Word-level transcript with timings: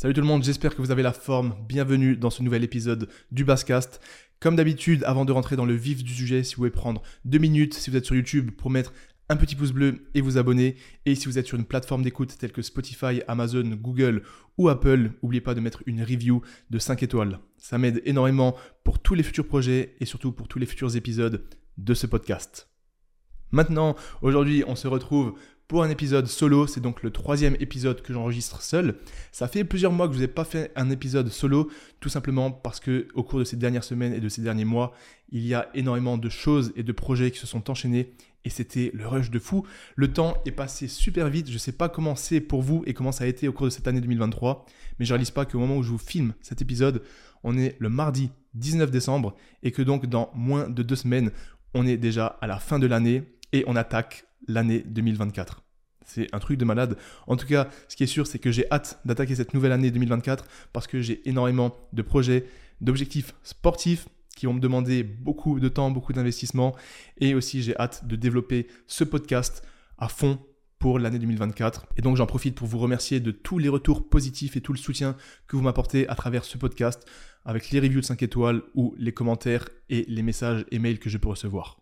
Salut 0.00 0.14
tout 0.14 0.22
le 0.22 0.26
monde, 0.26 0.42
j'espère 0.42 0.74
que 0.74 0.80
vous 0.80 0.90
avez 0.90 1.02
la 1.02 1.12
forme. 1.12 1.54
Bienvenue 1.68 2.16
dans 2.16 2.30
ce 2.30 2.42
nouvel 2.42 2.64
épisode 2.64 3.10
du 3.32 3.44
Basscast. 3.44 4.00
Comme 4.40 4.56
d'habitude, 4.56 5.04
avant 5.04 5.26
de 5.26 5.32
rentrer 5.32 5.56
dans 5.56 5.66
le 5.66 5.74
vif 5.74 6.02
du 6.02 6.14
sujet, 6.14 6.42
si 6.42 6.54
vous 6.54 6.60
pouvez 6.60 6.70
prendre 6.70 7.02
deux 7.26 7.36
minutes, 7.36 7.74
si 7.74 7.90
vous 7.90 7.98
êtes 7.98 8.06
sur 8.06 8.14
YouTube, 8.14 8.50
pour 8.50 8.70
mettre 8.70 8.94
un 9.28 9.36
petit 9.36 9.56
pouce 9.56 9.72
bleu 9.72 10.06
et 10.14 10.22
vous 10.22 10.38
abonner. 10.38 10.76
Et 11.04 11.14
si 11.14 11.26
vous 11.26 11.38
êtes 11.38 11.46
sur 11.46 11.58
une 11.58 11.66
plateforme 11.66 12.02
d'écoute 12.02 12.34
telle 12.38 12.50
que 12.50 12.62
Spotify, 12.62 13.20
Amazon, 13.28 13.76
Google 13.78 14.22
ou 14.56 14.70
Apple, 14.70 15.10
n'oubliez 15.22 15.42
pas 15.42 15.54
de 15.54 15.60
mettre 15.60 15.82
une 15.84 16.00
review 16.00 16.40
de 16.70 16.78
5 16.78 17.02
étoiles. 17.02 17.38
Ça 17.58 17.76
m'aide 17.76 18.00
énormément 18.06 18.56
pour 18.84 19.00
tous 19.00 19.14
les 19.14 19.22
futurs 19.22 19.46
projets 19.46 19.96
et 20.00 20.06
surtout 20.06 20.32
pour 20.32 20.48
tous 20.48 20.58
les 20.58 20.64
futurs 20.64 20.96
épisodes 20.96 21.44
de 21.76 21.92
ce 21.92 22.06
podcast. 22.06 22.70
Maintenant, 23.52 23.96
aujourd'hui, 24.22 24.64
on 24.66 24.76
se 24.76 24.88
retrouve 24.88 25.34
pour 25.70 25.84
un 25.84 25.88
épisode 25.88 26.26
solo. 26.26 26.66
C'est 26.66 26.80
donc 26.80 27.04
le 27.04 27.12
troisième 27.12 27.54
épisode 27.60 28.02
que 28.02 28.12
j'enregistre 28.12 28.60
seul. 28.60 28.96
Ça 29.30 29.46
fait 29.46 29.62
plusieurs 29.62 29.92
mois 29.92 30.08
que 30.08 30.14
je 30.14 30.18
vous 30.18 30.24
ai 30.24 30.28
pas 30.28 30.44
fait 30.44 30.72
un 30.74 30.90
épisode 30.90 31.28
solo, 31.28 31.70
tout 32.00 32.08
simplement 32.08 32.50
parce 32.50 32.80
que 32.80 33.06
au 33.14 33.22
cours 33.22 33.38
de 33.38 33.44
ces 33.44 33.54
dernières 33.54 33.84
semaines 33.84 34.12
et 34.12 34.18
de 34.18 34.28
ces 34.28 34.42
derniers 34.42 34.64
mois, 34.64 34.92
il 35.30 35.46
y 35.46 35.54
a 35.54 35.68
énormément 35.74 36.18
de 36.18 36.28
choses 36.28 36.72
et 36.74 36.82
de 36.82 36.90
projets 36.90 37.30
qui 37.30 37.38
se 37.38 37.46
sont 37.46 37.70
enchaînés 37.70 38.10
et 38.44 38.50
c'était 38.50 38.90
le 38.94 39.06
rush 39.06 39.30
de 39.30 39.38
fou. 39.38 39.64
Le 39.94 40.12
temps 40.12 40.42
est 40.44 40.50
passé 40.50 40.88
super 40.88 41.28
vite. 41.28 41.46
Je 41.46 41.52
ne 41.52 41.58
sais 41.58 41.70
pas 41.70 41.88
comment 41.88 42.16
c'est 42.16 42.40
pour 42.40 42.62
vous 42.62 42.82
et 42.86 42.92
comment 42.92 43.12
ça 43.12 43.22
a 43.22 43.28
été 43.28 43.46
au 43.46 43.52
cours 43.52 43.66
de 43.66 43.70
cette 43.70 43.86
année 43.86 44.00
2023, 44.00 44.66
mais 44.98 45.04
je 45.04 45.12
réalise 45.12 45.30
pas 45.30 45.44
qu'au 45.44 45.60
moment 45.60 45.76
où 45.76 45.84
je 45.84 45.90
vous 45.90 45.98
filme 45.98 46.34
cet 46.40 46.60
épisode, 46.60 47.00
on 47.44 47.56
est 47.56 47.76
le 47.78 47.90
mardi 47.90 48.32
19 48.54 48.90
décembre 48.90 49.36
et 49.62 49.70
que 49.70 49.82
donc 49.82 50.06
dans 50.06 50.32
moins 50.34 50.68
de 50.68 50.82
deux 50.82 50.96
semaines, 50.96 51.30
on 51.74 51.86
est 51.86 51.96
déjà 51.96 52.26
à 52.40 52.48
la 52.48 52.58
fin 52.58 52.80
de 52.80 52.88
l'année 52.88 53.22
et 53.52 53.62
on 53.68 53.76
attaque 53.76 54.24
l'année 54.48 54.82
2024. 54.86 55.62
C'est 56.12 56.26
un 56.34 56.40
truc 56.40 56.58
de 56.58 56.64
malade. 56.64 56.96
En 57.28 57.36
tout 57.36 57.46
cas, 57.46 57.68
ce 57.88 57.94
qui 57.94 58.02
est 58.02 58.08
sûr, 58.08 58.26
c'est 58.26 58.40
que 58.40 58.50
j'ai 58.50 58.70
hâte 58.72 59.00
d'attaquer 59.04 59.36
cette 59.36 59.54
nouvelle 59.54 59.72
année 59.72 59.90
2024 59.90 60.44
parce 60.72 60.86
que 60.86 61.00
j'ai 61.00 61.28
énormément 61.28 61.76
de 61.92 62.02
projets, 62.02 62.46
d'objectifs 62.80 63.32
sportifs 63.44 64.08
qui 64.34 64.46
vont 64.46 64.54
me 64.54 64.60
demander 64.60 65.04
beaucoup 65.04 65.60
de 65.60 65.68
temps, 65.68 65.90
beaucoup 65.90 66.12
d'investissement. 66.12 66.74
Et 67.18 67.34
aussi, 67.34 67.62
j'ai 67.62 67.76
hâte 67.76 68.06
de 68.06 68.16
développer 68.16 68.66
ce 68.86 69.04
podcast 69.04 69.62
à 69.98 70.08
fond 70.08 70.38
pour 70.80 70.98
l'année 70.98 71.18
2024. 71.18 71.86
Et 71.96 72.02
donc, 72.02 72.16
j'en 72.16 72.26
profite 72.26 72.56
pour 72.56 72.66
vous 72.66 72.78
remercier 72.78 73.20
de 73.20 73.30
tous 73.30 73.58
les 73.58 73.68
retours 73.68 74.08
positifs 74.08 74.56
et 74.56 74.60
tout 74.60 74.72
le 74.72 74.78
soutien 74.78 75.14
que 75.46 75.56
vous 75.56 75.62
m'apportez 75.62 76.08
à 76.08 76.14
travers 76.14 76.44
ce 76.44 76.58
podcast 76.58 77.06
avec 77.44 77.70
les 77.70 77.80
reviews 77.80 78.00
de 78.00 78.06
5 78.06 78.22
étoiles 78.22 78.62
ou 78.74 78.94
les 78.98 79.12
commentaires 79.12 79.68
et 79.90 80.04
les 80.08 80.22
messages 80.22 80.64
et 80.70 80.78
mails 80.78 80.98
que 80.98 81.10
je 81.10 81.18
peux 81.18 81.28
recevoir. 81.28 81.80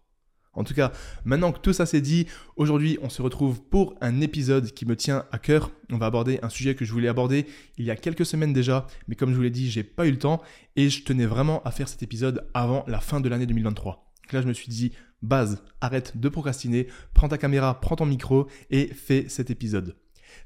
En 0.58 0.64
tout 0.64 0.74
cas, 0.74 0.92
maintenant 1.24 1.52
que 1.52 1.60
tout 1.60 1.72
ça 1.72 1.86
c'est 1.86 2.00
dit, 2.00 2.26
aujourd'hui 2.56 2.98
on 3.00 3.08
se 3.08 3.22
retrouve 3.22 3.62
pour 3.62 3.94
un 4.00 4.20
épisode 4.20 4.72
qui 4.72 4.86
me 4.86 4.96
tient 4.96 5.24
à 5.30 5.38
cœur. 5.38 5.70
On 5.90 5.98
va 5.98 6.06
aborder 6.06 6.40
un 6.42 6.48
sujet 6.48 6.74
que 6.74 6.84
je 6.84 6.92
voulais 6.92 7.08
aborder 7.08 7.46
il 7.78 7.84
y 7.84 7.90
a 7.90 7.96
quelques 7.96 8.26
semaines 8.26 8.52
déjà, 8.52 8.86
mais 9.06 9.14
comme 9.14 9.30
je 9.30 9.36
vous 9.36 9.42
l'ai 9.42 9.50
dit, 9.50 9.70
j'ai 9.70 9.84
pas 9.84 10.06
eu 10.06 10.10
le 10.10 10.18
temps 10.18 10.42
et 10.76 10.90
je 10.90 11.04
tenais 11.04 11.26
vraiment 11.26 11.62
à 11.62 11.70
faire 11.70 11.88
cet 11.88 12.02
épisode 12.02 12.48
avant 12.54 12.84
la 12.88 13.00
fin 13.00 13.20
de 13.20 13.28
l'année 13.28 13.46
2023. 13.46 14.12
Donc 14.24 14.32
là, 14.32 14.42
je 14.42 14.48
me 14.48 14.52
suis 14.52 14.68
dit, 14.68 14.92
base, 15.22 15.62
arrête 15.80 16.18
de 16.18 16.28
procrastiner, 16.28 16.88
prends 17.14 17.28
ta 17.28 17.38
caméra, 17.38 17.80
prends 17.80 17.96
ton 17.96 18.06
micro 18.06 18.48
et 18.70 18.88
fais 18.88 19.26
cet 19.28 19.50
épisode. 19.50 19.96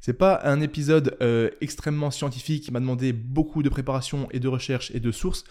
C'est 0.01 0.13
pas 0.13 0.41
un 0.45 0.61
épisode 0.61 1.17
euh, 1.21 1.51
extrêmement 1.61 2.11
scientifique 2.11 2.65
qui 2.65 2.71
m'a 2.71 2.81
demandé 2.81 3.13
beaucoup 3.13 3.63
de 3.63 3.69
préparation 3.69 4.29
et 4.31 4.41
de 4.41 4.49
recherche 4.49 4.91
et 4.95 5.01
de 5.01 5.11
sources 5.11 5.45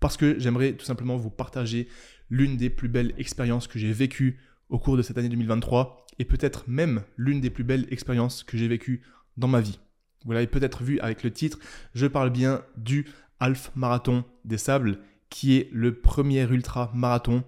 parce 0.00 0.16
que 0.16 0.38
j'aimerais 0.38 0.74
tout 0.74 0.84
simplement 0.84 1.16
vous 1.16 1.30
partager 1.30 1.88
l'une 2.30 2.56
des 2.56 2.70
plus 2.70 2.88
belles 2.88 3.14
expériences 3.18 3.66
que 3.66 3.78
j'ai 3.78 3.92
vécues 3.92 4.38
au 4.68 4.78
cours 4.78 4.96
de 4.96 5.02
cette 5.02 5.18
année 5.18 5.28
2023 5.28 6.06
et 6.18 6.24
peut-être 6.24 6.64
même 6.68 7.02
l'une 7.16 7.40
des 7.40 7.50
plus 7.50 7.64
belles 7.64 7.86
expériences 7.90 8.42
que 8.42 8.56
j'ai 8.56 8.68
vécues 8.68 9.02
dans 9.36 9.48
ma 9.48 9.60
vie. 9.60 9.78
Vous 10.24 10.32
l'avez 10.32 10.46
peut-être 10.46 10.82
vu 10.82 10.98
avec 11.00 11.22
le 11.22 11.30
titre, 11.30 11.58
je 11.94 12.06
parle 12.06 12.30
bien 12.30 12.62
du 12.76 13.06
Half 13.40 13.70
Marathon 13.76 14.24
des 14.44 14.58
Sables, 14.58 14.98
qui 15.30 15.56
est 15.56 15.68
le 15.72 15.94
premier 15.94 16.42
ultra 16.42 16.90
marathon 16.94 17.44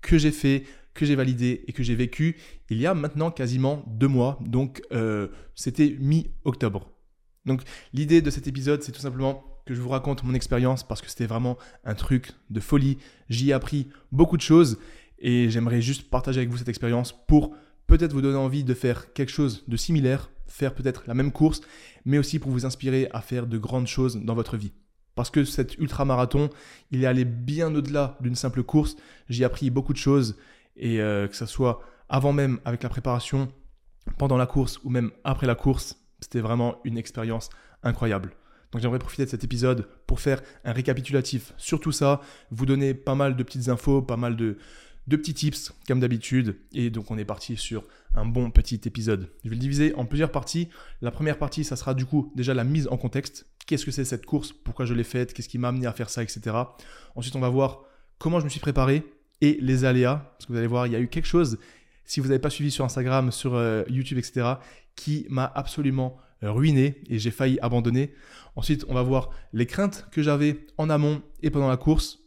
que 0.00 0.18
j'ai 0.18 0.30
fait, 0.30 0.64
que 0.94 1.04
j'ai 1.04 1.16
validé 1.16 1.64
et 1.66 1.72
que 1.72 1.82
j'ai 1.82 1.94
vécu 1.94 2.36
il 2.72 2.80
y 2.80 2.86
a 2.86 2.94
maintenant 2.94 3.30
quasiment 3.30 3.84
deux 3.86 4.08
mois, 4.08 4.38
donc 4.40 4.82
euh, 4.92 5.28
c'était 5.54 5.94
mi-octobre. 6.00 6.90
Donc 7.44 7.62
l'idée 7.92 8.22
de 8.22 8.30
cet 8.30 8.46
épisode, 8.46 8.82
c'est 8.82 8.92
tout 8.92 9.00
simplement 9.00 9.44
que 9.64 9.74
je 9.74 9.80
vous 9.80 9.88
raconte 9.88 10.24
mon 10.24 10.34
expérience 10.34 10.82
parce 10.82 11.00
que 11.00 11.08
c'était 11.08 11.26
vraiment 11.26 11.56
un 11.84 11.94
truc 11.94 12.32
de 12.50 12.60
folie. 12.60 12.98
J'y 13.28 13.50
ai 13.50 13.52
appris 13.52 13.88
beaucoup 14.10 14.36
de 14.36 14.42
choses 14.42 14.78
et 15.18 15.50
j'aimerais 15.50 15.80
juste 15.80 16.10
partager 16.10 16.38
avec 16.40 16.50
vous 16.50 16.58
cette 16.58 16.68
expérience 16.68 17.12
pour 17.26 17.54
peut-être 17.86 18.12
vous 18.12 18.22
donner 18.22 18.38
envie 18.38 18.64
de 18.64 18.74
faire 18.74 19.12
quelque 19.12 19.30
chose 19.30 19.64
de 19.68 19.76
similaire, 19.76 20.30
faire 20.46 20.74
peut-être 20.74 21.04
la 21.06 21.14
même 21.14 21.32
course, 21.32 21.60
mais 22.04 22.18
aussi 22.18 22.38
pour 22.38 22.50
vous 22.50 22.66
inspirer 22.66 23.08
à 23.12 23.20
faire 23.20 23.46
de 23.46 23.58
grandes 23.58 23.86
choses 23.86 24.16
dans 24.16 24.34
votre 24.34 24.56
vie. 24.56 24.72
Parce 25.14 25.30
que 25.30 25.44
cet 25.44 25.76
ultra-marathon, 25.78 26.48
il 26.90 27.04
est 27.04 27.06
allé 27.06 27.24
bien 27.24 27.74
au-delà 27.74 28.16
d'une 28.20 28.34
simple 28.34 28.62
course. 28.62 28.96
J'y 29.28 29.42
ai 29.42 29.44
appris 29.44 29.70
beaucoup 29.70 29.92
de 29.92 29.98
choses 29.98 30.36
et 30.76 31.00
euh, 31.00 31.28
que 31.28 31.36
ce 31.36 31.46
soit 31.46 31.80
avant 32.08 32.32
même 32.32 32.60
avec 32.64 32.82
la 32.82 32.88
préparation, 32.88 33.48
pendant 34.18 34.36
la 34.36 34.46
course 34.46 34.80
ou 34.84 34.90
même 34.90 35.10
après 35.24 35.46
la 35.46 35.54
course, 35.54 35.96
c'était 36.20 36.40
vraiment 36.40 36.76
une 36.84 36.98
expérience 36.98 37.50
incroyable. 37.82 38.32
Donc 38.72 38.80
j'aimerais 38.80 38.98
profiter 38.98 39.24
de 39.24 39.30
cet 39.30 39.44
épisode 39.44 39.86
pour 40.06 40.20
faire 40.20 40.42
un 40.64 40.72
récapitulatif 40.72 41.52
sur 41.58 41.78
tout 41.78 41.92
ça, 41.92 42.20
vous 42.50 42.66
donner 42.66 42.94
pas 42.94 43.14
mal 43.14 43.36
de 43.36 43.42
petites 43.42 43.68
infos, 43.68 44.00
pas 44.02 44.16
mal 44.16 44.34
de, 44.34 44.56
petits 45.08 45.34
tips 45.34 45.72
comme 45.86 46.00
d'habitude. 46.00 46.56
Et 46.72 46.88
donc 46.90 47.10
on 47.10 47.18
est 47.18 47.24
parti 47.24 47.56
sur 47.56 47.84
un 48.14 48.24
bon 48.24 48.50
petit 48.50 48.80
épisode. 48.86 49.28
Je 49.44 49.50
vais 49.50 49.56
le 49.56 49.60
diviser 49.60 49.94
en 49.94 50.06
plusieurs 50.06 50.32
parties. 50.32 50.68
La 51.02 51.10
première 51.10 51.38
partie, 51.38 51.64
ça 51.64 51.76
sera 51.76 51.92
du 51.92 52.06
coup 52.06 52.32
déjà 52.34 52.54
la 52.54 52.64
mise 52.64 52.88
en 52.88 52.96
contexte. 52.96 53.46
Qu'est-ce 53.66 53.84
que 53.84 53.90
c'est 53.90 54.06
cette 54.06 54.26
course? 54.26 54.52
Pourquoi 54.52 54.86
je 54.86 54.94
l'ai 54.94 55.04
faite? 55.04 55.34
Qu'est-ce 55.34 55.48
qui 55.48 55.58
m'a 55.58 55.68
amené 55.68 55.86
à 55.86 55.92
faire 55.92 56.10
ça, 56.10 56.22
etc. 56.22 56.56
Ensuite, 57.14 57.36
on 57.36 57.40
va 57.40 57.48
voir 57.48 57.82
comment 58.18 58.40
je 58.40 58.44
me 58.44 58.50
suis 58.50 58.60
préparé 58.60 59.04
et 59.42 59.58
les 59.60 59.84
aléas. 59.84 60.32
Parce 60.32 60.46
que 60.46 60.52
vous 60.52 60.58
allez 60.58 60.66
voir, 60.66 60.86
il 60.86 60.94
y 60.94 60.96
a 60.96 61.00
eu 61.00 61.08
quelque 61.08 61.26
chose, 61.26 61.58
si 62.04 62.20
vous 62.20 62.28
n'avez 62.28 62.40
pas 62.40 62.50
suivi 62.50 62.70
sur 62.70 62.84
Instagram, 62.84 63.30
sur 63.30 63.54
euh, 63.54 63.84
YouTube, 63.88 64.18
etc., 64.18 64.54
qui 64.96 65.26
m'a 65.28 65.50
absolument 65.54 66.16
ruiné 66.50 67.00
et 67.08 67.18
j'ai 67.18 67.30
failli 67.30 67.58
abandonner. 67.60 68.12
Ensuite, 68.56 68.84
on 68.88 68.94
va 68.94 69.02
voir 69.02 69.30
les 69.52 69.66
craintes 69.66 70.06
que 70.10 70.22
j'avais 70.22 70.66
en 70.78 70.90
amont 70.90 71.22
et 71.42 71.50
pendant 71.50 71.68
la 71.68 71.76
course. 71.76 72.20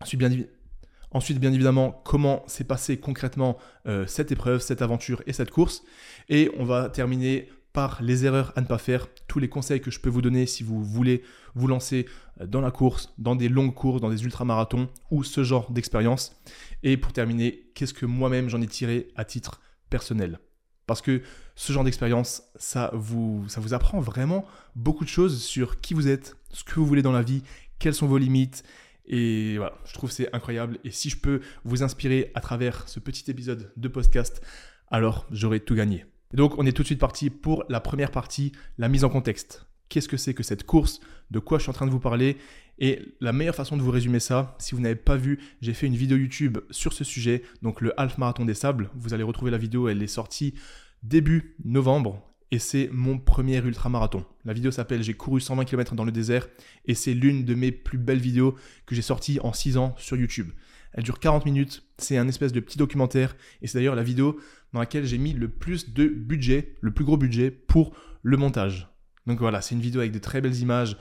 Ensuite, 0.00 1.38
bien, 1.38 1.52
évidemment, 1.52 2.02
comment 2.04 2.42
s'est 2.48 2.64
passé 2.64 2.96
concrètement 2.98 3.56
euh, 3.86 4.06
cette 4.06 4.32
épreuve, 4.32 4.60
cette 4.60 4.82
aventure 4.82 5.22
et 5.26 5.32
cette 5.32 5.50
course. 5.50 5.84
Et 6.28 6.50
on 6.58 6.64
va 6.64 6.88
terminer 6.88 7.48
par 7.72 8.02
les 8.02 8.24
erreurs 8.24 8.52
à 8.56 8.60
ne 8.60 8.66
pas 8.66 8.78
faire, 8.78 9.08
tous 9.26 9.38
les 9.38 9.48
conseils 9.48 9.80
que 9.80 9.90
je 9.90 10.00
peux 10.00 10.08
vous 10.08 10.22
donner 10.22 10.46
si 10.46 10.62
vous 10.62 10.82
voulez 10.82 11.22
vous 11.54 11.66
lancer 11.66 12.06
euh, 12.40 12.46
dans 12.46 12.60
la 12.60 12.70
course, 12.70 13.12
dans 13.18 13.36
des 13.36 13.48
longues 13.48 13.74
courses, 13.74 14.00
dans 14.00 14.10
des 14.10 14.24
ultramarathons 14.24 14.88
ou 15.10 15.24
ce 15.24 15.44
genre 15.44 15.70
d'expérience. 15.70 16.40
Et 16.82 16.96
pour 16.96 17.12
terminer, 17.12 17.70
qu'est-ce 17.74 17.94
que 17.94 18.06
moi-même 18.06 18.48
j'en 18.48 18.60
ai 18.60 18.66
tiré 18.66 19.08
à 19.16 19.24
titre 19.24 19.60
personnel? 19.90 20.38
Parce 20.86 21.00
que 21.00 21.22
ce 21.54 21.72
genre 21.72 21.84
d'expérience, 21.84 22.42
ça 22.56 22.90
vous, 22.94 23.46
apprend 23.72 24.00
vraiment 24.00 24.44
beaucoup 24.74 25.04
de 25.04 25.08
choses 25.08 25.42
sur 25.42 25.80
qui 25.80 25.94
vous 25.94 26.08
êtes, 26.08 26.36
ce 26.50 26.64
que 26.64 26.74
vous 26.74 26.86
voulez 26.86 27.02
dans 27.02 27.12
la 27.12 27.22
vie, 27.22 27.42
quelles 27.78 27.94
sont 27.94 28.06
vos 28.06 28.18
limites. 28.18 28.64
Et 29.06 29.56
voilà, 29.56 29.74
je 29.84 29.94
trouve 29.94 30.10
c'est 30.10 30.34
incroyable. 30.34 30.78
Et 30.84 30.90
si 30.90 31.10
je 31.10 31.16
peux 31.16 31.40
vous 31.64 31.82
inspirer 31.82 32.30
à 32.34 32.40
travers 32.40 32.88
ce 32.88 33.00
petit 33.00 33.30
épisode 33.30 33.72
de 33.76 33.88
podcast, 33.88 34.42
alors 34.90 35.26
j'aurai 35.30 35.60
tout 35.60 35.74
gagné. 35.74 36.06
donc 36.32 36.58
on 36.58 36.66
est 36.66 36.72
tout 36.72 36.82
de 36.82 36.86
suite 36.86 37.00
parti 37.00 37.30
pour 37.30 37.64
la 37.68 37.80
première 37.80 38.10
partie, 38.10 38.52
la 38.78 38.88
mise 38.88 39.04
en 39.04 39.08
contexte. 39.08 39.66
Qu'est-ce 39.88 40.08
que 40.08 40.16
c'est 40.16 40.34
que 40.34 40.42
cette 40.42 40.64
course? 40.64 41.00
De 41.30 41.38
quoi 41.38 41.58
je 41.58 41.62
suis 41.62 41.70
en 41.70 41.74
train 41.74 41.86
de 41.86 41.90
vous 41.90 42.00
parler? 42.00 42.38
Et 42.78 43.14
la 43.20 43.32
meilleure 43.32 43.54
façon 43.54 43.76
de 43.76 43.82
vous 43.82 43.90
résumer 43.90 44.20
ça, 44.20 44.56
si 44.58 44.74
vous 44.74 44.80
n'avez 44.80 44.96
pas 44.96 45.16
vu, 45.16 45.38
j'ai 45.60 45.74
fait 45.74 45.86
une 45.86 45.96
vidéo 45.96 46.16
YouTube 46.16 46.58
sur 46.70 46.92
ce 46.92 47.04
sujet, 47.04 47.42
donc 47.62 47.80
le 47.80 47.98
Half 48.00 48.18
Marathon 48.18 48.44
des 48.44 48.54
Sables. 48.54 48.90
Vous 48.94 49.14
allez 49.14 49.22
retrouver 49.22 49.50
la 49.50 49.58
vidéo, 49.58 49.88
elle 49.88 50.02
est 50.02 50.08
sortie 50.08 50.54
début 51.02 51.54
novembre 51.64 52.34
et 52.50 52.58
c'est 52.58 52.88
mon 52.92 53.18
premier 53.18 53.58
ultramarathon. 53.58 54.24
La 54.44 54.52
vidéo 54.52 54.70
s'appelle 54.70 55.02
J'ai 55.02 55.14
couru 55.14 55.40
120 55.40 55.64
km 55.64 55.94
dans 55.94 56.04
le 56.04 56.12
désert 56.12 56.48
et 56.84 56.94
c'est 56.94 57.14
l'une 57.14 57.44
de 57.44 57.54
mes 57.54 57.72
plus 57.72 57.98
belles 57.98 58.20
vidéos 58.20 58.54
que 58.86 58.94
j'ai 58.94 59.02
sorties 59.02 59.38
en 59.42 59.52
6 59.52 59.76
ans 59.76 59.94
sur 59.98 60.16
YouTube. 60.16 60.50
Elle 60.92 61.02
dure 61.02 61.18
40 61.18 61.44
minutes, 61.44 61.84
c'est 61.98 62.16
un 62.16 62.28
espèce 62.28 62.52
de 62.52 62.60
petit 62.60 62.78
documentaire 62.78 63.36
et 63.60 63.66
c'est 63.66 63.78
d'ailleurs 63.78 63.96
la 63.96 64.04
vidéo 64.04 64.38
dans 64.72 64.80
laquelle 64.80 65.04
j'ai 65.04 65.18
mis 65.18 65.32
le 65.32 65.48
plus 65.48 65.92
de 65.92 66.06
budget, 66.06 66.76
le 66.80 66.92
plus 66.92 67.04
gros 67.04 67.16
budget 67.16 67.50
pour 67.50 67.92
le 68.22 68.36
montage. 68.36 68.88
Donc 69.26 69.40
voilà, 69.40 69.60
c'est 69.60 69.74
une 69.74 69.80
vidéo 69.80 70.00
avec 70.00 70.12
de 70.12 70.18
très 70.18 70.40
belles 70.40 70.56
images, 70.56 70.96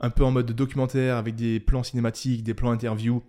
un 0.00 0.10
peu 0.10 0.24
en 0.24 0.30
mode 0.30 0.52
documentaire 0.52 1.16
avec 1.16 1.34
des 1.34 1.60
plans 1.60 1.82
cinématiques, 1.82 2.42
des 2.42 2.54
plans 2.54 2.70
interviews 2.70 3.22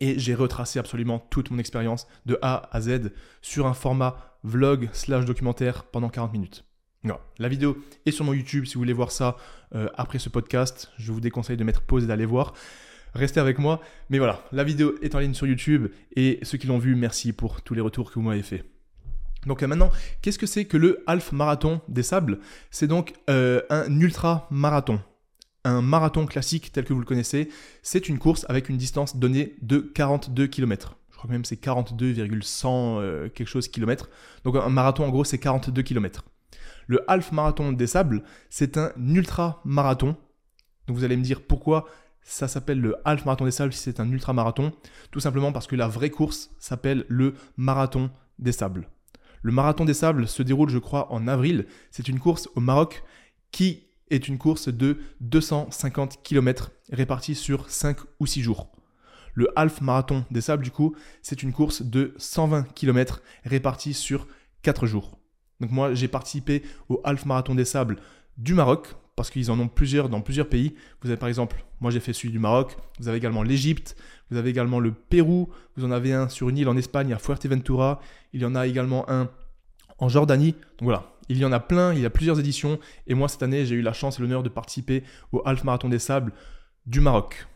et 0.00 0.18
j'ai 0.18 0.34
retracé 0.34 0.78
absolument 0.78 1.18
toute 1.30 1.50
mon 1.50 1.58
expérience 1.58 2.06
de 2.26 2.38
A 2.42 2.68
à 2.72 2.80
Z 2.80 3.12
sur 3.42 3.66
un 3.66 3.74
format 3.74 4.38
vlog 4.42 4.88
slash 4.92 5.24
documentaire 5.24 5.84
pendant 5.84 6.08
40 6.08 6.32
minutes. 6.32 6.64
La 7.38 7.48
vidéo 7.48 7.76
est 8.06 8.12
sur 8.12 8.24
mon 8.24 8.32
YouTube 8.32 8.64
si 8.64 8.74
vous 8.74 8.80
voulez 8.80 8.92
voir 8.92 9.10
ça 9.10 9.36
euh, 9.74 9.88
après 9.96 10.18
ce 10.18 10.28
podcast. 10.28 10.90
Je 10.98 11.12
vous 11.12 11.20
déconseille 11.20 11.56
de 11.56 11.64
mettre 11.64 11.82
pause 11.82 12.04
et 12.04 12.06
d'aller 12.06 12.26
voir. 12.26 12.54
Restez 13.14 13.40
avec 13.40 13.58
moi. 13.58 13.80
Mais 14.08 14.18
voilà, 14.18 14.42
la 14.52 14.64
vidéo 14.64 14.94
est 15.02 15.14
en 15.14 15.18
ligne 15.18 15.34
sur 15.34 15.46
YouTube 15.46 15.88
et 16.16 16.38
ceux 16.42 16.58
qui 16.58 16.66
l'ont 16.66 16.78
vu, 16.78 16.94
merci 16.94 17.32
pour 17.32 17.62
tous 17.62 17.74
les 17.74 17.80
retours 17.80 18.10
que 18.10 18.14
vous 18.14 18.22
m'avez 18.22 18.42
fait. 18.42 18.64
Donc 19.46 19.62
euh, 19.62 19.66
maintenant, 19.66 19.90
qu'est-ce 20.22 20.38
que 20.38 20.46
c'est 20.46 20.64
que 20.64 20.76
le 20.76 21.02
half 21.06 21.32
marathon 21.32 21.80
des 21.88 22.02
sables? 22.02 22.38
C'est 22.70 22.86
donc 22.86 23.12
euh, 23.28 23.60
un 23.68 24.00
ultra 24.00 24.46
marathon. 24.50 25.00
Un 25.64 25.80
marathon 25.80 26.26
classique 26.26 26.72
tel 26.72 26.84
que 26.84 26.92
vous 26.92 27.00
le 27.00 27.06
connaissez, 27.06 27.48
c'est 27.82 28.08
une 28.08 28.18
course 28.18 28.44
avec 28.48 28.68
une 28.68 28.76
distance 28.76 29.16
donnée 29.16 29.56
de 29.62 29.78
42 29.78 30.46
km. 30.46 30.96
Je 31.10 31.16
crois 31.16 31.28
que 31.28 31.32
même 31.32 31.44
c'est 31.44 31.56
42,100 31.56 33.00
euh, 33.00 33.28
quelque 33.28 33.48
chose 33.48 33.68
kilomètres. 33.68 34.10
Donc 34.44 34.56
un 34.56 34.68
marathon 34.68 35.04
en 35.04 35.10
gros 35.10 35.24
c'est 35.24 35.38
42 35.38 35.82
km. 35.82 36.24
Le 36.86 37.10
half 37.10 37.32
marathon 37.32 37.72
des 37.72 37.86
sables, 37.86 38.22
c'est 38.50 38.76
un 38.76 38.92
ultra 38.98 39.62
marathon. 39.64 40.16
Donc 40.86 40.96
vous 40.96 41.04
allez 41.04 41.16
me 41.16 41.22
dire 41.22 41.40
pourquoi 41.40 41.86
ça 42.22 42.48
s'appelle 42.48 42.80
le 42.80 42.96
half 43.04 43.24
marathon 43.24 43.44
des 43.44 43.50
sables 43.50 43.72
si 43.72 43.80
c'est 43.80 44.00
un 44.00 44.10
ultra 44.10 44.32
marathon 44.32 44.72
Tout 45.10 45.20
simplement 45.20 45.52
parce 45.52 45.66
que 45.66 45.76
la 45.76 45.88
vraie 45.88 46.10
course 46.10 46.50
s'appelle 46.58 47.04
le 47.08 47.34
marathon 47.56 48.10
des 48.38 48.52
sables. 48.52 48.88
Le 49.42 49.52
marathon 49.52 49.84
des 49.84 49.94
sables 49.94 50.26
se 50.26 50.42
déroule, 50.42 50.70
je 50.70 50.78
crois, 50.78 51.12
en 51.12 51.28
avril. 51.28 51.66
C'est 51.90 52.08
une 52.08 52.18
course 52.18 52.48
au 52.54 52.60
Maroc 52.60 53.04
qui 53.50 53.83
est 54.10 54.28
une 54.28 54.38
course 54.38 54.68
de 54.68 54.98
250 55.20 56.22
km 56.22 56.70
répartie 56.92 57.34
sur 57.34 57.70
5 57.70 57.98
ou 58.20 58.26
6 58.26 58.42
jours. 58.42 58.70
Le 59.34 59.48
half 59.56 59.80
marathon 59.80 60.24
des 60.30 60.40
sables, 60.40 60.62
du 60.62 60.70
coup, 60.70 60.94
c'est 61.22 61.42
une 61.42 61.52
course 61.52 61.82
de 61.82 62.14
120 62.18 62.72
km 62.74 63.22
répartie 63.44 63.94
sur 63.94 64.26
4 64.62 64.86
jours. 64.86 65.18
Donc 65.60 65.70
moi, 65.70 65.94
j'ai 65.94 66.08
participé 66.08 66.62
au 66.88 67.00
half 67.04 67.26
marathon 67.26 67.54
des 67.54 67.64
sables 67.64 67.96
du 68.36 68.54
Maroc 68.54 68.94
parce 69.16 69.30
qu'ils 69.30 69.50
en 69.50 69.58
ont 69.60 69.68
plusieurs 69.68 70.08
dans 70.08 70.20
plusieurs 70.20 70.48
pays. 70.48 70.74
Vous 71.02 71.08
avez 71.08 71.16
par 71.16 71.28
exemple, 71.28 71.64
moi 71.80 71.90
j'ai 71.90 72.00
fait 72.00 72.12
celui 72.12 72.30
du 72.30 72.38
Maroc, 72.38 72.76
vous 72.98 73.08
avez 73.08 73.18
également 73.18 73.42
l'Égypte, 73.42 73.96
vous 74.30 74.36
avez 74.36 74.50
également 74.50 74.80
le 74.80 74.92
Pérou, 74.92 75.48
vous 75.76 75.84
en 75.84 75.90
avez 75.90 76.12
un 76.12 76.28
sur 76.28 76.48
une 76.48 76.58
île 76.58 76.68
en 76.68 76.76
Espagne 76.76 77.12
à 77.12 77.18
Fuerteventura, 77.18 78.00
il 78.32 78.40
y 78.40 78.44
en 78.44 78.54
a 78.54 78.66
également 78.66 79.08
un 79.08 79.30
en 79.98 80.08
Jordanie. 80.08 80.52
Donc 80.52 80.82
voilà, 80.82 81.13
il 81.28 81.38
y 81.38 81.44
en 81.44 81.52
a 81.52 81.60
plein, 81.60 81.92
il 81.92 82.00
y 82.00 82.06
a 82.06 82.10
plusieurs 82.10 82.38
éditions 82.38 82.78
et 83.06 83.14
moi 83.14 83.28
cette 83.28 83.42
année 83.42 83.66
j'ai 83.66 83.74
eu 83.74 83.82
la 83.82 83.92
chance 83.92 84.18
et 84.18 84.22
l'honneur 84.22 84.42
de 84.42 84.48
participer 84.48 85.04
au 85.32 85.42
Half 85.44 85.64
Marathon 85.64 85.88
des 85.88 85.98
Sables 85.98 86.32
du 86.86 87.00
Maroc. 87.00 87.46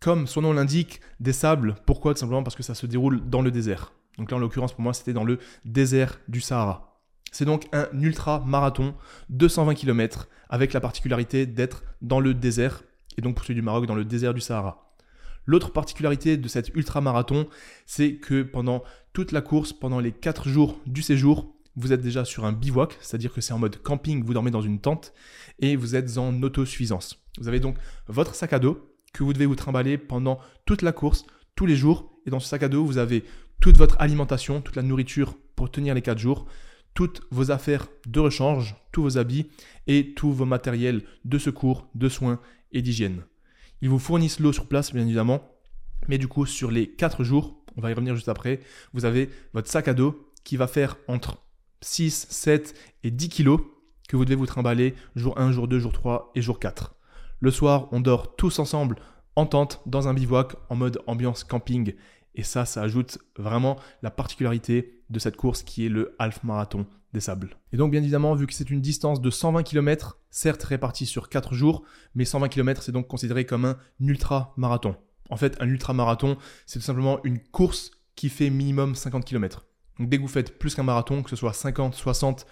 Comme 0.00 0.26
son 0.26 0.42
nom 0.42 0.52
l'indique, 0.52 1.00
des 1.20 1.32
sables, 1.32 1.74
pourquoi? 1.86 2.14
Tout 2.14 2.20
simplement 2.20 2.42
parce 2.42 2.54
que 2.54 2.62
ça 2.62 2.74
se 2.74 2.86
déroule 2.86 3.28
dans 3.28 3.42
le 3.42 3.50
désert. 3.50 3.92
Donc 4.18 4.30
là 4.30 4.36
en 4.36 4.40
l'occurrence 4.40 4.72
pour 4.72 4.82
moi 4.82 4.92
c'était 4.92 5.12
dans 5.12 5.24
le 5.24 5.38
désert 5.64 6.20
du 6.28 6.40
Sahara. 6.40 7.00
C'est 7.32 7.44
donc 7.44 7.66
un 7.72 7.88
ultra 8.00 8.42
marathon, 8.46 8.94
220 9.30 9.74
km, 9.74 10.28
avec 10.48 10.72
la 10.72 10.80
particularité 10.80 11.44
d'être 11.44 11.82
dans 12.00 12.20
le 12.20 12.32
désert, 12.34 12.84
et 13.18 13.20
donc 13.20 13.34
pour 13.34 13.44
celui 13.44 13.56
du 13.56 13.62
Maroc, 13.62 13.86
dans 13.86 13.94
le 13.94 14.04
désert 14.04 14.32
du 14.32 14.40
Sahara. 14.40 14.94
L'autre 15.44 15.72
particularité 15.72 16.36
de 16.36 16.48
cet 16.48 16.74
ultra 16.74 17.00
marathon, 17.00 17.46
c'est 17.84 18.16
que 18.16 18.42
pendant 18.42 18.82
toute 19.12 19.32
la 19.32 19.40
course, 19.40 19.72
pendant 19.72 20.00
les 20.00 20.12
4 20.12 20.48
jours 20.48 20.80
du 20.86 21.02
séjour, 21.02 21.55
vous 21.76 21.92
êtes 21.92 22.00
déjà 22.00 22.24
sur 22.24 22.44
un 22.44 22.52
bivouac, 22.52 22.96
c'est-à-dire 23.00 23.32
que 23.32 23.40
c'est 23.40 23.52
en 23.52 23.58
mode 23.58 23.82
camping, 23.82 24.24
vous 24.24 24.32
dormez 24.32 24.50
dans 24.50 24.62
une 24.62 24.80
tente, 24.80 25.12
et 25.58 25.76
vous 25.76 25.94
êtes 25.94 26.18
en 26.18 26.42
autosuffisance. 26.42 27.22
Vous 27.38 27.48
avez 27.48 27.60
donc 27.60 27.76
votre 28.08 28.34
sac 28.34 28.52
à 28.52 28.58
dos 28.58 28.92
que 29.12 29.22
vous 29.22 29.32
devez 29.32 29.46
vous 29.46 29.56
trimballer 29.56 29.98
pendant 29.98 30.38
toute 30.64 30.82
la 30.82 30.92
course, 30.92 31.26
tous 31.54 31.66
les 31.66 31.76
jours, 31.76 32.10
et 32.26 32.30
dans 32.30 32.40
ce 32.40 32.48
sac 32.48 32.62
à 32.62 32.68
dos, 32.68 32.84
vous 32.84 32.98
avez 32.98 33.24
toute 33.60 33.76
votre 33.76 34.00
alimentation, 34.00 34.60
toute 34.60 34.76
la 34.76 34.82
nourriture 34.82 35.36
pour 35.54 35.70
tenir 35.70 35.94
les 35.94 36.02
4 36.02 36.18
jours, 36.18 36.46
toutes 36.94 37.22
vos 37.30 37.50
affaires 37.50 37.88
de 38.06 38.20
rechange, 38.20 38.76
tous 38.92 39.02
vos 39.02 39.18
habits 39.18 39.50
et 39.86 40.14
tous 40.14 40.32
vos 40.32 40.44
matériels 40.44 41.02
de 41.24 41.38
secours, 41.38 41.88
de 41.94 42.08
soins 42.08 42.40
et 42.72 42.82
d'hygiène. 42.82 43.24
Ils 43.82 43.88
vous 43.88 43.98
fournissent 43.98 44.40
l'eau 44.40 44.52
sur 44.52 44.66
place, 44.66 44.92
bien 44.92 45.04
évidemment, 45.04 45.50
mais 46.08 46.18
du 46.18 46.28
coup, 46.28 46.46
sur 46.46 46.70
les 46.70 46.88
4 46.88 47.24
jours, 47.24 47.62
on 47.76 47.80
va 47.80 47.90
y 47.90 47.94
revenir 47.94 48.14
juste 48.14 48.28
après, 48.28 48.60
vous 48.92 49.04
avez 49.04 49.30
votre 49.52 49.68
sac 49.68 49.88
à 49.88 49.94
dos 49.94 50.32
qui 50.44 50.56
va 50.56 50.66
faire 50.66 50.96
entre 51.08 51.45
6, 51.80 52.26
7 52.30 52.74
et 53.04 53.10
10 53.10 53.28
kilos 53.28 53.60
que 54.08 54.16
vous 54.16 54.24
devez 54.24 54.36
vous 54.36 54.46
trimballer 54.46 54.94
jour 55.14 55.38
1, 55.38 55.52
jour 55.52 55.68
2, 55.68 55.78
jour 55.78 55.92
3 55.92 56.32
et 56.34 56.42
jour 56.42 56.58
4. 56.58 56.94
Le 57.40 57.50
soir, 57.50 57.88
on 57.92 58.00
dort 58.00 58.36
tous 58.36 58.58
ensemble 58.58 58.96
en 59.34 59.46
tente 59.46 59.82
dans 59.86 60.08
un 60.08 60.14
bivouac 60.14 60.54
en 60.70 60.76
mode 60.76 61.00
ambiance 61.06 61.44
camping 61.44 61.94
et 62.34 62.42
ça, 62.42 62.64
ça 62.64 62.82
ajoute 62.82 63.18
vraiment 63.36 63.78
la 64.02 64.10
particularité 64.10 65.00
de 65.10 65.18
cette 65.18 65.36
course 65.36 65.62
qui 65.62 65.86
est 65.86 65.88
le 65.88 66.14
half 66.18 66.44
marathon 66.44 66.86
des 67.12 67.20
sables. 67.20 67.56
Et 67.72 67.76
donc 67.76 67.90
bien 67.90 68.02
évidemment, 68.02 68.34
vu 68.34 68.46
que 68.46 68.52
c'est 68.52 68.70
une 68.70 68.82
distance 68.82 69.20
de 69.20 69.30
120 69.30 69.62
km, 69.62 70.18
certes 70.30 70.62
répartie 70.62 71.06
sur 71.06 71.28
4 71.28 71.54
jours, 71.54 71.82
mais 72.14 72.24
120 72.24 72.48
km 72.48 72.82
c'est 72.82 72.92
donc 72.92 73.08
considéré 73.08 73.46
comme 73.46 73.64
un 73.64 73.78
ultra 74.00 74.52
marathon. 74.56 74.96
En 75.30 75.36
fait, 75.36 75.56
un 75.60 75.68
ultra 75.68 75.92
marathon, 75.92 76.36
c'est 76.66 76.78
tout 76.78 76.84
simplement 76.84 77.18
une 77.24 77.40
course 77.40 77.90
qui 78.14 78.28
fait 78.28 78.50
minimum 78.50 78.94
50 78.94 79.24
km. 79.24 79.66
Donc 79.98 80.08
dès 80.08 80.16
que 80.16 80.22
vous 80.22 80.28
faites 80.28 80.58
plus 80.58 80.74
qu'un 80.74 80.82
marathon, 80.82 81.22
que 81.22 81.30
ce 81.30 81.36
soit 81.36 81.52
50, 81.52 81.94
60, 81.94 82.46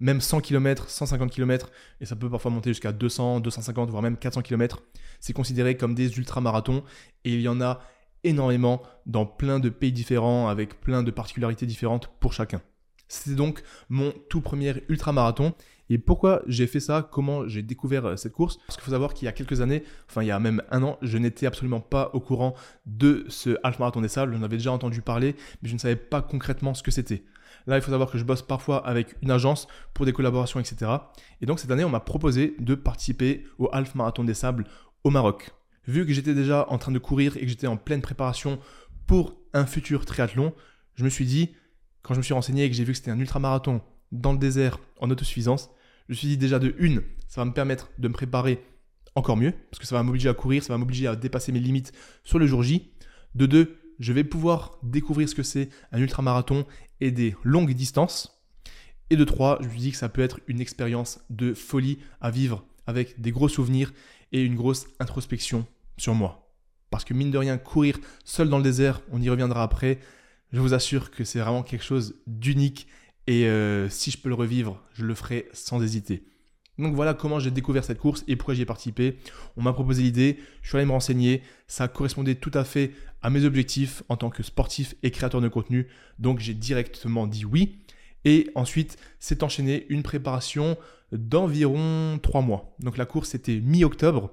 même 0.00 0.20
100 0.20 0.40
km, 0.40 0.88
150 0.88 1.30
km, 1.30 1.70
et 2.00 2.06
ça 2.06 2.16
peut 2.16 2.30
parfois 2.30 2.50
monter 2.50 2.70
jusqu'à 2.70 2.92
200, 2.92 3.40
250, 3.40 3.90
voire 3.90 4.02
même 4.02 4.16
400 4.16 4.42
km, 4.42 4.82
c'est 5.20 5.32
considéré 5.32 5.76
comme 5.76 5.94
des 5.94 6.18
ultra-marathons, 6.18 6.84
et 7.24 7.34
il 7.34 7.40
y 7.40 7.48
en 7.48 7.60
a 7.60 7.80
énormément 8.24 8.82
dans 9.06 9.26
plein 9.26 9.60
de 9.60 9.68
pays 9.68 9.92
différents 9.92 10.48
avec 10.48 10.80
plein 10.80 11.02
de 11.02 11.10
particularités 11.10 11.66
différentes 11.66 12.08
pour 12.20 12.32
chacun. 12.32 12.60
C'était 13.08 13.36
donc 13.36 13.62
mon 13.88 14.12
tout 14.28 14.40
premier 14.40 14.84
ultramarathon. 14.88 15.54
Et 15.90 15.98
pourquoi 15.98 16.42
j'ai 16.46 16.66
fait 16.66 16.80
ça? 16.80 17.08
Comment 17.10 17.48
j'ai 17.48 17.62
découvert 17.62 18.06
euh, 18.06 18.16
cette 18.16 18.32
course? 18.32 18.58
Parce 18.66 18.76
qu'il 18.76 18.84
faut 18.84 18.90
savoir 18.90 19.14
qu'il 19.14 19.26
y 19.26 19.28
a 19.28 19.32
quelques 19.32 19.60
années, 19.60 19.84
enfin 20.08 20.22
il 20.22 20.26
y 20.26 20.30
a 20.30 20.38
même 20.38 20.62
un 20.70 20.82
an, 20.82 20.98
je 21.02 21.16
n'étais 21.18 21.46
absolument 21.46 21.80
pas 21.80 22.10
au 22.12 22.20
courant 22.20 22.54
de 22.86 23.24
ce 23.28 23.56
half 23.62 23.78
marathon 23.78 24.00
des 24.00 24.08
sables. 24.08 24.34
J'en 24.34 24.42
avais 24.42 24.56
déjà 24.56 24.72
entendu 24.72 25.00
parler, 25.00 25.34
mais 25.62 25.68
je 25.68 25.74
ne 25.74 25.78
savais 25.78 25.96
pas 25.96 26.22
concrètement 26.22 26.74
ce 26.74 26.82
que 26.82 26.90
c'était. 26.90 27.24
Là, 27.66 27.76
il 27.76 27.82
faut 27.82 27.90
savoir 27.90 28.10
que 28.10 28.18
je 28.18 28.24
bosse 28.24 28.42
parfois 28.42 28.86
avec 28.86 29.14
une 29.22 29.30
agence 29.30 29.66
pour 29.94 30.06
des 30.06 30.12
collaborations, 30.12 30.60
etc. 30.60 30.90
Et 31.40 31.46
donc 31.46 31.58
cette 31.58 31.70
année, 31.70 31.84
on 31.84 31.90
m'a 31.90 32.00
proposé 32.00 32.54
de 32.58 32.74
participer 32.74 33.44
au 33.58 33.68
half 33.72 33.94
marathon 33.94 34.24
des 34.24 34.34
sables 34.34 34.64
au 35.04 35.10
Maroc 35.10 35.50
vu 35.88 36.06
que 36.06 36.12
j'étais 36.12 36.34
déjà 36.34 36.66
en 36.68 36.78
train 36.78 36.92
de 36.92 36.98
courir 36.98 37.36
et 37.36 37.40
que 37.40 37.48
j'étais 37.48 37.66
en 37.66 37.78
pleine 37.78 38.02
préparation 38.02 38.60
pour 39.06 39.36
un 39.54 39.64
futur 39.64 40.04
triathlon, 40.04 40.52
je 40.94 41.02
me 41.02 41.08
suis 41.08 41.24
dit, 41.24 41.54
quand 42.02 42.12
je 42.14 42.18
me 42.18 42.22
suis 42.22 42.34
renseigné 42.34 42.64
et 42.64 42.70
que 42.70 42.76
j'ai 42.76 42.84
vu 42.84 42.92
que 42.92 42.98
c'était 42.98 43.10
un 43.10 43.18
ultramarathon 43.18 43.80
dans 44.12 44.32
le 44.32 44.38
désert 44.38 44.78
en 45.00 45.10
autosuffisance, 45.10 45.70
je 46.08 46.14
me 46.14 46.16
suis 46.16 46.28
dit 46.28 46.38
déjà 46.38 46.58
de 46.58 46.74
une, 46.78 47.02
ça 47.28 47.40
va 47.40 47.44
me 47.44 47.52
permettre 47.52 47.90
de 47.98 48.08
me 48.08 48.12
préparer 48.12 48.62
encore 49.14 49.36
mieux, 49.36 49.52
parce 49.70 49.78
que 49.78 49.86
ça 49.86 49.94
va 49.94 50.02
m'obliger 50.02 50.28
à 50.28 50.34
courir, 50.34 50.62
ça 50.62 50.72
va 50.72 50.78
m'obliger 50.78 51.06
à 51.06 51.16
dépasser 51.16 51.52
mes 51.52 51.60
limites 51.60 51.92
sur 52.24 52.38
le 52.38 52.46
jour 52.46 52.62
J. 52.62 52.90
De 53.34 53.46
deux, 53.46 53.76
je 53.98 54.12
vais 54.12 54.24
pouvoir 54.24 54.78
découvrir 54.82 55.28
ce 55.28 55.34
que 55.34 55.42
c'est 55.42 55.68
un 55.92 55.98
ultramarathon 55.98 56.66
et 57.00 57.10
des 57.10 57.34
longues 57.42 57.72
distances. 57.74 58.40
Et 59.10 59.16
de 59.16 59.24
trois, 59.24 59.58
je 59.60 59.68
me 59.68 59.76
dis 59.76 59.90
que 59.90 59.96
ça 59.96 60.08
peut 60.08 60.22
être 60.22 60.40
une 60.46 60.60
expérience 60.60 61.20
de 61.30 61.54
folie 61.54 61.98
à 62.20 62.30
vivre 62.30 62.64
avec 62.86 63.20
des 63.20 63.32
gros 63.32 63.48
souvenirs 63.48 63.92
et 64.32 64.42
une 64.42 64.54
grosse 64.54 64.86
introspection 65.00 65.66
sur 65.96 66.14
moi. 66.14 66.50
Parce 66.90 67.04
que 67.04 67.14
mine 67.14 67.30
de 67.30 67.38
rien, 67.38 67.58
courir 67.58 67.98
seul 68.24 68.48
dans 68.48 68.58
le 68.58 68.64
désert, 68.64 69.00
on 69.10 69.20
y 69.20 69.28
reviendra 69.28 69.62
après, 69.62 69.98
je 70.52 70.60
vous 70.60 70.74
assure 70.74 71.10
que 71.10 71.24
c'est 71.24 71.40
vraiment 71.40 71.62
quelque 71.62 71.84
chose 71.84 72.14
d'unique 72.26 72.86
et 73.28 73.46
euh, 73.46 73.90
si 73.90 74.10
je 74.10 74.16
peux 74.16 74.30
le 74.30 74.34
revivre, 74.34 74.82
je 74.94 75.04
le 75.04 75.14
ferai 75.14 75.50
sans 75.52 75.82
hésiter. 75.82 76.24
Donc 76.78 76.94
voilà 76.94 77.12
comment 77.12 77.38
j'ai 77.38 77.50
découvert 77.50 77.84
cette 77.84 77.98
course 77.98 78.24
et 78.26 78.36
pourquoi 78.36 78.54
j'y 78.54 78.62
ai 78.62 78.64
participé. 78.64 79.18
On 79.58 79.62
m'a 79.62 79.74
proposé 79.74 80.02
l'idée, 80.02 80.38
je 80.62 80.68
suis 80.68 80.78
allé 80.78 80.86
me 80.86 80.92
renseigner, 80.92 81.42
ça 81.66 81.88
correspondait 81.88 82.36
tout 82.36 82.52
à 82.54 82.64
fait 82.64 82.92
à 83.20 83.28
mes 83.28 83.44
objectifs 83.44 84.02
en 84.08 84.16
tant 84.16 84.30
que 84.30 84.42
sportif 84.42 84.94
et 85.02 85.10
créateur 85.10 85.42
de 85.42 85.48
contenu, 85.48 85.88
donc 86.18 86.38
j'ai 86.38 86.54
directement 86.54 87.26
dit 87.26 87.44
oui. 87.44 87.80
Et 88.24 88.48
ensuite, 88.54 88.96
s'est 89.20 89.44
enchaîné 89.44 89.84
une 89.90 90.02
préparation 90.02 90.78
d'environ 91.12 92.18
3 92.22 92.40
mois. 92.40 92.74
Donc 92.80 92.96
la 92.96 93.04
course 93.04 93.34
était 93.34 93.60
mi-octobre, 93.60 94.32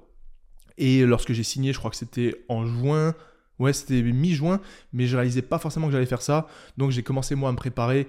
et 0.78 1.04
lorsque 1.04 1.34
j'ai 1.34 1.42
signé, 1.42 1.74
je 1.74 1.78
crois 1.78 1.90
que 1.90 1.96
c'était 1.96 2.34
en 2.48 2.64
juin, 2.64 3.14
ouais, 3.58 3.74
c'était 3.74 4.00
mi-juin, 4.00 4.60
mais 4.94 5.06
je 5.06 5.16
réalisais 5.16 5.42
pas 5.42 5.58
forcément 5.58 5.86
que 5.86 5.92
j'allais 5.92 6.06
faire 6.06 6.22
ça. 6.22 6.46
Donc 6.78 6.92
j'ai 6.92 7.02
commencé 7.02 7.34
moi 7.34 7.50
à 7.50 7.52
me 7.52 7.58
préparer 7.58 8.08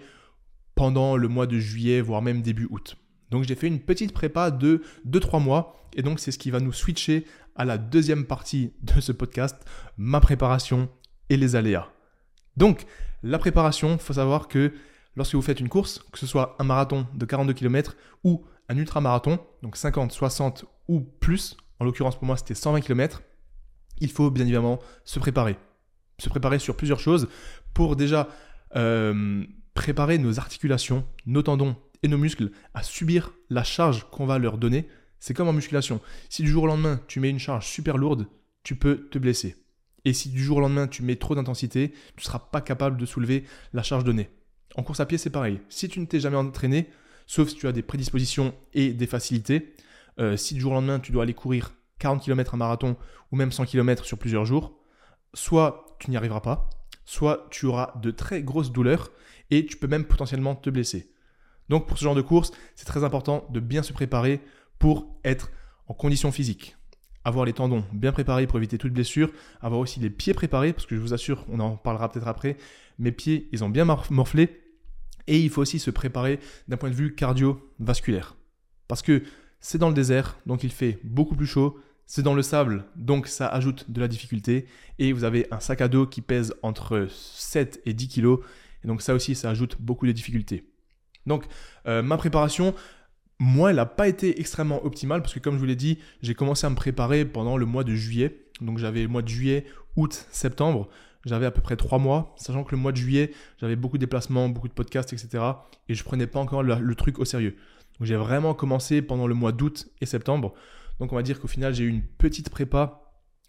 pendant 0.77 1.17
le 1.17 1.27
mois 1.27 1.47
de 1.47 1.57
juillet, 1.57 1.99
voire 1.99 2.21
même 2.21 2.41
début 2.41 2.67
août. 2.69 2.95
Donc 3.31 3.43
j'ai 3.43 3.55
fait 3.55 3.67
une 3.67 3.79
petite 3.79 4.13
prépa 4.13 4.51
de 4.51 4.83
2-3 5.07 5.43
mois, 5.43 5.75
et 5.95 6.03
donc 6.03 6.19
c'est 6.19 6.31
ce 6.31 6.37
qui 6.37 6.51
va 6.51 6.59
nous 6.59 6.71
switcher 6.71 7.25
à 7.55 7.65
la 7.65 7.77
deuxième 7.79 8.25
partie 8.25 8.71
de 8.83 9.01
ce 9.01 9.11
podcast, 9.11 9.57
ma 9.97 10.21
préparation 10.21 10.87
et 11.29 11.35
les 11.35 11.55
aléas. 11.55 11.89
Donc 12.55 12.85
la 13.23 13.39
préparation, 13.39 13.97
faut 13.97 14.13
savoir 14.13 14.47
que 14.47 14.71
lorsque 15.15 15.33
vous 15.33 15.41
faites 15.41 15.59
une 15.59 15.67
course, 15.67 16.05
que 16.11 16.19
ce 16.19 16.27
soit 16.27 16.55
un 16.59 16.63
marathon 16.63 17.07
de 17.15 17.25
42 17.25 17.53
km 17.53 17.97
ou 18.23 18.45
un 18.69 18.77
ultra-marathon, 18.77 19.39
donc 19.63 19.75
50, 19.75 20.11
60 20.11 20.65
ou 20.87 21.01
plus, 21.01 21.57
en 21.79 21.85
l'occurrence 21.85 22.15
pour 22.15 22.25
moi 22.25 22.37
c'était 22.37 22.53
120 22.53 22.81
km, 22.81 23.23
il 23.99 24.11
faut 24.11 24.29
bien 24.29 24.43
évidemment 24.43 24.79
se 25.03 25.17
préparer. 25.17 25.57
Se 26.19 26.29
préparer 26.29 26.59
sur 26.59 26.77
plusieurs 26.77 26.99
choses 26.99 27.27
pour 27.73 27.95
déjà 27.95 28.27
euh, 28.75 29.43
préparer 29.77 30.17
nos 30.17 30.39
articulations, 30.39 31.05
nos 31.27 31.43
tendons 31.43 31.75
et 32.01 32.07
nos 32.07 32.17
muscles 32.17 32.49
à 32.73 32.81
subir 32.81 33.31
la 33.51 33.63
charge 33.63 34.07
qu'on 34.09 34.25
va 34.25 34.39
leur 34.39 34.57
donner. 34.57 34.87
C'est 35.19 35.35
comme 35.35 35.47
en 35.47 35.53
musculation. 35.53 36.01
Si 36.29 36.41
du 36.41 36.49
jour 36.49 36.63
au 36.63 36.67
lendemain 36.67 36.99
tu 37.07 37.19
mets 37.19 37.29
une 37.29 37.37
charge 37.37 37.67
super 37.67 37.95
lourde, 37.95 38.27
tu 38.63 38.75
peux 38.75 39.07
te 39.09 39.19
blesser. 39.19 39.55
Et 40.03 40.13
si 40.13 40.29
du 40.29 40.43
jour 40.43 40.57
au 40.57 40.61
lendemain 40.61 40.87
tu 40.87 41.03
mets 41.03 41.15
trop 41.15 41.35
d'intensité, 41.35 41.91
tu 41.91 42.21
ne 42.21 42.23
seras 42.23 42.39
pas 42.39 42.59
capable 42.59 42.97
de 42.97 43.05
soulever 43.05 43.43
la 43.71 43.83
charge 43.83 44.03
donnée. 44.03 44.29
En 44.75 44.81
course 44.81 44.99
à 44.99 45.05
pied, 45.05 45.19
c'est 45.19 45.29
pareil. 45.29 45.61
Si 45.69 45.87
tu 45.87 45.99
ne 45.99 46.05
t'es 46.05 46.19
jamais 46.19 46.37
entraîné, 46.37 46.89
sauf 47.27 47.49
si 47.49 47.55
tu 47.55 47.67
as 47.67 47.71
des 47.71 47.83
prédispositions 47.83 48.55
et 48.73 48.93
des 48.93 49.07
facilités, 49.07 49.75
euh, 50.19 50.37
si 50.37 50.55
du 50.55 50.59
jour 50.59 50.71
au 50.71 50.75
lendemain 50.75 50.99
tu 50.99 51.11
dois 51.11 51.21
aller 51.21 51.35
courir 51.35 51.75
40 51.99 52.23
km 52.23 52.55
un 52.55 52.57
marathon 52.57 52.97
ou 53.31 53.35
même 53.35 53.51
100 53.51 53.65
km 53.65 54.05
sur 54.05 54.17
plusieurs 54.17 54.45
jours, 54.45 54.73
soit 55.35 55.85
tu 55.99 56.09
n'y 56.09 56.17
arriveras 56.17 56.41
pas, 56.41 56.67
soit 57.05 57.47
tu 57.51 57.67
auras 57.67 57.93
de 58.01 58.09
très 58.09 58.41
grosses 58.41 58.71
douleurs 58.71 59.11
et 59.51 59.65
tu 59.65 59.77
peux 59.77 59.87
même 59.87 60.05
potentiellement 60.05 60.55
te 60.55 60.69
blesser. 60.69 61.11
Donc 61.69 61.87
pour 61.87 61.97
ce 61.97 62.03
genre 62.03 62.15
de 62.15 62.21
course, 62.21 62.51
c'est 62.75 62.85
très 62.85 63.03
important 63.03 63.47
de 63.49 63.59
bien 63.59 63.83
se 63.83 63.93
préparer 63.93 64.41
pour 64.79 65.19
être 65.23 65.51
en 65.87 65.93
condition 65.93 66.31
physique. 66.31 66.75
Avoir 67.23 67.45
les 67.45 67.53
tendons 67.53 67.83
bien 67.91 68.11
préparés 68.11 68.47
pour 68.47 68.57
éviter 68.57 68.77
toute 68.77 68.93
blessure, 68.93 69.31
avoir 69.61 69.81
aussi 69.81 69.99
les 69.99 70.09
pieds 70.09 70.33
préparés, 70.33 70.71
parce 70.71 70.85
que 70.85 70.95
je 70.95 71.01
vous 71.01 71.13
assure, 71.13 71.45
on 71.49 71.59
en 71.59 71.75
parlera 71.75 72.09
peut-être 72.09 72.27
après, 72.27 72.57
mes 72.99 73.11
pieds, 73.11 73.49
ils 73.51 73.63
ont 73.63 73.69
bien 73.69 73.85
morflé, 73.85 74.61
et 75.27 75.39
il 75.39 75.49
faut 75.49 75.61
aussi 75.61 75.79
se 75.79 75.91
préparer 75.91 76.39
d'un 76.69 76.77
point 76.77 76.89
de 76.89 76.95
vue 76.95 77.15
cardiovasculaire. 77.15 78.37
Parce 78.87 79.01
que 79.01 79.23
c'est 79.59 79.77
dans 79.77 79.89
le 79.89 79.93
désert, 79.93 80.37
donc 80.45 80.63
il 80.63 80.71
fait 80.71 80.99
beaucoup 81.03 81.35
plus 81.35 81.47
chaud, 81.47 81.77
c'est 82.05 82.21
dans 82.21 82.33
le 82.33 82.41
sable, 82.41 82.85
donc 82.95 83.27
ça 83.27 83.47
ajoute 83.47 83.91
de 83.91 83.99
la 83.99 84.07
difficulté, 84.07 84.65
et 84.97 85.11
vous 85.11 85.25
avez 85.25 85.47
un 85.51 85.59
sac 85.59 85.81
à 85.81 85.89
dos 85.89 86.07
qui 86.07 86.21
pèse 86.21 86.53
entre 86.61 87.07
7 87.11 87.81
et 87.85 87.93
10 87.93 88.07
kg, 88.07 88.37
donc 88.87 89.01
ça 89.01 89.13
aussi, 89.13 89.35
ça 89.35 89.49
ajoute 89.49 89.75
beaucoup 89.79 90.07
de 90.07 90.11
difficultés. 90.11 90.63
Donc 91.27 91.45
euh, 91.87 92.01
ma 92.01 92.17
préparation, 92.17 92.73
moi, 93.37 93.69
elle 93.69 93.75
n'a 93.75 93.85
pas 93.85 94.07
été 94.07 94.39
extrêmement 94.39 94.83
optimale 94.83 95.21
parce 95.21 95.33
que 95.33 95.39
comme 95.39 95.55
je 95.55 95.59
vous 95.59 95.65
l'ai 95.65 95.75
dit, 95.75 95.99
j'ai 96.21 96.33
commencé 96.33 96.65
à 96.65 96.69
me 96.69 96.75
préparer 96.75 97.25
pendant 97.25 97.57
le 97.57 97.65
mois 97.65 97.83
de 97.83 97.93
juillet. 97.93 98.47
Donc 98.61 98.79
j'avais 98.79 99.03
le 99.03 99.09
mois 99.09 99.21
de 99.21 99.27
juillet, 99.27 99.65
août, 99.95 100.25
septembre. 100.31 100.89
J'avais 101.25 101.45
à 101.45 101.51
peu 101.51 101.61
près 101.61 101.75
trois 101.75 101.99
mois, 101.99 102.33
sachant 102.37 102.63
que 102.63 102.71
le 102.71 102.77
mois 102.77 102.93
de 102.93 102.97
juillet, 102.97 103.31
j'avais 103.59 103.75
beaucoup 103.75 103.97
de 103.97 104.01
déplacements, 104.01 104.47
beaucoup 104.47 104.69
de 104.69 104.73
podcasts, 104.73 105.11
etc. 105.11 105.43
Et 105.89 105.93
je 105.93 106.03
prenais 106.03 106.25
pas 106.25 106.39
encore 106.39 106.63
le, 106.63 106.95
truc 106.95 107.19
au 107.19 107.25
sérieux. 107.25 107.57
Donc 107.99 108.07
j'ai 108.07 108.15
vraiment 108.15 108.53
commencé 108.53 109.01
pendant 109.01 109.27
le 109.27 109.33
mois 109.33 109.51
d'août 109.51 109.89
et 109.99 110.05
septembre. 110.05 110.53
Donc 110.99 111.11
on 111.11 111.15
va 111.15 111.23
dire 111.23 111.39
qu'au 111.41 111.47
final, 111.47 111.75
j'ai 111.75 111.83
eu 111.83 111.89
une 111.89 112.03
petite 112.03 112.49
prépa 112.49 113.01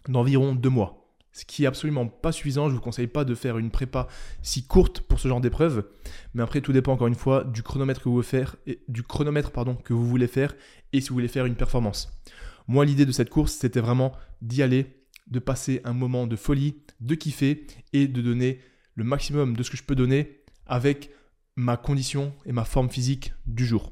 d'environ 0.07 0.53
deux 0.53 0.69
mois 0.69 1.08
ce 1.31 1.45
qui 1.45 1.63
est 1.63 1.67
absolument 1.67 2.07
pas 2.07 2.31
suffisant. 2.31 2.69
Je 2.69 2.75
vous 2.75 2.81
conseille 2.81 3.07
pas 3.07 3.23
de 3.23 3.35
faire 3.35 3.57
une 3.57 3.71
prépa 3.71 4.07
si 4.41 4.65
courte 4.65 5.01
pour 5.01 5.19
ce 5.19 5.27
genre 5.27 5.41
d'épreuve, 5.41 5.85
mais 6.33 6.43
après 6.43 6.61
tout 6.61 6.73
dépend 6.73 6.93
encore 6.93 7.07
une 7.07 7.15
fois 7.15 7.43
du 7.43 7.63
chronomètre 7.63 8.01
que 8.01 8.09
vous 8.09 8.15
voulez 8.15 8.27
faire 8.27 8.55
et 8.67 8.81
du 8.87 9.03
chronomètre 9.03 9.51
pardon 9.51 9.75
que 9.75 9.93
vous 9.93 10.05
voulez 10.05 10.27
faire 10.27 10.55
et 10.93 11.01
si 11.01 11.09
vous 11.09 11.15
voulez 11.15 11.27
faire 11.27 11.45
une 11.45 11.55
performance. 11.55 12.11
Moi, 12.67 12.85
l'idée 12.85 13.05
de 13.05 13.11
cette 13.11 13.29
course, 13.29 13.53
c'était 13.53 13.79
vraiment 13.79 14.13
d'y 14.41 14.61
aller, 14.61 15.03
de 15.27 15.39
passer 15.39 15.81
un 15.85 15.93
moment 15.93 16.27
de 16.27 16.35
folie, 16.35 16.83
de 16.99 17.15
kiffer 17.15 17.65
et 17.93 18.07
de 18.07 18.21
donner 18.21 18.59
le 18.95 19.03
maximum 19.03 19.55
de 19.55 19.63
ce 19.63 19.71
que 19.71 19.77
je 19.77 19.83
peux 19.83 19.95
donner 19.95 20.43
avec 20.67 21.09
ma 21.55 21.77
condition 21.77 22.33
et 22.45 22.51
ma 22.51 22.65
forme 22.65 22.89
physique 22.89 23.33
du 23.47 23.65
jour. 23.65 23.91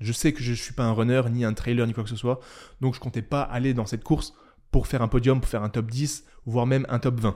Je 0.00 0.12
sais 0.12 0.32
que 0.32 0.42
je 0.42 0.50
ne 0.50 0.56
suis 0.56 0.74
pas 0.74 0.84
un 0.84 0.92
runner, 0.92 1.22
ni 1.30 1.44
un 1.44 1.54
trailer, 1.54 1.86
ni 1.86 1.94
quoi 1.94 2.04
que 2.04 2.10
ce 2.10 2.16
soit, 2.16 2.40
donc 2.80 2.94
je 2.94 3.00
comptais 3.00 3.22
pas 3.22 3.42
aller 3.42 3.74
dans 3.74 3.86
cette 3.86 4.04
course 4.04 4.34
pour 4.76 4.88
faire 4.88 5.00
un 5.00 5.08
podium, 5.08 5.40
pour 5.40 5.48
faire 5.48 5.62
un 5.62 5.70
top 5.70 5.90
10, 5.90 6.26
voire 6.44 6.66
même 6.66 6.84
un 6.90 6.98
top 6.98 7.18
20. 7.18 7.34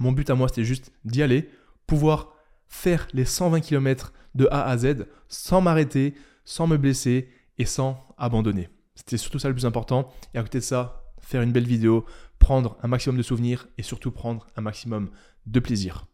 Mon 0.00 0.12
but 0.12 0.28
à 0.28 0.34
moi, 0.34 0.48
c'était 0.48 0.66
juste 0.66 0.92
d'y 1.06 1.22
aller, 1.22 1.48
pouvoir 1.86 2.34
faire 2.66 3.08
les 3.14 3.24
120 3.24 3.60
km 3.60 4.12
de 4.34 4.46
A 4.50 4.66
à 4.66 4.76
Z 4.76 5.06
sans 5.28 5.62
m'arrêter, 5.62 6.12
sans 6.44 6.66
me 6.66 6.76
blesser 6.76 7.30
et 7.56 7.64
sans 7.64 8.06
abandonner. 8.18 8.68
C'était 8.94 9.16
surtout 9.16 9.38
ça 9.38 9.48
le 9.48 9.54
plus 9.54 9.64
important. 9.64 10.12
Et 10.34 10.38
à 10.38 10.42
côté 10.42 10.58
de 10.58 10.62
ça, 10.62 11.04
faire 11.22 11.40
une 11.40 11.52
belle 11.52 11.66
vidéo, 11.66 12.04
prendre 12.38 12.76
un 12.82 12.88
maximum 12.88 13.16
de 13.16 13.22
souvenirs 13.22 13.66
et 13.78 13.82
surtout 13.82 14.10
prendre 14.10 14.46
un 14.54 14.60
maximum 14.60 15.08
de 15.46 15.60
plaisir. 15.60 16.04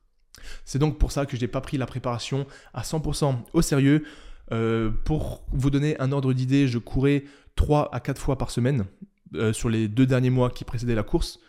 C'est 0.64 0.78
donc 0.78 0.98
pour 0.98 1.10
ça 1.10 1.26
que 1.26 1.36
je 1.36 1.40
n'ai 1.40 1.48
pas 1.48 1.62
pris 1.62 1.78
la 1.78 1.86
préparation 1.86 2.46
à 2.74 2.82
100% 2.82 3.38
au 3.54 3.60
sérieux. 3.60 4.04
Euh, 4.52 4.92
pour 5.04 5.44
vous 5.50 5.70
donner 5.70 5.98
un 6.00 6.12
ordre 6.12 6.32
d'idée, 6.32 6.68
je 6.68 6.78
courais 6.78 7.24
3 7.56 7.92
à 7.92 7.98
4 7.98 8.20
fois 8.20 8.38
par 8.38 8.52
semaine. 8.52 8.84
Euh, 9.34 9.52
sur 9.52 9.68
les 9.68 9.88
deux 9.88 10.06
derniers 10.06 10.30
mois 10.30 10.50
qui 10.50 10.64
précédaient 10.64 10.94
la 10.94 11.02
course. 11.02 11.40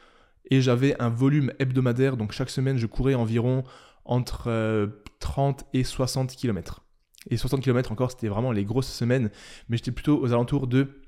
Et 0.52 0.62
j'avais 0.62 1.00
un 1.02 1.10
volume 1.10 1.52
hebdomadaire, 1.60 2.18
donc 2.18 2.32
chaque 2.32 2.50
semaine 2.50 2.78
je 2.78 2.86
courais 2.86 3.16
environ 3.16 3.64
entre 4.06 4.92
30 5.20 5.62
euh, 5.62 5.64
et 5.74 5.84
60 5.84 6.36
km. 6.36 6.84
Et 7.30 7.38
60 7.38 7.62
km 7.62 7.92
encore, 7.92 8.12
c'était 8.12 8.28
vraiment 8.28 8.52
les 8.52 8.64
grosses 8.64 8.92
semaines, 8.92 9.32
mais 9.68 9.78
j'étais 9.78 9.92
plutôt 9.92 10.20
aux 10.22 10.32
alentours 10.32 10.68
de 10.68 11.02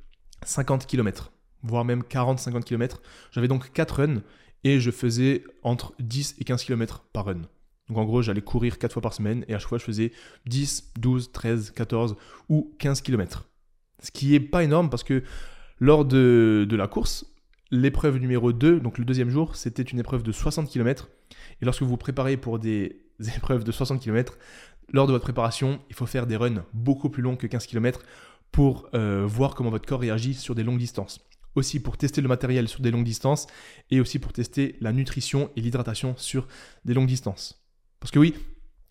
50 0.44 0.88
km, 0.88 1.32
voire 1.62 1.86
même 1.86 2.02
40-50 2.02 2.64
km. 2.64 3.02
J'avais 3.32 3.48
donc 3.48 3.72
4 3.72 3.92
runs 3.92 4.24
et 4.64 4.80
je 4.80 4.90
faisais 4.90 5.44
entre 5.64 5.94
10 6.00 6.36
et 6.40 6.44
15 6.44 6.64
km 6.64 7.06
par 7.14 7.26
run. 7.26 7.42
Donc 7.90 7.98
en 7.98 8.06
gros, 8.06 8.22
j'allais 8.22 8.42
courir 8.42 8.80
4 8.80 8.94
fois 8.94 9.02
par 9.02 9.14
semaine 9.14 9.46
et 9.48 9.54
à 9.54 9.60
chaque 9.60 9.70
fois, 9.70 9.78
je 9.78 9.84
faisais 9.84 10.12
10, 10.48 10.94
12, 11.00 11.32
13, 11.32 11.72
14 11.72 12.16
ou 12.50 12.74
15 12.80 13.02
km. 13.02 13.48
Ce 14.02 14.12
qui 14.12 14.36
est 14.36 14.40
pas 14.40 14.64
énorme 14.64 14.90
parce 14.90 15.04
que 15.04 15.24
lors 15.80 16.06
de, 16.06 16.68
la 16.72 16.88
course, 16.88 17.26
l'épreuve 17.72 18.18
numéro 18.18 18.52
2, 18.52 18.80
donc 18.80 18.98
le 18.98 19.06
deuxième 19.06 19.30
jour, 19.30 19.56
c'était 19.56 19.84
une 19.84 20.00
épreuve 20.00 20.24
de 20.24 20.32
60 20.32 20.70
km. 20.70 21.10
Et 21.62 21.66
lorsque 21.66 21.82
vous 21.82 21.90
vous 21.90 21.98
préparez 21.98 22.38
pour 22.38 22.60
des 22.60 23.02
épreuves 23.38 23.64
de 23.64 23.72
60 23.72 24.02
km, 24.02 24.38
lors 24.92 25.08
de 25.08 25.12
votre 25.12 25.24
préparation, 25.24 25.80
il 25.90 25.96
faut 25.96 26.06
faire 26.06 26.28
des 26.28 26.36
runs 26.36 26.64
beaucoup 26.74 27.10
plus 27.10 27.22
longs 27.22 27.36
que 27.36 27.48
15 27.48 27.68
km 27.68 28.02
pour 28.52 28.90
euh, 28.94 29.26
voir 29.28 29.56
comment 29.56 29.70
votre 29.70 29.88
corps 29.88 30.00
réagit 30.00 30.34
sur 30.34 30.56
des 30.56 30.64
longues 30.64 30.80
distances. 30.80 31.20
Aussi 31.56 31.80
pour 31.80 31.98
tester 31.98 32.22
le 32.22 32.28
matériel 32.28 32.68
sur 32.68 32.82
des 32.82 32.92
longues 32.92 33.04
distances 33.04 33.48
et 33.92 34.00
aussi 34.00 34.20
pour 34.20 34.32
tester 34.32 34.76
la 34.80 34.94
nutrition 34.94 35.50
et 35.56 35.62
l'hydratation 35.62 36.16
sur 36.18 36.48
des 36.86 36.94
longues 36.94 37.08
distances. 37.08 37.68
Parce 38.00 38.12
que 38.12 38.20
oui, 38.20 38.36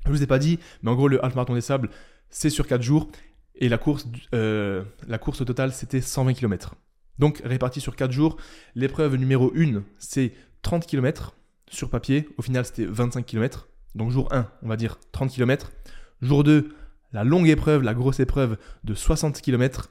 je 0.05 0.11
ne 0.11 0.17
vous 0.17 0.23
ai 0.23 0.27
pas 0.27 0.39
dit, 0.39 0.59
mais 0.83 0.91
en 0.91 0.95
gros, 0.95 1.09
le 1.09 1.25
half 1.25 1.35
marathon 1.35 1.55
des 1.55 1.61
sables, 1.61 1.91
c'est 2.29 2.51
sur 2.51 2.67
4 2.67 2.83
jours 2.83 3.09
et 3.59 3.69
la 3.69 3.79
course, 3.79 4.07
euh, 4.35 4.85
la 5.07 5.19
course 5.19 5.41
au 5.41 5.45
total, 5.45 5.73
c'était 5.73 6.01
120 6.01 6.35
km. 6.35 6.75
Donc 7.19 7.41
réparti 7.45 7.81
sur 7.81 7.97
4 7.97 8.13
jours, 8.13 8.37
l'épreuve 8.75 9.17
numéro 9.17 9.53
1, 9.57 9.83
c'est 9.99 10.33
30 10.63 10.87
km 10.87 11.35
sur 11.69 11.91
papier. 11.91 12.29
Au 12.37 12.43
final, 12.43 12.65
c'était 12.65 12.85
25 12.85 13.25
km. 13.25 13.69
Donc 13.95 14.11
jour 14.11 14.33
1, 14.33 14.51
on 14.63 14.69
va 14.69 14.77
dire 14.77 14.99
30 15.13 15.31
km. 15.31 15.73
Jour 16.21 16.45
2, 16.45 16.75
la 17.13 17.25
longue 17.25 17.49
épreuve, 17.49 17.83
la 17.83 17.95
grosse 17.95 18.21
épreuve 18.21 18.59
de 18.85 18.95
60 18.95 19.41
km. 19.41 19.91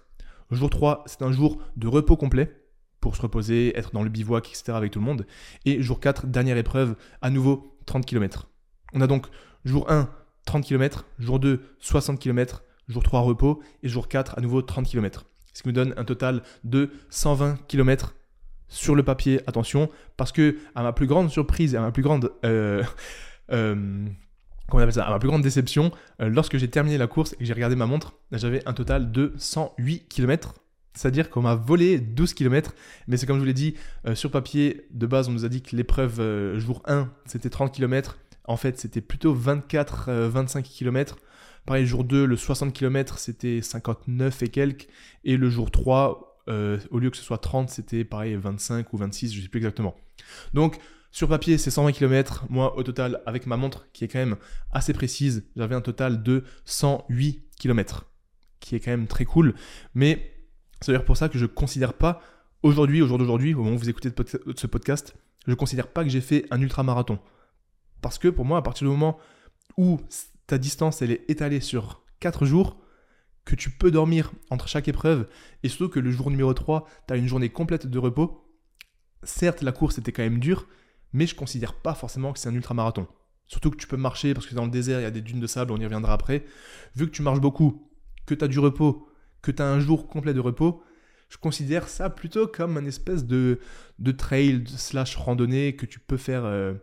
Jour 0.51 0.69
3, 0.69 1.03
c'est 1.07 1.23
un 1.23 1.31
jour 1.31 1.59
de 1.75 1.87
repos 1.87 2.17
complet 2.17 2.55
pour 3.01 3.15
se 3.15 3.21
reposer, 3.21 3.77
être 3.77 3.91
dans 3.91 4.03
le 4.03 4.09
bivouac, 4.09 4.47
etc. 4.47 4.73
avec 4.73 4.91
tout 4.91 4.99
le 4.99 5.05
monde. 5.05 5.25
Et 5.65 5.81
jour 5.81 5.99
4, 5.99 6.27
dernière 6.27 6.57
épreuve, 6.57 6.95
à 7.21 7.29
nouveau 7.29 7.77
30 7.85 8.05
km. 8.05 8.47
On 8.93 9.01
a 9.01 9.07
donc 9.07 9.27
jour 9.63 9.89
1, 9.91 10.09
30 10.45 10.63
km, 10.63 11.05
jour 11.19 11.39
2, 11.39 11.61
60 11.79 12.19
km, 12.19 12.63
jour 12.87 13.03
3 13.03 13.21
repos 13.21 13.61
et 13.83 13.87
jour 13.87 14.07
4 14.07 14.37
à 14.37 14.41
nouveau 14.41 14.61
30 14.61 14.87
km. 14.87 15.25
Ce 15.53 15.61
qui 15.61 15.69
nous 15.69 15.73
donne 15.73 15.93
un 15.97 16.03
total 16.03 16.43
de 16.63 16.91
120 17.09 17.59
km 17.67 18.15
sur 18.67 18.95
le 18.95 19.03
papier, 19.03 19.41
attention, 19.47 19.89
parce 20.17 20.31
que 20.31 20.57
à 20.75 20.83
ma 20.83 20.93
plus 20.93 21.07
grande 21.07 21.29
surprise 21.29 21.73
et 21.73 21.77
à 21.77 21.81
ma 21.81 21.91
plus 21.91 22.03
grande... 22.03 22.31
Euh, 22.43 22.83
euh, 23.51 24.05
À 24.73 25.09
ma 25.09 25.19
plus 25.19 25.29
grande 25.29 25.43
déception, 25.43 25.91
euh, 26.21 26.27
lorsque 26.27 26.57
j'ai 26.57 26.67
terminé 26.67 26.97
la 26.97 27.07
course 27.07 27.33
et 27.33 27.37
que 27.37 27.45
j'ai 27.45 27.53
regardé 27.53 27.75
ma 27.75 27.85
montre, 27.85 28.15
j'avais 28.31 28.67
un 28.67 28.73
total 28.73 29.11
de 29.11 29.33
108 29.37 30.07
km. 30.09 30.55
C'est-à-dire 30.93 31.29
qu'on 31.29 31.41
m'a 31.41 31.55
volé 31.55 31.99
12 31.99 32.33
km, 32.33 32.73
mais 33.07 33.17
c'est 33.17 33.25
comme 33.25 33.35
je 33.35 33.41
vous 33.41 33.45
l'ai 33.45 33.53
dit, 33.53 33.75
sur 34.13 34.31
papier, 34.31 34.87
de 34.91 35.05
base, 35.05 35.27
on 35.27 35.33
nous 35.33 35.43
a 35.43 35.49
dit 35.49 35.61
que 35.61 35.75
l'épreuve 35.75 36.57
jour 36.57 36.81
1, 36.85 37.09
c'était 37.25 37.49
30 37.49 37.73
km. 37.73 38.17
En 38.45 38.55
fait, 38.55 38.79
c'était 38.79 39.01
plutôt 39.01 39.35
24-25 39.35 40.63
km. 40.63 41.17
Pareil, 41.65 41.85
jour 41.85 42.03
2, 42.03 42.25
le 42.25 42.35
60 42.35 42.73
km, 42.73 43.17
c'était 43.17 43.61
59 43.61 44.43
et 44.43 44.49
quelques. 44.49 44.87
Et 45.23 45.37
le 45.37 45.49
jour 45.49 45.71
3, 45.71 46.43
euh, 46.47 46.77
au 46.91 46.99
lieu 46.99 47.09
que 47.09 47.17
ce 47.17 47.23
soit 47.23 47.39
30, 47.39 47.69
c'était 47.69 48.03
pareil, 48.03 48.35
25 48.35 48.93
ou 48.93 48.97
26, 48.97 49.31
je 49.33 49.37
ne 49.37 49.43
sais 49.43 49.49
plus 49.49 49.57
exactement. 49.57 49.95
Donc, 50.53 50.77
sur 51.11 51.27
papier, 51.27 51.57
c'est 51.57 51.71
120 51.71 51.93
km. 51.93 52.45
Moi, 52.49 52.77
au 52.77 52.83
total, 52.83 53.21
avec 53.25 53.47
ma 53.47 53.57
montre, 53.57 53.87
qui 53.93 54.03
est 54.03 54.07
quand 54.07 54.19
même 54.19 54.35
assez 54.71 54.93
précise, 54.93 55.45
j'avais 55.55 55.75
un 55.75 55.81
total 55.81 56.21
de 56.21 56.43
108 56.65 57.43
km, 57.57 58.05
qui 58.59 58.75
est 58.75 58.79
quand 58.79 58.91
même 58.91 59.07
très 59.07 59.25
cool. 59.25 59.55
Mais 59.95 60.35
c'est 60.81 60.91
d'ailleurs 60.91 61.05
pour 61.05 61.17
ça 61.17 61.29
que 61.29 61.39
je 61.39 61.45
ne 61.45 61.49
considère 61.49 61.93
pas, 61.93 62.21
aujourd'hui, 62.61 63.01
au 63.01 63.07
jour 63.07 63.17
d'aujourd'hui, 63.17 63.53
au 63.53 63.63
moment 63.63 63.75
où 63.75 63.79
vous 63.79 63.89
écoutez 63.89 64.11
ce 64.55 64.67
podcast, 64.67 65.15
je 65.45 65.51
ne 65.51 65.55
considère 65.55 65.87
pas 65.87 66.03
que 66.03 66.09
j'ai 66.09 66.21
fait 66.21 66.45
un 66.51 66.61
ultra-marathon. 66.61 67.17
Parce 68.01 68.19
que 68.19 68.27
pour 68.27 68.45
moi, 68.45 68.59
à 68.59 68.61
partir 68.61 68.85
du 68.85 68.91
moment 68.91 69.17
où 69.77 69.99
ta 70.47 70.57
distance 70.57 71.01
elle 71.01 71.11
est 71.11 71.29
étalée 71.29 71.59
sur 71.59 72.03
4 72.19 72.45
jours, 72.45 72.77
que 73.45 73.55
tu 73.55 73.69
peux 73.69 73.91
dormir 73.91 74.31
entre 74.49 74.67
chaque 74.67 74.87
épreuve, 74.87 75.27
et 75.63 75.69
surtout 75.69 75.89
que 75.89 75.99
le 75.99 76.11
jour 76.11 76.31
numéro 76.31 76.53
3, 76.53 76.87
tu 77.07 77.13
as 77.13 77.17
une 77.17 77.27
journée 77.27 77.49
complète 77.49 77.87
de 77.87 77.99
repos, 77.99 78.49
certes 79.23 79.61
la 79.61 79.71
course 79.71 79.97
était 79.97 80.11
quand 80.11 80.23
même 80.23 80.39
dure, 80.39 80.67
mais 81.13 81.27
je 81.27 81.35
considère 81.35 81.73
pas 81.73 81.93
forcément 81.93 82.33
que 82.33 82.39
c'est 82.39 82.49
un 82.49 82.55
ultramarathon. 82.55 83.07
Surtout 83.47 83.69
que 83.69 83.77
tu 83.77 83.87
peux 83.87 83.97
marcher, 83.97 84.33
parce 84.33 84.47
que 84.47 84.55
dans 84.55 84.65
le 84.65 84.71
désert, 84.71 84.99
il 84.99 85.03
y 85.03 85.07
a 85.07 85.11
des 85.11 85.21
dunes 85.21 85.39
de 85.39 85.47
sable, 85.47 85.71
on 85.71 85.77
y 85.77 85.85
reviendra 85.85 86.13
après. 86.13 86.45
Vu 86.95 87.05
que 87.05 87.11
tu 87.11 87.21
marches 87.21 87.39
beaucoup, 87.39 87.87
que 88.25 88.33
tu 88.33 88.43
as 88.43 88.47
du 88.47 88.57
repos, 88.57 89.07
que 89.41 89.51
tu 89.51 89.61
as 89.61 89.67
un 89.67 89.79
jour 89.79 90.07
complet 90.07 90.33
de 90.33 90.39
repos, 90.39 90.83
je 91.29 91.37
considère 91.37 91.87
ça 91.87 92.09
plutôt 92.09 92.47
comme 92.47 92.77
une 92.77 92.87
espèce 92.87 93.25
de, 93.25 93.59
de 93.99 94.11
trail 94.11 94.63
slash 94.67 95.15
randonnée 95.15 95.75
que 95.75 95.85
tu 95.85 95.99
peux 95.99 96.17
faire 96.17 96.45
euh, 96.45 96.73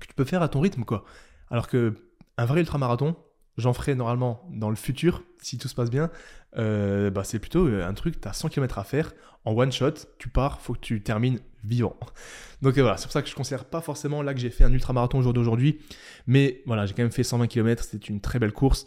que 0.00 0.06
tu 0.06 0.14
peux 0.14 0.24
faire 0.24 0.42
à 0.42 0.48
ton 0.48 0.60
rythme 0.60 0.84
quoi. 0.84 1.04
Alors 1.50 1.68
que 1.68 1.94
un 2.36 2.44
vrai 2.44 2.60
ultramarathon, 2.60 3.16
j'en 3.56 3.72
ferai 3.72 3.94
normalement 3.94 4.42
dans 4.50 4.70
le 4.70 4.76
futur, 4.76 5.22
si 5.40 5.58
tout 5.58 5.68
se 5.68 5.74
passe 5.74 5.90
bien, 5.90 6.10
euh, 6.56 7.10
bah, 7.10 7.24
c'est 7.24 7.38
plutôt 7.38 7.66
un 7.66 7.94
truc, 7.94 8.20
tu 8.20 8.28
as 8.28 8.32
100 8.32 8.48
km 8.48 8.78
à 8.78 8.84
faire, 8.84 9.12
en 9.44 9.52
one 9.52 9.72
shot, 9.72 9.92
tu 10.18 10.28
pars, 10.28 10.60
faut 10.60 10.74
que 10.74 10.80
tu 10.80 11.02
termines 11.02 11.38
vivant. 11.62 11.96
Donc 12.62 12.78
voilà, 12.78 12.96
c'est 12.96 13.04
pour 13.04 13.12
ça 13.12 13.22
que 13.22 13.28
je 13.28 13.32
ne 13.32 13.36
considère 13.36 13.64
pas 13.64 13.80
forcément 13.80 14.22
là 14.22 14.34
que 14.34 14.40
j'ai 14.40 14.50
fait 14.50 14.64
un 14.64 14.72
ultramarathon 14.72 15.18
au 15.18 15.22
jour 15.22 15.32
d'aujourd'hui, 15.32 15.80
mais 16.26 16.62
voilà, 16.66 16.86
j'ai 16.86 16.94
quand 16.94 17.02
même 17.02 17.12
fait 17.12 17.24
120 17.24 17.46
km, 17.46 17.84
c'était 17.84 18.08
une 18.08 18.20
très 18.20 18.38
belle 18.38 18.52
course. 18.52 18.86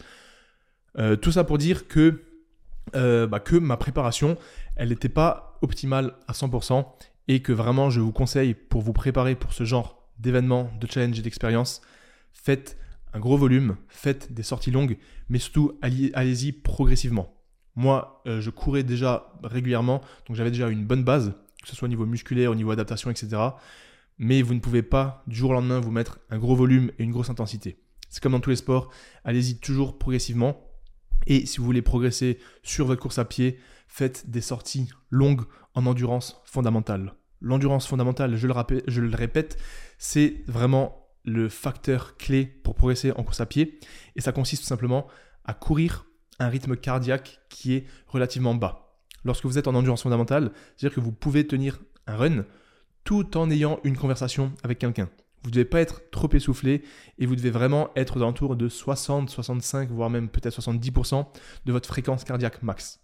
tout 1.22 1.32
ça 1.32 1.44
pour 1.44 1.58
dire 1.58 1.88
que, 1.88 2.24
bah, 2.94 3.40
que 3.40 3.56
ma 3.56 3.78
préparation, 3.78 4.38
elle 4.76 4.90
n'était 4.90 5.10
pas 5.10 5.60
optimale 5.62 6.14
à 6.28 6.34
100% 6.34 6.86
et 7.28 7.42
que 7.42 7.52
vraiment 7.52 7.90
je 7.90 8.00
vous 8.00 8.12
conseille 8.12 8.54
pour 8.54 8.82
vous 8.82 8.94
préparer 8.94 9.36
pour 9.36 9.54
ce 9.54 9.64
genre 9.64 10.08
d'événements, 10.20 10.72
de 10.80 10.88
challenge 10.90 11.20
et 11.20 11.22
d'expérience, 11.22 11.82
faites 12.34 12.78
un 13.18 13.20
gros 13.20 13.38
volume, 13.38 13.78
faites 13.90 14.32
des 14.32 14.44
sorties 14.44 14.70
longues, 14.70 14.98
mais 15.28 15.40
surtout 15.40 15.74
allez-y 15.82 16.52
progressivement. 16.52 17.36
Moi, 17.76 18.22
euh, 18.28 18.42
je 18.42 18.52
courais 18.52 18.84
déjà 18.84 19.34
régulièrement, 19.44 20.02
donc 20.28 20.38
j'avais 20.38 20.52
déjà 20.52 20.70
une 20.70 20.86
bonne 20.86 21.04
base, 21.04 21.34
que 21.62 21.68
ce 21.68 21.76
soit 21.76 21.88
au 21.88 21.90
niveau 21.90 22.06
musculaire, 22.06 22.52
au 22.52 22.56
niveau 22.56 22.70
adaptation, 22.70 23.10
etc. 23.10 23.42
Mais 24.20 24.44
vous 24.44 24.54
ne 24.54 24.60
pouvez 24.60 24.84
pas 24.84 25.24
du 25.26 25.36
jour 25.36 25.50
au 25.50 25.54
lendemain 25.54 25.80
vous 25.80 25.90
mettre 25.90 26.20
un 26.30 26.38
gros 26.38 26.56
volume 26.56 26.92
et 27.00 27.04
une 27.04 27.12
grosse 27.12 27.32
intensité. 27.32 27.80
C'est 28.10 28.22
comme 28.22 28.34
dans 28.34 28.40
tous 28.40 28.52
les 28.52 28.56
sports, 28.56 28.92
allez-y 29.24 29.58
toujours 29.58 29.98
progressivement. 29.98 30.64
Et 31.26 31.48
si 31.48 31.58
vous 31.58 31.66
voulez 31.66 31.82
progresser 31.82 32.38
sur 32.62 32.86
votre 32.86 33.02
course 33.02 33.18
à 33.18 33.26
pied, 33.26 33.58
faites 33.88 34.30
des 34.30 34.42
sorties 34.42 34.90
longues 35.10 35.46
en 35.74 35.88
endurance 35.88 36.40
fondamentale. 36.46 37.16
L'endurance 37.42 37.88
fondamentale, 37.88 38.36
je 38.36 38.48
le, 38.48 38.54
je 38.88 39.02
le 39.02 39.16
répète, 39.16 39.58
c'est 39.98 40.44
vraiment 40.48 41.07
le 41.24 41.50
facteur 41.50 42.18
clé 42.18 42.46
pour 42.46 42.76
progresser 42.76 43.12
en 43.12 43.24
course 43.24 43.42
à 43.42 43.46
pied. 43.46 43.80
Et 44.16 44.22
ça 44.22 44.32
consiste 44.32 44.64
tout 44.64 44.68
simplement 44.68 45.08
à 45.46 45.54
courir 45.54 46.06
un 46.40 46.50
rythme 46.50 46.76
cardiaque 46.76 47.40
qui 47.50 47.74
est 47.74 47.86
relativement 48.08 48.56
bas. 48.56 48.96
Lorsque 49.24 49.46
vous 49.46 49.58
êtes 49.58 49.68
en 49.68 49.76
endurance 49.76 50.04
fondamentale, 50.04 50.52
c'est-à-dire 50.76 50.96
que 50.96 51.02
vous 51.02 51.12
pouvez 51.12 51.46
tenir 51.48 51.80
un 52.06 52.16
run 52.16 52.46
tout 53.04 53.38
en 53.38 53.50
ayant 53.50 53.80
une 53.84 53.98
conversation 53.98 54.54
avec 54.64 54.80
quelqu'un. 54.80 55.10
Vous 55.44 55.50
ne 55.50 55.54
devez 55.54 55.66
pas 55.66 55.80
être 55.80 56.02
trop 56.12 56.30
essoufflé 56.34 56.84
et 57.20 57.26
vous 57.26 57.36
devez 57.36 57.52
vraiment 57.52 57.90
être 57.96 58.20
dans 58.20 58.26
l'entour 58.26 58.56
de 58.56 58.68
60, 58.68 59.30
65, 59.30 59.90
voire 59.92 60.10
même 60.10 60.30
peut-être 60.30 60.60
70% 60.60 61.26
de 61.66 61.72
votre 61.72 61.88
fréquence 61.88 62.24
cardiaque 62.24 62.64
max. 62.64 63.00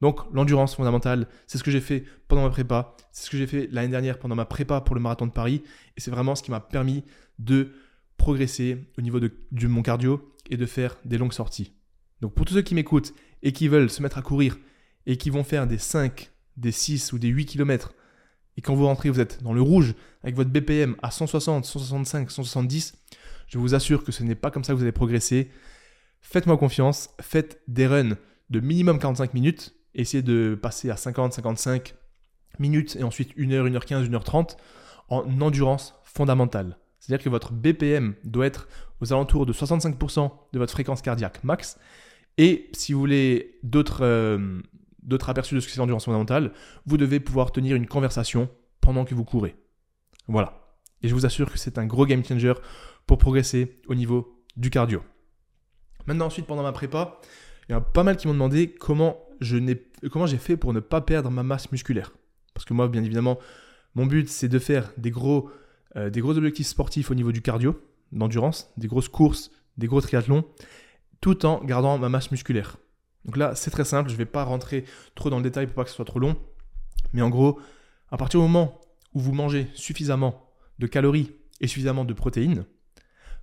Donc 0.00 0.20
l'endurance 0.32 0.74
fondamentale, 0.74 1.26
c'est 1.46 1.58
ce 1.58 1.64
que 1.64 1.70
j'ai 1.70 1.80
fait 1.80 2.04
pendant 2.28 2.42
ma 2.42 2.50
prépa, 2.50 2.94
c'est 3.12 3.26
ce 3.26 3.30
que 3.30 3.38
j'ai 3.38 3.46
fait 3.46 3.68
l'année 3.70 3.88
dernière 3.88 4.18
pendant 4.18 4.34
ma 4.34 4.44
prépa 4.44 4.80
pour 4.80 4.94
le 4.94 5.00
marathon 5.00 5.26
de 5.26 5.32
Paris, 5.32 5.62
et 5.96 6.00
c'est 6.00 6.10
vraiment 6.10 6.34
ce 6.34 6.42
qui 6.42 6.50
m'a 6.50 6.60
permis 6.60 7.04
de 7.38 7.72
progresser 8.16 8.90
au 8.98 9.02
niveau 9.02 9.20
de, 9.20 9.30
mon 9.66 9.82
cardio 9.82 10.32
et 10.50 10.56
de 10.56 10.66
faire 10.66 10.96
des 11.04 11.18
longues 11.18 11.32
sorties. 11.32 11.72
Donc 12.20 12.34
pour 12.34 12.46
tous 12.46 12.54
ceux 12.54 12.62
qui 12.62 12.74
m'écoutent 12.74 13.14
et 13.42 13.52
qui 13.52 13.68
veulent 13.68 13.90
se 13.90 14.02
mettre 14.02 14.18
à 14.18 14.22
courir 14.22 14.58
et 15.06 15.16
qui 15.16 15.30
vont 15.30 15.44
faire 15.44 15.66
des 15.66 15.78
5, 15.78 16.30
des 16.56 16.72
6 16.72 17.12
ou 17.12 17.18
des 17.18 17.28
8 17.28 17.46
km, 17.46 17.92
et 18.58 18.62
quand 18.62 18.74
vous 18.74 18.86
rentrez, 18.86 19.10
vous 19.10 19.20
êtes 19.20 19.42
dans 19.42 19.52
le 19.52 19.60
rouge 19.60 19.94
avec 20.22 20.34
votre 20.34 20.50
BPM 20.50 20.96
à 21.02 21.10
160, 21.10 21.64
165, 21.64 22.30
170, 22.30 22.94
je 23.46 23.58
vous 23.58 23.74
assure 23.74 24.02
que 24.02 24.12
ce 24.12 24.22
n'est 24.22 24.34
pas 24.34 24.50
comme 24.50 24.64
ça 24.64 24.72
que 24.72 24.78
vous 24.78 24.82
allez 24.82 24.92
progresser. 24.92 25.50
Faites-moi 26.22 26.56
confiance, 26.56 27.10
faites 27.20 27.60
des 27.68 27.86
runs 27.86 28.16
de 28.50 28.60
minimum 28.60 28.98
45 28.98 29.34
minutes 29.34 29.75
essayer 30.00 30.22
de 30.22 30.58
passer 30.60 30.90
à 30.90 30.96
50, 30.96 31.32
55 31.32 31.94
minutes 32.58 32.96
et 32.96 33.02
ensuite 33.02 33.32
1 33.38 33.42
h 33.42 33.78
1h15, 33.78 34.08
1h30 34.10 34.56
en 35.08 35.40
endurance 35.40 35.94
fondamentale. 36.04 36.78
C'est-à-dire 37.00 37.24
que 37.24 37.30
votre 37.30 37.52
BPM 37.52 38.14
doit 38.24 38.46
être 38.46 38.68
aux 39.00 39.12
alentours 39.12 39.46
de 39.46 39.52
65% 39.52 40.30
de 40.52 40.58
votre 40.58 40.72
fréquence 40.72 41.02
cardiaque 41.02 41.44
max. 41.44 41.78
Et 42.38 42.68
si 42.72 42.92
vous 42.92 42.98
voulez 42.98 43.58
d'autres 43.62 44.02
euh, 44.02 44.60
aperçus 45.26 45.54
de 45.54 45.60
ce 45.60 45.66
que 45.66 45.72
c'est 45.72 45.78
l'endurance 45.78 46.06
fondamentale, 46.06 46.52
vous 46.86 46.96
devez 46.96 47.20
pouvoir 47.20 47.52
tenir 47.52 47.76
une 47.76 47.86
conversation 47.86 48.48
pendant 48.80 49.04
que 49.04 49.14
vous 49.14 49.24
courez. 49.24 49.56
Voilà. 50.28 50.60
Et 51.02 51.08
je 51.08 51.14
vous 51.14 51.26
assure 51.26 51.50
que 51.50 51.58
c'est 51.58 51.78
un 51.78 51.86
gros 51.86 52.06
game 52.06 52.24
changer 52.24 52.54
pour 53.06 53.18
progresser 53.18 53.80
au 53.86 53.94
niveau 53.94 54.42
du 54.56 54.70
cardio. 54.70 55.02
Maintenant, 56.06 56.26
ensuite, 56.26 56.46
pendant 56.46 56.62
ma 56.62 56.72
prépa, 56.72 57.20
il 57.68 57.72
y 57.72 57.74
a 57.74 57.80
pas 57.80 58.02
mal 58.02 58.16
qui 58.16 58.26
m'ont 58.26 58.34
demandé 58.34 58.70
comment 58.70 59.25
comment 60.10 60.26
j'ai 60.26 60.38
fait 60.38 60.56
pour 60.56 60.72
ne 60.72 60.80
pas 60.80 61.00
perdre 61.00 61.30
ma 61.30 61.42
masse 61.42 61.70
musculaire? 61.72 62.12
Parce 62.54 62.64
que 62.64 62.74
moi, 62.74 62.88
bien 62.88 63.02
évidemment, 63.02 63.38
mon 63.94 64.06
but, 64.06 64.28
c'est 64.28 64.48
de 64.48 64.58
faire 64.58 64.92
des 64.96 65.10
gros, 65.10 65.50
euh, 65.96 66.10
des 66.10 66.20
gros 66.20 66.36
objectifs 66.36 66.66
sportifs 66.66 67.10
au 67.10 67.14
niveau 67.14 67.32
du 67.32 67.42
cardio, 67.42 67.80
d'endurance, 68.12 68.72
des 68.76 68.88
grosses 68.88 69.08
courses, 69.08 69.50
des 69.76 69.86
gros 69.86 70.00
triathlons, 70.00 70.44
tout 71.20 71.46
en 71.46 71.62
gardant 71.64 71.98
ma 71.98 72.08
masse 72.08 72.30
musculaire. 72.30 72.76
Donc 73.24 73.36
là, 73.36 73.54
c'est 73.54 73.70
très 73.70 73.84
simple, 73.84 74.08
je 74.08 74.14
ne 74.14 74.18
vais 74.18 74.24
pas 74.26 74.44
rentrer 74.44 74.84
trop 75.14 75.30
dans 75.30 75.38
le 75.38 75.42
détail 75.42 75.66
pour 75.66 75.74
pas 75.74 75.84
que 75.84 75.90
ce 75.90 75.96
soit 75.96 76.04
trop 76.04 76.18
long. 76.18 76.36
Mais 77.12 77.22
en 77.22 77.28
gros, 77.28 77.60
à 78.10 78.16
partir 78.16 78.40
du 78.40 78.46
moment 78.46 78.80
où 79.14 79.20
vous 79.20 79.32
mangez 79.32 79.68
suffisamment 79.74 80.50
de 80.78 80.86
calories 80.86 81.32
et 81.60 81.66
suffisamment 81.66 82.04
de 82.04 82.14
protéines, 82.14 82.64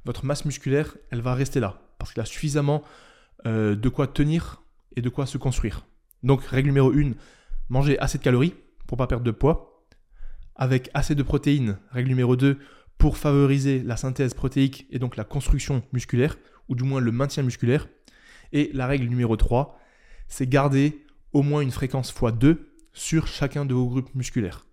votre 0.06 0.26
masse 0.26 0.46
musculaire, 0.46 0.98
elle 1.12 1.22
va 1.22 1.34
rester 1.34 1.60
là. 1.60 1.82
Parce 1.98 2.14
qu'il 2.14 2.22
a 2.22 2.26
suffisamment 2.26 2.84
euh, 3.46 3.76
de 3.76 3.90
quoi 3.90 4.08
tenir 4.08 4.63
de 5.02 5.10
quoi 5.10 5.26
se 5.26 5.38
construire. 5.38 5.86
Donc, 6.24 6.44
règle 6.44 6.70
numéro 6.70 6.92
1, 6.92 7.12
manger 7.70 7.98
assez 8.00 8.18
de 8.18 8.24
calories 8.24 8.54
pour 8.88 8.98
pas 8.98 9.08
perdre 9.08 9.24
de 9.24 9.32
poids, 9.32 9.86
avec 10.56 10.90
assez 10.94 11.16
de 11.16 11.24
protéines. 11.24 11.78
Règle 11.92 12.10
numéro 12.10 12.36
2, 12.36 12.60
pour 12.98 13.18
favoriser 13.18 13.82
la 13.84 13.98
synthèse 13.98 14.34
protéique 14.34 14.88
et 14.90 15.00
donc 15.00 15.18
la 15.18 15.24
construction 15.24 15.84
musculaire, 15.92 16.38
ou 16.70 16.76
du 16.76 16.84
moins 16.84 17.02
le 17.02 17.12
maintien 17.12 17.44
musculaire. 17.44 17.88
Et 18.52 18.70
la 18.74 18.88
règle 18.88 19.08
numéro 19.08 19.36
3, 19.36 19.80
c'est 20.28 20.48
garder 20.48 21.04
au 21.34 21.42
moins 21.42 21.62
une 21.62 21.72
fréquence 21.72 22.14
x2 22.14 22.58
sur 22.94 23.28
chacun 23.28 23.66
de 23.66 23.74
vos 23.74 23.88
groupes 23.88 24.14
musculaires. 24.16 24.66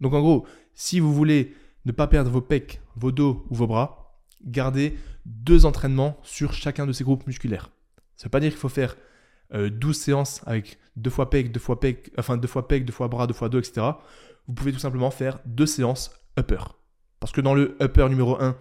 Donc 0.00 0.14
en 0.14 0.20
gros, 0.20 0.46
si 0.74 1.00
vous 1.00 1.14
voulez 1.14 1.54
ne 1.84 1.92
pas 1.92 2.06
perdre 2.06 2.30
vos 2.30 2.40
pecs, 2.40 2.80
vos 2.96 3.12
dos 3.12 3.46
ou 3.50 3.54
vos 3.54 3.66
bras, 3.66 4.20
gardez 4.44 4.96
deux 5.24 5.66
entraînements 5.66 6.18
sur 6.22 6.52
chacun 6.52 6.86
de 6.86 6.92
ces 6.92 7.04
groupes 7.04 7.26
musculaires. 7.26 7.70
Ça 8.16 8.24
ne 8.24 8.28
veut 8.28 8.30
pas 8.30 8.40
dire 8.40 8.50
qu'il 8.50 8.58
faut 8.58 8.68
faire 8.68 8.96
12 9.52 9.60
euh, 9.70 9.92
séances 9.92 10.42
avec 10.46 10.78
deux 10.96 11.10
fois 11.10 11.30
pec, 11.30 11.52
deux 11.52 11.60
fois 11.60 11.78
pec, 11.80 12.10
enfin 12.18 12.36
deux 12.36 12.48
fois 12.48 12.66
pec, 12.68 12.84
deux 12.84 12.92
fois 12.92 13.08
bras, 13.08 13.26
deux 13.26 13.34
fois 13.34 13.48
dos, 13.48 13.58
etc. 13.58 13.86
Vous 14.48 14.54
pouvez 14.54 14.72
tout 14.72 14.78
simplement 14.78 15.10
faire 15.10 15.38
deux 15.44 15.66
séances 15.66 16.10
upper. 16.38 16.60
Parce 17.20 17.32
que 17.32 17.40
dans 17.40 17.54
le 17.54 17.76
upper 17.80 18.08
numéro 18.08 18.40
1, 18.40 18.56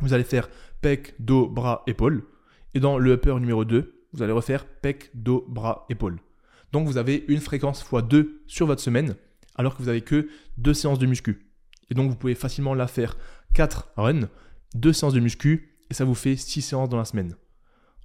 vous 0.00 0.12
allez 0.12 0.24
faire 0.24 0.48
pec, 0.80 1.14
dos, 1.18 1.48
bras, 1.48 1.82
épaule. 1.86 2.24
Et 2.74 2.80
dans 2.80 2.98
le 2.98 3.12
upper 3.12 3.34
numéro 3.40 3.64
2, 3.64 4.06
vous 4.12 4.22
allez 4.22 4.32
refaire 4.32 4.66
pec, 4.66 5.10
dos, 5.14 5.44
bras, 5.48 5.86
épaule. 5.88 6.18
Donc 6.72 6.86
vous 6.86 6.98
avez 6.98 7.24
une 7.28 7.40
fréquence 7.40 7.80
x 7.80 8.02
2 8.04 8.42
sur 8.46 8.66
votre 8.66 8.80
semaine, 8.80 9.16
alors 9.56 9.76
que 9.76 9.82
vous 9.82 9.88
avez 9.88 10.02
que 10.02 10.28
deux 10.56 10.74
séances 10.74 10.98
de 10.98 11.06
muscu. 11.06 11.46
Et 11.90 11.94
donc 11.94 12.10
vous 12.10 12.16
pouvez 12.16 12.34
facilement 12.34 12.74
la 12.74 12.86
faire 12.86 13.16
4 13.54 13.92
runs, 13.96 14.28
2 14.74 14.92
séances 14.92 15.14
de 15.14 15.20
muscu, 15.20 15.76
et 15.90 15.94
ça 15.94 16.04
vous 16.04 16.14
fait 16.14 16.36
6 16.36 16.62
séances 16.62 16.88
dans 16.88 16.98
la 16.98 17.04
semaine. 17.04 17.34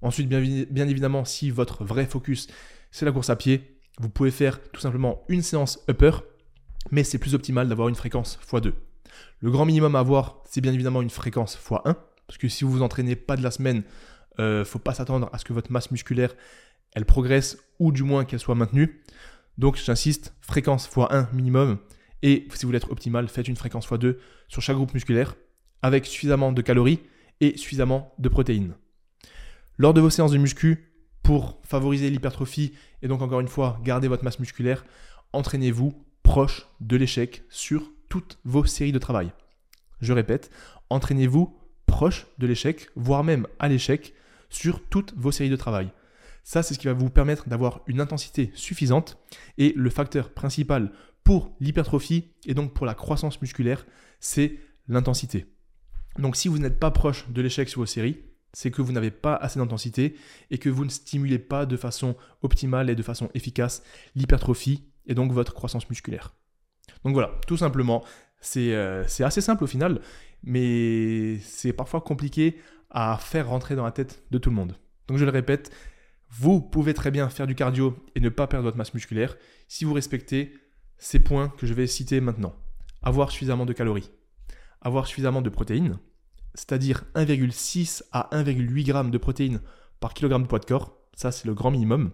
Ensuite, 0.04 0.28
bien, 0.28 0.88
évidemment, 0.88 1.24
si 1.24 1.50
votre 1.50 1.86
vrai 1.86 2.06
focus, 2.06 2.48
c'est 2.92 3.06
la 3.06 3.14
course 3.14 3.30
à 3.30 3.38
pied, 3.38 3.80
vous 4.00 4.10
pouvez 4.10 4.32
faire 4.32 4.62
tout 4.72 4.82
simplement 4.82 5.24
une 5.30 5.42
séance 5.42 5.80
upper, 5.90 6.12
mais 6.92 7.06
c'est 7.06 7.18
plus 7.18 7.36
optimal 7.36 7.70
d'avoir 7.70 7.88
une 7.88 7.96
fréquence 7.96 8.38
x2. 8.46 8.74
Le 9.40 9.50
grand 9.50 9.64
minimum 9.66 9.96
à 9.96 10.00
avoir, 10.00 10.44
c'est 10.46 10.60
bien 10.60 10.74
évidemment 10.74 11.02
une 11.02 11.10
fréquence 11.10 11.58
x1, 11.58 11.96
parce 12.28 12.38
que 12.38 12.50
si 12.50 12.66
vous 12.66 12.72
vous 12.72 12.82
entraînez 12.82 13.16
pas 13.16 13.38
de 13.38 13.44
la 13.44 13.50
semaine, 13.50 13.84
ne 14.38 14.44
euh, 14.44 14.66
faut 14.66 14.78
pas 14.78 14.94
s'attendre 14.94 15.30
à 15.32 15.38
ce 15.38 15.46
que 15.46 15.54
votre 15.54 15.72
masse 15.72 15.90
musculaire, 15.90 16.36
elle 16.96 17.06
progresse, 17.06 17.58
ou 17.80 17.94
du 17.94 18.04
moins 18.04 18.26
qu'elle 18.26 18.42
soit 18.42 18.56
maintenue. 18.56 19.02
Donc 19.58 19.78
j'insiste, 19.78 20.36
fréquence 20.42 20.90
x1 20.90 21.34
minimum, 21.34 21.78
et 22.24 22.46
si 22.54 22.64
vous 22.64 22.70
voulez 22.70 22.78
être 22.78 22.92
optimal, 22.92 23.30
faites 23.30 23.48
une 23.48 23.56
fréquence 23.56 23.88
x2 23.88 24.18
sur 24.50 24.62
chaque 24.62 24.76
groupe 24.76 24.94
musculaire, 24.94 25.36
avec 25.82 26.06
suffisamment 26.06 26.52
de 26.52 26.62
calories 26.62 27.00
et 27.40 27.56
suffisamment 27.56 28.14
de 28.20 28.28
protéines. 28.28 28.74
Lors 29.78 29.94
de 29.94 30.02
vos 30.02 30.10
séances 30.10 30.32
de 30.32 30.38
muscu, 30.38 30.92
pour 31.24 31.60
favoriser 31.64 32.10
l'hypertrophie 32.10 32.74
et 33.02 33.08
donc 33.08 33.22
encore 33.22 33.40
une 33.40 33.48
fois 33.48 33.80
garder 33.84 34.08
votre 34.08 34.24
masse 34.24 34.40
musculaire, 34.40 34.86
entraînez-vous 35.32 35.94
proche 36.22 36.68
de 36.80 36.96
l'échec 36.96 37.44
sur 37.50 37.92
toutes 38.10 38.38
vos 38.44 38.66
séries 38.66 38.92
de 38.92 39.00
travail. 39.00 39.32
Je 40.02 40.14
répète, 40.14 40.52
entraînez-vous 40.90 41.58
proche 41.86 42.28
de 42.38 42.46
l'échec, 42.46 42.90
voire 42.96 43.24
même 43.24 43.48
à 43.60 43.68
l'échec, 43.68 44.14
sur 44.50 44.84
toutes 44.88 45.14
vos 45.16 45.32
séries 45.32 45.50
de 45.50 45.56
travail. 45.56 45.92
Ça, 46.44 46.62
c'est 46.62 46.74
ce 46.74 46.80
qui 46.80 46.88
va 46.88 46.94
vous 46.94 47.10
permettre 47.10 47.48
d'avoir 47.48 47.82
une 47.88 48.02
intensité 48.02 48.52
suffisante. 48.54 49.18
Et 49.58 49.74
le 49.76 49.90
facteur 49.90 50.34
principal 50.34 50.92
pour 51.24 51.56
l'hypertrophie 51.60 52.32
et 52.46 52.54
donc 52.54 52.74
pour 52.74 52.86
la 52.86 52.94
croissance 52.94 53.42
musculaire, 53.42 53.86
c'est 54.20 54.60
l'intensité. 54.88 55.46
Donc 56.20 56.36
si 56.36 56.50
vous 56.50 56.60
n'êtes 56.60 56.80
pas 56.80 56.92
proche 56.92 57.30
de 57.30 57.42
l'échec 57.42 57.70
sur 57.70 57.82
vos 57.82 57.86
séries, 57.86 58.20
c'est 58.54 58.72
que 58.72 58.82
vous 58.82 58.92
n'avez 58.92 59.12
pas 59.12 59.36
assez 59.36 59.60
d'intensité 59.60 60.16
et 60.52 60.58
que 60.58 60.70
vous 60.70 60.86
ne 60.86 60.90
stimulez 60.90 61.40
pas 61.40 61.66
de 61.66 61.76
façon 61.76 62.16
optimale 62.42 62.90
et 62.90 62.96
de 62.96 63.04
façon 63.04 63.30
efficace 63.34 63.84
l'hypertrophie 64.16 64.84
et 65.08 65.16
donc 65.16 65.32
votre 65.32 65.54
croissance 65.54 65.90
musculaire. 65.90 66.36
Donc 67.04 67.14
voilà, 67.14 67.32
tout 67.48 67.58
simplement, 67.58 68.04
c'est 68.40 68.74
euh, 68.74 69.04
assez 69.20 69.42
simple 69.42 69.64
au 69.64 69.68
final, 69.68 70.02
mais 70.44 71.40
c'est 71.40 71.74
parfois 71.74 72.02
compliqué 72.02 72.58
à 72.90 73.18
faire 73.18 73.50
rentrer 73.50 73.76
dans 73.76 73.84
la 73.84 73.92
tête 73.92 74.24
de 74.32 74.38
tout 74.38 74.50
le 74.50 74.56
monde. 74.56 74.78
Donc 75.08 75.18
je 75.18 75.26
le 75.26 75.32
répète, 75.32 75.72
Vous 76.30 76.62
pouvez 76.62 76.94
très 76.94 77.12
bien 77.12 77.30
faire 77.30 77.48
du 77.48 77.56
cardio 77.56 77.96
et 78.16 78.20
ne 78.20 78.30
pas 78.30 78.48
perdre 78.48 78.66
votre 78.66 78.78
masse 78.78 78.94
musculaire 78.94 79.36
si 79.68 79.86
vous 79.86 79.94
respectez 79.94 80.54
ces 80.98 81.20
points 81.20 81.50
que 81.50 81.68
je 81.68 81.74
vais 81.74 81.88
citer 81.88 82.22
maintenant. 82.22 82.56
Avoir 83.02 83.32
suffisamment 83.32 83.66
de 83.66 83.74
calories, 83.74 84.10
avoir 84.82 85.08
suffisamment 85.08 85.42
de 85.42 85.50
protéines, 85.50 86.00
c'est-à-dire 86.56 87.04
1,6 87.16 88.04
à 88.12 88.30
1,8 88.32 88.86
g 88.86 89.12
de 89.12 89.18
protéines 89.18 89.62
par 90.00 90.14
kilogramme 90.14 90.44
de 90.44 90.48
poids 90.48 90.60
de 90.60 90.66
corps, 90.66 90.98
ça 91.16 91.32
c'est 91.32 91.46
le 91.48 91.54
grand 91.54 91.72
minimum. 91.72 92.12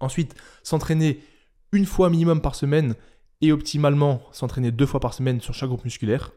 Ensuite, 0.00 0.34
s'entraîner 0.62 1.20
une 1.72 1.86
fois 1.86 2.10
minimum 2.10 2.40
par 2.40 2.54
semaine 2.54 2.94
et 3.40 3.52
optimalement 3.52 4.22
s'entraîner 4.32 4.70
deux 4.70 4.86
fois 4.86 5.00
par 5.00 5.14
semaine 5.14 5.40
sur 5.40 5.54
chaque 5.54 5.68
groupe 5.68 5.84
musculaire. 5.84 6.32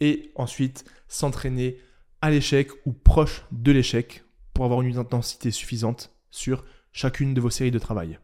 Et 0.00 0.32
ensuite, 0.34 0.84
s'entraîner 1.08 1.78
à 2.20 2.30
l'échec 2.30 2.70
ou 2.86 2.92
proche 2.92 3.44
de 3.52 3.72
l'échec 3.72 4.24
pour 4.54 4.64
avoir 4.64 4.82
une 4.82 4.96
intensité 4.98 5.50
suffisante 5.50 6.14
sur 6.30 6.64
chacune 6.92 7.34
de 7.34 7.40
vos 7.40 7.50
séries 7.50 7.70
de 7.70 7.78
travail. 7.78 8.18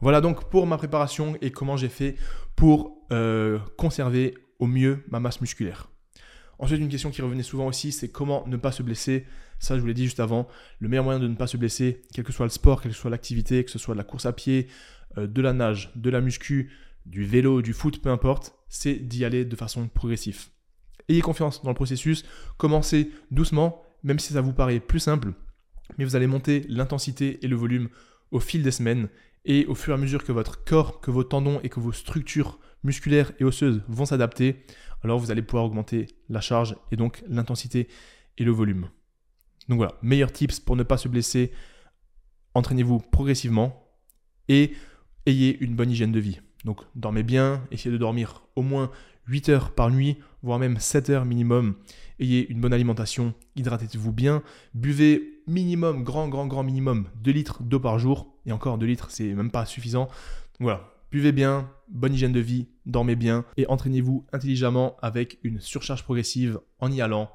Voilà 0.00 0.20
donc 0.20 0.50
pour 0.50 0.66
ma 0.66 0.78
préparation 0.78 1.36
et 1.40 1.52
comment 1.52 1.76
j'ai 1.76 1.88
fait 1.88 2.16
pour 2.56 3.06
euh, 3.12 3.58
conserver 3.78 4.34
au 4.58 4.66
mieux 4.66 5.04
ma 5.08 5.20
masse 5.20 5.40
musculaire. 5.40 5.91
Ensuite, 6.58 6.80
une 6.80 6.88
question 6.88 7.10
qui 7.10 7.22
revenait 7.22 7.42
souvent 7.42 7.66
aussi, 7.66 7.92
c'est 7.92 8.08
comment 8.08 8.46
ne 8.46 8.56
pas 8.56 8.72
se 8.72 8.82
blesser. 8.82 9.26
Ça, 9.58 9.76
je 9.76 9.80
vous 9.80 9.86
l'ai 9.86 9.94
dit 9.94 10.04
juste 10.04 10.20
avant. 10.20 10.48
Le 10.78 10.88
meilleur 10.88 11.04
moyen 11.04 11.20
de 11.20 11.28
ne 11.28 11.34
pas 11.34 11.46
se 11.46 11.56
blesser, 11.56 12.02
quel 12.14 12.24
que 12.24 12.32
soit 12.32 12.46
le 12.46 12.50
sport, 12.50 12.80
quelle 12.82 12.92
que 12.92 12.98
soit 12.98 13.10
l'activité, 13.10 13.64
que 13.64 13.70
ce 13.70 13.78
soit 13.78 13.94
de 13.94 13.98
la 13.98 14.04
course 14.04 14.26
à 14.26 14.32
pied, 14.32 14.68
euh, 15.18 15.26
de 15.26 15.42
la 15.42 15.52
nage, 15.52 15.92
de 15.96 16.10
la 16.10 16.20
muscu, 16.20 16.70
du 17.06 17.24
vélo, 17.24 17.62
du 17.62 17.72
foot, 17.72 18.00
peu 18.00 18.10
importe, 18.10 18.54
c'est 18.68 18.94
d'y 18.94 19.24
aller 19.24 19.44
de 19.44 19.56
façon 19.56 19.88
progressive. 19.88 20.46
Ayez 21.08 21.20
confiance 21.20 21.62
dans 21.62 21.70
le 21.70 21.74
processus, 21.74 22.24
commencez 22.56 23.10
doucement, 23.30 23.82
même 24.02 24.18
si 24.18 24.32
ça 24.32 24.40
vous 24.40 24.52
paraît 24.52 24.80
plus 24.80 25.00
simple, 25.00 25.32
mais 25.98 26.04
vous 26.04 26.16
allez 26.16 26.26
monter 26.26 26.64
l'intensité 26.68 27.38
et 27.42 27.48
le 27.48 27.56
volume 27.56 27.88
au 28.30 28.40
fil 28.40 28.62
des 28.62 28.70
semaines 28.70 29.08
et 29.44 29.66
au 29.66 29.74
fur 29.74 29.92
et 29.92 29.96
à 29.96 29.98
mesure 29.98 30.24
que 30.24 30.32
votre 30.32 30.64
corps, 30.64 31.00
que 31.00 31.10
vos 31.10 31.24
tendons 31.24 31.60
et 31.62 31.68
que 31.68 31.80
vos 31.80 31.92
structures 31.92 32.58
musculaires 32.82 33.32
et 33.38 33.44
osseuses 33.44 33.82
vont 33.88 34.06
s'adapter, 34.06 34.64
alors 35.02 35.18
vous 35.18 35.30
allez 35.30 35.42
pouvoir 35.42 35.64
augmenter 35.64 36.06
la 36.28 36.40
charge 36.40 36.76
et 36.90 36.96
donc 36.96 37.22
l'intensité 37.28 37.88
et 38.38 38.44
le 38.44 38.52
volume. 38.52 38.88
Donc 39.68 39.76
voilà, 39.76 39.94
meilleurs 40.02 40.32
tips 40.32 40.60
pour 40.60 40.76
ne 40.76 40.82
pas 40.82 40.96
se 40.96 41.08
blesser, 41.08 41.52
entraînez-vous 42.54 42.98
progressivement 42.98 43.88
et 44.48 44.72
ayez 45.26 45.58
une 45.62 45.74
bonne 45.74 45.90
hygiène 45.90 46.12
de 46.12 46.20
vie. 46.20 46.40
Donc 46.64 46.80
dormez 46.94 47.22
bien, 47.22 47.64
essayez 47.70 47.92
de 47.92 47.98
dormir 47.98 48.42
au 48.56 48.62
moins 48.62 48.90
8 49.26 49.48
heures 49.48 49.74
par 49.74 49.90
nuit, 49.90 50.18
voire 50.42 50.58
même 50.58 50.78
7 50.78 51.10
heures 51.10 51.24
minimum. 51.24 51.76
Ayez 52.18 52.48
une 52.50 52.60
bonne 52.60 52.72
alimentation, 52.72 53.34
hydratez-vous 53.56 54.12
bien, 54.12 54.42
buvez 54.74 55.42
minimum, 55.46 56.04
grand, 56.04 56.28
grand, 56.28 56.46
grand 56.46 56.62
minimum 56.62 57.08
2 57.16 57.30
litres 57.30 57.62
d'eau 57.62 57.80
par 57.80 57.98
jour. 57.98 58.34
Et 58.46 58.52
encore 58.52 58.78
2 58.78 58.86
litres, 58.86 59.10
c'est 59.10 59.34
même 59.34 59.50
pas 59.50 59.66
suffisant. 59.66 60.08
voilà, 60.60 60.91
buvez 61.12 61.32
bien, 61.32 61.70
bonne 61.88 62.14
hygiène 62.14 62.32
de 62.32 62.40
vie, 62.40 62.68
dormez 62.86 63.16
bien 63.16 63.44
et 63.58 63.66
entraînez-vous 63.66 64.26
intelligemment 64.32 64.96
avec 65.02 65.38
une 65.42 65.60
surcharge 65.60 66.02
progressive 66.02 66.58
en 66.80 66.90
y 66.90 67.02
allant 67.02 67.30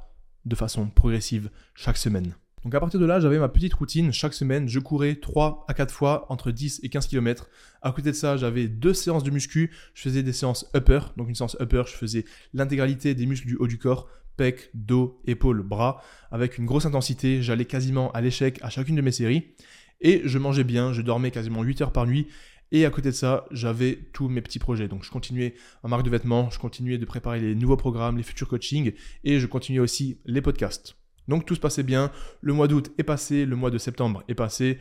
de 0.45 0.55
façon 0.55 0.87
progressive 0.87 1.51
chaque 1.75 1.97
semaine. 1.97 2.33
Donc 2.63 2.73
à 2.73 2.79
partir 2.79 2.99
de 2.99 3.05
là, 3.05 3.19
j'avais 3.19 3.37
ma 3.37 3.49
petite 3.49 3.75
routine. 3.75 4.11
Chaque 4.11 4.33
semaine, 4.33 4.67
je 4.67 4.79
courais 4.79 5.15
3 5.15 5.65
à 5.67 5.75
4 5.75 5.93
fois 5.93 6.25
entre 6.29 6.51
10 6.51 6.79
et 6.81 6.89
15 6.89 7.07
km. 7.07 7.49
À 7.83 7.91
côté 7.91 8.09
de 8.09 8.15
ça, 8.15 8.35
j'avais 8.35 8.67
deux 8.67 8.95
séances 8.95 9.23
de 9.23 9.29
muscu. 9.29 9.71
Je 9.93 10.01
faisais 10.01 10.23
des 10.23 10.33
séances 10.33 10.69
upper. 10.75 10.99
Donc 11.15 11.29
une 11.29 11.35
séance 11.35 11.55
upper, 11.61 11.83
je 11.85 11.93
faisais 11.93 12.25
l'intégralité 12.53 13.13
des 13.13 13.27
muscles 13.27 13.47
du 13.47 13.55
haut 13.57 13.67
du 13.67 13.77
corps, 13.77 14.09
pec, 14.37 14.71
dos, 14.73 15.21
épaules, 15.25 15.61
bras, 15.61 16.01
avec 16.31 16.57
une 16.57 16.65
grosse 16.65 16.87
intensité. 16.87 17.43
J'allais 17.43 17.65
quasiment 17.65 18.11
à 18.13 18.21
l'échec 18.21 18.59
à 18.63 18.71
chacune 18.71 18.95
de 18.95 19.01
mes 19.01 19.11
séries. 19.11 19.53
Et 20.01 20.21
je 20.25 20.37
mangeais 20.39 20.63
bien, 20.63 20.93
je 20.93 21.01
dormais 21.03 21.31
quasiment 21.31 21.61
8 21.61 21.81
heures 21.81 21.91
par 21.91 22.07
nuit. 22.07 22.27
Et 22.71 22.85
à 22.85 22.89
côté 22.89 23.09
de 23.09 23.15
ça, 23.15 23.45
j'avais 23.51 23.97
tous 24.13 24.27
mes 24.27 24.41
petits 24.41 24.59
projets. 24.59 24.87
Donc 24.87 25.03
je 25.03 25.11
continuais 25.11 25.55
ma 25.83 25.89
marque 25.89 26.03
de 26.03 26.09
vêtements, 26.09 26.49
je 26.49 26.59
continuais 26.59 26.97
de 26.97 27.05
préparer 27.05 27.39
les 27.39 27.55
nouveaux 27.55 27.77
programmes, 27.77 28.17
les 28.17 28.23
futurs 28.23 28.47
coachings, 28.47 28.93
et 29.23 29.39
je 29.39 29.47
continuais 29.47 29.79
aussi 29.79 30.19
les 30.25 30.41
podcasts. 30.41 30.97
Donc 31.27 31.45
tout 31.45 31.55
se 31.55 31.59
passait 31.59 31.83
bien. 31.83 32.11
Le 32.41 32.53
mois 32.53 32.67
d'août 32.67 32.91
est 32.97 33.03
passé, 33.03 33.45
le 33.45 33.55
mois 33.55 33.71
de 33.71 33.77
septembre 33.77 34.23
est 34.27 34.35
passé. 34.35 34.79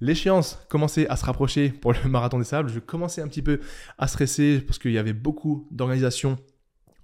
L'échéance 0.00 0.58
commençait 0.68 1.08
à 1.08 1.16
se 1.16 1.24
rapprocher 1.24 1.70
pour 1.70 1.92
le 1.92 1.98
marathon 2.08 2.38
des 2.38 2.44
sables. 2.44 2.68
Je 2.68 2.80
commençais 2.80 3.22
un 3.22 3.28
petit 3.28 3.42
peu 3.42 3.60
à 3.98 4.08
stresser 4.08 4.60
parce 4.60 4.78
qu'il 4.78 4.92
y 4.92 4.98
avait 4.98 5.12
beaucoup 5.12 5.68
d'organisation. 5.70 6.36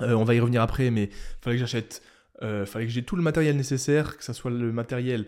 Euh, 0.01 0.15
on 0.15 0.25
va 0.25 0.35
y 0.35 0.41
revenir 0.41 0.63
après, 0.63 0.91
mais 0.91 1.05
il 1.05 1.11
fallait 1.41 1.57
que 1.57 1.61
j'achète, 1.61 2.03
euh, 2.43 2.67
fallait 2.67 2.87
que 2.87 2.93
j'ai 2.93 3.03
tout 3.03 3.17
le 3.17 3.23
matériel 3.23 3.57
nécessaire, 3.57 4.17
que 4.17 4.25
ce 4.25 4.33
soit 4.33 4.51
le 4.51 4.73
matériel 4.73 5.27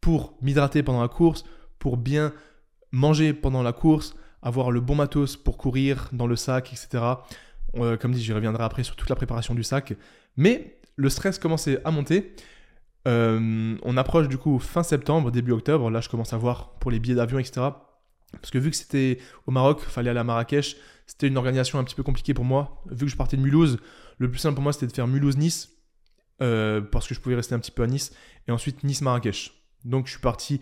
pour 0.00 0.36
m'hydrater 0.42 0.82
pendant 0.82 1.00
la 1.00 1.08
course, 1.08 1.44
pour 1.78 1.96
bien 1.96 2.32
manger 2.92 3.32
pendant 3.32 3.62
la 3.62 3.72
course, 3.72 4.14
avoir 4.42 4.70
le 4.70 4.80
bon 4.80 4.94
matos 4.94 5.36
pour 5.36 5.56
courir 5.58 6.08
dans 6.12 6.26
le 6.26 6.36
sac, 6.36 6.72
etc. 6.72 7.04
Euh, 7.76 7.96
comme 7.96 8.12
dit, 8.12 8.22
j'y 8.22 8.32
reviendrai 8.32 8.64
après 8.64 8.82
sur 8.82 8.96
toute 8.96 9.08
la 9.08 9.16
préparation 9.16 9.54
du 9.54 9.62
sac. 9.62 9.94
Mais 10.36 10.78
le 10.96 11.10
stress 11.10 11.38
commençait 11.38 11.80
à 11.84 11.90
monter. 11.90 12.34
Euh, 13.06 13.76
on 13.82 13.96
approche 13.96 14.28
du 14.28 14.38
coup 14.38 14.58
fin 14.58 14.82
septembre, 14.82 15.30
début 15.30 15.52
octobre. 15.52 15.90
Là, 15.90 16.00
je 16.00 16.08
commence 16.08 16.32
à 16.32 16.36
voir 16.36 16.74
pour 16.78 16.90
les 16.90 16.98
billets 16.98 17.14
d'avion, 17.14 17.38
etc. 17.38 17.68
Parce 18.32 18.50
que 18.50 18.58
vu 18.58 18.70
que 18.70 18.76
c'était 18.76 19.18
au 19.46 19.50
Maroc, 19.50 19.80
fallait 19.80 20.10
aller 20.10 20.20
à 20.20 20.24
Marrakech. 20.24 20.76
C'était 21.06 21.28
une 21.28 21.38
organisation 21.38 21.78
un 21.78 21.84
petit 21.84 21.94
peu 21.94 22.02
compliquée 22.02 22.34
pour 22.34 22.44
moi. 22.44 22.82
Vu 22.90 23.06
que 23.06 23.12
je 23.12 23.16
partais 23.16 23.36
de 23.36 23.42
Mulhouse, 23.42 23.78
le 24.18 24.30
plus 24.30 24.38
simple 24.38 24.54
pour 24.54 24.62
moi 24.62 24.72
c'était 24.72 24.86
de 24.86 24.92
faire 24.92 25.06
Mulhouse-Nice. 25.06 25.70
Euh, 26.40 26.80
parce 26.80 27.08
que 27.08 27.14
je 27.14 27.20
pouvais 27.20 27.34
rester 27.34 27.54
un 27.54 27.58
petit 27.58 27.70
peu 27.70 27.82
à 27.82 27.86
Nice. 27.86 28.12
Et 28.46 28.52
ensuite 28.52 28.84
Nice-Marrakech. 28.84 29.52
Donc 29.84 30.06
je 30.06 30.12
suis 30.12 30.20
parti 30.20 30.60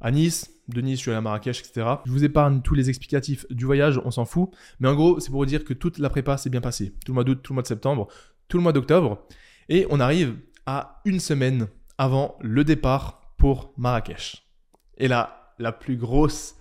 à 0.00 0.10
Nice. 0.10 0.50
De 0.68 0.80
Nice, 0.80 0.98
je 0.98 1.02
suis 1.02 1.10
allé 1.10 1.18
à 1.18 1.20
Marrakech, 1.20 1.60
etc. 1.60 1.86
Je 2.04 2.10
vous 2.10 2.24
épargne 2.24 2.62
tous 2.62 2.74
les 2.74 2.88
explicatifs 2.88 3.44
du 3.50 3.64
voyage, 3.64 4.00
on 4.04 4.10
s'en 4.10 4.24
fout. 4.24 4.50
Mais 4.78 4.88
en 4.88 4.94
gros, 4.94 5.18
c'est 5.20 5.30
pour 5.30 5.40
vous 5.40 5.46
dire 5.46 5.64
que 5.64 5.74
toute 5.74 5.98
la 5.98 6.08
prépa 6.10 6.36
s'est 6.36 6.50
bien 6.50 6.60
passée. 6.60 6.94
Tout 7.04 7.12
le 7.12 7.14
mois 7.14 7.24
d'août, 7.24 7.40
tout 7.42 7.52
le 7.52 7.56
mois 7.56 7.62
de 7.62 7.68
septembre, 7.68 8.08
tout 8.48 8.56
le 8.56 8.62
mois 8.62 8.72
d'octobre. 8.72 9.26
Et 9.68 9.86
on 9.90 10.00
arrive 10.00 10.36
à 10.66 11.00
une 11.04 11.20
semaine 11.20 11.68
avant 11.98 12.36
le 12.40 12.64
départ 12.64 13.34
pour 13.36 13.72
Marrakech. 13.76 14.46
Et 14.98 15.08
là, 15.08 15.54
la 15.58 15.72
plus 15.72 15.96
grosse 15.96 16.56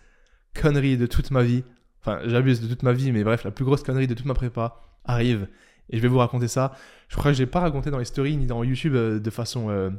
connerie 0.53 0.97
de 0.97 1.05
toute 1.05 1.31
ma 1.31 1.43
vie, 1.43 1.63
enfin 2.01 2.19
j'abuse 2.25 2.61
de 2.61 2.67
toute 2.67 2.83
ma 2.83 2.93
vie, 2.93 3.11
mais 3.11 3.23
bref, 3.23 3.43
la 3.43 3.51
plus 3.51 3.65
grosse 3.65 3.83
connerie 3.83 4.07
de 4.07 4.13
toute 4.13 4.25
ma 4.25 4.33
prépa 4.33 4.81
arrive. 5.05 5.47
Et 5.89 5.97
je 5.97 6.01
vais 6.01 6.07
vous 6.07 6.17
raconter 6.17 6.47
ça. 6.47 6.73
Je 7.07 7.15
crois 7.15 7.31
que 7.31 7.37
je 7.37 7.43
n'ai 7.43 7.49
pas 7.49 7.59
raconté 7.59 7.91
dans 7.91 7.97
les 7.97 8.05
stories 8.05 8.37
ni 8.37 8.45
dans 8.45 8.63
YouTube 8.63 8.95
euh, 8.95 9.19
de 9.19 9.29
façon 9.29 9.69
euh, 9.69 9.89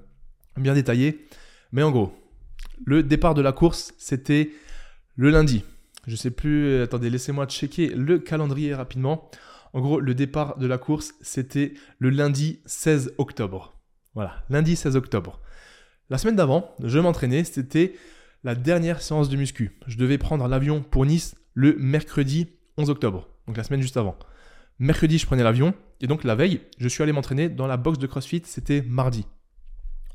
bien 0.57 0.75
détaillée. 0.75 1.27
Mais 1.73 1.83
en 1.83 1.91
gros, 1.91 2.13
le 2.85 3.03
départ 3.03 3.35
de 3.35 3.43
la 3.43 3.53
course, 3.53 3.95
c'était 3.99 4.51
le 5.17 5.31
lundi. 5.31 5.65
Je 6.07 6.17
sais 6.17 6.31
plus, 6.31 6.81
attendez, 6.81 7.11
laissez-moi 7.11 7.47
checker 7.47 7.89
le 7.89 8.19
calendrier 8.19 8.75
rapidement. 8.75 9.31
En 9.73 9.81
gros, 9.81 10.01
le 10.01 10.15
départ 10.15 10.59
de 10.59 10.67
la 10.67 10.79
course, 10.79 11.15
c'était 11.21 11.75
le 11.99 12.11
lundi 12.11 12.61
16 12.67 13.15
octobre. 13.19 13.79
Voilà, 14.15 14.45
lundi 14.49 14.77
16 14.77 14.97
octobre. 14.97 15.41
La 16.09 16.19
semaine 16.19 16.37
d'avant, 16.37 16.75
je 16.83 16.99
m'entraînais, 16.99 17.45
c'était 17.45 17.95
la 18.43 18.55
dernière 18.55 19.03
séance 19.03 19.29
de 19.29 19.37
muscu. 19.37 19.79
Je 19.87 19.97
devais 19.97 20.19
prendre 20.19 20.49
l'avion 20.49 20.83
pour 20.83 21.07
Nice 21.07 21.37
le 21.55 21.77
mercredi 21.77 22.49
11 22.79 22.91
octobre, 22.91 23.29
donc 23.47 23.57
la 23.57 23.63
semaine 23.63 23.83
juste 23.83 23.97
avant. 23.97 24.19
Mercredi, 24.79 25.19
je 25.19 25.27
prenais 25.27 25.43
l'avion, 25.43 25.75
et 26.01 26.07
donc 26.07 26.25
la 26.25 26.35
veille, 26.35 26.63
je 26.79 26.89
suis 26.89 27.03
allé 27.03 27.13
m'entraîner 27.13 27.49
dans 27.49 27.67
la 27.67 27.77
box 27.77 27.99
de 27.99 28.07
CrossFit, 28.07 28.43
c'était 28.45 28.83
mardi. 28.83 29.27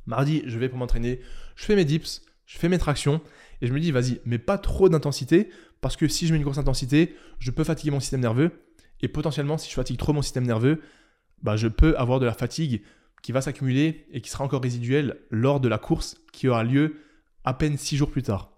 Mardi, 0.08 0.43
je 0.47 0.58
vais 0.58 0.67
pour 0.67 0.79
m'entraîner, 0.79 1.21
je 1.55 1.63
fais 1.63 1.75
mes 1.75 1.86
dips, 1.86 2.23
je 2.45 2.58
fais 2.58 2.69
mes 2.69 2.77
tractions, 2.77 3.21
et 3.62 3.67
je 3.67 3.73
me 3.73 3.79
dis, 3.79 3.91
vas-y, 3.91 4.21
mais 4.25 4.38
pas 4.38 4.58
trop 4.58 4.89
d'intensité, 4.89 5.49
parce 5.81 5.95
que 5.95 6.08
si 6.08 6.27
je 6.27 6.31
mets 6.31 6.38
une 6.38 6.43
grosse 6.43 6.58
intensité, 6.58 7.15
je 7.39 7.51
peux 7.51 7.63
fatiguer 7.63 7.91
mon 7.91 7.99
système 7.99 8.21
nerveux, 8.21 8.51
et 9.01 9.08
potentiellement, 9.08 9.58
si 9.58 9.69
je 9.69 9.75
fatigue 9.75 9.97
trop 9.97 10.13
mon 10.13 10.21
système 10.21 10.45
nerveux, 10.45 10.81
bah, 11.41 11.55
je 11.55 11.67
peux 11.67 11.97
avoir 11.97 12.19
de 12.19 12.25
la 12.25 12.34
fatigue 12.34 12.81
qui 13.21 13.31
va 13.31 13.41
s'accumuler 13.41 14.05
et 14.12 14.21
qui 14.21 14.29
sera 14.29 14.43
encore 14.43 14.62
résiduel 14.62 15.19
lors 15.31 15.60
de 15.60 15.67
la 15.67 15.77
course 15.77 16.17
qui 16.31 16.47
aura 16.47 16.63
lieu 16.63 16.97
à 17.43 17.53
peine 17.53 17.77
6 17.77 17.97
jours 17.97 18.12
plus 18.12 18.23
tard. 18.23 18.51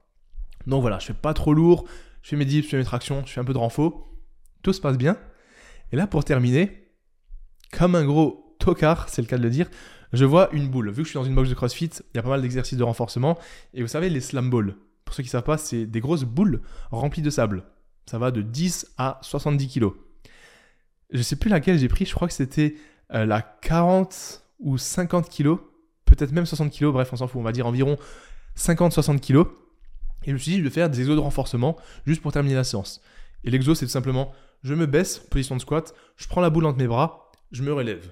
Donc 0.67 0.81
voilà, 0.81 0.99
je 0.99 1.07
fais 1.07 1.13
pas 1.13 1.33
trop 1.33 1.53
lourd, 1.53 1.85
je 2.21 2.29
fais 2.29 2.35
mes 2.35 2.45
dips, 2.45 2.65
je 2.65 2.69
fais 2.69 2.77
mes 2.77 2.83
tractions, 2.83 3.23
je 3.25 3.31
fais 3.31 3.39
un 3.39 3.45
peu 3.45 3.53
de 3.53 3.57
renfort, 3.57 4.09
tout 4.63 4.73
se 4.73 4.81
passe 4.81 4.97
bien. 4.97 5.17
Et 5.91 5.95
là, 5.95 6.07
pour 6.07 6.23
terminer, 6.25 6.91
comme 7.71 7.95
un 7.95 8.05
gros 8.05 8.55
tocard, 8.59 9.09
c'est 9.09 9.21
le 9.21 9.27
cas 9.27 9.37
de 9.37 9.43
le 9.43 9.49
dire, 9.49 9.69
je 10.13 10.25
vois 10.25 10.49
une 10.53 10.69
boule. 10.69 10.89
Vu 10.89 11.03
que 11.03 11.03
je 11.03 11.09
suis 11.09 11.19
dans 11.19 11.25
une 11.25 11.35
box 11.35 11.49
de 11.49 11.55
CrossFit, 11.55 11.89
il 12.13 12.15
y 12.15 12.19
a 12.19 12.23
pas 12.23 12.29
mal 12.29 12.41
d'exercices 12.41 12.77
de 12.77 12.83
renforcement. 12.83 13.37
Et 13.73 13.81
vous 13.81 13.87
savez, 13.87 14.09
les 14.09 14.21
slam 14.21 14.49
balls, 14.49 14.75
pour 15.05 15.15
ceux 15.15 15.23
qui 15.23 15.27
ne 15.27 15.31
savent 15.31 15.43
pas, 15.43 15.57
c'est 15.57 15.85
des 15.85 15.99
grosses 15.99 16.23
boules 16.23 16.61
remplies 16.91 17.21
de 17.21 17.29
sable. 17.29 17.63
Ça 18.05 18.17
va 18.17 18.31
de 18.31 18.41
10 18.41 18.93
à 18.97 19.19
70 19.21 19.67
kilos. 19.67 19.93
Je 21.11 21.21
sais 21.21 21.35
plus 21.35 21.49
laquelle 21.49 21.77
j'ai 21.77 21.87
pris, 21.87 22.05
je 22.05 22.13
crois 22.13 22.27
que 22.27 22.33
c'était 22.33 22.75
euh, 23.13 23.25
la 23.25 23.41
40 23.41 24.43
ou 24.59 24.77
50 24.77 25.29
kilos, 25.29 25.59
peut-être 26.05 26.31
même 26.31 26.45
60 26.45 26.71
kilos, 26.71 26.93
bref, 26.93 27.09
on 27.13 27.17
s'en 27.17 27.27
fout, 27.27 27.39
on 27.39 27.43
va 27.43 27.51
dire 27.51 27.67
environ 27.67 27.97
50-60 28.57 29.19
kilos. 29.19 29.47
Et 30.23 30.29
je 30.29 30.33
me 30.33 30.37
suis 30.37 30.51
dit, 30.51 30.57
je 30.57 30.63
vais 30.63 30.69
faire 30.69 30.89
des 30.89 30.99
exos 30.99 31.15
de 31.15 31.21
renforcement 31.21 31.77
juste 32.05 32.21
pour 32.21 32.31
terminer 32.31 32.55
la 32.55 32.63
séance. 32.63 33.01
Et 33.43 33.51
l'exo, 33.51 33.75
c'est 33.75 33.85
tout 33.85 33.91
simplement, 33.91 34.33
je 34.63 34.73
me 34.73 34.85
baisse, 34.85 35.19
position 35.19 35.55
de 35.55 35.61
squat, 35.61 35.93
je 36.17 36.27
prends 36.27 36.41
la 36.41 36.49
boule 36.49 36.65
entre 36.65 36.77
mes 36.77 36.87
bras, 36.87 37.31
je 37.51 37.63
me 37.63 37.71
relève. 37.71 38.11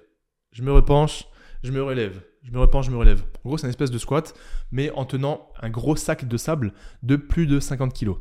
Je 0.52 0.62
me 0.62 0.72
repenche, 0.72 1.26
je 1.66 1.72
me 1.72 1.84
relève. 1.84 2.22
Je 2.44 2.52
me 2.52 2.60
repenche, 2.60 2.86
je 2.86 2.92
me 2.92 2.98
relève. 2.98 3.24
En 3.44 3.50
gros, 3.50 3.58
c'est 3.58 3.66
une 3.66 3.72
espèce 3.72 3.92
de 3.92 3.98
squat, 3.98 4.34
mais 4.72 4.92
en 4.92 5.06
tenant 5.06 5.50
un 5.62 5.70
gros 5.70 5.96
sac 5.96 6.28
de 6.28 6.38
sable 6.38 6.74
de 7.04 7.16
plus 7.16 7.48
de 7.48 7.60
50 7.60 7.98
kg. 7.98 8.12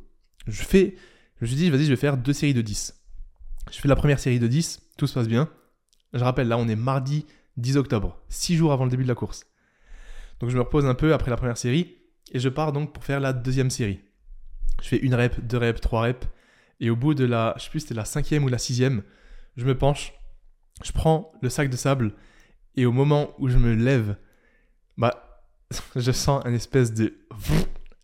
Je 0.47 0.63
fais, 0.63 0.97
je 1.37 1.43
me 1.43 1.47
suis 1.47 1.57
dit, 1.57 1.71
vas-y, 1.71 1.85
je 1.85 1.91
vais 1.91 1.97
faire 1.97 2.17
deux 2.17 2.33
séries 2.33 2.55
de 2.55 2.63
10. 2.63 2.95
Je 3.71 3.79
fais 3.79 3.89
la 3.89 3.97
première 3.97 4.19
série 4.19 4.39
de 4.39 4.47
10, 4.47 4.83
tout 4.97 5.07
se 5.07 5.15
passe 5.15 5.29
bien. 5.29 5.51
Je 6.13 6.23
rappelle, 6.25 6.49
là, 6.49 6.59
on 6.59 6.69
est 6.69 6.77
mardi 6.77 7.27
10 7.57 7.77
octobre, 7.77 8.19
6 8.29 8.57
jours 8.57 8.73
avant 8.73 8.85
le 8.85 8.91
début 8.91 9.05
de 9.05 9.09
la 9.09 9.15
course. 9.15 9.47
Donc 10.41 10.51
je 10.51 10.57
me 10.57 10.63
repose 10.63 10.87
un 10.87 10.95
peu 10.95 11.15
après 11.15 11.31
la 11.31 11.37
première 11.37 11.59
série, 11.59 11.97
et 12.33 12.39
je 12.39 12.49
pars 12.49 12.73
donc 12.73 12.93
pour 12.93 13.05
faire 13.05 13.21
la 13.21 13.33
deuxième 13.33 13.71
série. 13.71 14.01
Je 14.83 14.89
fais 14.89 14.97
une 14.99 15.15
rep, 15.15 15.41
deux 15.47 15.59
reps, 15.59 15.81
trois 15.81 16.03
reps, 16.03 16.27
et 16.81 16.91
au 16.91 16.97
bout 16.97 17.15
de 17.15 17.25
la, 17.25 17.55
je 17.57 17.65
sais 17.65 17.71
plus 17.71 17.81
c'était 17.81 17.95
la 17.95 18.05
cinquième 18.05 18.45
ou 18.45 18.49
la 18.49 18.59
sixième, 18.59 19.03
je 19.57 19.65
me 19.65 19.77
penche, 19.77 20.13
je 20.83 20.93
prends 20.93 21.33
le 21.41 21.49
sac 21.49 21.71
de 21.71 21.77
sable, 21.77 22.15
et 22.77 22.87
au 22.87 22.93
moment 22.93 23.35
où 23.39 23.49
je 23.49 23.59
me 23.59 23.75
lève, 23.75 24.17
bah, 24.97 25.45
je 25.97 26.13
sens 26.13 26.45
un 26.45 26.53
espèce 26.53 26.93
de, 26.93 27.15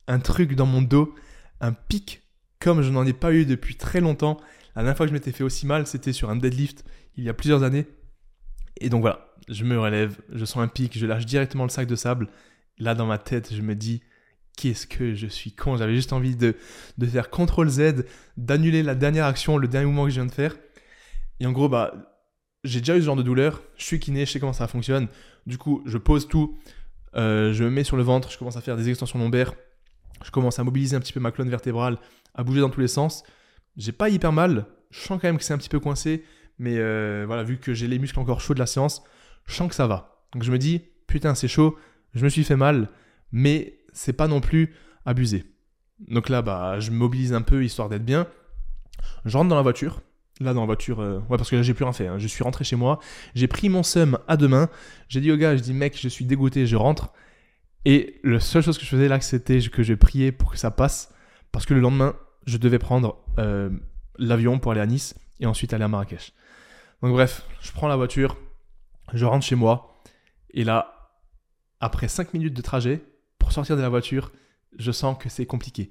un 0.07 0.21
truc 0.21 0.55
dans 0.55 0.67
mon 0.67 0.83
dos, 0.83 1.15
un 1.61 1.73
pic 1.73 2.23
comme 2.61 2.83
je 2.83 2.91
n'en 2.91 3.07
ai 3.07 3.13
pas 3.13 3.33
eu 3.33 3.47
depuis 3.47 3.75
très 3.75 4.01
longtemps. 4.01 4.39
La 4.77 4.83
dernière 4.83 4.97
fois 4.97 5.07
que 5.07 5.11
je 5.11 5.15
m'étais 5.15 5.33
fait 5.33 5.45
aussi 5.45 5.67
mal, 5.67 5.87
c'était 5.87 6.13
sur 6.13 6.31
un 6.31 6.37
deadlift 6.37 6.85
il 7.17 7.25
y 7.25 7.29
a 7.29 7.35
plusieurs 7.35 7.63
années. 7.63 7.87
Et 8.81 8.89
donc 8.89 9.01
voilà, 9.01 9.35
je 9.49 9.65
me 9.65 9.79
relève, 9.79 10.19
je 10.31 10.45
sens 10.45 10.59
un 10.59 10.69
pic, 10.69 10.97
je 10.97 11.07
lâche 11.07 11.27
directement 11.27 11.65
le 11.65 11.71
sac 11.71 11.87
de 11.87 11.97
sable. 11.97 12.29
Là, 12.79 12.95
dans 12.95 13.07
ma 13.07 13.19
tête, 13.19 13.53
je 13.55 13.63
me 13.63 13.75
dis, 13.75 14.03
qu'est-ce 14.57 14.87
que 14.87 15.15
je 15.15 15.27
suis 15.27 15.53
con. 15.53 15.77
J'avais 15.77 15.95
juste 15.95 16.13
envie 16.13 16.37
de, 16.37 16.55
de 16.99 17.07
faire 17.07 17.31
CTRL 17.31 17.69
Z, 17.69 18.05
d'annuler 18.37 18.83
la 18.83 18.95
dernière 18.95 19.25
action, 19.25 19.59
le 19.59 19.69
dernier 19.69 19.87
mouvement 19.87 20.05
que 20.05 20.11
je 20.11 20.17
viens 20.17 20.27
de 20.27 20.33
faire. 20.33 20.57
Et 21.41 21.47
en 21.47 21.53
gros, 21.53 21.69
bah, 21.69 22.10
j'ai 22.65 22.81
déjà 22.81 22.97
eu 22.97 23.01
ce 23.01 23.07
genre 23.07 23.17
de 23.17 23.23
douleur. 23.23 23.63
Je 23.77 23.85
suis 23.85 23.99
kiné, 23.99 24.27
je 24.27 24.33
sais 24.33 24.41
comment 24.41 24.53
ça 24.53 24.69
fonctionne. 24.69 25.09
Du 25.47 25.59
coup, 25.59 25.83
je 25.87 25.99
pose 25.99 26.29
tout. 26.29 26.59
Euh, 27.17 27.53
je 27.53 27.65
me 27.65 27.71
mets 27.71 27.85
sur 27.85 27.97
le 27.97 28.03
ventre, 28.03 28.31
je 28.31 28.39
commence 28.39 28.57
à 28.57 28.61
faire 28.61 28.77
des 28.77 28.89
extensions 28.89 29.19
lombaires. 29.19 29.55
Je 30.25 30.31
commence 30.31 30.59
à 30.59 30.65
mobiliser 30.65 30.97
un 30.97 31.01
petit 31.01 31.13
peu 31.13 31.21
ma 31.21 31.31
colonne 31.31 31.49
vertébrale, 31.49 31.99
à 32.35 32.45
bouger 32.45 32.61
dans 32.61 32.71
tous 32.71 32.81
les 32.81 32.89
sens. 32.89 33.25
J'ai 33.77 33.93
pas 33.93 34.09
hyper 34.09 34.33
mal. 34.33 34.67
Je 34.91 35.01
sens 35.01 35.21
quand 35.21 35.29
même 35.29 35.39
que 35.39 35.45
c'est 35.45 35.55
un 35.55 35.59
petit 35.59 35.69
peu 35.69 35.81
coincé. 35.81 36.25
Mais 36.59 36.77
euh, 36.77 37.25
voilà, 37.27 37.43
vu 37.43 37.57
que 37.59 37.73
j'ai 37.73 37.89
les 37.89 37.99
muscles 37.99 38.21
encore 38.21 38.41
chauds 38.41 38.55
de 38.55 38.59
la 38.59 38.67
séance, 38.67 39.03
je 39.47 39.55
sens 39.55 39.69
que 39.69 39.75
ça 39.75 39.87
va. 39.87 40.27
Donc 40.33 40.43
je 40.43 40.53
me 40.53 40.59
dis, 40.59 40.83
putain, 41.07 41.35
c'est 41.35 41.49
chaud, 41.49 41.79
je 42.15 42.23
me 42.23 42.29
suis 42.29 42.45
fait 42.45 42.57
mal, 42.57 42.91
mais 43.33 43.79
c'est 43.95 44.13
pas 44.13 44.29
non 44.29 44.43
plus 44.43 44.75
abusé. 45.07 45.47
Donc 46.09 46.29
là, 46.29 46.43
bah, 46.43 46.79
je 46.79 46.91
mobilise 46.91 47.33
un 47.33 47.43
peu 47.43 47.65
histoire 47.65 47.89
d'être 47.89 48.05
bien. 48.05 48.27
Je 49.25 49.37
rentre 49.37 49.49
dans 49.49 49.57
la 49.57 49.63
voiture. 49.63 50.03
Là, 50.41 50.55
dans 50.55 50.61
la 50.61 50.67
voiture, 50.67 51.01
euh, 51.01 51.19
ouais, 51.29 51.37
parce 51.37 51.51
que 51.51 51.57
là, 51.57 51.63
j'ai 51.63 51.75
plus 51.75 51.85
rien 51.85 51.93
fait. 51.93 52.07
Hein. 52.07 52.19
Je 52.19 52.27
suis 52.27 52.43
rentré 52.43 52.65
chez 52.65 52.77
moi. 52.77 52.99
J'ai 53.35 53.47
pris 53.47 53.69
mon 53.69 53.83
seum 53.83 54.19
à 54.27 54.37
deux 54.37 54.49
mains. 54.49 54.71
J'ai 55.09 55.21
dit 55.21 55.31
au 55.31 55.37
gars, 55.37 55.55
je 55.57 55.63
dis, 55.63 55.75
mec, 55.75 55.99
je 56.01 56.09
suis 56.09 56.25
dégoûté, 56.25 56.67
je 56.67 56.77
rentre. 56.77 57.13
Et 57.85 58.21
la 58.25 58.41
seule 58.41 58.63
chose 58.63 58.79
que 58.79 58.85
je 58.85 58.91
faisais 58.91 59.09
là, 59.09 59.21
c'était 59.21 59.61
que 59.61 59.83
je 59.83 59.95
priais 59.95 60.33
pour 60.33 60.53
que 60.53 60.59
ça 60.59 60.71
passe. 60.71 61.13
Parce 61.53 61.67
que 61.67 61.75
le 61.75 61.81
lendemain, 61.81 62.15
je 62.47 62.57
devais 62.57 62.79
prendre 62.79 63.19
euh, 63.39 63.71
l'avion 64.19 64.59
pour 64.59 64.73
aller 64.73 64.81
à 64.81 64.87
Nice 64.87 65.15
et 65.41 65.47
ensuite 65.47 65.73
aller 65.73 65.85
à 65.85 65.89
Marrakech. 65.89 66.33
Donc 67.03 67.13
bref, 67.13 67.45
je 67.61 67.73
prends 67.73 67.89
la 67.89 67.97
voiture, 67.97 68.37
je 69.15 69.25
rentre 69.25 69.45
chez 69.45 69.55
moi, 69.55 70.01
et 70.51 70.65
là, 70.65 71.13
après 71.81 72.09
5 72.09 72.35
minutes 72.35 72.55
de 72.55 72.63
trajet, 72.63 73.03
pour 73.39 73.53
sortir 73.53 73.77
de 73.77 73.83
la 73.83 73.89
voiture, 73.89 74.33
je 74.79 74.93
sens 74.93 75.17
que 75.19 75.29
c'est 75.29 75.47
compliqué. 75.47 75.91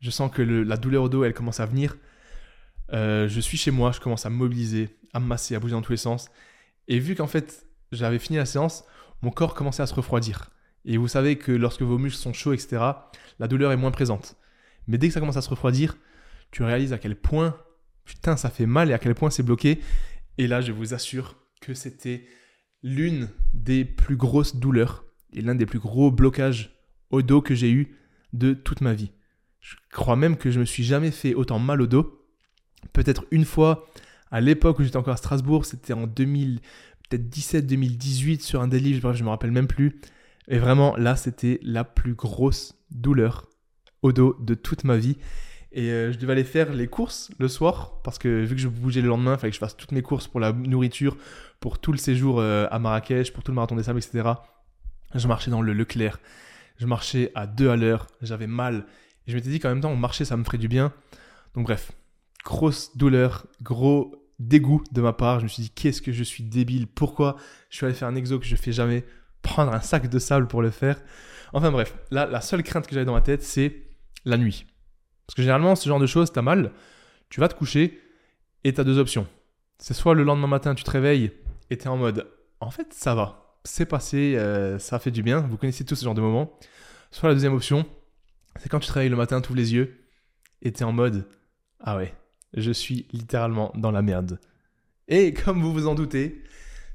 Je 0.00 0.10
sens 0.10 0.30
que 0.30 0.42
la 0.42 0.76
douleur 0.76 1.04
au 1.04 1.08
dos, 1.08 1.24
elle 1.24 1.34
commence 1.34 1.60
à 1.60 1.66
venir. 1.66 1.96
Euh, 2.92 3.28
je 3.28 3.40
suis 3.40 3.58
chez 3.58 3.70
moi, 3.70 3.92
je 3.92 4.00
commence 4.00 4.26
à 4.26 4.30
me 4.30 4.36
mobiliser, 4.36 4.96
à 5.12 5.20
me 5.20 5.26
masser, 5.26 5.54
à 5.54 5.60
bouger 5.60 5.72
dans 5.72 5.82
tous 5.82 5.92
les 5.92 5.98
sens. 5.98 6.28
Et 6.88 6.98
vu 6.98 7.14
qu'en 7.14 7.26
fait, 7.26 7.66
j'avais 7.92 8.18
fini 8.18 8.38
la 8.38 8.46
séance, 8.46 8.84
mon 9.22 9.30
corps 9.30 9.54
commençait 9.54 9.82
à 9.82 9.86
se 9.86 9.94
refroidir. 9.94 10.50
Et 10.84 10.96
vous 10.96 11.08
savez 11.08 11.36
que 11.36 11.52
lorsque 11.52 11.82
vos 11.82 11.98
muscles 11.98 12.20
sont 12.20 12.32
chauds, 12.32 12.52
etc., 12.52 12.82
la 13.38 13.48
douleur 13.48 13.72
est 13.72 13.76
moins 13.76 13.90
présente. 13.90 14.36
Mais 14.86 14.98
dès 14.98 15.08
que 15.08 15.14
ça 15.14 15.20
commence 15.20 15.36
à 15.36 15.42
se 15.42 15.50
refroidir, 15.50 15.96
tu 16.52 16.62
réalises 16.62 16.92
à 16.92 16.98
quel 16.98 17.16
point, 17.16 17.56
putain, 18.04 18.36
ça 18.36 18.50
fait 18.50 18.66
mal 18.66 18.90
et 18.90 18.92
à 18.92 18.98
quel 18.98 19.14
point 19.14 19.30
c'est 19.30 19.42
bloqué. 19.42 19.80
Et 20.38 20.46
là, 20.46 20.60
je 20.60 20.70
vous 20.72 20.94
assure 20.94 21.36
que 21.60 21.74
c'était 21.74 22.26
l'une 22.82 23.28
des 23.52 23.84
plus 23.84 24.16
grosses 24.16 24.56
douleurs 24.56 25.04
et 25.32 25.40
l'un 25.40 25.56
des 25.56 25.66
plus 25.66 25.80
gros 25.80 26.12
blocages 26.12 26.76
au 27.10 27.22
dos 27.22 27.42
que 27.42 27.54
j'ai 27.54 27.70
eu 27.70 27.96
de 28.32 28.52
toute 28.52 28.80
ma 28.80 28.94
vie. 28.94 29.10
Je 29.60 29.74
crois 29.90 30.16
même 30.16 30.36
que 30.36 30.50
je 30.50 30.60
me 30.60 30.64
suis 30.64 30.84
jamais 30.84 31.10
fait 31.10 31.34
autant 31.34 31.58
mal 31.58 31.80
au 31.82 31.86
dos. 31.86 32.25
Peut-être 32.92 33.24
une 33.30 33.44
fois 33.44 33.86
à 34.30 34.40
l'époque 34.40 34.78
où 34.78 34.82
j'étais 34.82 34.96
encore 34.96 35.14
à 35.14 35.16
Strasbourg, 35.16 35.64
c'était 35.64 35.92
en 35.92 36.06
2000, 36.06 36.60
peut-être 37.08 37.28
17-2018 37.28 38.40
sur 38.40 38.60
un 38.60 38.68
délivre, 38.68 39.00
bref, 39.02 39.16
je 39.16 39.24
me 39.24 39.28
rappelle 39.28 39.52
même 39.52 39.68
plus. 39.68 40.00
Et 40.48 40.58
vraiment, 40.58 40.96
là, 40.96 41.16
c'était 41.16 41.58
la 41.62 41.84
plus 41.84 42.14
grosse 42.14 42.74
douleur 42.90 43.48
au 44.02 44.12
dos 44.12 44.36
de 44.40 44.54
toute 44.54 44.84
ma 44.84 44.96
vie. 44.96 45.16
Et 45.72 45.90
euh, 45.90 46.12
je 46.12 46.18
devais 46.18 46.32
aller 46.32 46.44
faire 46.44 46.72
les 46.72 46.86
courses 46.86 47.30
le 47.38 47.48
soir, 47.48 48.00
parce 48.02 48.18
que 48.18 48.44
vu 48.44 48.54
que 48.54 48.60
je 48.60 48.68
bougeais 48.68 49.02
le 49.02 49.08
lendemain, 49.08 49.34
il 49.34 49.38
fallait 49.38 49.50
que 49.50 49.56
je 49.56 49.60
fasse 49.60 49.76
toutes 49.76 49.92
mes 49.92 50.02
courses 50.02 50.26
pour 50.26 50.40
la 50.40 50.52
nourriture, 50.52 51.16
pour 51.60 51.78
tout 51.78 51.92
le 51.92 51.98
séjour 51.98 52.40
euh, 52.40 52.66
à 52.70 52.78
Marrakech, 52.78 53.32
pour 53.32 53.42
tout 53.42 53.50
le 53.52 53.56
marathon 53.56 53.76
des 53.76 53.82
sables, 53.82 53.98
etc. 53.98 54.30
Je 55.14 55.28
marchais 55.28 55.50
dans 55.50 55.62
le 55.62 55.72
Leclerc, 55.72 56.18
je 56.78 56.86
marchais 56.86 57.30
à 57.34 57.46
deux 57.46 57.68
à 57.68 57.76
l'heure, 57.76 58.06
j'avais 58.22 58.46
mal. 58.46 58.86
Et 59.26 59.32
je 59.32 59.36
m'étais 59.36 59.50
dit 59.50 59.60
qu'en 59.60 59.68
même 59.68 59.80
temps, 59.80 59.94
marcher, 59.96 60.24
ça 60.24 60.36
me 60.36 60.44
ferait 60.44 60.58
du 60.58 60.68
bien. 60.68 60.92
Donc 61.54 61.66
bref, 61.66 61.92
grosse 62.46 62.96
douleur, 62.96 63.46
gros 63.60 64.14
dégoût 64.38 64.82
de 64.92 65.00
ma 65.02 65.12
part. 65.12 65.40
Je 65.40 65.44
me 65.44 65.48
suis 65.48 65.64
dit, 65.64 65.70
qu'est-ce 65.70 66.00
que 66.00 66.12
je 66.12 66.22
suis 66.22 66.44
débile, 66.44 66.86
pourquoi 66.86 67.36
je 67.68 67.76
suis 67.76 67.86
allé 67.86 67.94
faire 67.94 68.08
un 68.08 68.14
exo 68.14 68.38
que 68.38 68.46
je 68.46 68.56
fais 68.56 68.72
jamais, 68.72 69.04
prendre 69.42 69.74
un 69.74 69.80
sac 69.80 70.08
de 70.08 70.18
sable 70.18 70.46
pour 70.46 70.62
le 70.62 70.70
faire? 70.70 71.02
Enfin 71.52 71.70
bref, 71.72 71.96
là, 72.10 72.26
la 72.26 72.40
seule 72.40 72.62
crainte 72.62 72.86
que 72.86 72.94
j'avais 72.94 73.04
dans 73.04 73.14
ma 73.14 73.20
tête, 73.20 73.42
c'est 73.42 73.88
la 74.24 74.38
nuit. 74.38 74.64
Parce 75.26 75.34
que 75.34 75.42
généralement, 75.42 75.74
ce 75.74 75.88
genre 75.88 75.98
de 75.98 76.06
choses, 76.06 76.32
t'as 76.32 76.42
mal, 76.42 76.72
tu 77.30 77.40
vas 77.40 77.48
te 77.48 77.54
coucher 77.54 78.00
et 78.62 78.72
t'as 78.72 78.84
deux 78.84 78.98
options. 78.98 79.26
C'est 79.78 79.94
soit 79.94 80.14
le 80.14 80.22
lendemain 80.22 80.46
matin, 80.46 80.74
tu 80.74 80.84
te 80.84 80.90
réveilles 80.90 81.32
et 81.70 81.76
t'es 81.76 81.88
en 81.88 81.96
mode, 81.96 82.28
en 82.60 82.70
fait, 82.70 82.92
ça 82.92 83.14
va, 83.16 83.58
c'est 83.64 83.86
passé, 83.86 84.36
euh, 84.36 84.78
ça 84.78 85.00
fait 85.00 85.10
du 85.10 85.22
bien, 85.22 85.40
vous 85.40 85.56
connaissez 85.56 85.84
tous 85.84 85.96
ce 85.96 86.04
genre 86.04 86.14
de 86.14 86.20
moments. 86.20 86.56
Soit 87.10 87.28
la 87.28 87.34
deuxième 87.34 87.54
option, 87.54 87.84
c'est 88.60 88.68
quand 88.68 88.78
tu 88.78 88.86
te 88.86 88.92
réveilles 88.92 89.10
le 89.10 89.16
matin, 89.16 89.40
tu 89.40 89.48
ouvres 89.48 89.58
les 89.58 89.74
yeux 89.74 89.98
et 90.62 90.72
t'es 90.72 90.84
en 90.84 90.92
mode, 90.92 91.26
ah 91.80 91.96
ouais, 91.96 92.14
je 92.56 92.70
suis 92.70 93.06
littéralement 93.12 93.72
dans 93.76 93.90
la 93.90 94.02
merde. 94.02 94.40
Et 95.08 95.32
comme 95.32 95.62
vous 95.62 95.72
vous 95.72 95.86
en 95.86 95.94
doutez, 95.94 96.42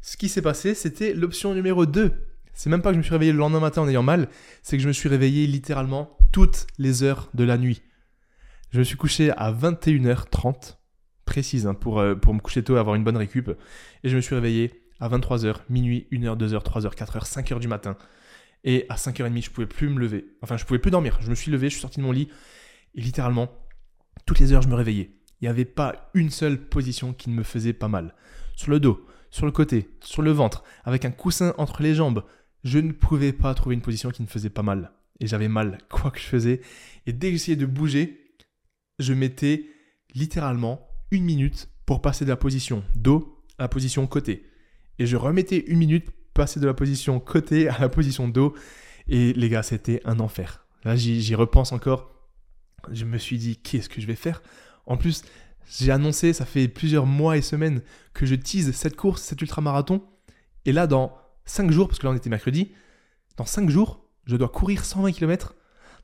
ce 0.01 0.17
qui 0.17 0.29
s'est 0.29 0.41
passé, 0.41 0.73
c'était 0.73 1.13
l'option 1.13 1.53
numéro 1.53 1.85
2. 1.85 2.11
C'est 2.53 2.69
même 2.69 2.81
pas 2.81 2.89
que 2.89 2.95
je 2.95 2.97
me 2.97 3.03
suis 3.03 3.13
réveillé 3.13 3.31
le 3.31 3.37
lendemain 3.37 3.59
matin 3.59 3.81
en 3.81 3.87
ayant 3.87 4.03
mal, 4.03 4.27
c'est 4.61 4.77
que 4.77 4.83
je 4.83 4.87
me 4.87 4.93
suis 4.93 5.09
réveillé 5.09 5.47
littéralement 5.47 6.17
toutes 6.31 6.67
les 6.77 7.03
heures 7.03 7.29
de 7.33 7.43
la 7.43 7.57
nuit. 7.57 7.81
Je 8.71 8.79
me 8.79 8.83
suis 8.83 8.97
couché 8.97 9.31
à 9.31 9.51
21h30, 9.51 10.77
précise, 11.25 11.67
hein, 11.67 11.73
pour, 11.73 11.99
euh, 11.99 12.15
pour 12.15 12.33
me 12.33 12.39
coucher 12.39 12.63
tôt 12.63 12.75
et 12.75 12.79
avoir 12.79 12.95
une 12.95 13.03
bonne 13.03 13.17
récup. 13.17 13.49
Et 14.03 14.09
je 14.09 14.15
me 14.15 14.21
suis 14.21 14.35
réveillé 14.35 14.83
à 14.99 15.09
23h, 15.09 15.57
minuit, 15.69 16.07
1h, 16.11 16.37
2h, 16.37 16.63
3h, 16.63 16.95
4h, 16.95 17.25
5h 17.25 17.59
du 17.59 17.67
matin. 17.67 17.97
Et 18.63 18.85
à 18.89 18.95
5h30, 18.95 19.43
je 19.43 19.49
pouvais 19.49 19.67
plus 19.67 19.89
me 19.89 19.99
lever. 19.99 20.25
Enfin, 20.41 20.57
je 20.57 20.65
pouvais 20.65 20.79
plus 20.79 20.91
dormir. 20.91 21.17
Je 21.21 21.29
me 21.29 21.35
suis 21.35 21.51
levé, 21.51 21.69
je 21.69 21.73
suis 21.73 21.81
sorti 21.81 21.99
de 21.99 22.05
mon 22.05 22.11
lit. 22.11 22.29
Et 22.95 23.01
littéralement, 23.01 23.49
toutes 24.25 24.39
les 24.39 24.53
heures, 24.53 24.61
je 24.61 24.69
me 24.69 24.75
réveillais. 24.75 25.11
Il 25.41 25.45
n'y 25.45 25.49
avait 25.49 25.65
pas 25.65 26.11
une 26.13 26.29
seule 26.29 26.59
position 26.59 27.13
qui 27.13 27.29
ne 27.29 27.35
me 27.35 27.43
faisait 27.43 27.73
pas 27.73 27.87
mal. 27.87 28.13
Sur 28.55 28.71
le 28.71 28.79
dos, 28.79 29.05
sur 29.31 29.45
le 29.45 29.51
côté, 29.51 29.89
sur 30.03 30.21
le 30.21 30.31
ventre, 30.31 30.63
avec 30.83 31.03
un 31.03 31.11
coussin 31.11 31.53
entre 31.57 31.81
les 31.81 31.95
jambes, 31.95 32.23
je 32.63 32.77
ne 32.77 32.91
pouvais 32.91 33.33
pas 33.33 33.53
trouver 33.55 33.75
une 33.75 33.81
position 33.81 34.11
qui 34.11 34.21
ne 34.21 34.27
faisait 34.27 34.49
pas 34.49 34.61
mal. 34.61 34.91
Et 35.19 35.27
j'avais 35.27 35.47
mal 35.47 35.79
quoi 35.89 36.11
que 36.11 36.19
je 36.19 36.25
faisais. 36.25 36.61
Et 37.07 37.13
dès 37.13 37.27
que 37.27 37.33
j'essayais 37.33 37.57
de 37.57 37.65
bouger, 37.65 38.35
je 38.99 39.13
mettais 39.13 39.65
littéralement 40.13 40.87
une 41.09 41.23
minute 41.23 41.69
pour 41.85 42.01
passer 42.01 42.23
de 42.25 42.29
la 42.29 42.37
position 42.37 42.83
dos 42.95 43.43
à 43.57 43.63
la 43.63 43.67
position 43.67 44.05
côté. 44.05 44.45
Et 44.99 45.05
je 45.07 45.17
remettais 45.17 45.63
une 45.67 45.79
minute 45.79 46.05
pour 46.05 46.33
passer 46.33 46.59
de 46.59 46.67
la 46.67 46.73
position 46.73 47.19
côté 47.19 47.67
à 47.67 47.79
la 47.79 47.89
position 47.89 48.27
dos. 48.27 48.53
Et 49.07 49.33
les 49.33 49.49
gars, 49.49 49.63
c'était 49.63 50.01
un 50.05 50.19
enfer. 50.19 50.65
Là, 50.83 50.95
j'y 50.95 51.35
repense 51.35 51.71
encore. 51.71 52.11
Je 52.91 53.05
me 53.05 53.17
suis 53.17 53.37
dit, 53.37 53.57
qu'est-ce 53.57 53.89
que 53.89 54.01
je 54.01 54.07
vais 54.07 54.15
faire? 54.15 54.41
En 54.85 54.97
plus, 54.97 55.23
j'ai 55.79 55.91
annoncé, 55.91 56.33
ça 56.33 56.45
fait 56.45 56.67
plusieurs 56.67 57.05
mois 57.05 57.37
et 57.37 57.41
semaines 57.41 57.81
que 58.13 58.25
je 58.25 58.35
tease 58.35 58.71
cette 58.71 58.95
course, 58.95 59.21
cet 59.21 59.41
ultramarathon. 59.41 60.03
Et 60.65 60.71
là, 60.71 60.87
dans 60.87 61.17
5 61.45 61.71
jours, 61.71 61.87
parce 61.87 61.99
que 61.99 62.05
là 62.05 62.11
on 62.11 62.15
était 62.15 62.29
mercredi, 62.29 62.71
dans 63.37 63.45
5 63.45 63.69
jours, 63.69 64.05
je 64.25 64.35
dois 64.35 64.49
courir 64.49 64.85
120 64.85 65.11
km 65.11 65.55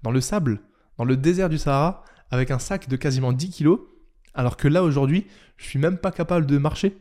dans 0.04 0.12
le 0.12 0.22
sable, 0.22 0.62
dans 0.98 1.06
le 1.06 1.18
désert 1.18 1.50
du 1.50 1.58
Sahara, 1.58 2.04
avec 2.32 2.52
un 2.52 2.60
sac 2.60 2.88
de 2.90 2.96
quasiment 2.96 3.34
10 3.34 3.50
kilos, 3.50 3.80
alors 4.34 4.58
que 4.58 4.68
là 4.68 4.84
aujourd'hui, 4.84 5.28
je 5.58 5.66
suis 5.66 5.80
même 5.80 5.98
pas 5.98 6.12
capable 6.12 6.46
de 6.46 6.58
marcher. 6.58 6.98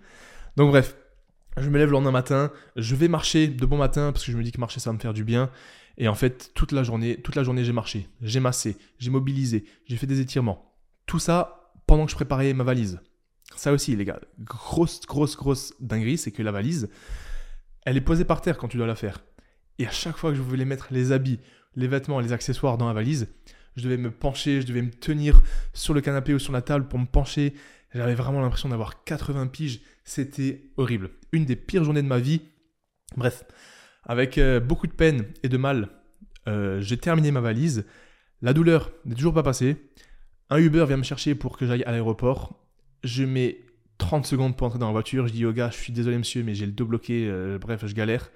Donc 0.56 0.70
bref, 0.70 0.96
je 1.56 1.68
me 1.70 1.78
lève 1.78 1.88
le 1.88 1.92
lendemain 1.92 2.10
matin, 2.10 2.50
je 2.76 2.94
vais 2.94 3.08
marcher 3.08 3.48
de 3.48 3.66
bon 3.66 3.76
matin 3.76 4.12
parce 4.12 4.24
que 4.24 4.32
je 4.32 4.36
me 4.36 4.42
dis 4.42 4.52
que 4.52 4.60
marcher 4.60 4.80
ça 4.80 4.90
va 4.90 4.94
me 4.94 5.00
faire 5.00 5.14
du 5.14 5.24
bien. 5.24 5.50
Et 5.98 6.08
en 6.08 6.14
fait, 6.14 6.50
toute 6.54 6.72
la 6.72 6.82
journée, 6.82 7.20
toute 7.22 7.36
la 7.36 7.42
journée 7.42 7.64
j'ai 7.64 7.72
marché, 7.72 8.08
j'ai 8.20 8.40
massé, 8.40 8.76
j'ai 8.98 9.10
mobilisé, 9.10 9.64
j'ai 9.86 9.96
fait 9.96 10.06
des 10.06 10.20
étirements. 10.20 10.74
Tout 11.06 11.18
ça 11.18 11.65
pendant 11.86 12.04
que 12.04 12.10
je 12.10 12.16
préparais 12.16 12.52
ma 12.52 12.64
valise. 12.64 13.00
Ça 13.54 13.72
aussi 13.72 13.94
les 13.96 14.04
gars, 14.04 14.20
grosse 14.40 15.00
grosse 15.06 15.36
grosse 15.36 15.72
dinguerie, 15.80 16.18
c'est 16.18 16.32
que 16.32 16.42
la 16.42 16.52
valise, 16.52 16.88
elle 17.84 17.96
est 17.96 18.02
posée 18.02 18.24
par 18.24 18.40
terre 18.40 18.58
quand 18.58 18.68
tu 18.68 18.76
dois 18.76 18.86
la 18.86 18.96
faire. 18.96 19.22
Et 19.78 19.86
à 19.86 19.90
chaque 19.90 20.16
fois 20.16 20.30
que 20.30 20.36
je 20.36 20.42
voulais 20.42 20.64
mettre 20.64 20.88
les 20.90 21.12
habits, 21.12 21.38
les 21.74 21.86
vêtements, 21.86 22.20
les 22.20 22.32
accessoires 22.32 22.78
dans 22.78 22.88
la 22.88 22.94
valise, 22.94 23.28
je 23.76 23.82
devais 23.82 23.98
me 23.98 24.10
pencher, 24.10 24.60
je 24.62 24.66
devais 24.66 24.82
me 24.82 24.90
tenir 24.90 25.42
sur 25.74 25.94
le 25.94 26.00
canapé 26.00 26.34
ou 26.34 26.38
sur 26.38 26.52
la 26.52 26.62
table 26.62 26.88
pour 26.88 26.98
me 26.98 27.06
pencher. 27.06 27.54
J'avais 27.94 28.14
vraiment 28.14 28.40
l'impression 28.40 28.68
d'avoir 28.68 29.04
80 29.04 29.46
piges. 29.48 29.80
C'était 30.04 30.70
horrible. 30.76 31.10
Une 31.32 31.44
des 31.44 31.56
pires 31.56 31.84
journées 31.84 32.02
de 32.02 32.08
ma 32.08 32.18
vie. 32.18 32.40
Bref, 33.16 33.44
avec 34.02 34.38
euh, 34.38 34.60
beaucoup 34.60 34.86
de 34.86 34.92
peine 34.92 35.26
et 35.42 35.48
de 35.48 35.56
mal, 35.56 35.90
euh, 36.48 36.80
j'ai 36.80 36.96
terminé 36.96 37.30
ma 37.30 37.40
valise. 37.40 37.84
La 38.42 38.52
douleur 38.52 38.92
n'est 39.04 39.14
toujours 39.14 39.34
pas 39.34 39.42
passée. 39.42 39.76
Un 40.50 40.58
Uber 40.58 40.84
vient 40.86 40.96
me 40.96 41.02
chercher 41.02 41.34
pour 41.34 41.58
que 41.58 41.66
j'aille 41.66 41.82
à 41.84 41.90
l'aéroport. 41.90 42.54
Je 43.02 43.24
mets 43.24 43.58
30 43.98 44.26
secondes 44.26 44.56
pour 44.56 44.66
entrer 44.66 44.78
dans 44.78 44.86
la 44.86 44.92
voiture. 44.92 45.26
Je 45.26 45.32
dis 45.32 45.44
au 45.44 45.52
gars, 45.52 45.70
je 45.70 45.76
suis 45.76 45.92
désolé 45.92 46.16
monsieur, 46.18 46.44
mais 46.44 46.54
j'ai 46.54 46.66
le 46.66 46.72
dos 46.72 46.86
bloqué. 46.86 47.26
Euh, 47.28 47.58
bref, 47.58 47.84
je 47.84 47.94
galère. 47.94 48.30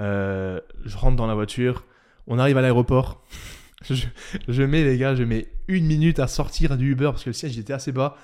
Euh, 0.00 0.60
je 0.84 0.96
rentre 0.96 1.16
dans 1.16 1.26
la 1.26 1.34
voiture. 1.34 1.84
On 2.26 2.38
arrive 2.38 2.56
à 2.56 2.62
l'aéroport. 2.62 3.24
je, 3.90 4.62
mets, 4.62 4.84
les 4.84 4.98
gars, 4.98 5.14
je 5.14 5.22
mets 5.22 5.48
une 5.68 5.86
minute 5.86 6.18
à 6.18 6.26
sortir 6.26 6.76
du 6.76 6.92
Uber 6.92 7.06
parce 7.06 7.24
que 7.24 7.30
le 7.30 7.34
siège 7.34 7.56
était 7.58 7.72
assez 7.72 7.92
bas. 7.92 8.16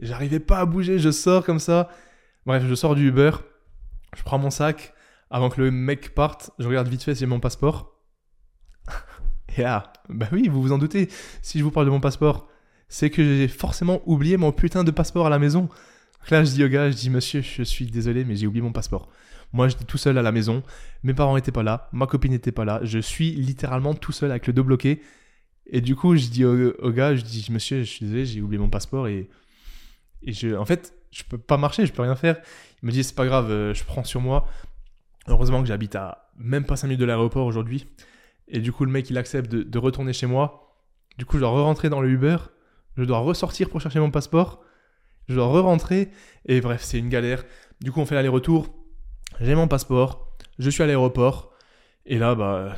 J'arrivais 0.00 0.40
pas 0.40 0.58
à 0.58 0.66
bouger. 0.66 0.98
Je 0.98 1.10
sors 1.10 1.44
comme 1.44 1.58
ça. 1.58 1.88
Bref, 2.46 2.64
je 2.66 2.74
sors 2.74 2.94
du 2.94 3.08
Uber. 3.08 3.32
Je 4.16 4.22
prends 4.22 4.38
mon 4.38 4.50
sac. 4.50 4.94
Avant 5.30 5.48
que 5.48 5.60
le 5.60 5.70
mec 5.70 6.14
parte, 6.14 6.50
je 6.58 6.68
regarde 6.68 6.88
vite 6.88 7.02
fait 7.02 7.14
si 7.14 7.20
j'ai 7.20 7.26
mon 7.26 7.40
passeport. 7.40 7.98
Et 9.56 9.64
ah, 9.64 9.92
bah 10.08 10.28
oui, 10.30 10.48
vous 10.48 10.62
vous 10.62 10.72
en 10.72 10.78
doutez. 10.78 11.08
Si 11.40 11.58
je 11.58 11.64
vous 11.64 11.70
parle 11.70 11.86
de 11.86 11.90
mon 11.90 12.00
passeport, 12.00 12.48
c'est 12.92 13.08
que 13.08 13.24
j'ai 13.24 13.48
forcément 13.48 14.02
oublié 14.04 14.36
mon 14.36 14.52
putain 14.52 14.84
de 14.84 14.90
passeport 14.90 15.26
à 15.26 15.30
la 15.30 15.38
maison. 15.38 15.70
là, 16.30 16.44
je 16.44 16.50
dis 16.50 16.62
au 16.62 16.68
gars, 16.68 16.90
je 16.90 16.94
dis 16.94 17.08
monsieur, 17.08 17.40
je 17.40 17.62
suis 17.62 17.86
désolé, 17.86 18.22
mais 18.26 18.36
j'ai 18.36 18.46
oublié 18.46 18.60
mon 18.60 18.70
passeport. 18.70 19.08
Moi, 19.54 19.68
j'étais 19.68 19.86
tout 19.86 19.96
seul 19.96 20.18
à 20.18 20.22
la 20.22 20.30
maison. 20.30 20.62
Mes 21.02 21.14
parents 21.14 21.34
n'étaient 21.34 21.52
pas 21.52 21.62
là. 21.62 21.88
Ma 21.92 22.06
copine 22.06 22.32
n'était 22.32 22.52
pas 22.52 22.66
là. 22.66 22.80
Je 22.82 22.98
suis 22.98 23.30
littéralement 23.30 23.94
tout 23.94 24.12
seul 24.12 24.30
avec 24.30 24.46
le 24.46 24.52
dos 24.52 24.62
bloqué. 24.62 25.00
Et 25.66 25.80
du 25.80 25.96
coup, 25.96 26.14
je 26.16 26.26
dis 26.26 26.44
au, 26.44 26.90
gars, 26.90 27.16
je 27.16 27.22
dis, 27.22 27.46
monsieur, 27.50 27.78
je 27.78 27.88
suis 27.88 28.04
désolé, 28.04 28.26
j'ai 28.26 28.42
oublié 28.42 28.60
mon 28.60 28.68
passeport. 28.68 29.08
Et, 29.08 29.30
et 30.22 30.34
je, 30.34 30.54
en 30.54 30.66
fait, 30.66 30.92
je 31.12 31.22
peux 31.24 31.38
pas 31.38 31.56
marcher, 31.56 31.86
je 31.86 31.94
peux 31.94 32.02
rien 32.02 32.14
faire. 32.14 32.42
Il 32.82 32.86
me 32.88 32.92
dit, 32.92 33.02
c'est 33.02 33.16
pas 33.16 33.24
grave, 33.24 33.50
euh, 33.50 33.72
je 33.72 33.84
prends 33.84 34.04
sur 34.04 34.20
moi. 34.20 34.46
Heureusement 35.28 35.62
que 35.62 35.68
j'habite 35.68 35.96
à 35.96 36.30
même 36.36 36.66
pas 36.66 36.76
5 36.76 36.88
minutes 36.88 37.00
de 37.00 37.06
l'aéroport 37.06 37.46
aujourd'hui. 37.46 37.86
Et 38.48 38.60
du 38.60 38.70
coup, 38.70 38.84
le 38.84 38.90
mec, 38.90 39.08
il 39.08 39.16
accepte 39.16 39.50
de, 39.50 39.62
de 39.62 39.78
retourner 39.78 40.12
chez 40.12 40.26
moi. 40.26 40.76
Du 41.16 41.24
coup, 41.24 41.36
je 41.36 41.40
dois 41.40 41.48
re-rentrer 41.48 41.88
dans 41.88 42.02
le 42.02 42.10
Uber. 42.10 42.36
Je 42.96 43.04
dois 43.04 43.18
ressortir 43.18 43.70
pour 43.70 43.80
chercher 43.80 44.00
mon 44.00 44.10
passeport. 44.10 44.62
Je 45.28 45.34
dois 45.34 45.46
re-rentrer. 45.46 46.10
Et 46.46 46.60
bref, 46.60 46.82
c'est 46.82 46.98
une 46.98 47.08
galère. 47.08 47.44
Du 47.80 47.92
coup, 47.92 48.00
on 48.00 48.06
fait 48.06 48.14
l'aller-retour 48.14 48.68
j'ai 49.40 49.54
mon 49.54 49.68
passeport, 49.68 50.36
je 50.58 50.70
suis 50.70 50.82
à 50.82 50.86
l'aéroport, 50.86 51.52
et 52.06 52.18
là, 52.18 52.34
bah, 52.34 52.76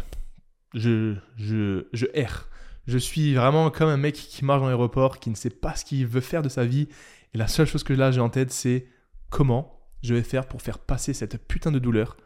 je, 0.74 1.14
je, 1.36 1.86
je 1.92 2.06
erre. 2.14 2.48
Je 2.86 2.98
suis 2.98 3.34
vraiment 3.34 3.70
comme 3.70 3.88
un 3.88 3.96
mec 3.96 4.14
qui 4.14 4.44
marche 4.44 4.60
dans 4.60 4.66
l'aéroport, 4.66 5.18
qui 5.18 5.30
ne 5.30 5.34
sait 5.34 5.50
pas 5.50 5.74
ce 5.74 5.84
qu'il 5.84 6.06
veut 6.06 6.20
faire 6.20 6.42
de 6.42 6.48
sa 6.48 6.64
vie, 6.64 6.88
et 7.32 7.38
la 7.38 7.48
seule 7.48 7.66
chose 7.66 7.82
que 7.82 7.92
là 7.92 8.10
j'ai 8.10 8.20
en 8.20 8.28
tête, 8.28 8.52
c'est 8.52 8.86
comment 9.30 9.80
je 10.02 10.14
vais 10.14 10.22
faire 10.22 10.46
pour 10.46 10.62
faire 10.62 10.78
passer 10.78 11.14
cette 11.14 11.38
putain 11.48 11.72
de 11.72 11.78
douleur 11.78 12.16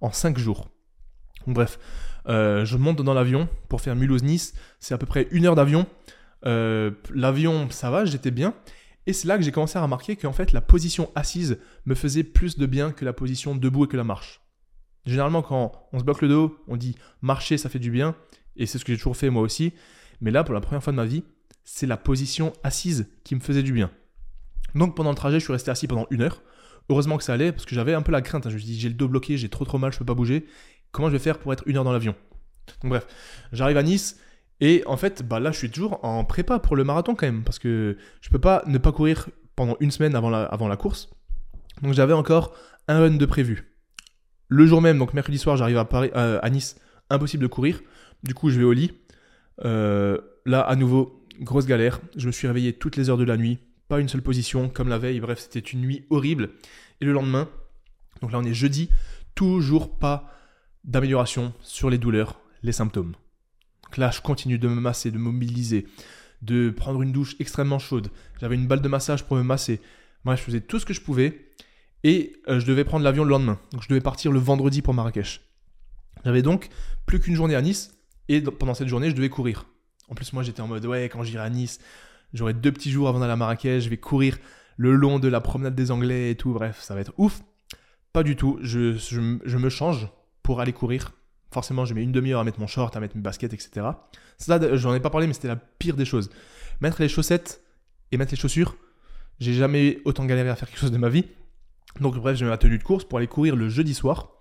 en 0.00 0.12
5 0.12 0.38
jours. 0.38 0.68
bref, 1.46 1.78
euh, 2.28 2.64
je 2.64 2.76
monte 2.76 3.02
dans 3.02 3.14
l'avion 3.14 3.48
pour 3.68 3.80
faire 3.80 3.96
Mulhouse-Nice, 3.96 4.54
c'est 4.80 4.94
à 4.94 4.98
peu 4.98 5.06
près 5.06 5.28
une 5.30 5.46
heure 5.46 5.54
d'avion. 5.54 5.86
Euh, 6.44 6.90
l'avion, 7.14 7.70
ça 7.70 7.90
va, 7.90 8.04
j'étais 8.04 8.30
bien. 8.30 8.54
Et 9.06 9.12
c'est 9.12 9.26
là 9.26 9.36
que 9.36 9.42
j'ai 9.42 9.52
commencé 9.52 9.78
à 9.78 9.82
remarquer 9.82 10.16
qu'en 10.16 10.32
fait 10.32 10.52
la 10.52 10.60
position 10.60 11.10
assise 11.14 11.58
me 11.86 11.94
faisait 11.94 12.22
plus 12.22 12.56
de 12.56 12.66
bien 12.66 12.92
que 12.92 13.04
la 13.04 13.12
position 13.12 13.56
debout 13.56 13.84
et 13.84 13.88
que 13.88 13.96
la 13.96 14.04
marche. 14.04 14.40
Généralement 15.06 15.42
quand 15.42 15.88
on 15.92 15.98
se 15.98 16.04
bloque 16.04 16.22
le 16.22 16.28
dos, 16.28 16.56
on 16.68 16.76
dit 16.76 16.94
marcher 17.20 17.58
ça 17.58 17.68
fait 17.68 17.80
du 17.80 17.90
bien, 17.90 18.14
et 18.54 18.66
c'est 18.66 18.78
ce 18.78 18.84
que 18.84 18.92
j'ai 18.92 18.98
toujours 18.98 19.16
fait 19.16 19.28
moi 19.28 19.42
aussi, 19.42 19.72
mais 20.20 20.30
là 20.30 20.44
pour 20.44 20.54
la 20.54 20.60
première 20.60 20.84
fois 20.84 20.92
de 20.92 20.98
ma 20.98 21.04
vie, 21.04 21.24
c'est 21.64 21.86
la 21.86 21.96
position 21.96 22.52
assise 22.62 23.08
qui 23.24 23.34
me 23.34 23.40
faisait 23.40 23.64
du 23.64 23.72
bien. 23.72 23.90
Donc 24.76 24.94
pendant 24.96 25.10
le 25.10 25.16
trajet, 25.16 25.40
je 25.40 25.44
suis 25.44 25.52
resté 25.52 25.70
assis 25.70 25.88
pendant 25.88 26.06
une 26.10 26.22
heure. 26.22 26.42
Heureusement 26.88 27.16
que 27.16 27.24
ça 27.24 27.34
allait, 27.34 27.52
parce 27.52 27.64
que 27.64 27.74
j'avais 27.74 27.94
un 27.94 28.02
peu 28.02 28.12
la 28.12 28.22
crainte. 28.22 28.46
Hein. 28.46 28.50
Je 28.50 28.54
me 28.54 28.60
suis 28.60 28.68
dit, 28.68 28.80
j'ai 28.80 28.88
le 28.88 28.94
dos 28.94 29.08
bloqué, 29.08 29.36
j'ai 29.36 29.48
trop 29.48 29.64
trop 29.64 29.78
mal, 29.78 29.92
je 29.92 29.98
peux 29.98 30.04
pas 30.04 30.14
bouger. 30.14 30.46
Comment 30.90 31.08
je 31.08 31.12
vais 31.12 31.18
faire 31.18 31.38
pour 31.38 31.52
être 31.52 31.62
une 31.66 31.76
heure 31.76 31.84
dans 31.84 31.92
l'avion? 31.92 32.14
Donc 32.82 32.90
bref, 32.90 33.06
j'arrive 33.52 33.76
à 33.76 33.82
Nice, 33.82 34.18
et 34.64 34.84
en 34.86 34.96
fait, 34.96 35.24
bah 35.26 35.40
là, 35.40 35.50
je 35.50 35.58
suis 35.58 35.70
toujours 35.70 35.98
en 36.04 36.24
prépa 36.24 36.60
pour 36.60 36.76
le 36.76 36.84
marathon 36.84 37.16
quand 37.16 37.26
même, 37.26 37.42
parce 37.42 37.58
que 37.58 37.96
je 38.20 38.30
peux 38.30 38.38
pas 38.38 38.62
ne 38.68 38.78
pas 38.78 38.92
courir 38.92 39.28
pendant 39.56 39.76
une 39.80 39.90
semaine 39.90 40.14
avant 40.14 40.30
la, 40.30 40.76
course. 40.76 41.10
Donc 41.82 41.94
j'avais 41.94 42.12
encore 42.12 42.54
un 42.86 43.00
run 43.00 43.16
de 43.16 43.26
prévu. 43.26 43.74
Le 44.46 44.64
jour 44.64 44.80
même, 44.80 44.98
donc 44.98 45.14
mercredi 45.14 45.36
soir, 45.36 45.56
j'arrive 45.56 45.78
à, 45.78 45.88
euh, 45.92 46.38
à 46.40 46.48
Nice, 46.48 46.76
impossible 47.10 47.42
de 47.42 47.48
courir. 47.48 47.80
Du 48.22 48.34
coup, 48.34 48.50
je 48.50 48.58
vais 48.60 48.64
au 48.64 48.72
lit. 48.72 48.92
Euh, 49.64 50.18
là, 50.46 50.60
à 50.60 50.76
nouveau, 50.76 51.26
grosse 51.40 51.66
galère. 51.66 52.00
Je 52.16 52.28
me 52.28 52.32
suis 52.32 52.46
réveillé 52.46 52.72
toutes 52.72 52.94
les 52.94 53.10
heures 53.10 53.18
de 53.18 53.24
la 53.24 53.36
nuit, 53.36 53.58
pas 53.88 53.98
une 53.98 54.08
seule 54.08 54.22
position, 54.22 54.68
comme 54.68 54.88
la 54.88 54.98
veille. 54.98 55.18
Bref, 55.18 55.40
c'était 55.40 55.58
une 55.58 55.80
nuit 55.80 56.06
horrible. 56.08 56.50
Et 57.00 57.04
le 57.04 57.12
lendemain, 57.12 57.48
donc 58.20 58.30
là, 58.30 58.38
on 58.38 58.44
est 58.44 58.54
jeudi, 58.54 58.90
toujours 59.34 59.98
pas 59.98 60.32
d'amélioration 60.84 61.52
sur 61.62 61.90
les 61.90 61.98
douleurs, 61.98 62.38
les 62.62 62.70
symptômes 62.70 63.14
là, 63.96 64.10
je 64.10 64.20
continue 64.20 64.58
de 64.58 64.68
me 64.68 64.80
masser, 64.80 65.10
de 65.10 65.18
mobiliser, 65.18 65.86
de 66.42 66.70
prendre 66.70 67.02
une 67.02 67.12
douche 67.12 67.36
extrêmement 67.38 67.78
chaude. 67.78 68.08
J'avais 68.40 68.54
une 68.54 68.66
balle 68.66 68.80
de 68.80 68.88
massage 68.88 69.24
pour 69.24 69.36
me 69.36 69.42
masser. 69.42 69.80
Moi, 70.24 70.36
je 70.36 70.42
faisais 70.42 70.60
tout 70.60 70.78
ce 70.78 70.86
que 70.86 70.94
je 70.94 71.00
pouvais. 71.00 71.48
Et 72.04 72.32
euh, 72.48 72.58
je 72.58 72.66
devais 72.66 72.84
prendre 72.84 73.04
l'avion 73.04 73.22
le 73.24 73.30
lendemain. 73.30 73.60
Donc 73.72 73.82
je 73.82 73.88
devais 73.88 74.00
partir 74.00 74.32
le 74.32 74.40
vendredi 74.40 74.82
pour 74.82 74.92
Marrakech. 74.92 75.40
J'avais 76.24 76.42
donc 76.42 76.68
plus 77.06 77.20
qu'une 77.20 77.36
journée 77.36 77.54
à 77.54 77.62
Nice. 77.62 77.94
Et 78.28 78.40
pendant 78.40 78.74
cette 78.74 78.88
journée, 78.88 79.10
je 79.10 79.14
devais 79.14 79.28
courir. 79.28 79.66
En 80.08 80.14
plus, 80.14 80.32
moi, 80.32 80.42
j'étais 80.42 80.60
en 80.60 80.68
mode, 80.68 80.84
ouais, 80.84 81.08
quand 81.08 81.22
j'irai 81.22 81.44
à 81.44 81.50
Nice, 81.50 81.78
j'aurai 82.32 82.54
deux 82.54 82.72
petits 82.72 82.90
jours 82.90 83.08
avant 83.08 83.20
d'aller 83.20 83.32
à 83.32 83.36
Marrakech. 83.36 83.84
Je 83.84 83.88
vais 83.88 83.98
courir 83.98 84.38
le 84.76 84.94
long 84.94 85.18
de 85.18 85.28
la 85.28 85.40
promenade 85.40 85.74
des 85.74 85.90
Anglais 85.90 86.30
et 86.30 86.36
tout. 86.36 86.52
Bref, 86.52 86.80
ça 86.80 86.94
va 86.94 87.00
être 87.00 87.12
ouf. 87.18 87.42
Pas 88.12 88.22
du 88.22 88.36
tout. 88.36 88.58
je 88.62 88.98
me 89.18 89.68
change 89.68 90.08
pour 90.42 90.60
aller 90.60 90.72
courir 90.72 91.12
Forcément, 91.52 91.84
je 91.84 91.94
mets 91.94 92.02
une 92.02 92.12
demi-heure 92.12 92.40
à 92.40 92.44
mettre 92.44 92.60
mon 92.60 92.66
short, 92.66 92.96
à 92.96 93.00
mettre 93.00 93.16
mes 93.16 93.22
baskets, 93.22 93.52
etc. 93.52 93.86
Ça, 94.38 94.76
j'en 94.76 94.94
ai 94.94 95.00
pas 95.00 95.10
parlé, 95.10 95.26
mais 95.26 95.34
c'était 95.34 95.48
la 95.48 95.56
pire 95.56 95.96
des 95.96 96.04
choses. 96.04 96.30
Mettre 96.80 97.00
les 97.00 97.08
chaussettes 97.08 97.62
et 98.10 98.16
mettre 98.16 98.32
les 98.32 98.38
chaussures, 98.38 98.76
j'ai 99.38 99.54
jamais 99.54 99.98
autant 100.04 100.24
galéré 100.24 100.48
à 100.48 100.56
faire 100.56 100.68
quelque 100.68 100.80
chose 100.80 100.92
de 100.92 100.98
ma 100.98 101.08
vie. 101.08 101.26
Donc, 102.00 102.16
bref, 102.16 102.36
je 102.36 102.44
mets 102.44 102.50
ma 102.50 102.58
tenue 102.58 102.78
de 102.78 102.82
course 102.82 103.04
pour 103.04 103.18
aller 103.18 103.26
courir 103.26 103.54
le 103.54 103.68
jeudi 103.68 103.94
soir. 103.94 104.32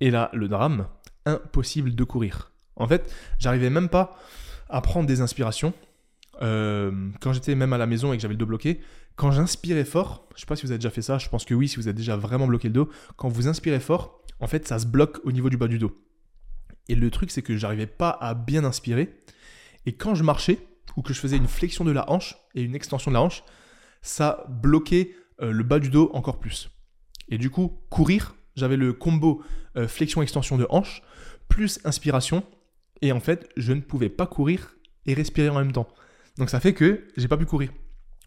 Et 0.00 0.10
là, 0.10 0.30
le 0.32 0.48
drame, 0.48 0.86
impossible 1.24 1.94
de 1.94 2.04
courir. 2.04 2.52
En 2.76 2.86
fait, 2.86 3.12
j'arrivais 3.38 3.70
même 3.70 3.88
pas 3.88 4.16
à 4.68 4.80
prendre 4.80 5.06
des 5.06 5.20
inspirations. 5.20 5.72
Euh, 6.42 7.10
quand 7.20 7.32
j'étais 7.32 7.54
même 7.54 7.72
à 7.72 7.78
la 7.78 7.86
maison 7.86 8.12
et 8.12 8.16
que 8.16 8.22
j'avais 8.22 8.34
le 8.34 8.38
dos 8.38 8.46
bloqué, 8.46 8.80
quand 9.16 9.32
j'inspirais 9.32 9.84
fort, 9.84 10.28
je 10.36 10.40
sais 10.40 10.46
pas 10.46 10.54
si 10.54 10.62
vous 10.62 10.70
avez 10.70 10.78
déjà 10.78 10.90
fait 10.90 11.02
ça, 11.02 11.18
je 11.18 11.28
pense 11.28 11.44
que 11.44 11.54
oui, 11.54 11.68
si 11.68 11.76
vous 11.76 11.88
avez 11.88 11.96
déjà 11.96 12.16
vraiment 12.16 12.46
bloqué 12.46 12.68
le 12.68 12.74
dos, 12.74 12.88
quand 13.16 13.28
vous 13.28 13.48
inspirez 13.48 13.80
fort, 13.80 14.22
en 14.40 14.46
fait, 14.46 14.68
ça 14.68 14.78
se 14.78 14.86
bloque 14.86 15.20
au 15.24 15.32
niveau 15.32 15.50
du 15.50 15.56
bas 15.56 15.66
du 15.66 15.78
dos. 15.78 15.96
Et 16.88 16.94
le 16.94 17.10
truc, 17.10 17.30
c'est 17.30 17.42
que 17.42 17.56
j'arrivais 17.56 17.86
pas 17.86 18.10
à 18.10 18.34
bien 18.34 18.64
inspirer. 18.64 19.20
Et 19.86 19.94
quand 19.94 20.14
je 20.14 20.22
marchais, 20.22 20.58
ou 20.96 21.02
que 21.02 21.12
je 21.12 21.20
faisais 21.20 21.36
une 21.36 21.48
flexion 21.48 21.84
de 21.84 21.92
la 21.92 22.10
hanche 22.10 22.36
et 22.54 22.62
une 22.62 22.74
extension 22.74 23.10
de 23.10 23.14
la 23.14 23.22
hanche, 23.22 23.44
ça 24.02 24.44
bloquait 24.48 25.14
euh, 25.40 25.52
le 25.52 25.64
bas 25.64 25.78
du 25.78 25.90
dos 25.90 26.10
encore 26.12 26.40
plus. 26.40 26.70
Et 27.28 27.38
du 27.38 27.50
coup, 27.50 27.80
courir, 27.90 28.34
j'avais 28.56 28.76
le 28.76 28.92
combo 28.92 29.42
euh, 29.76 29.86
flexion-extension 29.86 30.56
de 30.56 30.66
hanche, 30.70 31.02
plus 31.48 31.78
inspiration. 31.84 32.42
Et 33.02 33.12
en 33.12 33.20
fait, 33.20 33.48
je 33.56 33.72
ne 33.72 33.80
pouvais 33.80 34.08
pas 34.08 34.26
courir 34.26 34.74
et 35.06 35.14
respirer 35.14 35.48
en 35.48 35.58
même 35.58 35.72
temps. 35.72 35.88
Donc 36.36 36.50
ça 36.50 36.60
fait 36.60 36.74
que 36.74 37.06
j'ai 37.16 37.28
pas 37.28 37.36
pu 37.36 37.46
courir. 37.46 37.70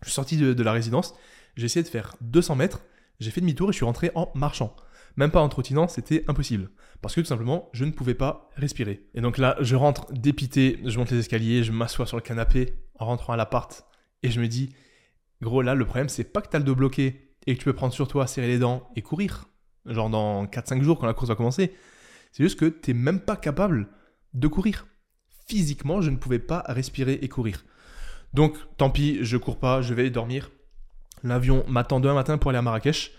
Je 0.01 0.07
suis 0.07 0.15
sorti 0.15 0.37
de, 0.37 0.53
de 0.53 0.63
la 0.63 0.71
résidence, 0.71 1.13
j'ai 1.55 1.65
essayé 1.65 1.83
de 1.83 1.89
faire 1.89 2.15
200 2.21 2.55
mètres, 2.55 2.81
j'ai 3.19 3.31
fait 3.31 3.41
demi-tour 3.41 3.69
et 3.69 3.71
je 3.71 3.77
suis 3.77 3.85
rentré 3.85 4.11
en 4.15 4.31
marchant. 4.33 4.75
Même 5.17 5.31
pas 5.31 5.41
en 5.41 5.49
trottinant, 5.49 5.87
c'était 5.87 6.23
impossible. 6.27 6.69
Parce 7.01 7.15
que 7.15 7.21
tout 7.21 7.27
simplement, 7.27 7.69
je 7.73 7.85
ne 7.85 7.91
pouvais 7.91 8.13
pas 8.13 8.49
respirer. 8.55 9.07
Et 9.13 9.21
donc 9.21 9.37
là, 9.37 9.55
je 9.59 9.75
rentre 9.75 10.11
dépité, 10.13 10.79
je 10.85 10.97
monte 10.97 11.11
les 11.11 11.19
escaliers, 11.19 11.63
je 11.63 11.71
m'assois 11.71 12.05
sur 12.05 12.17
le 12.17 12.21
canapé 12.21 12.75
en 12.99 13.05
rentrant 13.05 13.33
à 13.33 13.37
l'appart. 13.37 13.85
Et 14.23 14.29
je 14.29 14.39
me 14.39 14.47
dis, 14.47 14.73
gros, 15.41 15.61
là, 15.61 15.75
le 15.75 15.85
problème, 15.85 16.09
c'est 16.09 16.23
pas 16.23 16.41
que 16.41 16.49
t'as 16.49 16.59
le 16.59 16.63
dos 16.63 16.75
bloqué 16.75 17.35
et 17.47 17.55
que 17.55 17.59
tu 17.59 17.65
peux 17.65 17.73
prendre 17.73 17.93
sur 17.93 18.07
toi, 18.07 18.27
serrer 18.27 18.47
les 18.47 18.59
dents 18.59 18.89
et 18.95 19.01
courir. 19.01 19.47
Genre 19.85 20.09
dans 20.09 20.45
4-5 20.45 20.83
jours 20.83 20.99
quand 20.99 21.07
la 21.07 21.13
course 21.13 21.29
va 21.29 21.35
commencer. 21.35 21.73
C'est 22.31 22.43
juste 22.43 22.59
que 22.59 22.65
t'es 22.65 22.93
même 22.93 23.19
pas 23.19 23.35
capable 23.35 23.87
de 24.33 24.47
courir. 24.47 24.87
Physiquement, 25.47 26.01
je 26.01 26.11
ne 26.11 26.17
pouvais 26.17 26.39
pas 26.39 26.63
respirer 26.67 27.19
et 27.21 27.27
courir. 27.27 27.65
Donc, 28.33 28.55
tant 28.77 28.89
pis, 28.89 29.19
je 29.21 29.37
cours 29.37 29.59
pas, 29.59 29.81
je 29.81 29.93
vais 29.93 30.09
dormir. 30.09 30.51
L'avion 31.23 31.65
m'attend 31.67 31.99
demain 31.99 32.13
matin 32.13 32.37
pour 32.37 32.49
aller 32.49 32.59
à 32.59 32.61
Marrakech. 32.61 33.11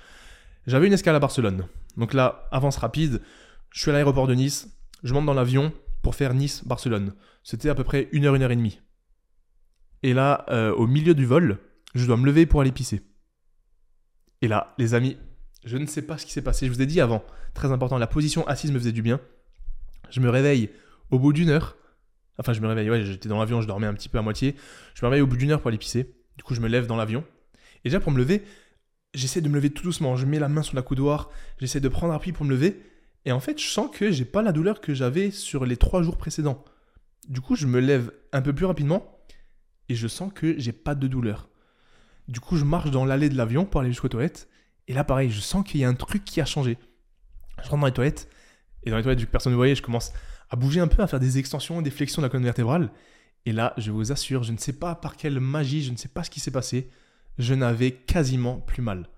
J'avais 0.66 0.86
une 0.86 0.93
escale 0.93 1.16
à 1.16 1.18
Barcelone. 1.18 1.66
Donc 1.97 2.14
là, 2.14 2.49
avance 2.51 2.76
rapide, 2.76 3.22
je 3.70 3.80
suis 3.80 3.90
à 3.90 3.95
l'aéroport 3.95 4.26
de 4.26 4.34
Nice, 4.34 4.68
je 5.03 5.12
monte 5.12 5.26
dans 5.26 5.34
l'avion 5.34 5.72
pour 6.03 6.14
faire 6.14 6.34
Nice-Barcelone. 6.34 7.14
C'était 7.43 7.68
à 7.68 7.74
peu 7.74 7.84
près 7.84 8.09
une 8.12 8.24
heure, 8.24 8.34
une 8.34 8.43
heure 8.43 8.51
et 8.51 8.57
demie. 8.57 8.80
Et 10.03 10.14
là, 10.14 10.45
euh, 10.49 10.72
au 10.74 10.86
milieu 10.86 11.14
du 11.14 11.26
vol, 11.26 11.59
je 11.95 12.07
dois 12.07 12.16
me 12.16 12.26
lever 12.26 12.47
pour 12.47 12.61
aller 12.61 12.72
pisser. 12.72 13.03
Et 14.40 14.49
là, 14.49 14.74
les 14.78 14.95
amis, 14.95 15.16
Je 15.64 15.76
ne 15.76 15.86
sais 15.86 16.03
pas 16.03 16.18
ce 16.18 16.26
qui 16.26 16.32
s'est 16.32 16.43
passé. 16.43 16.66
Je 16.66 16.72
vous 16.72 16.82
ai 16.82 16.86
dit 16.86 17.01
avant, 17.01 17.22
très 17.55 17.70
important, 17.70 17.97
la 17.97 18.09
position 18.09 18.45
assise 18.49 18.72
me 18.72 18.78
faisait 18.80 18.90
du 18.90 19.03
bien. 19.03 19.20
Je 20.11 20.18
me 20.18 20.28
réveille 20.28 20.70
au 21.11 21.20
bout 21.20 21.32
d'une 21.32 21.51
heure. 21.51 21.76
Enfin, 22.38 22.53
je 22.53 22.61
me 22.61 22.66
réveille, 22.66 22.90
ouais, 22.90 23.05
j'étais 23.05 23.28
dans 23.28 23.38
l'avion, 23.38 23.61
je 23.61 23.68
dormais 23.68 23.86
un 23.86 23.95
petit 23.95 24.09
peu 24.09 24.18
à 24.18 24.22
moitié. 24.22 24.57
Je 24.95 25.05
me 25.05 25.09
réveille 25.09 25.22
au 25.22 25.28
bout 25.28 25.36
d'une 25.36 25.53
heure 25.53 25.61
pour 25.61 25.68
aller 25.68 25.78
pisser. 25.78 26.16
Du 26.36 26.43
coup, 26.43 26.55
je 26.55 26.61
me 26.61 26.66
lève 26.66 26.88
dans 26.88 26.97
l'avion. 26.97 27.24
Et 27.84 27.90
déjà, 27.90 28.01
pour 28.01 28.11
me 28.11 28.18
lever, 28.18 28.43
j'essaie 29.15 29.41
de 29.41 29.49
me 29.49 29.55
lever 29.55 29.71
tout 29.71 29.83
doucement. 29.83 30.17
Je 30.17 30.27
mets 30.27 30.39
la 30.39 30.49
main 30.49 30.63
sur 30.63 30.77
la 30.77 30.83
coudoir, 30.83 31.31
j'essaie 31.59 31.81
de 31.81 31.89
prendre 31.89 32.13
appui 32.13 32.33
pour 32.33 32.45
me 32.45 32.51
lever. 32.51 32.83
Et 33.25 33.33
en 33.33 33.41
fait, 33.41 33.61
je 33.61 33.67
sens 33.67 33.91
que 33.93 34.11
j'ai 34.11 34.25
pas 34.25 34.43
la 34.43 34.53
douleur 34.53 34.81
que 34.81 34.95
j'avais 34.95 35.31
sur 35.31 35.65
les 35.65 35.77
trois 35.77 36.03
jours 36.03 36.17
précédents. 36.17 36.65
Du 37.29 37.41
coup, 37.41 37.55
je 37.55 37.67
me 37.67 37.79
lève 37.79 38.13
un 38.33 38.43
peu 38.43 38.53
plus 38.53 38.67
rapidement 38.67 39.19
et 39.89 39.95
je 39.95 40.09
sens 40.09 40.33
que 40.35 40.59
j'ai 40.59 40.73
pas 40.73 40.95
de 40.95 41.07
douleur. 41.07 41.49
Du 42.29 42.41
coup, 42.41 42.57
je 42.57 42.65
marche 42.65 42.91
dans 42.91 43.05
l'allée 43.05 43.29
de 43.29 43.37
l'avion 43.37 43.65
pour 43.65 43.81
aller 43.81 43.91
jusqu'aux 43.91 44.09
toilettes. 44.09 44.49
Et 44.89 44.93
là, 44.93 45.05
pareil, 45.05 45.31
je 45.31 45.41
sens 45.41 45.65
qu'il 45.65 45.81
y 45.81 45.85
a 45.85 45.89
un 45.89 45.95
truc 45.95 46.25
qui 46.25 46.41
a 46.41 46.45
changé. 46.45 46.79
Je 47.63 47.69
rentre 47.69 47.81
dans 47.81 47.87
les 47.87 47.93
toilettes. 47.93 48.29
Et 48.85 48.91
dans 48.91 48.97
les 48.97 49.03
toilettes, 49.03 49.21
vu 49.21 49.27
que 49.27 49.31
personne 49.31 49.53
ne 49.53 49.57
voyait, 49.57 49.77
je 49.77 49.83
commence 49.83 50.13
à 50.51 50.57
bouger 50.57 50.81
un 50.81 50.89
peu, 50.89 51.03
à 51.03 51.07
faire 51.07 51.21
des 51.21 51.39
extensions 51.39 51.81
et 51.81 51.83
des 51.83 51.91
flexions 51.91 52.23
de 52.23 52.27
la 52.27 52.31
colonne 52.31 52.45
vertébrale. 52.45 52.91
Et 53.47 53.53
là, 53.53 53.75
je 53.77 53.91
vous 53.91 54.13
assure, 54.13 54.43
je 54.43 54.53
ne 54.53 54.59
sais 54.59 54.73
pas 54.73 54.95
par 54.95 55.17
quelle 55.17 55.41
magie, 55.41 55.83
je 55.83 55.93
ne 55.93 55.97
sais 55.97 56.09
pas 56.09 56.25
ce 56.25 56.31
qui 56.31 56.41
s'est 56.41 56.51
passé, 56.51 56.91
je 57.39 57.55
n'avais 57.55 57.93
quasiment 57.93 58.57
plus 58.57 58.83
mal. 58.83 59.09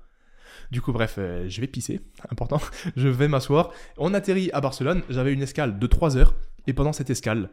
Du 0.70 0.80
coup, 0.80 0.92
bref, 0.92 1.16
euh, 1.18 1.48
je 1.48 1.60
vais 1.60 1.66
pisser, 1.66 2.00
important. 2.30 2.60
je 2.96 3.08
vais 3.08 3.28
m'asseoir. 3.28 3.70
On 3.98 4.14
atterrit 4.14 4.50
à 4.52 4.60
Barcelone, 4.60 5.02
j'avais 5.08 5.32
une 5.32 5.42
escale 5.42 5.78
de 5.78 5.86
3 5.86 6.16
heures. 6.16 6.34
Et 6.66 6.72
pendant 6.72 6.92
cette 6.92 7.10
escale, 7.10 7.50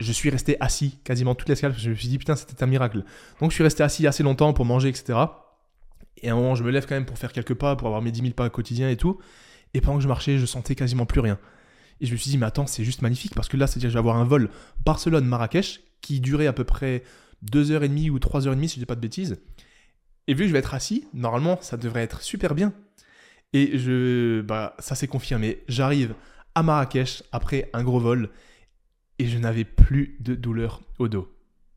je 0.00 0.12
suis 0.12 0.30
resté 0.30 0.56
assis 0.60 0.98
quasiment 1.04 1.34
toute 1.34 1.48
l'escale. 1.48 1.74
Je 1.76 1.90
me 1.90 1.94
suis 1.94 2.08
dit, 2.08 2.18
putain, 2.18 2.36
c'était 2.36 2.62
un 2.62 2.66
miracle. 2.66 3.04
Donc, 3.40 3.50
je 3.50 3.54
suis 3.54 3.64
resté 3.64 3.82
assis 3.82 4.06
assez 4.06 4.22
longtemps 4.22 4.52
pour 4.52 4.64
manger, 4.64 4.88
etc. 4.88 5.18
Et 6.22 6.28
à 6.28 6.32
un 6.32 6.36
moment, 6.36 6.54
je 6.54 6.64
me 6.64 6.70
lève 6.70 6.86
quand 6.86 6.94
même 6.94 7.06
pour 7.06 7.18
faire 7.18 7.32
quelques 7.32 7.54
pas, 7.54 7.76
pour 7.76 7.88
avoir 7.88 8.02
mes 8.02 8.12
10 8.12 8.20
000 8.20 8.32
pas 8.34 8.48
quotidiens 8.50 8.88
et 8.88 8.96
tout. 8.96 9.18
Et 9.74 9.80
pendant 9.80 9.98
que 9.98 10.02
je 10.02 10.08
marchais, 10.08 10.38
je 10.38 10.46
sentais 10.46 10.74
quasiment 10.74 11.06
plus 11.06 11.20
rien. 11.20 11.38
Et 12.00 12.06
je 12.06 12.12
me 12.12 12.16
suis 12.16 12.30
dit, 12.30 12.38
mais 12.38 12.46
attends, 12.46 12.66
c'est 12.66 12.84
juste 12.84 13.02
magnifique 13.02 13.34
parce 13.34 13.48
que 13.48 13.56
là, 13.56 13.66
c'est-à-dire 13.66 13.88
que 13.88 13.92
je 13.92 13.94
vais 13.94 14.00
avoir 14.00 14.16
un 14.16 14.24
vol 14.24 14.50
Barcelone-Marrakech 14.84 15.80
qui 16.00 16.20
durait 16.20 16.46
à 16.46 16.52
peu 16.52 16.64
près 16.64 17.02
2h30 17.50 18.10
ou 18.10 18.18
3h30 18.18 18.68
si 18.68 18.74
je 18.74 18.80
dis 18.80 18.86
pas 18.86 18.94
de 18.94 19.00
bêtises. 19.00 19.38
Et 20.26 20.34
vu 20.34 20.44
que 20.44 20.48
je 20.48 20.52
vais 20.52 20.58
être 20.58 20.74
assis, 20.74 21.06
normalement, 21.12 21.58
ça 21.60 21.76
devrait 21.76 22.02
être 22.02 22.22
super 22.22 22.54
bien. 22.54 22.72
Et 23.52 23.78
je, 23.78 24.40
bah, 24.40 24.74
ça 24.78 24.94
s'est 24.94 25.06
confirmé. 25.06 25.62
J'arrive 25.68 26.14
à 26.54 26.62
Marrakech 26.62 27.22
après 27.32 27.70
un 27.72 27.82
gros 27.82 28.00
vol 28.00 28.30
et 29.18 29.26
je 29.26 29.38
n'avais 29.38 29.64
plus 29.64 30.16
de 30.20 30.34
douleur 30.34 30.80
au 30.98 31.08
dos. 31.08 31.32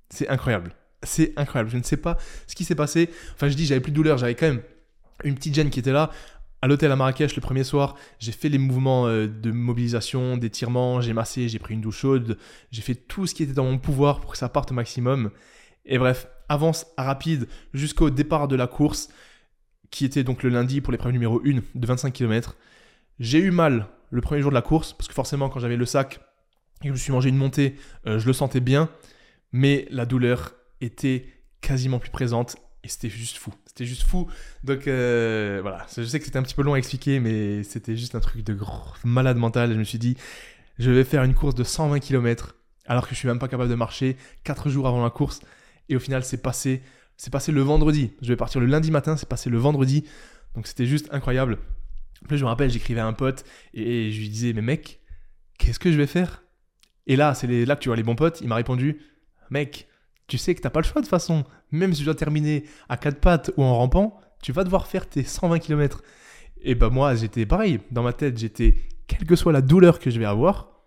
C'est 0.09 0.29
incroyable. 0.29 0.75
C'est 1.03 1.33
incroyable. 1.37 1.69
Je 1.69 1.77
ne 1.77 1.83
sais 1.83 1.97
pas 1.97 2.17
ce 2.47 2.55
qui 2.55 2.63
s'est 2.63 2.75
passé. 2.75 3.09
Enfin, 3.33 3.49
je 3.49 3.55
dis, 3.55 3.65
j'avais 3.65 3.81
plus 3.81 3.91
de 3.91 3.95
douleur. 3.95 4.17
J'avais 4.17 4.35
quand 4.35 4.47
même 4.47 4.61
une 5.23 5.35
petite 5.35 5.53
gêne 5.53 5.69
qui 5.69 5.79
était 5.79 5.91
là. 5.91 6.11
À 6.61 6.67
l'hôtel 6.67 6.91
à 6.91 6.95
Marrakech, 6.95 7.35
le 7.35 7.41
premier 7.41 7.63
soir, 7.63 7.95
j'ai 8.17 8.31
fait 8.31 8.49
les 8.49 8.57
mouvements 8.57 9.07
euh, 9.07 9.27
de 9.27 9.51
mobilisation, 9.51 10.37
d'étirement, 10.37 11.01
j'ai 11.01 11.13
massé, 11.13 11.47
j'ai 11.49 11.59
pris 11.59 11.75
une 11.75 11.81
douche 11.81 11.99
chaude, 11.99 12.39
j'ai 12.71 12.81
fait 12.81 12.95
tout 12.95 13.27
ce 13.27 13.35
qui 13.35 13.43
était 13.43 13.53
dans 13.53 13.65
mon 13.65 13.77
pouvoir 13.77 14.19
pour 14.19 14.31
que 14.31 14.39
ça 14.39 14.49
parte 14.49 14.71
au 14.71 14.73
maximum. 14.73 15.29
Et 15.85 15.99
bref, 15.99 16.27
avance 16.49 16.85
rapide 16.97 17.47
jusqu'au 17.73 18.09
départ 18.09 18.47
de 18.47 18.55
la 18.55 18.67
course, 18.67 19.09
qui 19.91 20.05
était 20.05 20.23
donc 20.23 20.43
le 20.43 20.49
lundi 20.49 20.81
pour 20.81 20.91
l'épreuve 20.91 21.13
numéro 21.13 21.41
1 21.45 21.61
de 21.75 21.87
25 21.87 22.11
km. 22.11 22.55
J'ai 23.19 23.39
eu 23.39 23.51
mal 23.51 23.87
le 24.11 24.21
premier 24.21 24.41
jour 24.41 24.51
de 24.51 24.55
la 24.55 24.61
course, 24.61 24.93
parce 24.93 25.07
que 25.07 25.13
forcément, 25.13 25.49
quand 25.49 25.59
j'avais 25.59 25.77
le 25.77 25.85
sac 25.85 26.19
et 26.81 26.83
que 26.83 26.87
je 26.87 26.91
me 26.91 26.97
suis 26.97 27.11
mangé 27.11 27.29
une 27.29 27.37
montée, 27.37 27.75
euh, 28.05 28.19
je 28.19 28.27
le 28.27 28.33
sentais 28.33 28.59
bien, 28.59 28.89
mais 29.51 29.87
la 29.89 30.05
douleur 30.05 30.53
était 30.81 31.25
quasiment 31.61 31.99
plus 31.99 32.11
présente 32.11 32.57
et 32.83 32.87
c'était 32.87 33.09
juste 33.09 33.37
fou. 33.37 33.53
C'était 33.65 33.85
juste 33.85 34.03
fou. 34.03 34.27
Donc 34.63 34.87
euh, 34.87 35.59
voilà, 35.61 35.85
je 35.95 36.03
sais 36.03 36.19
que 36.19 36.25
c'était 36.25 36.37
un 36.37 36.43
petit 36.43 36.55
peu 36.55 36.61
long 36.61 36.73
à 36.73 36.77
expliquer, 36.77 37.19
mais 37.19 37.63
c'était 37.63 37.95
juste 37.95 38.15
un 38.15 38.19
truc 38.19 38.43
de 38.43 38.57
malade 39.03 39.37
mental. 39.37 39.73
Je 39.73 39.77
me 39.77 39.83
suis 39.83 39.99
dit, 39.99 40.15
je 40.79 40.91
vais 40.91 41.03
faire 41.03 41.23
une 41.23 41.33
course 41.33 41.55
de 41.55 41.63
120 41.63 41.99
km 41.99 42.55
alors 42.85 43.07
que 43.07 43.13
je 43.13 43.19
suis 43.19 43.27
même 43.27 43.39
pas 43.39 43.47
capable 43.47 43.69
de 43.69 43.75
marcher 43.75 44.15
4 44.43 44.69
jours 44.69 44.87
avant 44.87 45.03
la 45.03 45.09
course. 45.09 45.41
Et 45.89 45.95
au 45.95 45.99
final, 45.99 46.23
c'est 46.23 46.41
passé, 46.41 46.81
c'est 47.17 47.31
passé 47.31 47.51
le 47.51 47.61
vendredi. 47.61 48.11
Je 48.21 48.27
vais 48.27 48.35
partir 48.35 48.61
le 48.61 48.67
lundi 48.67 48.91
matin, 48.91 49.17
c'est 49.17 49.29
passé 49.29 49.49
le 49.49 49.57
vendredi. 49.57 50.03
Donc 50.55 50.67
c'était 50.67 50.85
juste 50.85 51.07
incroyable. 51.11 51.57
En 52.23 52.27
plus, 52.27 52.37
je 52.37 52.43
me 52.43 52.49
rappelle, 52.49 52.69
j'écrivais 52.69 52.99
à 52.99 53.07
un 53.07 53.13
pote 53.13 53.45
et 53.73 54.11
je 54.11 54.19
lui 54.19 54.29
disais, 54.29 54.53
mais 54.53 54.61
mec, 54.61 55.01
qu'est-ce 55.57 55.79
que 55.79 55.91
je 55.91 55.97
vais 55.97 56.07
faire? 56.07 56.43
Et 57.05 57.15
là, 57.15 57.33
c'est 57.33 57.47
là 57.65 57.75
que 57.75 57.81
tu 57.81 57.89
vois 57.89 57.95
les 57.95 58.03
bons 58.03 58.15
potes. 58.15 58.41
Il 58.41 58.47
m'a 58.47 58.55
répondu, 58.55 58.99
mec, 59.49 59.87
tu 60.27 60.37
sais 60.37 60.55
que 60.55 60.61
t'as 60.61 60.69
pas 60.69 60.81
le 60.81 60.85
choix 60.85 61.01
de 61.01 61.05
toute 61.05 61.11
façon. 61.11 61.45
Même 61.71 61.93
si 61.93 61.99
tu 61.99 62.05
dois 62.05 62.15
terminer 62.15 62.65
à 62.89 62.97
quatre 62.97 63.19
pattes 63.19 63.51
ou 63.57 63.63
en 63.63 63.75
rampant, 63.75 64.19
tu 64.41 64.51
vas 64.51 64.63
devoir 64.63 64.87
faire 64.87 65.07
tes 65.07 65.23
120 65.23 65.59
km. 65.59 66.03
Et 66.61 66.75
bah 66.75 66.89
moi, 66.89 67.15
j'étais 67.15 67.45
pareil. 67.45 67.79
Dans 67.91 68.03
ma 68.03 68.13
tête, 68.13 68.37
j'étais, 68.37 68.75
quelle 69.07 69.25
que 69.25 69.35
soit 69.35 69.53
la 69.53 69.61
douleur 69.61 69.99
que 69.99 70.09
je 70.09 70.19
vais 70.19 70.25
avoir, 70.25 70.83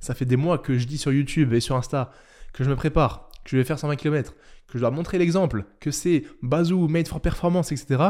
ça 0.00 0.14
fait 0.14 0.26
des 0.26 0.36
mois 0.36 0.58
que 0.58 0.76
je 0.76 0.86
dis 0.86 0.98
sur 0.98 1.12
YouTube 1.12 1.52
et 1.54 1.60
sur 1.60 1.76
Insta 1.76 2.10
que 2.52 2.62
je 2.62 2.70
me 2.70 2.76
prépare, 2.76 3.23
que 3.44 3.50
je 3.50 3.56
vais 3.56 3.64
faire 3.64 3.78
120 3.78 3.96
km, 3.96 4.34
que 4.66 4.74
je 4.74 4.80
dois 4.80 4.90
montrer 4.90 5.18
l'exemple, 5.18 5.64
que 5.80 5.90
c'est 5.90 6.24
Bazou, 6.42 6.88
Made 6.88 7.08
for 7.08 7.20
Performance, 7.20 7.72
etc. 7.72 8.02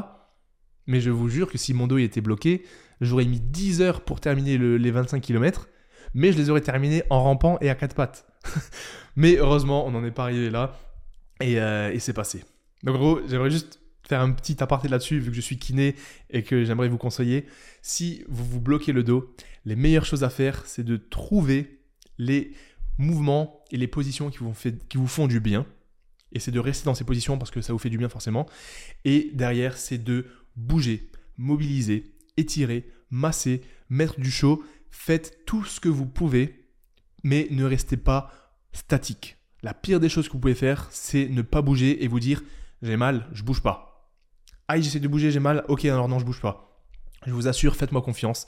Mais 0.86 1.00
je 1.00 1.10
vous 1.10 1.28
jure 1.28 1.50
que 1.50 1.58
si 1.58 1.74
mon 1.74 1.86
dos 1.86 1.98
était 1.98 2.20
bloqué, 2.20 2.64
j'aurais 3.00 3.24
mis 3.24 3.40
10 3.40 3.80
heures 3.82 4.00
pour 4.02 4.20
terminer 4.20 4.58
les 4.58 4.90
25 4.90 5.20
km, 5.20 5.68
mais 6.14 6.32
je 6.32 6.38
les 6.38 6.50
aurais 6.50 6.60
terminés 6.60 7.02
en 7.10 7.22
rampant 7.22 7.58
et 7.60 7.70
à 7.70 7.74
quatre 7.74 7.94
pattes. 7.94 8.26
Mais 9.16 9.36
heureusement, 9.36 9.86
on 9.86 9.90
n'en 9.90 10.04
est 10.04 10.10
pas 10.10 10.24
arrivé 10.24 10.50
là. 10.50 10.76
Euh, 11.42 11.90
et, 11.90 11.98
c'est 11.98 12.12
passé. 12.12 12.44
Donc, 12.82 12.96
en 12.96 12.98
gros, 12.98 13.20
j'aimerais 13.28 13.50
juste 13.50 13.80
faire 14.06 14.20
un 14.20 14.32
petit 14.32 14.62
aparté 14.62 14.88
là-dessus, 14.88 15.18
vu 15.18 15.30
que 15.30 15.36
je 15.36 15.40
suis 15.40 15.58
kiné 15.58 15.94
et 16.30 16.42
que 16.42 16.64
j'aimerais 16.64 16.88
vous 16.88 16.98
conseiller. 16.98 17.46
Si 17.82 18.24
vous 18.28 18.44
vous 18.44 18.60
bloquez 18.60 18.92
le 18.92 19.02
dos, 19.02 19.34
les 19.64 19.76
meilleures 19.76 20.04
choses 20.04 20.24
à 20.24 20.30
faire, 20.30 20.66
c'est 20.66 20.84
de 20.84 20.96
trouver 20.96 21.80
les 22.18 22.52
mouvements 22.98 23.64
et 23.70 23.76
les 23.76 23.88
positions 23.88 24.30
qui 24.30 24.38
vous, 24.38 25.06
font 25.06 25.26
du 25.26 25.40
bien. 25.40 25.66
Et 26.32 26.40
c'est 26.40 26.50
de 26.50 26.60
rester 26.60 26.84
dans 26.84 26.94
ces 26.94 27.04
positions 27.04 27.38
parce 27.38 27.50
que 27.50 27.60
ça 27.60 27.72
vous 27.72 27.78
fait 27.78 27.90
du 27.90 27.98
bien 27.98 28.08
forcément. 28.08 28.46
Et 29.04 29.30
derrière, 29.34 29.76
c'est 29.76 29.98
de 29.98 30.26
bouger, 30.56 31.10
mobiliser, 31.36 32.14
étirer, 32.36 32.88
masser, 33.10 33.62
mettre 33.88 34.20
du 34.20 34.30
chaud. 34.30 34.64
Faites 34.90 35.44
tout 35.46 35.64
ce 35.64 35.80
que 35.80 35.88
vous 35.88 36.06
pouvez, 36.06 36.68
mais 37.22 37.48
ne 37.50 37.64
restez 37.64 37.96
pas 37.96 38.30
statique. 38.72 39.36
La 39.62 39.74
pire 39.74 40.00
des 40.00 40.08
choses 40.08 40.28
que 40.28 40.32
vous 40.32 40.40
pouvez 40.40 40.54
faire, 40.54 40.88
c'est 40.90 41.28
ne 41.28 41.42
pas 41.42 41.62
bouger 41.62 42.04
et 42.04 42.08
vous 42.08 42.20
dire 42.20 42.42
j'ai 42.82 42.96
mal, 42.96 43.26
je 43.32 43.42
bouge 43.42 43.62
pas. 43.62 44.10
Aïe, 44.68 44.82
j'essaie 44.82 45.00
de 45.00 45.08
bouger, 45.08 45.30
j'ai 45.30 45.40
mal, 45.40 45.64
ok, 45.68 45.84
alors 45.86 46.08
non, 46.08 46.18
je 46.18 46.24
bouge 46.24 46.40
pas. 46.40 46.84
Je 47.26 47.32
vous 47.32 47.48
assure, 47.48 47.76
faites-moi 47.76 48.02
confiance. 48.02 48.46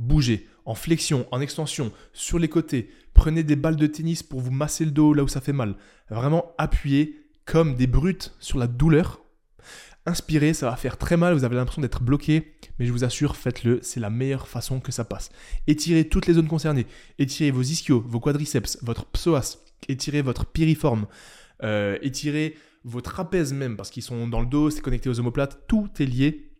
Bougez 0.00 0.48
en 0.64 0.74
flexion, 0.74 1.26
en 1.30 1.42
extension, 1.42 1.92
sur 2.14 2.38
les 2.38 2.48
côtés. 2.48 2.90
Prenez 3.12 3.42
des 3.42 3.54
balles 3.54 3.76
de 3.76 3.86
tennis 3.86 4.22
pour 4.22 4.40
vous 4.40 4.50
masser 4.50 4.86
le 4.86 4.90
dos 4.92 5.12
là 5.12 5.22
où 5.22 5.28
ça 5.28 5.42
fait 5.42 5.52
mal. 5.52 5.76
Vraiment 6.08 6.54
appuyez 6.56 7.26
comme 7.44 7.74
des 7.74 7.86
brutes 7.86 8.34
sur 8.40 8.58
la 8.58 8.66
douleur. 8.66 9.20
Inspirez, 10.06 10.54
ça 10.54 10.70
va 10.70 10.76
faire 10.76 10.96
très 10.96 11.18
mal, 11.18 11.34
vous 11.34 11.44
avez 11.44 11.56
l'impression 11.56 11.82
d'être 11.82 12.02
bloqué, 12.02 12.54
mais 12.78 12.86
je 12.86 12.92
vous 12.92 13.04
assure, 13.04 13.36
faites-le, 13.36 13.80
c'est 13.82 14.00
la 14.00 14.08
meilleure 14.08 14.48
façon 14.48 14.80
que 14.80 14.90
ça 14.90 15.04
passe. 15.04 15.30
Étirez 15.66 16.08
toutes 16.08 16.26
les 16.26 16.32
zones 16.32 16.48
concernées, 16.48 16.86
étirez 17.18 17.50
vos 17.50 17.60
ischios, 17.60 18.00
vos 18.00 18.20
quadriceps, 18.20 18.78
votre 18.80 19.04
psoas, 19.04 19.58
étirez 19.88 20.22
votre 20.22 20.46
piriforme, 20.46 21.06
euh, 21.62 21.98
étirez 22.00 22.56
vos 22.84 23.02
trapèzes 23.02 23.52
même, 23.52 23.76
parce 23.76 23.90
qu'ils 23.90 24.02
sont 24.02 24.26
dans 24.26 24.40
le 24.40 24.46
dos, 24.46 24.70
c'est 24.70 24.80
connecté 24.80 25.10
aux 25.10 25.20
omoplates, 25.20 25.66
tout 25.68 25.90
est 25.98 26.06
lié. 26.06 26.50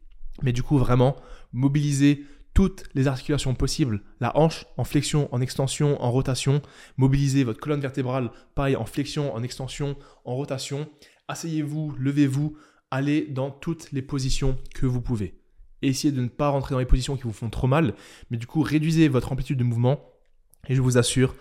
Mais 0.43 0.53
du 0.53 0.63
coup, 0.63 0.77
vraiment, 0.77 1.17
mobilisez 1.55 2.27
toutes 2.55 2.85
les 2.95 3.07
articulations 3.07 3.55
possibles. 3.55 4.03
La 4.21 4.37
hanche 4.37 4.67
en 4.77 4.85
flexion, 4.85 5.29
en 5.33 5.41
extension, 5.41 6.03
en 6.03 6.11
rotation. 6.11 6.63
Mobilisez 6.97 7.45
votre 7.45 7.61
colonne 7.61 7.81
vertébrale, 7.81 8.31
pareil, 8.55 8.77
en 8.77 8.87
flexion, 8.87 9.35
en 9.35 9.43
extension, 9.43 9.97
en 10.25 10.35
rotation. 10.35 10.89
Asseyez-vous, 11.29 11.95
levez-vous, 11.99 12.57
allez 12.91 13.23
dans 13.23 13.51
toutes 13.51 13.93
les 13.93 14.03
positions 14.03 14.59
que 14.75 14.87
vous 14.87 15.01
pouvez. 15.01 15.39
essayez 15.83 16.13
de 16.13 16.21
ne 16.21 16.29
pas 16.29 16.49
rentrer 16.49 16.75
dans 16.75 16.81
les 16.81 16.87
positions 16.87 17.17
qui 17.17 17.23
vous 17.23 17.33
font 17.33 17.51
trop 17.51 17.67
mal, 17.67 17.95
mais 18.31 18.37
du 18.37 18.47
coup, 18.47 18.63
réduisez 18.63 19.09
votre 19.09 19.33
amplitude 19.33 19.59
de 19.59 19.65
mouvement. 19.65 20.01
Et 20.69 20.75
je 20.75 20.83
vous 20.83 20.99
assure, 20.99 21.35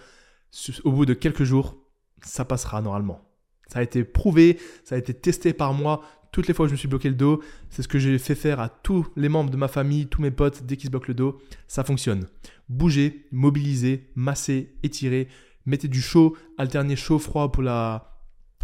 au 0.84 0.92
bout 0.92 1.06
de 1.06 1.14
quelques 1.14 1.44
jours, 1.44 1.76
ça 2.22 2.46
passera 2.46 2.82
normalement. 2.82 3.26
Ça 3.68 3.80
a 3.80 3.84
été 3.84 4.04
prouvé, 4.04 4.60
ça 4.84 4.96
a 4.96 4.98
été 4.98 5.14
testé 5.14 5.54
par 5.54 5.74
moi. 5.74 6.04
Toutes 6.32 6.48
les 6.48 6.54
fois 6.54 6.66
que 6.66 6.70
je 6.70 6.74
me 6.74 6.78
suis 6.78 6.88
bloqué 6.88 7.10
le 7.10 7.16
dos, 7.16 7.42
c'est 7.70 7.82
ce 7.82 7.88
que 7.88 8.00
j'ai 8.00 8.18
fait 8.20 8.36
faire 8.36 8.60
à 8.60 8.70
tous 8.70 9.08
les 9.16 9.30
membres 9.30 9.50
de 9.50 9.58
ma 9.58 9.68
famille, 9.68 10.08
tous 10.08 10.22
mes 10.22 10.32
potes, 10.32 10.64
dès 10.64 10.78
qu'ils 10.78 10.88
se 10.88 10.92
bloquent 10.92 11.08
le 11.08 11.16
dos, 11.16 11.42
ça 11.68 11.84
fonctionne. 11.84 12.28
Bougez, 12.70 13.26
mobilisez, 13.32 14.10
massez, 14.16 14.76
étirez, 14.84 15.28
mettez 15.66 15.88
du 15.88 16.02
chaud, 16.02 16.38
alternez 16.58 16.96
chaud-froid 16.96 17.52
pour 17.52 17.64
la 17.64 18.20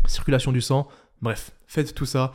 circulation 0.07 0.51
du 0.51 0.61
sang. 0.61 0.88
Bref, 1.22 1.51
faites 1.66 1.95
tout 1.95 2.05
ça 2.05 2.34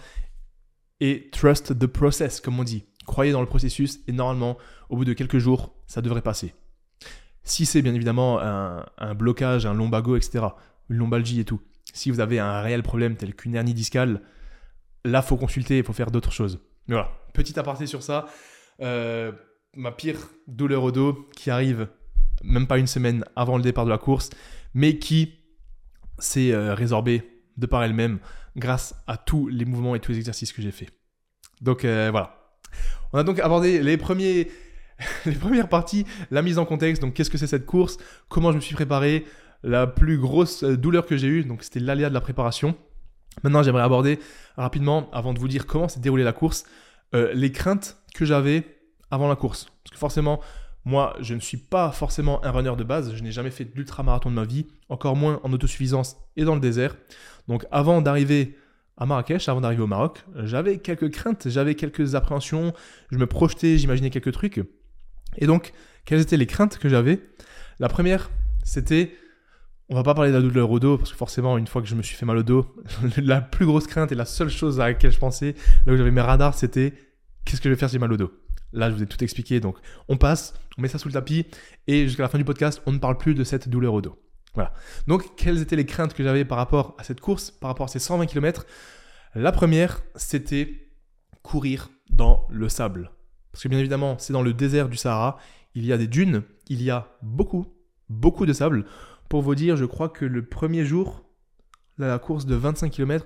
et 1.00 1.28
trust 1.32 1.78
the 1.78 1.86
process, 1.86 2.40
comme 2.40 2.58
on 2.58 2.64
dit. 2.64 2.84
Croyez 3.06 3.32
dans 3.32 3.40
le 3.40 3.46
processus 3.46 4.00
et 4.06 4.12
normalement, 4.12 4.58
au 4.88 4.96
bout 4.96 5.04
de 5.04 5.12
quelques 5.12 5.38
jours, 5.38 5.74
ça 5.86 6.02
devrait 6.02 6.22
passer. 6.22 6.54
Si 7.42 7.66
c'est 7.66 7.82
bien 7.82 7.94
évidemment 7.94 8.38
un, 8.40 9.14
blocage, 9.14 9.64
un 9.64 9.74
lombago, 9.74 10.16
etc., 10.16 10.44
une 10.88 10.96
lombalgie 10.96 11.40
et 11.40 11.44
tout, 11.44 11.60
si 11.92 12.10
vous 12.10 12.20
avez 12.20 12.38
un 12.38 12.60
réel 12.60 12.82
problème 12.82 13.16
tel 13.16 13.34
qu'une 13.34 13.54
hernie 13.54 13.74
discale, 13.74 14.20
là, 15.04 15.22
faut 15.22 15.36
consulter, 15.36 15.78
il 15.78 15.84
faut 15.84 15.92
faire 15.92 16.10
d'autres 16.10 16.32
choses. 16.32 16.60
Mais 16.88 16.94
voilà, 16.94 17.10
petit 17.32 17.58
aparté 17.58 17.86
sur 17.86 18.02
ça. 18.02 18.26
Euh, 18.80 19.32
ma 19.74 19.92
pire 19.92 20.16
douleur 20.46 20.82
au 20.82 20.90
dos 20.90 21.28
qui 21.36 21.50
arrive 21.50 21.88
même 22.42 22.66
pas 22.66 22.78
une 22.78 22.86
semaine 22.86 23.24
avant 23.36 23.56
le 23.56 23.62
départ 23.62 23.84
de 23.84 23.90
la 23.90 23.98
course, 23.98 24.30
mais 24.74 24.98
qui 24.98 25.34
s'est 26.18 26.52
euh, 26.52 26.74
résorbée 26.74 27.42
de 27.56 27.66
par 27.66 27.82
elle-même 27.84 28.18
grâce 28.56 28.94
à 29.06 29.16
tous 29.16 29.48
les 29.48 29.64
mouvements 29.64 29.94
et 29.94 30.00
tous 30.00 30.12
les 30.12 30.18
exercices 30.18 30.52
que 30.52 30.62
j'ai 30.62 30.70
fait. 30.70 30.88
Donc 31.60 31.84
euh, 31.84 32.08
voilà. 32.10 32.56
On 33.12 33.18
a 33.18 33.24
donc 33.24 33.38
abordé 33.40 33.82
les 33.82 33.96
premiers 33.96 34.48
les 35.26 35.32
premières 35.32 35.68
parties, 35.68 36.04
la 36.30 36.42
mise 36.42 36.58
en 36.58 36.64
contexte, 36.64 37.02
donc 37.02 37.14
qu'est-ce 37.14 37.30
que 37.30 37.38
c'est 37.38 37.46
cette 37.46 37.66
course, 37.66 37.98
comment 38.28 38.52
je 38.52 38.56
me 38.56 38.60
suis 38.60 38.74
préparé, 38.74 39.24
la 39.62 39.86
plus 39.86 40.18
grosse 40.18 40.64
douleur 40.64 41.06
que 41.06 41.16
j'ai 41.16 41.28
eue, 41.28 41.44
donc 41.44 41.62
c'était 41.62 41.80
l'aléa 41.80 42.08
de 42.08 42.14
la 42.14 42.20
préparation. 42.20 42.76
Maintenant, 43.42 43.62
j'aimerais 43.62 43.82
aborder 43.82 44.18
rapidement, 44.56 45.10
avant 45.12 45.32
de 45.32 45.38
vous 45.38 45.48
dire 45.48 45.66
comment 45.66 45.88
s'est 45.88 46.00
déroulée 46.00 46.24
la 46.24 46.32
course, 46.32 46.64
euh, 47.14 47.32
les 47.34 47.52
craintes 47.52 47.98
que 48.14 48.24
j'avais 48.24 48.64
avant 49.10 49.28
la 49.28 49.36
course. 49.36 49.66
Parce 49.84 49.92
que 49.92 49.98
forcément, 49.98 50.40
moi, 50.84 51.16
je 51.20 51.34
ne 51.34 51.40
suis 51.40 51.56
pas 51.56 51.90
forcément 51.90 52.44
un 52.44 52.50
runner 52.50 52.74
de 52.76 52.84
base, 52.84 53.14
je 53.14 53.22
n'ai 53.22 53.32
jamais 53.32 53.50
fait 53.50 53.64
d'ultra-marathon 53.64 54.30
de 54.30 54.34
ma 54.34 54.44
vie, 54.44 54.66
encore 54.88 55.16
moins 55.16 55.40
en 55.42 55.52
autosuffisance 55.52 56.16
et 56.36 56.44
dans 56.44 56.54
le 56.54 56.60
désert. 56.60 56.96
Donc 57.48 57.66
avant 57.70 58.00
d'arriver 58.00 58.56
à 58.96 59.06
Marrakech, 59.06 59.48
avant 59.48 59.60
d'arriver 59.60 59.82
au 59.82 59.86
Maroc, 59.86 60.24
j'avais 60.36 60.78
quelques 60.78 61.10
craintes, 61.10 61.48
j'avais 61.48 61.74
quelques 61.74 62.14
appréhensions, 62.14 62.72
je 63.10 63.18
me 63.18 63.26
projetais, 63.26 63.78
j'imaginais 63.78 64.10
quelques 64.10 64.32
trucs. 64.32 64.62
Et 65.38 65.46
donc, 65.46 65.72
quelles 66.04 66.20
étaient 66.20 66.36
les 66.36 66.46
craintes 66.46 66.78
que 66.78 66.88
j'avais? 66.88 67.20
La 67.78 67.88
première, 67.88 68.30
c'était 68.62 69.14
on 69.90 69.94
va 69.96 70.04
pas 70.04 70.14
parler 70.14 70.30
de 70.30 70.36
la 70.36 70.42
douleur 70.42 70.70
au 70.70 70.78
dos, 70.78 70.98
parce 70.98 71.10
que 71.10 71.16
forcément, 71.16 71.58
une 71.58 71.66
fois 71.66 71.82
que 71.82 71.88
je 71.88 71.96
me 71.96 72.02
suis 72.02 72.16
fait 72.16 72.24
mal 72.24 72.38
au 72.38 72.42
dos, 72.44 72.64
la 73.16 73.40
plus 73.40 73.66
grosse 73.66 73.88
crainte 73.88 74.12
et 74.12 74.14
la 74.14 74.24
seule 74.24 74.48
chose 74.48 74.80
à 74.80 74.88
laquelle 74.88 75.10
je 75.10 75.18
pensais, 75.18 75.56
là 75.84 75.92
où 75.92 75.96
j'avais 75.96 76.12
mes 76.12 76.20
radars, 76.20 76.54
c'était 76.54 76.94
qu'est-ce 77.44 77.60
que 77.60 77.68
je 77.68 77.74
vais 77.74 77.78
faire 77.78 77.88
si 77.88 77.94
j'ai 77.94 77.98
mal 77.98 78.12
au 78.12 78.16
dos? 78.16 78.32
Là, 78.72 78.88
je 78.88 78.94
vous 78.94 79.02
ai 79.02 79.06
tout 79.06 79.22
expliqué, 79.24 79.58
donc 79.58 79.76
on 80.08 80.16
passe, 80.16 80.54
on 80.78 80.82
met 80.82 80.88
ça 80.88 80.98
sous 80.98 81.08
le 81.08 81.14
tapis, 81.14 81.44
et 81.88 82.06
jusqu'à 82.06 82.22
la 82.22 82.28
fin 82.28 82.38
du 82.38 82.44
podcast, 82.44 82.80
on 82.86 82.92
ne 82.92 82.98
parle 82.98 83.18
plus 83.18 83.34
de 83.34 83.42
cette 83.42 83.68
douleur 83.68 83.94
au 83.94 84.00
dos. 84.00 84.16
Voilà. 84.54 84.72
Donc, 85.08 85.34
quelles 85.36 85.60
étaient 85.60 85.76
les 85.76 85.86
craintes 85.86 86.14
que 86.14 86.22
j'avais 86.22 86.44
par 86.44 86.58
rapport 86.58 86.94
à 86.98 87.02
cette 87.02 87.20
course, 87.20 87.50
par 87.50 87.68
rapport 87.68 87.86
à 87.86 87.88
ces 87.88 87.98
120 87.98 88.26
km 88.26 88.66
La 89.34 89.50
première, 89.50 90.02
c'était 90.14 90.88
courir 91.42 91.90
dans 92.10 92.46
le 92.48 92.68
sable. 92.68 93.10
Parce 93.50 93.64
que 93.64 93.68
bien 93.68 93.78
évidemment, 93.78 94.16
c'est 94.18 94.32
dans 94.32 94.42
le 94.42 94.52
désert 94.52 94.88
du 94.88 94.96
Sahara, 94.96 95.38
il 95.74 95.84
y 95.84 95.92
a 95.92 95.98
des 95.98 96.06
dunes, 96.06 96.42
il 96.68 96.82
y 96.82 96.90
a 96.90 97.08
beaucoup, 97.22 97.66
beaucoup 98.08 98.46
de 98.46 98.52
sable. 98.52 98.86
Pour 99.30 99.42
vous 99.42 99.54
dire, 99.54 99.76
je 99.76 99.84
crois 99.84 100.08
que 100.08 100.24
le 100.24 100.44
premier 100.44 100.84
jour, 100.84 101.24
la 101.98 102.18
course 102.18 102.46
de 102.46 102.56
25 102.56 102.90
km, 102.90 103.24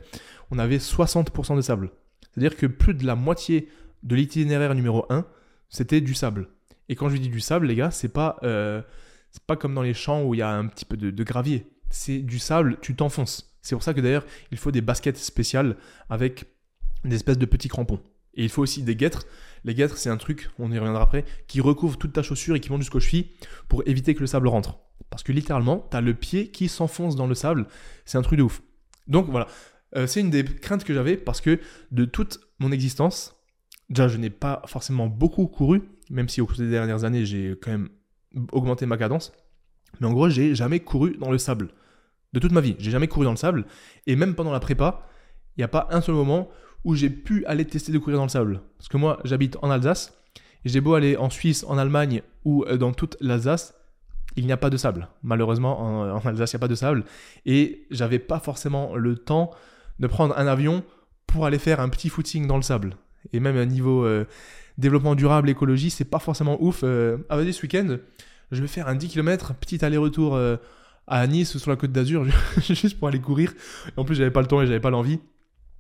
on 0.51 0.59
avait 0.59 0.77
60% 0.77 1.57
de 1.57 1.63
sable. 1.63 1.91
C'est-à-dire 2.21 2.59
que 2.59 2.67
plus 2.67 2.93
de 2.93 3.07
la 3.07 3.15
moitié 3.15 3.71
de 4.03 4.15
l'itinéraire 4.15 4.75
numéro 4.75 5.07
1, 5.09 5.25
c'était 5.71 6.03
du 6.03 6.13
sable. 6.13 6.51
Et 6.91 6.95
quand 6.95 7.09
je 7.09 7.17
dis 7.17 7.31
du 7.31 7.41
sable, 7.41 7.69
les 7.69 7.75
gars, 7.75 7.91
c'est 7.91 8.11
pas, 8.11 8.37
euh, 8.43 8.83
pas 9.47 9.57
comme 9.57 9.75
dans 9.75 9.81
les 9.81 9.95
champs 9.95 10.23
où 10.25 10.35
il 10.35 10.39
y 10.39 10.43
a 10.43 10.51
un 10.51 10.67
petit 10.67 10.85
peu 10.85 10.99
de, 10.99 11.25
gravier. 11.25 11.73
C'est 11.89 12.19
du 12.19 12.39
sable, 12.39 12.77
tu 12.83 12.95
t'enfonces. 12.95 13.57
C'est 13.63 13.75
pour 13.75 13.83
ça 13.83 13.95
que 13.95 14.03
d'ailleurs, 14.03 14.27
il 14.53 14.59
faut 14.59 14.71
des 14.71 14.83
baskets 14.83 15.17
spéciales 15.17 15.75
avec 16.11 16.45
des 17.05 17.17
espèces 17.17 17.39
de 17.39 17.47
petits 17.47 17.69
crampons. 17.69 18.01
Et 18.35 18.43
il 18.43 18.51
faut 18.51 18.61
aussi 18.61 18.83
des 18.83 18.95
guêtres. 18.95 19.27
Les 19.65 19.75
guêtres, 19.75 19.97
c'est 19.97 20.11
un 20.11 20.19
truc, 20.19 20.51
on 20.59 20.71
y 20.71 20.79
reviendra 20.79 21.03
après, 21.03 21.25
qui 21.47 21.63
recouvre 21.63 21.97
toute 21.97 22.13
ta 22.13 22.23
chaussure 22.23 22.57
et 22.57 22.61
qui 22.61 22.71
monte 22.71 22.83
jusqu'aux 22.83 23.01
chevilles 23.01 23.31
pour 23.69 23.83
éviter 23.87 24.15
que 24.15 24.21
le 24.21 24.27
sable 24.27 24.49
rentre. 24.49 24.81
Parce 25.11 25.23
que 25.23 25.33
littéralement, 25.33 25.87
tu 25.91 25.97
as 25.97 26.01
le 26.01 26.15
pied 26.15 26.49
qui 26.49 26.69
s'enfonce 26.69 27.17
dans 27.17 27.27
le 27.27 27.35
sable. 27.35 27.67
C'est 28.05 28.19
un 28.19 28.23
truc 28.23 28.39
de 28.39 28.43
ouf. 28.43 28.63
Donc 29.07 29.29
voilà, 29.29 29.47
euh, 29.97 30.07
c'est 30.07 30.21
une 30.21 30.31
des 30.31 30.45
craintes 30.45 30.85
que 30.85 30.95
j'avais 30.95 31.17
parce 31.17 31.41
que 31.41 31.61
de 31.93 32.05
toute 32.05 32.41
mon 32.59 32.73
existence, 32.73 33.37
déjà 33.91 34.09
je 34.09 34.17
n'ai 34.17 34.31
pas 34.31 34.63
forcément 34.67 35.07
beaucoup 35.07 35.47
couru, 35.47 35.83
même 36.11 36.29
si 36.29 36.41
au 36.41 36.47
cours 36.47 36.57
des 36.57 36.71
dernières 36.71 37.05
années 37.05 37.27
j'ai 37.27 37.55
quand 37.61 37.71
même 37.71 37.89
augmenté 38.53 38.87
ma 38.87 38.97
cadence. 38.97 39.33
Mais 40.01 40.07
en 40.07 40.13
gros, 40.13 40.29
j'ai 40.29 40.55
jamais 40.55 40.81
couru 40.81 41.17
dans 41.19 41.31
le 41.31 41.39
sable. 41.39 41.69
De 42.33 42.41
toute 42.41 42.53
ma 42.53 42.61
vie, 42.61 42.75
j'ai 42.79 42.91
jamais 42.91 43.07
couru 43.07 43.25
dans 43.25 43.31
le 43.31 43.37
sable. 43.37 43.65
Et 44.07 44.17
même 44.17 44.35
pendant 44.35 44.51
la 44.51 44.61
prépa, 44.61 45.07
il 45.57 45.61
n'y 45.61 45.65
a 45.65 45.69
pas 45.69 45.87
un 45.91 46.01
seul 46.01 46.17
moment 46.17 46.49
où 46.83 46.95
j'ai 46.95 47.11
pu 47.11 47.45
aller 47.47 47.65
tester 47.65 47.93
de 47.93 47.99
courir 47.99 48.19
dans 48.19 48.25
le 48.25 48.29
sable. 48.31 48.61
Parce 48.77 48.89
que 48.89 48.97
moi, 48.97 49.21
j'habite 49.25 49.57
en 49.63 49.71
Alsace. 49.71 50.21
J'ai 50.65 50.81
beau 50.81 50.95
aller 50.95 51.17
en 51.17 51.31
Suisse, 51.31 51.65
en 51.69 51.79
Allemagne 51.79 52.23
ou 52.45 52.65
euh, 52.65 52.77
dans 52.77 52.93
toute 52.93 53.17
l'Alsace, 53.21 53.75
il 54.37 54.47
n'y 54.47 54.53
a 54.53 54.57
pas 54.57 54.71
de 54.71 54.77
sable. 54.77 55.09
Malheureusement, 55.23 55.81
en, 55.81 56.27
Alsace, 56.27 56.53
il 56.53 56.57
n'y 56.57 56.59
a 56.59 56.61
pas 56.61 56.69
de 56.69 56.75
sable. 56.75 57.05
Et 57.47 57.87
j'avais 57.91 58.19
pas 58.19 58.41
forcément 58.41 58.97
le 58.97 59.17
temps 59.17 59.51
de 59.99 60.07
prendre 60.07 60.37
un 60.37 60.47
avion 60.47 60.85
pour 61.27 61.47
aller 61.47 61.59
faire 61.59 61.81
un 61.81 61.89
petit 61.89 62.09
footing 62.09 62.47
dans 62.47 62.57
le 62.57 62.63
sable. 62.63 62.97
Et 63.33 63.41
même 63.41 63.57
à 63.57 63.65
niveau 63.65 64.05
euh, 64.05 64.27
développement 64.79 65.15
durable, 65.15 65.49
écologie, 65.49 65.91
c'est 65.91 66.05
pas 66.05 66.19
forcément 66.19 66.63
ouf. 66.63 66.81
Euh, 66.83 67.19
ah 67.29 67.37
vas-y, 67.37 67.53
ce 67.53 67.63
week-end, 67.63 67.97
je 68.51 68.61
vais 68.61 68.67
faire 68.67 68.89
un 68.89 68.95
10 68.95 69.09
km, 69.09 69.55
petit 69.55 69.85
aller-retour 69.85 70.35
euh, 70.35 70.57
à 71.07 71.27
Nice 71.27 71.57
sur 71.57 71.71
la 71.71 71.77
côte 71.77 71.93
d'Azur, 71.93 72.27
juste 72.59 72.99
pour 72.99 73.09
aller 73.09 73.21
courir. 73.21 73.53
En 73.97 74.05
plus, 74.05 74.15
j'avais 74.15 74.31
pas 74.31 74.41
le 74.41 74.47
temps 74.47 74.61
et 74.63 74.67
j'avais 74.67 74.81
pas 74.81 74.91
l'envie. 74.91 75.21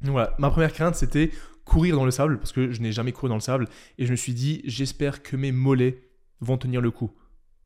Donc 0.02 0.12
voilà, 0.12 0.34
ma 0.38 0.50
première 0.50 0.72
crainte, 0.72 0.96
c'était 0.96 1.30
courir 1.64 1.96
dans 1.96 2.04
le 2.04 2.10
sable, 2.10 2.38
parce 2.38 2.52
que 2.52 2.72
je 2.72 2.80
n'ai 2.82 2.92
jamais 2.92 3.12
couru 3.12 3.28
dans 3.28 3.36
le 3.36 3.40
sable. 3.40 3.68
Et 3.98 4.06
je 4.06 4.10
me 4.10 4.16
suis 4.16 4.34
dit, 4.34 4.62
j'espère 4.64 5.22
que 5.22 5.36
mes 5.36 5.50
mollets 5.50 6.02
vont 6.40 6.58
tenir 6.58 6.80
le 6.80 6.90
coup. 6.90 7.10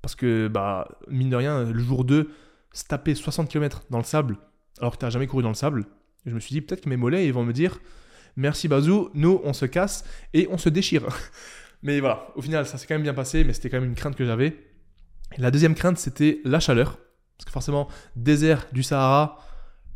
Parce 0.03 0.15
que, 0.15 0.49
bah, 0.49 0.89
mine 1.09 1.31
de 1.31 1.37
rien, 1.37 1.65
le 1.65 1.79
jour 1.79 2.05
2, 2.05 2.31
se 2.73 2.85
taper 2.85 3.15
60 3.15 3.49
km 3.49 3.83
dans 3.91 3.99
le 3.99 4.05
sable, 4.05 4.39
alors 4.81 4.93
que 4.93 4.99
tu 4.99 5.05
n'as 5.05 5.11
jamais 5.11 5.27
couru 5.27 5.43
dans 5.43 5.49
le 5.49 5.55
sable, 5.55 5.87
je 6.27 6.35
me 6.35 6.41
suis 6.41 6.53
dit, 6.53 6.61
peut-être 6.61 6.83
que 6.83 6.89
mes 6.89 6.97
mollets, 6.97 7.31
vont 7.31 7.45
me 7.45 7.53
dire, 7.53 7.81
merci 8.37 8.69
Bazou, 8.69 9.11
nous, 9.15 9.41
on 9.45 9.53
se 9.53 9.67
casse 9.67 10.05
et 10.35 10.49
on 10.51 10.59
se 10.59 10.69
déchire. 10.69 11.07
mais 11.83 12.01
voilà, 12.01 12.29
au 12.37 12.43
final, 12.43 12.67
ça 12.67 12.79
s'est 12.79 12.87
quand 12.87 12.95
même 12.95 13.03
bien 13.03 13.15
passé, 13.15 13.45
mais 13.45 13.53
c'était 13.53 13.71
quand 13.71 13.81
même 13.81 13.89
une 13.89 13.97
crainte 13.97 14.17
que 14.17 14.25
j'avais. 14.25 14.57
La 15.37 15.51
deuxième 15.51 15.75
crainte, 15.75 15.99
c'était 15.99 16.41
la 16.45 16.61
chaleur. 16.61 16.99
Parce 17.37 17.45
que 17.47 17.53
forcément, 17.53 17.89
désert 18.17 18.67
du 18.73 18.83
Sahara, 18.83 19.39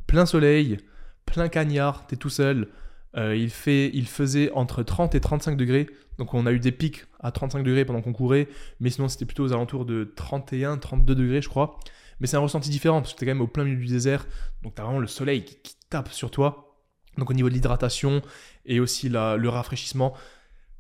plein 0.07 0.27
soleil, 0.27 0.79
plein 1.27 1.49
cagnard, 1.49 2.07
t'es 2.07 2.17
tout 2.17 2.29
seul. 2.29 2.69
Euh, 3.17 3.37
il, 3.37 3.51
fait, 3.51 3.91
il 3.93 4.07
faisait 4.07 4.51
entre 4.53 4.83
30 4.83 5.15
et 5.15 5.21
35 5.21 5.57
degrés. 5.57 5.87
Donc 6.19 6.35
on 6.35 6.47
a 6.47 6.53
eu 6.53 6.59
des 6.59 6.73
pics 6.73 7.05
à 7.21 7.31
35 7.31 7.63
degrés 7.63 7.85
pendant 7.85 8.03
qu'on 8.03 8.13
courait, 8.13 8.49
mais 8.81 8.91
sinon 8.91 9.09
c'était 9.09 9.25
plutôt 9.25 9.45
aux 9.45 9.53
alentours 9.53 9.85
de 9.85 10.13
31, 10.17 10.79
32 10.79 11.15
degrés 11.15 11.43
je 11.43 11.49
crois. 11.49 11.79
Mais 12.21 12.27
c'est 12.27 12.37
un 12.37 12.41
ressenti 12.41 12.71
différent 12.71 13.01
parce 13.01 13.15
que 13.15 13.19
tu 13.19 13.25
es 13.25 13.27
quand 13.27 13.35
même 13.35 13.43
au 13.43 13.47
plein 13.47 13.65
milieu 13.65 13.77
du 13.79 13.87
désert, 13.87 14.27
donc 14.63 14.75
tu 14.75 14.81
as 14.81 14.85
vraiment 14.85 15.01
le 15.01 15.07
soleil 15.07 15.45
qui, 15.45 15.77
tape 15.91 16.11
sur 16.11 16.31
toi. 16.31 16.79
Donc 17.19 17.29
au 17.29 17.35
niveau 17.35 17.51
de 17.51 17.55
l'hydratation 17.55 18.23
et 18.65 18.81
aussi 18.81 19.11
le 19.11 19.49
rafraîchissement, 19.49 20.15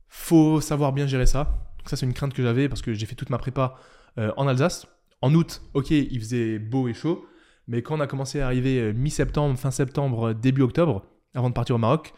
faut 0.09 0.63
savoir 0.63 0.93
bien 0.93 1.07
gérer 1.07 1.27
ça. 1.27 1.45
Donc 1.79 1.91
ça 1.91 1.97
c'est 1.97 2.07
une 2.07 2.15
crainte 2.15 2.33
que 2.33 2.43
j'avais 2.43 2.69
parce 2.69 2.81
que 2.81 2.95
j'ai 2.95 3.05
fait 3.05 3.15
toute 3.15 3.29
ma 3.29 3.37
prépa 3.37 3.75
euh, 4.17 4.33
en 4.39 4.47
Alsace. 4.47 4.87
En 5.21 5.35
août, 5.35 5.61
ok, 5.75 5.91
il 5.91 6.19
faisait 6.19 6.59
beau 6.59 6.89
et 6.89 6.95
chaud, 6.95 7.27
mais 7.69 7.83
quand 7.83 7.97
on 7.97 8.01
a 8.01 8.07
commencé 8.07 8.41
à 8.41 8.47
arriver 8.47 8.79
euh, 8.79 8.93
mi-septembre, 8.93 9.59
fin 9.59 9.71
septembre, 9.71 10.33
début 10.33 10.63
octobre, 10.63 11.05
avant 11.35 11.49
de 11.49 11.55
partir 11.55 11.77
au 11.77 11.79
Maroc, 11.79 12.13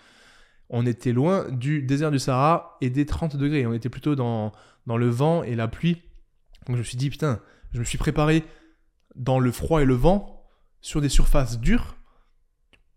on 0.71 0.87
était 0.87 1.13
loin 1.13 1.49
du 1.51 1.83
désert 1.83 2.11
du 2.11 2.19
Sahara 2.19 2.77
et 2.81 2.91
des 2.91 3.07
30 3.07 3.37
degrés. 3.37 3.67
On 3.67 3.73
était 3.73 3.89
plutôt 3.89 4.15
dans, 4.15 4.53
dans 4.87 4.97
le 4.97 5.09
vent 5.09 5.43
et 5.43 5.55
la 5.55 5.69
pluie. 5.69 6.03
Donc 6.67 6.77
je 6.77 6.81
me 6.81 6.85
suis 6.85 6.97
dit, 6.97 7.11
putain, 7.11 7.41
je 7.73 7.79
me 7.79 7.85
suis 7.85 7.99
préparé 7.99 8.45
dans 9.15 9.39
le 9.39 9.53
froid 9.53 9.83
et 9.83 9.85
le 9.85 9.95
vent, 9.95 10.45
sur 10.81 11.01
des 11.01 11.09
surfaces 11.09 11.61
dures, 11.61 11.97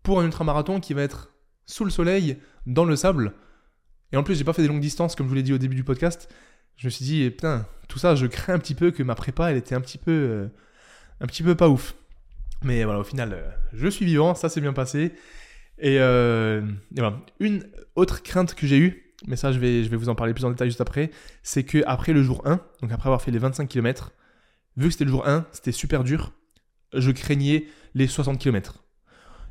pour 0.02 0.20
un 0.20 0.24
ultramarathon 0.24 0.80
qui 0.80 0.94
va 0.94 1.02
être 1.02 1.34
sous 1.64 1.84
le 1.84 1.90
soleil, 1.90 2.38
dans 2.66 2.84
le 2.84 2.96
sable. 2.96 3.34
Et 4.12 4.16
en 4.16 4.22
plus, 4.22 4.36
j'ai 4.36 4.44
pas 4.44 4.52
fait 4.52 4.62
des 4.62 4.68
longues 4.68 4.80
distances, 4.80 5.14
comme 5.14 5.26
je 5.26 5.28
vous 5.28 5.34
l'ai 5.34 5.42
dit 5.42 5.52
au 5.52 5.58
début 5.58 5.76
du 5.76 5.84
podcast. 5.84 6.32
Je 6.76 6.86
me 6.86 6.90
suis 6.90 7.04
dit, 7.04 7.30
putain, 7.30 7.66
tout 7.88 7.98
ça, 7.98 8.14
je 8.14 8.26
crains 8.26 8.54
un 8.54 8.58
petit 8.58 8.74
peu 8.74 8.90
que 8.90 9.02
ma 9.02 9.14
prépa, 9.14 9.50
elle 9.50 9.56
était 9.56 9.74
un 9.74 9.80
petit 9.80 9.98
peu, 9.98 10.12
euh, 10.12 10.48
un 11.20 11.26
petit 11.26 11.42
peu 11.42 11.54
pas 11.54 11.68
ouf. 11.68 11.94
Mais 12.62 12.84
voilà, 12.84 13.00
au 13.00 13.04
final, 13.04 13.32
euh, 13.32 13.48
je 13.72 13.88
suis 13.88 14.04
vivant, 14.04 14.34
ça 14.34 14.48
s'est 14.48 14.60
bien 14.60 14.72
passé. 14.72 15.12
Euh, 15.84 16.62
et, 16.96 17.00
voilà. 17.00 17.20
Une 17.40 17.64
autre 17.94 18.22
crainte 18.22 18.54
que 18.54 18.66
j'ai 18.66 18.78
eue, 18.78 19.14
mais 19.26 19.36
ça 19.36 19.52
je 19.52 19.58
vais, 19.58 19.84
je 19.84 19.88
vais 19.88 19.96
vous 19.96 20.08
en 20.08 20.14
parler 20.14 20.34
plus 20.34 20.44
en 20.44 20.50
détail 20.50 20.68
juste 20.68 20.80
après, 20.80 21.10
c'est 21.42 21.64
que 21.64 21.82
après 21.86 22.12
le 22.12 22.22
jour 22.22 22.42
1, 22.46 22.60
donc 22.82 22.92
après 22.92 23.08
avoir 23.08 23.22
fait 23.22 23.30
les 23.30 23.38
25 23.38 23.68
km, 23.68 24.12
vu 24.76 24.86
que 24.86 24.92
c'était 24.92 25.04
le 25.04 25.10
jour 25.10 25.26
1, 25.26 25.46
c'était 25.52 25.72
super 25.72 26.04
dur, 26.04 26.32
je 26.94 27.10
craignais 27.10 27.66
les 27.94 28.06
60 28.06 28.38
km. 28.38 28.84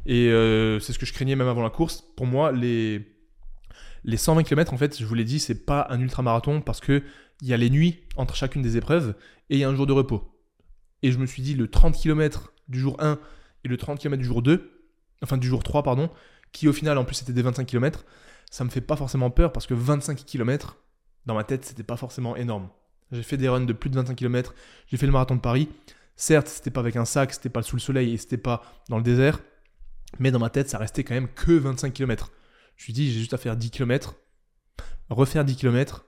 Et 0.05 0.29
euh, 0.29 0.79
c'est 0.79 0.93
ce 0.93 0.99
que 0.99 1.05
je 1.05 1.13
craignais 1.13 1.35
même 1.35 1.49
avant 1.49 1.63
la 1.63 1.69
course. 1.69 2.01
Pour 2.15 2.25
moi, 2.25 2.53
les, 2.53 3.05
les 4.05 4.17
120 4.17 4.43
km, 4.43 4.73
en 4.73 4.77
fait, 4.77 4.97
je 4.97 5.05
vous 5.05 5.13
l'ai 5.13 5.25
dit, 5.25 5.39
c'est 5.39 5.65
pas 5.65 5.85
un 5.89 5.99
ultra-marathon 5.99 6.61
parce 6.61 6.79
qu'il 6.79 7.03
y 7.41 7.53
a 7.53 7.57
les 7.57 7.69
nuits 7.69 7.99
entre 8.15 8.35
chacune 8.35 8.61
des 8.61 8.77
épreuves 8.77 9.15
et 9.49 9.55
il 9.55 9.59
y 9.59 9.63
a 9.65 9.69
un 9.69 9.75
jour 9.75 9.85
de 9.85 9.91
repos. 9.91 10.33
Et 11.03 11.11
je 11.11 11.17
me 11.17 11.25
suis 11.25 11.41
dit, 11.41 11.55
le 11.55 11.67
30 11.67 11.95
km 11.95 12.53
du 12.69 12.79
jour 12.79 12.95
1 12.99 13.19
et 13.65 13.67
le 13.67 13.77
30 13.77 13.99
km 13.99 14.17
du 14.17 14.25
jour 14.25 14.41
2, 14.41 14.76
enfin 15.23 15.37
du 15.37 15.47
jour 15.47 15.63
3, 15.63 15.83
pardon, 15.83 16.09
qui 16.51 16.67
au 16.67 16.73
final 16.73 16.97
en 16.97 17.05
plus 17.05 17.15
c'était 17.15 17.33
des 17.33 17.41
25 17.41 17.65
km, 17.65 18.05
ça 18.49 18.63
me 18.63 18.69
fait 18.69 18.81
pas 18.81 18.95
forcément 18.95 19.29
peur 19.29 19.51
parce 19.51 19.67
que 19.67 19.73
25 19.73 20.25
km, 20.25 20.77
dans 21.25 21.35
ma 21.35 21.43
tête, 21.43 21.65
c'était 21.65 21.83
pas 21.83 21.97
forcément 21.97 22.35
énorme. 22.35 22.69
J'ai 23.11 23.23
fait 23.23 23.37
des 23.37 23.49
runs 23.49 23.65
de 23.65 23.73
plus 23.73 23.89
de 23.89 23.95
25 23.95 24.15
km, 24.15 24.53
j'ai 24.87 24.97
fait 24.97 25.05
le 25.05 25.11
marathon 25.11 25.35
de 25.35 25.41
Paris. 25.41 25.69
Certes, 26.15 26.47
c'était 26.47 26.71
pas 26.71 26.79
avec 26.79 26.95
un 26.95 27.05
sac, 27.05 27.33
c'était 27.33 27.49
pas 27.49 27.61
sous 27.61 27.75
le 27.75 27.81
soleil 27.81 28.13
et 28.13 28.17
c'était 28.17 28.37
pas 28.37 28.63
dans 28.89 28.97
le 28.97 29.03
désert, 29.03 29.39
mais 30.19 30.31
dans 30.31 30.39
ma 30.39 30.49
tête, 30.49 30.69
ça 30.69 30.77
restait 30.77 31.03
quand 31.03 31.13
même 31.13 31.27
que 31.27 31.51
25 31.51 31.93
km. 31.93 32.31
Je 32.75 32.81
me 32.81 32.83
suis 32.83 32.93
dit, 32.93 33.11
j'ai 33.11 33.19
juste 33.19 33.33
à 33.33 33.37
faire 33.37 33.55
10 33.55 33.71
km. 33.71 34.15
refaire 35.09 35.45
10 35.45 35.55
km, 35.55 36.07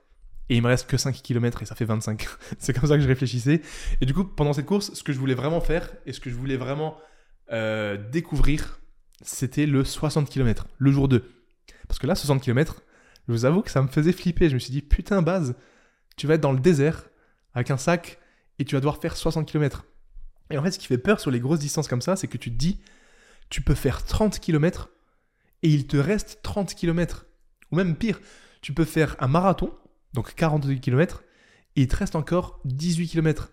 et 0.50 0.56
il 0.56 0.62
me 0.62 0.66
reste 0.66 0.88
que 0.88 0.96
5 0.96 1.22
km 1.22 1.62
et 1.62 1.64
ça 1.64 1.76
fait 1.76 1.84
25. 1.84 2.26
c'est 2.58 2.72
comme 2.72 2.88
ça 2.88 2.96
que 2.96 3.02
je 3.02 3.08
réfléchissais. 3.08 3.62
Et 4.00 4.06
du 4.06 4.12
coup, 4.12 4.24
pendant 4.24 4.52
cette 4.52 4.66
course, 4.66 4.92
ce 4.92 5.02
que 5.04 5.12
je 5.12 5.18
voulais 5.18 5.34
vraiment 5.34 5.60
faire 5.60 5.88
et 6.06 6.12
ce 6.12 6.18
que 6.18 6.28
je 6.28 6.34
voulais 6.34 6.56
vraiment 6.56 6.98
euh, 7.52 7.96
découvrir, 8.10 8.79
c'était 9.22 9.66
le 9.66 9.84
60 9.84 10.28
km, 10.28 10.66
le 10.78 10.92
jour 10.92 11.08
2. 11.08 11.30
Parce 11.88 11.98
que 11.98 12.06
là, 12.06 12.14
60 12.14 12.42
km, 12.42 12.82
je 13.28 13.32
vous 13.32 13.44
avoue 13.44 13.62
que 13.62 13.70
ça 13.70 13.82
me 13.82 13.88
faisait 13.88 14.12
flipper. 14.12 14.48
Je 14.48 14.54
me 14.54 14.58
suis 14.58 14.72
dit, 14.72 14.82
putain, 14.82 15.22
base, 15.22 15.54
tu 16.16 16.26
vas 16.26 16.34
être 16.34 16.40
dans 16.40 16.52
le 16.52 16.60
désert 16.60 17.08
avec 17.54 17.70
un 17.70 17.76
sac 17.76 18.18
et 18.58 18.64
tu 18.64 18.74
vas 18.74 18.80
devoir 18.80 18.98
faire 18.98 19.16
60 19.16 19.46
km. 19.46 19.84
Et 20.50 20.58
en 20.58 20.62
fait, 20.62 20.72
ce 20.72 20.78
qui 20.78 20.86
fait 20.86 20.98
peur 20.98 21.20
sur 21.20 21.30
les 21.30 21.40
grosses 21.40 21.60
distances 21.60 21.88
comme 21.88 22.02
ça, 22.02 22.16
c'est 22.16 22.28
que 22.28 22.38
tu 22.38 22.50
te 22.50 22.56
dis, 22.56 22.80
tu 23.48 23.62
peux 23.62 23.74
faire 23.74 24.04
30 24.04 24.40
km 24.40 24.90
et 25.62 25.68
il 25.68 25.86
te 25.86 25.96
reste 25.96 26.40
30 26.42 26.74
km. 26.74 27.26
Ou 27.70 27.76
même 27.76 27.96
pire, 27.96 28.20
tu 28.62 28.72
peux 28.72 28.84
faire 28.84 29.16
un 29.20 29.28
marathon 29.28 29.72
donc 30.12 30.34
42 30.34 30.74
km, 30.74 31.22
et 31.76 31.82
il 31.82 31.88
te 31.88 31.96
reste 31.96 32.16
encore 32.16 32.60
18 32.64 33.08
km. 33.08 33.50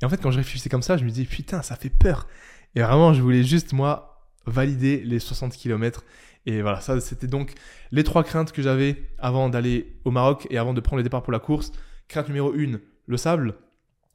Et 0.00 0.04
en 0.04 0.08
fait, 0.08 0.18
quand 0.18 0.30
je 0.30 0.38
réfléchissais 0.38 0.68
comme 0.68 0.82
ça, 0.82 0.96
je 0.96 1.04
me 1.04 1.10
disais, 1.10 1.24
putain, 1.24 1.62
ça 1.62 1.76
fait 1.76 1.90
peur. 1.90 2.26
Et 2.74 2.82
vraiment, 2.82 3.12
je 3.12 3.20
voulais 3.20 3.42
juste, 3.42 3.72
moi, 3.72 4.07
valider 4.48 5.02
les 5.04 5.18
60 5.18 5.56
km. 5.56 6.04
Et 6.46 6.62
voilà, 6.62 6.80
ça, 6.80 7.00
c'était 7.00 7.26
donc 7.26 7.54
les 7.90 8.04
trois 8.04 8.24
craintes 8.24 8.52
que 8.52 8.62
j'avais 8.62 9.10
avant 9.18 9.48
d'aller 9.48 9.96
au 10.04 10.10
Maroc 10.10 10.46
et 10.50 10.58
avant 10.58 10.74
de 10.74 10.80
prendre 10.80 10.98
le 10.98 11.02
départ 11.02 11.22
pour 11.22 11.32
la 11.32 11.40
course. 11.40 11.72
Crainte 12.08 12.28
numéro 12.28 12.52
1, 12.52 12.78
le 13.06 13.16
sable. 13.16 13.54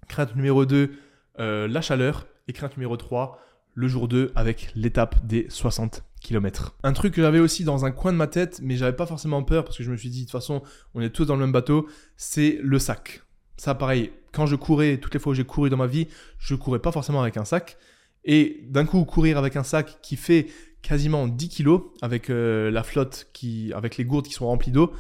Crainte 0.08 0.36
numéro 0.36 0.66
2, 0.66 0.92
euh, 1.40 1.68
la 1.68 1.82
chaleur. 1.82 2.28
Et 2.48 2.54
crainte 2.54 2.76
numéro 2.76 2.98
3, 2.98 3.40
le 3.74 3.88
jour 3.88 4.08
2 4.08 4.32
avec 4.36 4.72
l'étape 4.76 5.26
des 5.26 5.46
60 5.50 6.04
km. 6.22 6.76
Un 6.84 6.94
truc 6.94 7.14
que 7.14 7.22
j'avais 7.22 7.40
aussi 7.40 7.64
dans 7.64 7.86
un 7.86 7.92
coin 7.92 8.12
de 8.12 8.18
ma 8.18 8.28
tête, 8.28 8.60
mais 8.62 8.76
j'avais 8.76 8.96
pas 8.96 9.06
forcément 9.06 9.44
peur 9.44 9.64
parce 9.64 9.78
que 9.78 9.84
je 9.84 9.92
me 9.92 9.98
suis 9.98 10.10
dit 10.10 10.22
de 10.22 10.26
toute 10.26 10.32
façon, 10.32 10.62
on 10.94 11.02
est 11.02 11.10
tous 11.10 11.26
dans 11.26 11.36
le 11.36 11.42
même 11.42 11.52
bateau, 11.52 11.88
c'est 12.18 12.60
le 12.62 12.80
sac. 12.80 13.22
Ça 13.58 13.76
pareil, 13.76 14.12
quand 14.32 14.46
je 14.46 14.56
courais, 14.56 14.98
toutes 14.98 15.14
les 15.14 15.20
fois 15.20 15.32
où 15.32 15.36
j'ai 15.36 15.44
couru 15.44 15.70
dans 15.70 15.78
ma 15.78 15.88
vie, 15.88 16.08
je 16.40 16.56
courais 16.56 16.80
pas 16.80 16.92
forcément 16.92 17.22
avec 17.22 17.38
un 17.38 17.46
sac. 17.46 17.78
Et 18.26 18.66
d'un 18.70 18.86
coup, 18.86 19.04
courir 19.06 19.38
avec 19.38 19.56
un 19.56 19.64
sac 19.64 20.00
qui 20.02 20.16
fait 20.16 20.48
quasiment 20.82 21.28
10 21.28 21.50
kg 21.50 21.80
avec 22.02 22.30
euh, 22.30 22.72
la 22.72 22.84
flotte, 22.84 23.30
qui, 23.34 23.72
avec 23.74 23.98
les 23.98 24.06
gourdes 24.06 24.28
qui 24.28 24.34
sont 24.34 24.48
remplies 24.48 24.72
d'eau, 24.72 24.94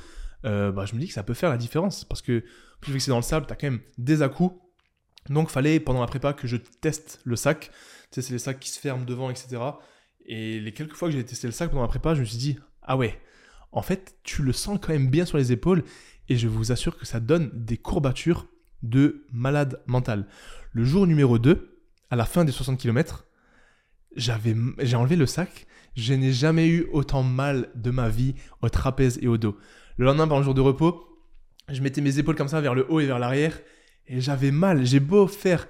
euh, 0.45 0.71
bah, 0.71 0.85
je 0.85 0.95
me 0.95 0.99
dis 0.99 1.07
que 1.07 1.13
ça 1.13 1.23
peut 1.23 1.33
faire 1.33 1.49
la 1.49 1.57
différence. 1.57 2.03
Parce 2.05 2.21
que 2.21 2.43
plus 2.81 2.93
que 2.93 2.99
c'est 2.99 3.11
dans 3.11 3.17
le 3.17 3.23
sable, 3.23 3.45
tu 3.45 3.53
as 3.53 3.55
quand 3.55 3.67
même 3.67 3.81
des 3.97 4.21
à-coups. 4.21 4.55
Donc 5.29 5.49
fallait 5.49 5.79
pendant 5.79 6.01
la 6.01 6.07
prépa 6.07 6.33
que 6.33 6.47
je 6.47 6.57
teste 6.57 7.21
le 7.23 7.37
sac 7.37 7.71
c'est 8.21 8.33
les 8.33 8.39
sacs 8.39 8.59
qui 8.59 8.69
se 8.69 8.79
ferment 8.79 9.05
devant, 9.05 9.29
etc. 9.29 9.61
Et 10.25 10.59
les 10.59 10.71
quelques 10.71 10.95
fois 10.95 11.09
que 11.09 11.15
j'ai 11.15 11.23
testé 11.23 11.47
le 11.47 11.53
sac 11.53 11.69
pendant 11.69 11.81
la 11.81 11.87
prépa, 11.87 12.13
je 12.13 12.21
me 12.21 12.25
suis 12.25 12.37
dit, 12.37 12.57
ah 12.81 12.97
ouais, 12.97 13.19
en 13.71 13.81
fait, 13.81 14.15
tu 14.23 14.43
le 14.43 14.53
sens 14.53 14.79
quand 14.81 14.93
même 14.93 15.09
bien 15.09 15.25
sur 15.25 15.37
les 15.37 15.51
épaules, 15.51 15.83
et 16.29 16.37
je 16.37 16.47
vous 16.47 16.71
assure 16.71 16.97
que 16.97 17.05
ça 17.05 17.19
donne 17.19 17.49
des 17.53 17.77
courbatures 17.77 18.47
de 18.83 19.25
malade 19.31 19.81
mental. 19.87 20.27
Le 20.71 20.83
jour 20.83 21.07
numéro 21.07 21.39
2, 21.39 21.72
à 22.13 22.15
la 22.15 22.25
fin 22.25 22.45
des 22.45 22.51
60 22.51 22.77
km, 22.77 23.25
j'ai 24.15 24.95
enlevé 24.95 25.15
le 25.15 25.25
sac, 25.25 25.65
je 25.95 26.13
n'ai 26.13 26.31
jamais 26.31 26.67
eu 26.67 26.85
autant 26.91 27.23
mal 27.23 27.69
de 27.73 27.89
ma 27.89 28.07
vie 28.07 28.35
au 28.61 28.69
trapèze 28.69 29.17
et 29.23 29.27
au 29.27 29.39
dos. 29.39 29.57
Le 29.97 30.05
lendemain, 30.05 30.27
pendant 30.27 30.37
le 30.37 30.45
jour 30.45 30.53
de 30.53 30.61
repos, 30.61 31.07
je 31.69 31.81
mettais 31.81 32.01
mes 32.01 32.19
épaules 32.19 32.35
comme 32.35 32.49
ça 32.49 32.61
vers 32.61 32.75
le 32.75 32.85
haut 32.87 32.99
et 32.99 33.07
vers 33.07 33.17
l'arrière, 33.17 33.59
et 34.05 34.21
j'avais 34.21 34.51
mal. 34.51 34.85
J'ai 34.85 34.99
beau 34.99 35.25
faire 35.25 35.67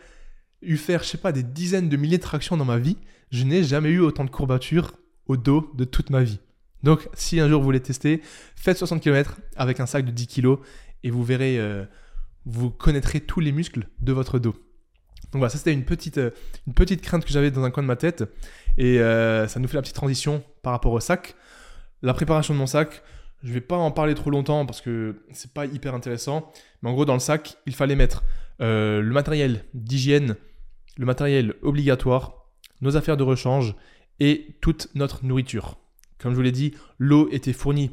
eu 0.62 0.76
faire, 0.76 1.04
je 1.04 1.08
sais 1.08 1.18
pas, 1.18 1.32
des 1.32 1.44
dizaines 1.44 1.88
de 1.88 1.96
milliers 1.96 2.18
de 2.18 2.24
tractions 2.24 2.58
dans 2.58 2.66
ma 2.66 2.78
vie, 2.78 2.98
je 3.32 3.46
n'ai 3.46 3.64
jamais 3.64 3.92
eu 3.92 4.02
autant 4.02 4.26
de 4.26 4.30
courbatures 4.30 4.92
au 5.28 5.38
dos 5.38 5.72
de 5.76 5.86
toute 5.86 6.10
ma 6.10 6.24
vie. 6.24 6.42
Donc, 6.84 7.08
si 7.14 7.40
un 7.40 7.48
jour 7.48 7.62
vous 7.62 7.66
voulez 7.66 7.80
tester, 7.80 8.22
faites 8.58 8.78
60 8.78 9.02
km 9.02 9.40
avec 9.56 9.80
un 9.80 9.86
sac 9.86 10.04
de 10.04 10.12
10 10.12 10.28
kg 10.28 10.58
et 11.04 11.10
vous 11.10 11.24
verrez, 11.24 11.58
euh, 11.58 11.86
vous 12.44 12.70
connaîtrez 12.70 13.22
tous 13.22 13.40
les 13.40 13.54
muscles 13.54 13.88
de 14.02 14.12
votre 14.12 14.40
dos. 14.40 14.56
Donc 15.32 15.40
voilà, 15.40 15.50
ça 15.50 15.58
c'était 15.58 15.74
une 15.74 15.86
petite, 15.86 16.18
euh, 16.18 16.32
une 16.68 16.74
petite 16.74 17.02
crainte 17.02 17.26
que 17.26 17.32
j'avais 17.32 17.52
dans 17.52 17.64
un 17.64 17.72
coin 17.72 17.84
de 17.84 17.88
ma 17.88 17.96
tête 17.96 18.24
et 18.78 19.00
euh, 19.00 19.48
ça 19.48 19.60
nous 19.60 19.68
fait 19.68 19.78
la 19.78 19.82
petite 19.82 19.96
transition 19.96 20.44
par 20.62 20.74
rapport 20.74 20.92
au 20.92 21.00
sac. 21.00 21.36
La 22.02 22.14
préparation 22.14 22.54
de 22.54 22.60
mon 22.60 22.68
sac, 22.68 23.02
je 23.44 23.50
ne 23.50 23.54
vais 23.54 23.62
pas 23.62 23.78
en 23.78 23.92
parler 23.92 24.14
trop 24.14 24.30
longtemps 24.30 24.66
parce 24.66 24.82
que 24.82 25.24
c'est 25.32 25.54
pas 25.54 25.66
hyper 25.66 25.96
intéressant, 25.96 26.52
mais 26.82 26.90
en 26.90 26.94
gros 26.94 27.06
dans 27.06 27.14
le 27.14 27.20
sac, 27.20 27.58
il 27.66 27.76
fallait 27.76 27.96
mettre 27.96 28.24
le 28.60 29.12
matériel 29.12 29.66
d'hygiène 29.74 30.38
le 30.98 31.06
matériel 31.06 31.56
obligatoire, 31.62 32.46
nos 32.82 32.98
affaires 32.98 33.18
de 33.18 33.24
rechange 33.24 33.76
et 34.20 34.56
toute 34.62 34.90
notre 34.96 35.26
nourriture. 35.26 35.78
Comme 36.20 36.32
je 36.32 36.36
vous 36.36 36.42
l'ai 36.42 36.52
dit, 36.52 36.74
l'eau 36.98 37.30
était 37.32 37.54
fournie 37.54 37.92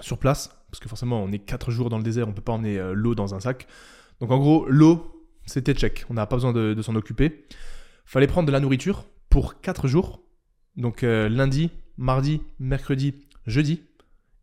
sur 0.00 0.18
place, 0.18 0.50
parce 0.70 0.80
que 0.80 0.88
forcément 0.88 1.22
on 1.22 1.32
est 1.32 1.38
4 1.38 1.70
jours 1.70 1.90
dans 1.90 1.98
le 1.98 2.04
désert, 2.04 2.26
on 2.26 2.30
ne 2.30 2.36
peut 2.36 2.42
pas 2.42 2.52
emmener 2.52 2.78
euh, 2.78 2.92
l'eau 2.92 3.14
dans 3.14 3.34
un 3.34 3.40
sac. 3.40 3.66
Donc 4.20 4.30
en 4.30 4.38
gros, 4.38 4.66
l'eau, 4.68 5.17
c'était 5.48 5.74
check, 5.74 6.04
on 6.10 6.14
n'a 6.14 6.26
pas 6.26 6.36
besoin 6.36 6.52
de, 6.52 6.80
s'en 6.82 6.94
occuper. 6.94 7.44
Fallait 8.04 8.26
prendre 8.26 8.46
de 8.46 8.52
la 8.52 8.60
nourriture 8.60 9.04
pour 9.28 9.60
4 9.60 9.88
jours, 9.88 10.22
donc 10.76 11.02
euh, 11.02 11.28
lundi, 11.28 11.70
mardi, 11.96 12.40
mercredi, 12.58 13.14
jeudi. 13.46 13.82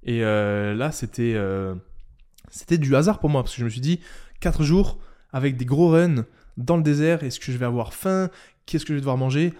Et 0.04 0.24
euh, 0.24 0.76
là, 0.76 0.92
c'était 0.92 1.36
c'était 2.50 2.78
du 2.78 2.96
hasard 2.96 3.20
pour 3.20 3.30
moi, 3.30 3.44
parce 3.44 3.54
que 3.54 3.60
je 3.60 3.66
me 3.66 3.70
suis 3.70 3.82
dit, 3.82 4.00
4 4.40 4.64
jours 4.64 5.00
avec 5.32 5.58
des 5.58 5.66
gros 5.66 5.90
runs, 5.90 6.26
dans 6.58 6.78
le 6.78 6.84
désert, 6.84 7.24
est-ce 7.24 7.40
que 7.40 7.52
je 7.52 7.58
vais 7.58 7.66
avoir 7.66 7.94
faim? 7.94 8.30
Qu'est-ce 8.66 8.86
que 8.86 8.90
je 8.90 8.96
vais 8.96 9.02
devoir 9.02 9.18
manger? 9.18 9.54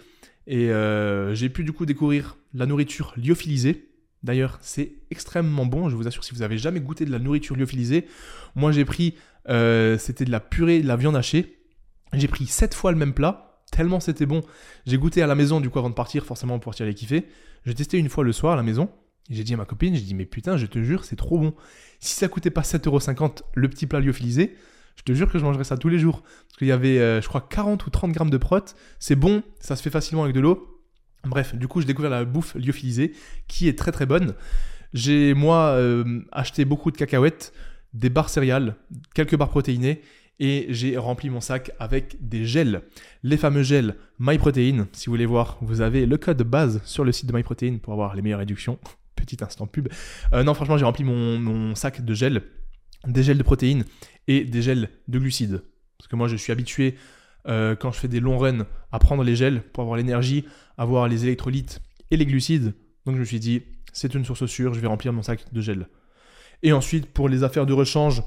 Et 0.48 0.70
euh, 0.70 1.34
j'ai 1.34 1.50
pu 1.50 1.64
du 1.64 1.74
coup 1.74 1.86
découvrir 1.86 2.38
la 2.54 2.66
nourriture 2.66 3.14
lyophilisée. 3.18 3.90
D'ailleurs, 4.24 4.58
c'est 4.62 4.94
extrêmement 5.12 5.66
bon. 5.66 5.90
Je 5.90 5.96
vous 5.96 6.08
assure, 6.08 6.24
si 6.24 6.34
vous 6.34 6.42
avez 6.42 6.58
jamais 6.58 6.80
goûté 6.80 7.06
de 7.06 7.12
la 7.12 7.20
nourriture 7.20 7.56
lyophilisée, 7.56 8.08
moi 8.56 8.72
j'ai 8.72 8.86
pris, 8.86 9.16
euh, 9.50 9.98
c'était 9.98 10.26
de 10.26 10.32
la 10.32 10.40
purée, 10.40 10.82
de 10.82 10.88
la 10.88 10.96
viande 10.96 11.16
hachée. 11.16 11.60
J'ai 12.14 12.28
pris 12.28 12.46
7 12.48 12.74
fois 12.74 12.92
le 12.92 12.98
même 12.98 13.14
plat, 13.14 13.62
tellement 13.72 14.00
c'était 14.00 14.26
bon. 14.26 14.42
J'ai 14.86 14.98
goûté 14.98 15.22
à 15.22 15.28
la 15.28 15.36
maison 15.36 15.60
du 15.60 15.70
coup 15.70 15.80
avant 15.80 15.90
de 15.90 15.96
partir, 15.96 16.26
forcément 16.26 16.60
pour 16.60 16.76
tirer 16.76 16.90
les 16.90 16.96
kiffer. 16.96 17.26
J'ai 17.66 17.74
testé 17.74 17.98
une 17.98 18.10
fois 18.10 18.24
le 18.24 18.32
soir 18.32 18.54
à 18.54 18.56
la 18.56 18.64
maison. 18.64 18.90
J'ai 19.30 19.44
dit 19.44 19.56
à 19.56 19.58
ma 19.58 19.66
copine, 19.66 19.96
j'ai 19.96 20.02
dit 20.02 20.14
mais 20.14 20.26
putain, 20.26 20.56
je 20.58 20.66
te 20.68 20.82
jure, 20.82 21.04
c'est 21.04 21.16
trop 21.16 21.40
bon. 21.40 21.54
Si 22.00 22.14
ça 22.16 22.28
coûtait 22.28 22.52
pas 22.52 22.62
7,50€ 22.62 23.42
le 23.56 23.70
petit 23.70 23.88
plat 23.88 24.00
lyophilisé, 24.00 24.56
je 24.96 25.04
te 25.04 25.14
jure 25.14 25.32
que 25.32 25.40
je 25.40 25.44
mangerais 25.44 25.64
ça 25.64 25.78
tous 25.78 25.90
les 25.90 26.00
jours. 26.00 26.22
Parce 26.22 26.58
qu'il 26.58 26.68
y 26.68 26.72
avait, 26.72 27.00
euh, 27.00 27.22
je 27.22 27.28
crois, 27.28 27.42
40 27.42 27.86
ou 27.86 27.90
30 27.90 28.12
grammes 28.12 28.30
de 28.30 28.38
prot. 28.38 28.60
C'est 29.00 29.16
bon, 29.16 29.44
ça 29.60 29.76
se 29.76 29.82
fait 29.82 29.90
facilement 29.90 30.24
avec 30.24 30.36
de 30.36 30.42
l'eau. 30.42 30.84
Bref, 31.24 31.56
du 31.56 31.68
coup, 31.68 31.82
j'ai 31.82 31.88
découvert 31.88 32.12
la 32.12 32.24
bouffe 32.24 32.56
lyophilisée 32.56 33.14
qui 33.48 33.68
est 33.68 33.78
très 33.78 33.92
très 33.92 34.06
bonne. 34.06 34.36
J'ai, 34.94 35.34
moi, 35.34 35.70
euh, 35.72 36.22
acheté 36.32 36.64
beaucoup 36.66 36.92
de 36.92 36.98
cacahuètes, 36.98 37.52
des 37.96 38.10
barres 38.10 38.30
céréales, 38.30 38.76
quelques 39.14 39.36
barres 39.36 39.50
protéinées 39.50 40.02
et 40.40 40.68
j'ai 40.70 40.98
rempli 40.98 41.30
mon 41.30 41.40
sac 41.40 41.72
avec 41.80 42.18
des 42.20 42.46
gels. 42.46 42.82
Les 43.24 43.38
fameux 43.38 43.64
gels 43.64 43.96
MyProtein. 44.20 44.88
Si 44.92 45.06
vous 45.06 45.14
voulez 45.14 45.26
voir, 45.26 45.58
vous 45.62 45.82
avez 45.82 46.06
le 46.06 46.18
code 46.18 46.42
base 46.44 46.82
sur 46.84 47.06
le 47.06 47.12
site 47.12 47.28
de 47.28 47.34
MyProtein 47.34 47.78
pour 47.82 47.94
avoir 47.94 48.16
les 48.16 48.22
meilleures 48.22 48.40
réductions. 48.40 48.78
Petit 49.16 49.38
instant 49.42 49.66
pub. 49.66 49.88
Euh, 50.34 50.44
non, 50.44 50.54
franchement, 50.54 50.78
j'ai 50.78 50.86
rempli 50.86 51.04
mon, 51.06 51.74
sac 51.74 52.04
de 52.04 52.14
gels, 52.14 52.44
des 53.08 53.24
gels 53.24 53.38
de 53.38 53.44
protéines 53.44 53.86
et 54.28 54.44
des 54.44 54.62
gels 54.62 54.90
de 55.08 55.20
glucides. 55.20 55.64
Parce 55.98 56.10
que 56.10 56.18
moi, 56.18 56.28
je 56.28 56.36
suis 56.36 56.52
habitué, 56.52 56.96
euh, 57.48 57.76
quand 57.76 57.92
je 57.92 58.00
fais 58.00 58.10
des 58.10 58.20
longs 58.20 58.38
runs, 58.38 58.68
à 58.92 59.00
prendre 59.00 59.24
les 59.24 59.36
gels 59.36 59.62
pour 59.62 59.84
avoir 59.84 59.98
l'énergie, 59.98 60.46
avoir 60.78 61.08
les 61.08 61.24
électrolytes 61.24 61.82
et 62.12 62.18
les 62.18 62.26
glucides. 62.26 62.74
Donc 63.06 63.16
je 63.16 63.22
me 63.22 63.26
suis 63.26 63.40
dit, 63.40 63.64
c'est 63.94 64.14
une 64.14 64.26
source 64.26 64.46
sûre, 64.48 64.74
je 64.74 64.82
vais 64.82 64.88
remplir 64.88 65.14
mon 65.14 65.24
sac 65.24 65.46
de 65.54 65.62
gel. 65.62 65.88
Et 66.66 66.74
ensuite, 66.74 67.06
pour 67.06 67.30
les 67.30 67.44
affaires 67.44 67.68
de 67.68 67.74
rechange, 67.74 68.24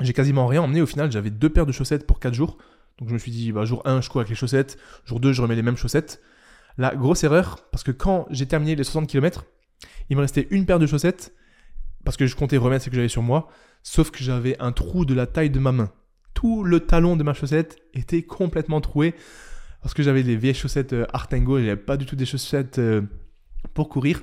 j'ai 0.00 0.12
quasiment 0.12 0.46
rien 0.46 0.62
emmené. 0.62 0.80
Au 0.80 0.86
final, 0.86 1.10
j'avais 1.10 1.30
deux 1.30 1.48
paires 1.48 1.66
de 1.66 1.72
chaussettes 1.72 2.06
pour 2.06 2.20
4 2.20 2.32
jours. 2.32 2.56
Donc 2.98 3.08
je 3.08 3.14
me 3.14 3.18
suis 3.18 3.32
dit, 3.32 3.50
bah, 3.50 3.64
jour 3.64 3.82
1, 3.84 4.00
je 4.00 4.08
cours 4.08 4.20
avec 4.20 4.30
les 4.30 4.36
chaussettes. 4.36 4.78
Jour 5.06 5.18
2, 5.18 5.32
je 5.32 5.42
remets 5.42 5.56
les 5.56 5.62
mêmes 5.62 5.76
chaussettes. 5.76 6.22
La 6.78 6.94
grosse 6.94 7.24
erreur, 7.24 7.66
parce 7.72 7.82
que 7.82 7.90
quand 7.90 8.26
j'ai 8.30 8.46
terminé 8.46 8.76
les 8.76 8.84
60 8.84 9.08
km, 9.08 9.44
il 10.08 10.16
me 10.16 10.20
restait 10.20 10.46
une 10.52 10.66
paire 10.66 10.78
de 10.78 10.86
chaussettes, 10.86 11.34
parce 12.04 12.16
que 12.16 12.28
je 12.28 12.36
comptais 12.36 12.58
remettre 12.58 12.84
ce 12.84 12.90
que 12.90 12.96
j'avais 12.96 13.08
sur 13.08 13.22
moi. 13.22 13.48
Sauf 13.82 14.12
que 14.12 14.22
j'avais 14.22 14.56
un 14.60 14.70
trou 14.70 15.04
de 15.04 15.12
la 15.12 15.26
taille 15.26 15.50
de 15.50 15.58
ma 15.58 15.72
main. 15.72 15.90
Tout 16.32 16.62
le 16.62 16.78
talon 16.78 17.16
de 17.16 17.24
ma 17.24 17.34
chaussette 17.34 17.76
était 17.92 18.22
complètement 18.22 18.80
troué 18.80 19.16
parce 19.82 19.94
que 19.94 20.04
j'avais 20.04 20.22
des 20.22 20.36
vieilles 20.36 20.54
chaussettes 20.54 20.92
euh, 20.92 21.06
Artengo 21.12 21.58
et 21.58 21.64
j'avais 21.64 21.76
pas 21.76 21.96
du 21.96 22.06
tout 22.06 22.14
des 22.14 22.24
chaussettes 22.24 22.78
euh, 22.78 23.02
pour 23.74 23.88
courir. 23.88 24.22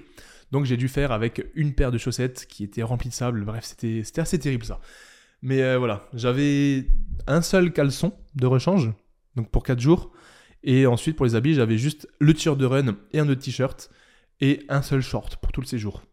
Donc 0.52 0.66
j'ai 0.66 0.78
dû 0.78 0.88
faire 0.88 1.12
avec 1.12 1.46
une 1.56 1.74
paire 1.74 1.92
de 1.92 1.98
chaussettes 1.98 2.46
qui 2.48 2.64
était 2.64 2.84
remplie 2.84 3.10
de 3.10 3.14
sable. 3.14 3.46
Bref, 3.46 3.64
c'était 3.64 4.20
assez 4.20 4.40
terrible 4.40 4.66
ça. 4.66 4.80
Mais 5.42 5.62
euh, 5.62 5.78
voilà, 5.78 6.08
j'avais 6.14 6.88
un 7.28 7.42
seul 7.42 7.72
caleçon 7.72 8.14
de 8.36 8.46
rechange, 8.46 8.92
donc 9.36 9.50
pour 9.50 9.64
4 9.64 9.80
jours. 9.80 10.12
Et 10.64 10.86
ensuite, 10.86 11.16
pour 11.16 11.26
les 11.26 11.34
habits, 11.36 11.56
j'avais 11.56 11.78
juste 11.78 12.08
le 12.20 12.34
t-shirt 12.34 12.58
de 12.58 12.66
run 12.66 12.96
et 13.12 13.20
un 13.20 13.28
autre 13.28 13.42
t-shirt 13.42 13.90
et 14.40 14.64
un 14.70 14.82
seul 14.82 15.02
short 15.02 15.38
pour 15.38 15.52
tout 15.52 15.62
le 15.62 15.66
séjour. 15.66 16.04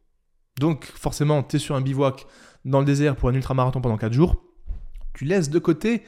Donc 0.59 0.87
forcément, 0.87 1.43
tu 1.43 1.57
es 1.57 1.59
sur 1.59 1.75
un 1.75 1.81
bivouac 1.81 2.27
dans 2.65 2.81
le 2.81 2.87
désert 2.87 3.17
pour 3.17 3.29
un 3.29 3.35
ultramarathon 3.35 3.81
pendant 3.81 3.99
4 3.99 4.13
jours, 4.13 4.43
tu 5.15 5.25
laisses 5.25 5.51
de 5.51 5.59
côté 5.59 6.03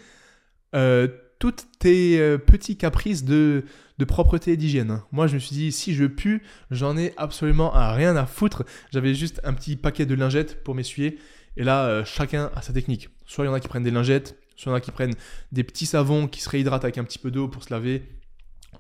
euh, 0.74 1.08
toutes 1.40 1.66
tes 1.78 2.20
euh, 2.20 2.38
petits 2.38 2.76
caprices 2.76 3.24
de, 3.24 3.64
propreté 4.06 4.52
et 4.52 4.56
d'hygiène. 4.56 5.02
Moi, 5.10 5.26
je 5.26 5.34
me 5.34 5.38
suis 5.40 5.56
dit, 5.56 5.72
si 5.72 5.94
je 5.94 6.04
pue, 6.04 6.42
j'en 6.70 6.96
ai 6.96 7.12
absolument 7.16 7.72
rien 7.74 8.14
à 8.14 8.26
foutre. 8.26 8.64
J'avais 8.92 9.14
juste 9.14 9.40
un 9.42 9.52
petit 9.54 9.76
paquet 9.76 10.06
de 10.06 10.14
lingettes 10.14 10.62
pour 10.62 10.74
m'essuyer 10.74 11.18
Et 11.56 11.64
là, 11.64 11.86
euh, 11.86 12.04
chacun 12.04 12.50
a 12.54 12.62
sa 12.62 12.72
technique. 12.72 13.08
Soit 13.26 13.44
il 13.44 13.48
y 13.48 13.50
en 13.50 13.54
a 13.54 13.60
qui 13.60 13.68
prennent 13.68 13.82
des 13.82 13.90
lingettes, 13.90 14.38
soit 14.54 14.70
il 14.70 14.72
y 14.72 14.74
en 14.74 14.78
a 14.78 14.80
qui 14.80 14.90
prennent 14.90 15.14
des 15.50 15.64
petits 15.64 15.86
savons 15.86 16.28
qui 16.28 16.40
se 16.40 16.48
réhydratent 16.48 16.84
avec 16.84 16.98
un 16.98 17.04
petit 17.04 17.18
peu 17.18 17.30
d'eau 17.30 17.48
pour 17.48 17.64
se 17.64 17.72
laver. 17.72 18.02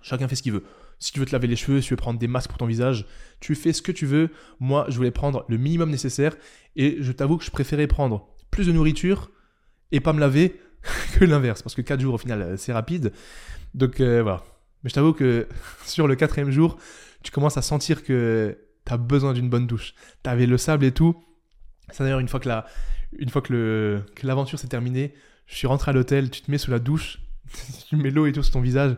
Chacun 0.02 0.28
fait 0.28 0.36
ce 0.36 0.42
qu'il 0.42 0.52
veut. 0.52 0.64
Si 0.98 1.12
tu 1.12 1.18
veux 1.20 1.26
te 1.26 1.32
laver 1.32 1.46
les 1.46 1.56
cheveux, 1.56 1.80
si 1.80 1.88
tu 1.88 1.94
veux 1.94 1.98
prendre 1.98 2.18
des 2.18 2.28
masques 2.28 2.50
pour 2.50 2.58
ton 2.58 2.66
visage, 2.66 3.06
tu 3.40 3.54
fais 3.54 3.72
ce 3.72 3.80
que 3.80 3.92
tu 3.92 4.04
veux. 4.04 4.28
Moi, 4.58 4.84
je 4.90 4.96
voulais 4.96 5.10
prendre 5.10 5.46
le 5.48 5.56
minimum 5.56 5.90
nécessaire 5.90 6.36
et 6.76 6.98
je 7.00 7.12
t'avoue 7.12 7.38
que 7.38 7.44
je 7.44 7.50
préférais 7.50 7.86
prendre 7.86 8.28
plus 8.50 8.66
de 8.66 8.72
nourriture 8.72 9.30
et 9.92 10.00
pas 10.00 10.12
me 10.12 10.20
laver 10.20 10.60
que 11.18 11.24
l'inverse 11.24 11.62
parce 11.62 11.74
que 11.74 11.82
4 11.82 12.00
jours 12.00 12.14
au 12.14 12.18
final, 12.18 12.42
euh, 12.42 12.56
c'est 12.56 12.72
rapide. 12.72 13.12
Donc 13.74 14.00
euh, 14.00 14.22
voilà. 14.22 14.42
Mais 14.82 14.90
je 14.90 14.94
t'avoue 14.94 15.12
que 15.12 15.46
sur 15.84 16.06
le 16.06 16.16
quatrième 16.16 16.50
jour, 16.50 16.78
tu 17.22 17.30
commences 17.30 17.56
à 17.56 17.62
sentir 17.62 18.02
que 18.02 18.58
tu 18.86 18.92
as 18.92 18.96
besoin 18.96 19.32
d'une 19.32 19.48
bonne 19.48 19.66
douche. 19.66 19.94
Tu 20.22 20.30
avais 20.30 20.46
le 20.46 20.58
sable 20.58 20.84
et 20.84 20.92
tout. 20.92 21.22
C'est 21.90 22.02
d'ailleurs 22.02 22.20
une 22.20 22.28
fois 22.28 22.40
que 22.40 22.48
la, 22.48 22.66
une 23.18 23.28
fois 23.28 23.42
que 23.42 24.00
que 24.14 24.26
l'aventure 24.26 24.58
s'est 24.58 24.68
terminée, 24.68 25.14
je 25.46 25.56
suis 25.56 25.66
rentré 25.66 25.90
à 25.90 25.92
l'hôtel, 25.92 26.30
tu 26.30 26.42
te 26.42 26.50
mets 26.50 26.58
sous 26.58 26.70
la 26.70 26.78
douche, 26.78 27.18
tu 27.88 27.96
mets 27.96 28.10
l'eau 28.10 28.26
et 28.26 28.32
tout 28.32 28.42
sur 28.42 28.54
ton 28.54 28.60
visage 28.60 28.96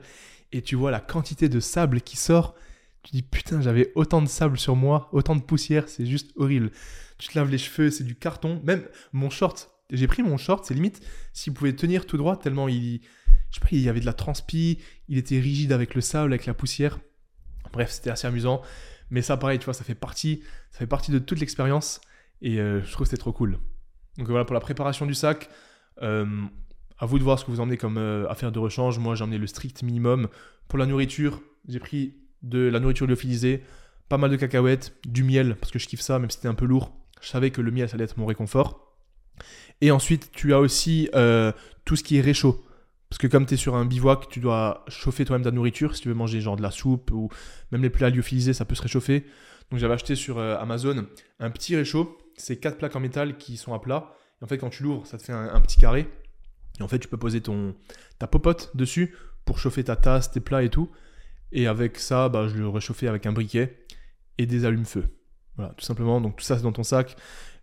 et 0.53 0.63
tu 0.63 0.77
vois 0.77 0.91
la 0.91 1.01
quantité 1.01 1.49
de 1.49 1.61
sable 1.61 2.01
qui 2.01 2.17
sort. 2.17 2.55
Tu 3.03 3.11
dis 3.13 3.23
putain, 3.23 3.61
j'avais 3.61 3.91
autant 3.97 4.23
de 4.23 4.29
sable 4.29 4.59
sur 4.59 4.77
moi, 4.77 5.09
autant 5.13 5.35
de 5.35 5.43
poussière, 5.43 5.89
c'est 5.89 6.07
juste 6.07 6.31
horrible. 6.37 6.71
Tu 7.19 7.29
te 7.29 7.39
laves 7.39 7.51
les 7.51 7.59
cheveux, 7.59 7.91
c'est 7.91 8.05
du 8.05 8.15
carton. 8.15 8.61
Même 8.65 8.85
mon 9.13 9.31
short, 9.31 9.72
j'ai 9.93 10.07
pris 10.07 10.23
mon 10.23 10.37
short, 10.37 10.65
c'est 10.65 10.75
limite 10.75 11.01
s'il 11.33 11.53
pouvait 11.53 11.75
tenir 11.75 12.07
tout 12.07 12.17
droit 12.17 12.37
tellement 12.37 12.69
il, 12.69 13.01
je 13.51 13.57
sais 13.57 13.61
pas, 13.61 13.69
il 13.73 13.81
y 13.81 13.89
avait 13.89 14.01
de 14.01 14.07
la 14.07 14.13
transpi, 14.13 14.79
il 15.09 15.19
était 15.19 15.39
rigide 15.39 15.73
avec 15.73 15.95
le 15.95 16.01
sable, 16.01 16.33
avec 16.33 16.47
la 16.47 16.55
poussière. 16.55 16.99
Bref, 17.73 17.91
c'était 17.91 18.11
assez 18.11 18.27
amusant. 18.27 18.63
Mais 19.11 19.23
ça, 19.23 19.37
pareil, 19.37 19.59
tu 19.59 19.67
vois, 19.67 19.75
ça 19.75 19.85
fait 19.85 19.95
partie, 19.95 20.43
ça 20.71 20.79
fait 20.79 20.87
partie 20.87 21.13
de 21.13 21.19
toute 21.19 21.39
l'expérience 21.39 22.01
et 22.41 22.59
euh, 22.59 22.83
je 22.83 22.91
trouve 22.93 23.05
que 23.05 23.11
c'était 23.11 23.21
trop 23.21 23.33
cool. 23.33 23.59
Donc 24.19 24.29
voilà 24.29 24.45
pour 24.45 24.55
la 24.55 24.61
préparation 24.61 25.07
du 25.07 25.15
sac. 25.15 25.49
Euh, 26.03 26.27
à 26.99 27.07
vous 27.07 27.19
de 27.19 27.25
voir 27.25 27.37
ce 27.37 27.45
que 27.45 27.51
vous 27.51 27.59
emmenez 27.59 27.77
comme 27.77 27.99
euh, 27.99 28.29
affaire 28.29 28.53
de 28.53 28.61
rechange. 28.61 28.99
Moi, 29.01 29.17
j'ai 29.17 29.25
emmené 29.25 29.37
le 29.37 29.49
strict 29.49 29.83
minimum. 29.83 30.29
Pour 30.69 30.79
la 30.79 30.87
nourriture, 30.87 31.41
j'ai 31.67 31.81
pris 31.81 32.15
de 32.43 32.61
la 32.61 32.79
nourriture 32.79 33.09
lyophilisée, 33.09 33.65
pas 34.09 34.19
mal 34.19 34.31
de 34.31 34.37
cacahuètes, 34.37 34.95
du 35.05 35.25
miel, 35.25 35.57
parce 35.57 35.73
que 35.73 35.81
je 35.81 35.89
kiffe 35.89 36.01
ça, 36.01 36.21
même 36.21 36.31
si 36.31 36.37
c'était 36.37 36.49
un 36.49 36.55
peu 36.55 36.65
lourd. 36.65 36.97
Je 37.21 37.29
savais 37.29 37.51
que 37.51 37.61
le 37.61 37.73
miel, 37.73 37.89
ça 37.89 37.97
allait 37.97 38.05
être 38.05 38.19
mon 38.19 38.27
réconfort. 38.27 38.92
Et 39.81 39.91
ensuite, 39.91 40.31
tu 40.33 40.55
as 40.55 40.61
aussi 40.61 41.09
euh, 41.15 41.53
tout 41.85 41.97
ce 41.97 42.03
qui 42.03 42.17
est 42.17 42.21
réchaud. 42.21 42.65
Parce 43.09 43.19
que 43.19 43.27
comme 43.27 43.45
tu 43.45 43.55
es 43.55 43.57
sur 43.57 43.75
un 43.75 43.85
bivouac, 43.85 44.29
tu 44.29 44.41
dois 44.41 44.85
chauffer 44.89 45.25
toi-même 45.25 45.45
ta 45.45 45.51
nourriture. 45.51 45.95
Si 45.95 46.03
tu 46.03 46.09
veux 46.09 46.15
manger 46.15 46.41
genre 46.41 46.57
de 46.57 46.63
la 46.63 46.71
soupe 46.71 47.11
ou 47.11 47.29
même 47.71 47.83
les 47.83 47.91
plats 47.91 48.11
lyophilisés, 48.11 48.55
ça 48.55 48.65
peut 48.65 48.75
se 48.75 48.83
réchauffer. 48.83 49.27
Donc 49.71 49.81
j'avais 49.81 49.95
acheté 49.95 50.15
sur 50.15 50.39
euh, 50.39 50.57
Amazon 50.59 51.07
un 51.39 51.51
petit 51.51 51.77
réchaud. 51.77 52.19
C'est 52.37 52.57
quatre 52.57 52.79
plaques 52.79 52.97
en 52.97 53.01
métal 53.01 53.37
qui 53.37 53.57
sont 53.57 53.75
à 53.75 53.79
plat. 53.79 54.15
Et 54.41 54.45
en 54.45 54.47
fait, 54.47 54.59
quand 54.59 54.71
tu 54.71 54.83
l'ouvres, 54.83 55.07
ça 55.07 55.19
te 55.19 55.23
fait 55.23 55.33
un 55.33 55.61
petit 55.61 55.77
carré. 55.77 56.09
Et 56.81 56.83
en 56.83 56.89
fait, 56.89 56.99
tu 56.99 57.09
peux 57.09 57.17
poser 57.17 57.41
ton, 57.41 57.75
ta 58.19 58.27
popote 58.27 58.75
dessus 58.75 59.15
pour 59.45 59.59
chauffer 59.59 59.85
ta 59.85 59.97
tasse, 59.97 60.31
tes 60.31 60.41
plats 60.41 60.63
et 60.63 60.71
tout. 60.71 60.91
Et 61.53 61.67
avec 61.67 61.99
ça, 61.99 62.29
bah, 62.29 62.49
je 62.49 62.57
le 62.57 62.69
réchauffais 62.69 63.09
avec 63.09 63.27
un 63.27 63.33
briquet 63.33 63.85
et 64.39 64.47
des 64.47 64.65
allumes-feu. 64.65 65.05
Voilà, 65.57 65.75
tout 65.75 65.85
simplement. 65.85 66.21
Donc 66.21 66.37
tout 66.37 66.45
ça, 66.45 66.57
c'est 66.57 66.63
dans 66.63 66.73
ton 66.73 66.83
sac. 66.83 67.17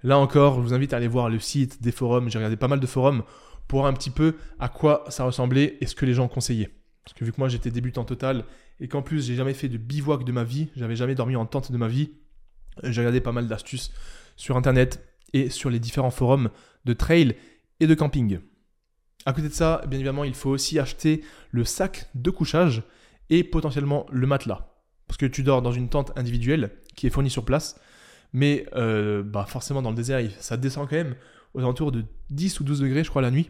Là 0.03 0.17
encore, 0.17 0.55
je 0.55 0.61
vous 0.61 0.73
invite 0.73 0.93
à 0.93 0.97
aller 0.97 1.07
voir 1.07 1.29
le 1.29 1.39
site 1.39 1.81
des 1.81 1.91
forums. 1.91 2.29
J'ai 2.29 2.37
regardé 2.37 2.57
pas 2.57 2.67
mal 2.67 2.79
de 2.79 2.87
forums 2.87 3.23
pour 3.67 3.85
un 3.85 3.93
petit 3.93 4.09
peu 4.09 4.35
à 4.59 4.69
quoi 4.69 5.03
ça 5.09 5.23
ressemblait 5.23 5.77
et 5.81 5.85
ce 5.85 5.95
que 5.95 6.05
les 6.05 6.13
gens 6.13 6.27
conseillaient. 6.27 6.71
Parce 7.03 7.13
que 7.13 7.25
vu 7.25 7.31
que 7.31 7.39
moi 7.39 7.49
j'étais 7.49 7.71
débutant 7.71 8.03
total 8.03 8.45
et 8.79 8.87
qu'en 8.87 9.01
plus 9.01 9.25
j'ai 9.25 9.35
jamais 9.35 9.53
fait 9.53 9.69
de 9.69 9.77
bivouac 9.77 10.23
de 10.23 10.31
ma 10.31 10.43
vie, 10.43 10.69
j'avais 10.75 10.95
jamais 10.95 11.15
dormi 11.15 11.35
en 11.35 11.45
tente 11.45 11.71
de 11.71 11.77
ma 11.77 11.87
vie, 11.87 12.11
j'ai 12.83 13.01
regardé 13.01 13.21
pas 13.21 13.31
mal 13.31 13.47
d'astuces 13.47 13.91
sur 14.35 14.57
internet 14.57 15.05
et 15.33 15.49
sur 15.49 15.69
les 15.69 15.79
différents 15.79 16.11
forums 16.11 16.49
de 16.85 16.93
trail 16.93 17.35
et 17.79 17.87
de 17.87 17.93
camping. 17.93 18.39
À 19.25 19.33
côté 19.33 19.49
de 19.49 19.53
ça, 19.53 19.81
bien 19.87 19.99
évidemment, 19.99 20.23
il 20.23 20.33
faut 20.33 20.49
aussi 20.49 20.79
acheter 20.79 21.23
le 21.51 21.65
sac 21.65 22.09
de 22.15 22.29
couchage 22.29 22.83
et 23.29 23.43
potentiellement 23.43 24.05
le 24.11 24.27
matelas. 24.27 24.69
Parce 25.07 25.17
que 25.17 25.25
tu 25.25 25.43
dors 25.43 25.61
dans 25.61 25.71
une 25.71 25.89
tente 25.89 26.17
individuelle 26.17 26.71
qui 26.95 27.07
est 27.07 27.09
fournie 27.09 27.29
sur 27.29 27.43
place, 27.45 27.79
mais 28.33 28.65
euh, 28.75 29.23
bah 29.23 29.45
forcément 29.47 29.81
dans 29.81 29.89
le 29.89 29.95
désert, 29.95 30.21
ça 30.39 30.57
descend 30.57 30.87
quand 30.89 30.95
même 30.95 31.15
aux 31.53 31.59
alentours 31.59 31.91
de 31.91 32.05
10 32.29 32.59
ou 32.59 32.63
12 32.63 32.81
degrés, 32.81 33.03
je 33.03 33.09
crois, 33.09 33.21
la 33.21 33.31
nuit. 33.31 33.49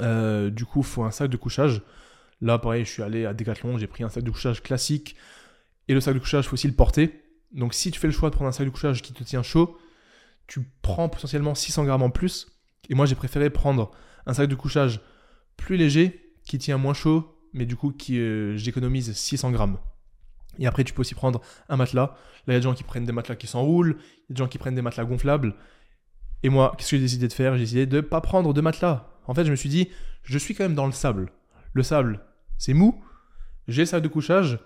Euh, 0.00 0.50
du 0.50 0.64
coup, 0.64 0.80
il 0.80 0.86
faut 0.86 1.04
un 1.04 1.10
sac 1.10 1.30
de 1.30 1.36
couchage. 1.36 1.82
Là, 2.40 2.58
pareil, 2.58 2.84
je 2.84 2.90
suis 2.90 3.02
allé 3.02 3.24
à 3.24 3.34
Decathlon, 3.34 3.78
j'ai 3.78 3.86
pris 3.86 4.04
un 4.04 4.08
sac 4.08 4.22
de 4.22 4.30
couchage 4.30 4.62
classique. 4.62 5.16
Et 5.88 5.94
le 5.94 6.00
sac 6.00 6.14
de 6.14 6.18
couchage, 6.18 6.44
il 6.44 6.48
faut 6.48 6.54
aussi 6.54 6.68
le 6.68 6.74
porter. 6.74 7.22
Donc 7.52 7.72
si 7.72 7.90
tu 7.90 7.98
fais 7.98 8.06
le 8.06 8.12
choix 8.12 8.28
de 8.28 8.34
prendre 8.34 8.48
un 8.48 8.52
sac 8.52 8.66
de 8.66 8.70
couchage 8.70 9.00
qui 9.00 9.14
te 9.14 9.24
tient 9.24 9.42
chaud, 9.42 9.78
tu 10.46 10.60
prends 10.82 11.08
potentiellement 11.08 11.54
600 11.54 11.84
grammes 11.84 12.02
en 12.02 12.10
plus. 12.10 12.48
Et 12.90 12.94
moi, 12.94 13.06
j'ai 13.06 13.14
préféré 13.14 13.50
prendre 13.50 13.90
un 14.26 14.34
sac 14.34 14.48
de 14.48 14.54
couchage 14.54 15.00
plus 15.56 15.76
léger, 15.76 16.28
qui 16.44 16.58
tient 16.58 16.78
moins 16.78 16.94
chaud, 16.94 17.38
mais 17.52 17.66
du 17.66 17.76
coup 17.76 17.92
qui 17.92 18.18
euh, 18.18 18.56
j'économise 18.56 19.12
600 19.12 19.50
grammes. 19.50 19.78
Et 20.58 20.66
après, 20.66 20.84
tu 20.84 20.92
peux 20.92 21.00
aussi 21.00 21.14
prendre 21.14 21.40
un 21.68 21.76
matelas. 21.76 22.14
Là, 22.46 22.48
il 22.48 22.52
y 22.52 22.56
a 22.56 22.58
des 22.58 22.64
gens 22.64 22.74
qui 22.74 22.84
prennent 22.84 23.04
des 23.04 23.12
matelas 23.12 23.36
qui 23.36 23.46
s'enroulent, 23.46 23.96
il 23.98 24.30
y 24.30 24.32
a 24.32 24.34
des 24.34 24.38
gens 24.38 24.48
qui 24.48 24.58
prennent 24.58 24.74
des 24.74 24.82
matelas 24.82 25.04
gonflables. 25.04 25.54
Et 26.42 26.48
moi, 26.48 26.74
qu'est-ce 26.76 26.90
que 26.90 26.96
j'ai 26.96 27.02
décidé 27.02 27.28
de 27.28 27.32
faire? 27.32 27.54
J'ai 27.54 27.60
décidé 27.60 27.86
de 27.86 27.96
ne 27.96 28.00
pas 28.00 28.20
prendre 28.20 28.52
de 28.52 28.60
matelas. 28.60 29.08
En 29.26 29.34
fait, 29.34 29.44
je 29.44 29.50
me 29.50 29.56
suis 29.56 29.68
dit, 29.68 29.88
je 30.22 30.38
suis 30.38 30.54
quand 30.54 30.64
même 30.64 30.74
dans 30.74 30.86
le 30.86 30.92
sable. 30.92 31.30
Le 31.72 31.82
sable, 31.82 32.20
c'est 32.58 32.74
mou. 32.74 33.02
J'ai 33.66 33.82
le 33.82 33.86
sac 33.86 34.02
de 34.02 34.08
couchage. 34.08 34.58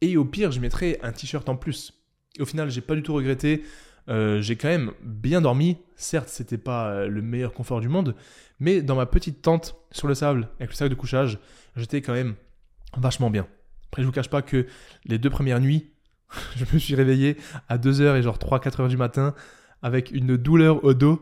Et 0.00 0.16
au 0.16 0.24
pire, 0.24 0.50
je 0.50 0.60
mettrai 0.60 0.98
un 1.02 1.12
t-shirt 1.12 1.48
en 1.48 1.56
plus. 1.56 1.92
Et 2.38 2.42
au 2.42 2.46
final, 2.46 2.70
j'ai 2.70 2.80
pas 2.80 2.94
du 2.94 3.02
tout 3.02 3.14
regretté. 3.14 3.64
Euh, 4.08 4.40
j'ai 4.40 4.56
quand 4.56 4.68
même 4.68 4.92
bien 5.02 5.40
dormi. 5.40 5.78
Certes, 5.94 6.28
c'était 6.28 6.58
pas 6.58 6.90
euh, 6.90 7.08
le 7.08 7.22
meilleur 7.22 7.52
confort 7.52 7.80
du 7.80 7.88
monde, 7.88 8.16
mais 8.58 8.82
dans 8.82 8.96
ma 8.96 9.06
petite 9.06 9.42
tente 9.42 9.76
sur 9.90 10.08
le 10.08 10.14
sable 10.14 10.48
avec 10.58 10.70
le 10.70 10.76
sac 10.76 10.88
de 10.88 10.94
couchage, 10.94 11.38
j'étais 11.76 12.02
quand 12.02 12.14
même 12.14 12.34
vachement 12.96 13.30
bien. 13.30 13.46
Après, 13.90 14.02
je 14.02 14.06
vous 14.06 14.12
cache 14.12 14.30
pas 14.30 14.42
que 14.42 14.66
les 15.04 15.18
deux 15.18 15.30
premières 15.30 15.60
nuits, 15.60 15.90
je 16.56 16.64
me 16.72 16.78
suis 16.78 16.94
réveillé 16.94 17.36
à 17.68 17.76
2h 17.76 18.16
et 18.16 18.22
genre 18.22 18.38
3-4 18.38 18.82
heures 18.82 18.88
du 18.88 18.96
matin 18.96 19.34
avec 19.82 20.10
une 20.12 20.36
douleur 20.36 20.84
au 20.84 20.94
dos. 20.94 21.20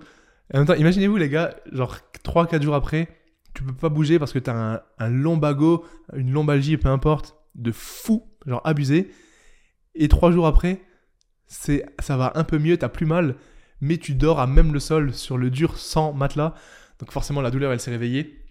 Et 0.53 0.57
en 0.57 0.61
même 0.61 0.67
temps, 0.67 0.75
imaginez-vous 0.75 1.17
les 1.17 1.29
gars, 1.29 1.57
genre 1.73 1.97
3-4 2.25 2.63
jours 2.63 2.75
après, 2.75 3.09
tu 3.55 3.63
peux 3.63 3.73
pas 3.73 3.89
bouger 3.89 4.19
parce 4.19 4.33
que 4.33 4.39
tu 4.39 4.51
as 4.51 4.75
un, 4.75 4.81
un 4.99 5.09
lombago, 5.09 5.85
une 6.15 6.31
lombalgie, 6.31 6.77
peu 6.77 6.89
importe, 6.89 7.37
de 7.55 7.73
fou, 7.73 8.31
genre 8.47 8.61
abusé. 8.65 9.11
Et 9.95 10.09
3 10.09 10.31
jours 10.31 10.47
après, 10.47 10.83
c'est 11.47 11.87
ça 11.99 12.17
va 12.17 12.33
un 12.35 12.45
peu 12.45 12.59
mieux, 12.59 12.77
t'as 12.77 12.89
plus 12.89 13.07
mal, 13.07 13.37
mais 13.81 13.97
tu 13.97 14.15
dors 14.15 14.39
à 14.39 14.47
même 14.47 14.73
le 14.73 14.81
sol 14.81 15.15
sur 15.15 15.39
le 15.39 15.51
dur 15.51 15.79
sans 15.79 16.13
matelas. 16.13 16.55
Donc 17.01 17.11
forcément 17.13 17.41
la 17.41 17.51
douleur 17.51 17.73
elle 17.73 17.81
s'est 17.81 17.91
réveillée. 17.91 18.45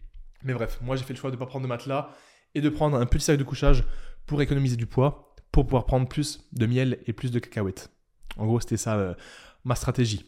Mais 0.43 0.53
bref, 0.53 0.79
moi 0.81 0.95
j'ai 0.95 1.03
fait 1.03 1.13
le 1.13 1.19
choix 1.19 1.29
de 1.29 1.35
ne 1.35 1.39
pas 1.39 1.45
prendre 1.45 1.63
de 1.63 1.69
matelas 1.69 2.09
et 2.57 2.61
de 2.61 2.69
prendre 2.69 2.97
un 2.97 3.05
petit 3.05 3.23
sac 3.23 3.37
de 3.37 3.43
couchage 3.43 3.83
pour 4.25 4.41
économiser 4.41 4.75
du 4.75 4.87
poids, 4.87 5.35
pour 5.51 5.65
pouvoir 5.65 5.85
prendre 5.85 6.07
plus 6.07 6.41
de 6.53 6.65
miel 6.65 6.97
et 7.05 7.13
plus 7.13 7.31
de 7.31 7.37
cacahuètes. 7.39 7.91
En 8.37 8.47
gros, 8.47 8.59
c'était 8.59 8.77
ça 8.77 8.95
euh, 8.95 9.13
ma 9.63 9.75
stratégie. 9.75 10.25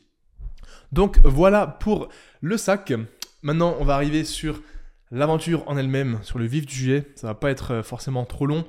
Donc 0.92 1.20
voilà 1.24 1.66
pour 1.66 2.10
le 2.42 2.56
sac. 2.58 2.94
Maintenant, 3.42 3.76
on 3.80 3.84
va 3.84 3.96
arriver 3.96 4.24
sur 4.24 4.62
l'aventure 5.10 5.68
en 5.68 5.76
elle-même, 5.76 6.20
sur 6.22 6.38
le 6.38 6.46
vif 6.46 6.68
du 6.68 6.74
sujet. 6.76 7.08
Ça 7.16 7.28
va 7.28 7.34
pas 7.34 7.50
être 7.50 7.72
euh, 7.72 7.84
forcément 7.84 8.26
trop 8.26 8.46
long, 8.46 8.64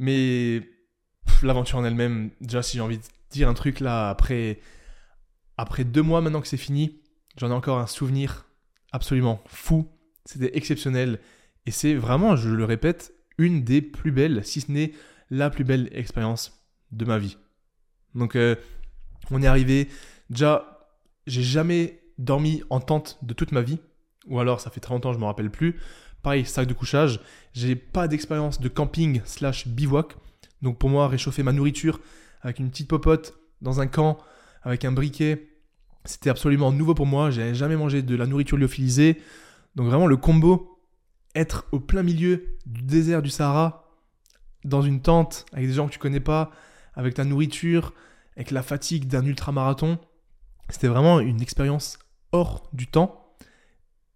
mais 0.00 0.68
l'aventure 1.42 1.78
en 1.78 1.84
elle-même, 1.84 2.30
déjà 2.40 2.62
si 2.62 2.78
j'ai 2.78 2.82
envie 2.82 2.98
de 2.98 3.04
dire 3.30 3.48
un 3.48 3.54
truc 3.54 3.78
là, 3.78 4.10
après, 4.10 4.58
après 5.56 5.84
deux 5.84 6.02
mois 6.02 6.20
maintenant 6.20 6.40
que 6.40 6.48
c'est 6.48 6.56
fini, 6.56 7.00
j'en 7.36 7.50
ai 7.50 7.54
encore 7.54 7.78
un 7.78 7.86
souvenir 7.86 8.46
absolument 8.90 9.40
fou. 9.46 9.88
C'était 10.24 10.56
exceptionnel. 10.56 11.20
Et 11.68 11.70
c'est 11.70 11.92
vraiment, 11.92 12.34
je 12.34 12.48
le 12.48 12.64
répète, 12.64 13.12
une 13.36 13.62
des 13.62 13.82
plus 13.82 14.10
belles, 14.10 14.42
si 14.42 14.62
ce 14.62 14.72
n'est 14.72 14.92
la 15.28 15.50
plus 15.50 15.64
belle 15.64 15.90
expérience 15.92 16.66
de 16.92 17.04
ma 17.04 17.18
vie. 17.18 17.36
Donc, 18.14 18.36
euh, 18.36 18.56
on 19.30 19.42
est 19.42 19.46
arrivé. 19.46 19.90
Déjà, 20.30 20.88
j'ai 21.26 21.42
jamais 21.42 22.00
dormi 22.16 22.62
en 22.70 22.80
tente 22.80 23.18
de 23.20 23.34
toute 23.34 23.52
ma 23.52 23.60
vie. 23.60 23.80
Ou 24.28 24.40
alors, 24.40 24.62
ça 24.62 24.70
fait 24.70 24.80
très 24.80 24.94
longtemps, 24.94 25.12
je 25.12 25.18
ne 25.18 25.20
me 25.20 25.26
rappelle 25.26 25.50
plus. 25.50 25.78
Pareil, 26.22 26.46
sac 26.46 26.66
de 26.66 26.72
couchage. 26.72 27.20
J'ai 27.52 27.76
pas 27.76 28.08
d'expérience 28.08 28.60
de 28.60 28.68
camping 28.70 29.20
slash 29.26 29.68
bivouac. 29.68 30.16
Donc, 30.62 30.78
pour 30.78 30.88
moi, 30.88 31.06
réchauffer 31.06 31.42
ma 31.42 31.52
nourriture 31.52 32.00
avec 32.40 32.60
une 32.60 32.70
petite 32.70 32.88
popote 32.88 33.34
dans 33.60 33.82
un 33.82 33.88
camp, 33.88 34.16
avec 34.62 34.86
un 34.86 34.92
briquet, 34.92 35.50
c'était 36.06 36.30
absolument 36.30 36.72
nouveau 36.72 36.94
pour 36.94 37.04
moi. 37.04 37.30
J'avais 37.30 37.54
jamais 37.54 37.76
mangé 37.76 38.00
de 38.00 38.16
la 38.16 38.24
nourriture 38.24 38.56
lyophilisée. 38.56 39.20
Donc 39.76 39.88
vraiment 39.88 40.06
le 40.06 40.16
combo, 40.16 40.77
être 41.38 41.66
au 41.72 41.80
plein 41.80 42.02
milieu 42.02 42.58
du 42.66 42.82
désert 42.82 43.22
du 43.22 43.30
Sahara, 43.30 43.88
dans 44.64 44.82
une 44.82 45.00
tente, 45.00 45.46
avec 45.52 45.66
des 45.66 45.72
gens 45.72 45.86
que 45.86 45.92
tu 45.92 45.98
connais 45.98 46.20
pas, 46.20 46.50
avec 46.94 47.14
ta 47.14 47.24
nourriture, 47.24 47.94
avec 48.36 48.50
la 48.50 48.62
fatigue 48.62 49.06
d'un 49.06 49.24
ultramarathon, 49.24 49.98
c'était 50.68 50.88
vraiment 50.88 51.20
une 51.20 51.40
expérience 51.40 51.98
hors 52.32 52.68
du 52.72 52.86
temps. 52.86 53.34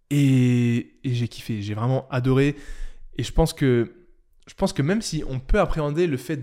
Et, 0.09 0.99
et 1.03 1.13
j'ai 1.13 1.27
kiffé, 1.27 1.61
j'ai 1.61 1.73
vraiment 1.73 2.07
adoré. 2.09 2.55
Et 3.15 3.23
je 3.23 3.31
pense 3.31 3.53
que 3.53 3.93
je 4.45 4.53
pense 4.55 4.73
que 4.73 4.81
même 4.81 5.01
si 5.01 5.23
on 5.27 5.39
peut 5.39 5.59
appréhender 5.59 6.05
le 6.05 6.17
fait 6.17 6.37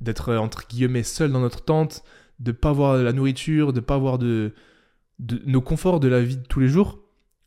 d'être 0.00 0.34
entre 0.34 0.66
guillemets 0.66 1.04
seul 1.04 1.30
dans 1.30 1.40
notre 1.40 1.64
tente, 1.64 2.02
de 2.40 2.52
pas 2.52 2.70
avoir 2.70 2.96
la 2.96 3.12
nourriture, 3.12 3.72
de 3.72 3.80
pas 3.80 3.94
avoir 3.94 4.18
de 4.18 4.54
de 5.20 5.40
nos 5.46 5.60
conforts 5.60 6.00
de 6.00 6.08
la 6.08 6.22
vie 6.22 6.38
de 6.38 6.46
tous 6.46 6.60
les 6.60 6.68
jours, 6.68 6.98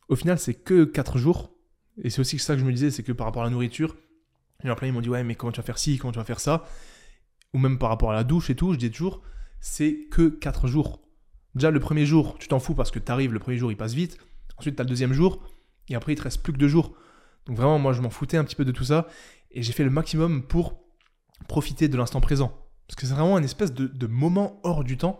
au 0.08 0.16
final, 0.16 0.38
c'est 0.38 0.54
que 0.54 0.84
4 0.84 1.18
jours. 1.18 1.53
Et 2.02 2.10
c'est 2.10 2.20
aussi 2.20 2.38
ça 2.38 2.54
que 2.54 2.60
je 2.60 2.64
me 2.64 2.72
disais, 2.72 2.90
c'est 2.90 3.02
que 3.02 3.12
par 3.12 3.26
rapport 3.26 3.42
à 3.42 3.44
la 3.46 3.50
nourriture, 3.50 3.96
il 4.62 4.66
y 4.66 4.70
en 4.70 4.72
a 4.72 4.76
plein, 4.76 4.88
ils 4.88 4.92
m'ont 4.92 5.00
dit, 5.00 5.08
ouais, 5.08 5.24
mais 5.24 5.34
comment 5.34 5.52
tu 5.52 5.60
vas 5.60 5.66
faire 5.66 5.78
ci, 5.78 5.98
comment 5.98 6.12
tu 6.12 6.18
vas 6.18 6.24
faire 6.24 6.40
ça? 6.40 6.64
Ou 7.52 7.58
même 7.58 7.78
par 7.78 7.88
rapport 7.88 8.10
à 8.10 8.14
la 8.14 8.24
douche 8.24 8.50
et 8.50 8.56
tout, 8.56 8.72
je 8.72 8.78
dis 8.78 8.90
toujours, 8.90 9.22
c'est 9.60 10.08
que 10.10 10.28
4 10.28 10.66
jours. 10.66 11.02
Déjà, 11.54 11.70
le 11.70 11.80
premier 11.80 12.04
jour, 12.04 12.36
tu 12.38 12.48
t'en 12.48 12.58
fous 12.58 12.74
parce 12.74 12.90
que 12.90 12.98
tu 12.98 13.12
arrives, 13.12 13.32
le 13.32 13.38
premier 13.38 13.56
jour, 13.56 13.70
il 13.70 13.76
passe 13.76 13.94
vite. 13.94 14.18
Ensuite, 14.56 14.76
tu 14.76 14.82
le 14.82 14.88
deuxième 14.88 15.12
jour, 15.12 15.42
et 15.88 15.94
après, 15.94 16.12
il 16.12 16.16
te 16.16 16.22
reste 16.22 16.42
plus 16.42 16.52
que 16.52 16.58
2 16.58 16.68
jours. 16.68 16.96
Donc 17.46 17.56
vraiment, 17.56 17.78
moi, 17.78 17.92
je 17.92 18.00
m'en 18.00 18.10
foutais 18.10 18.36
un 18.36 18.44
petit 18.44 18.56
peu 18.56 18.64
de 18.64 18.72
tout 18.72 18.84
ça, 18.84 19.06
et 19.50 19.62
j'ai 19.62 19.72
fait 19.72 19.84
le 19.84 19.90
maximum 19.90 20.46
pour 20.46 20.84
profiter 21.46 21.88
de 21.88 21.96
l'instant 21.96 22.20
présent. 22.20 22.64
Parce 22.86 22.96
que 22.96 23.06
c'est 23.06 23.14
vraiment 23.14 23.38
une 23.38 23.44
espèce 23.44 23.72
de, 23.72 24.06
moment 24.06 24.60
hors 24.62 24.84
du 24.84 24.96
temps. 24.96 25.16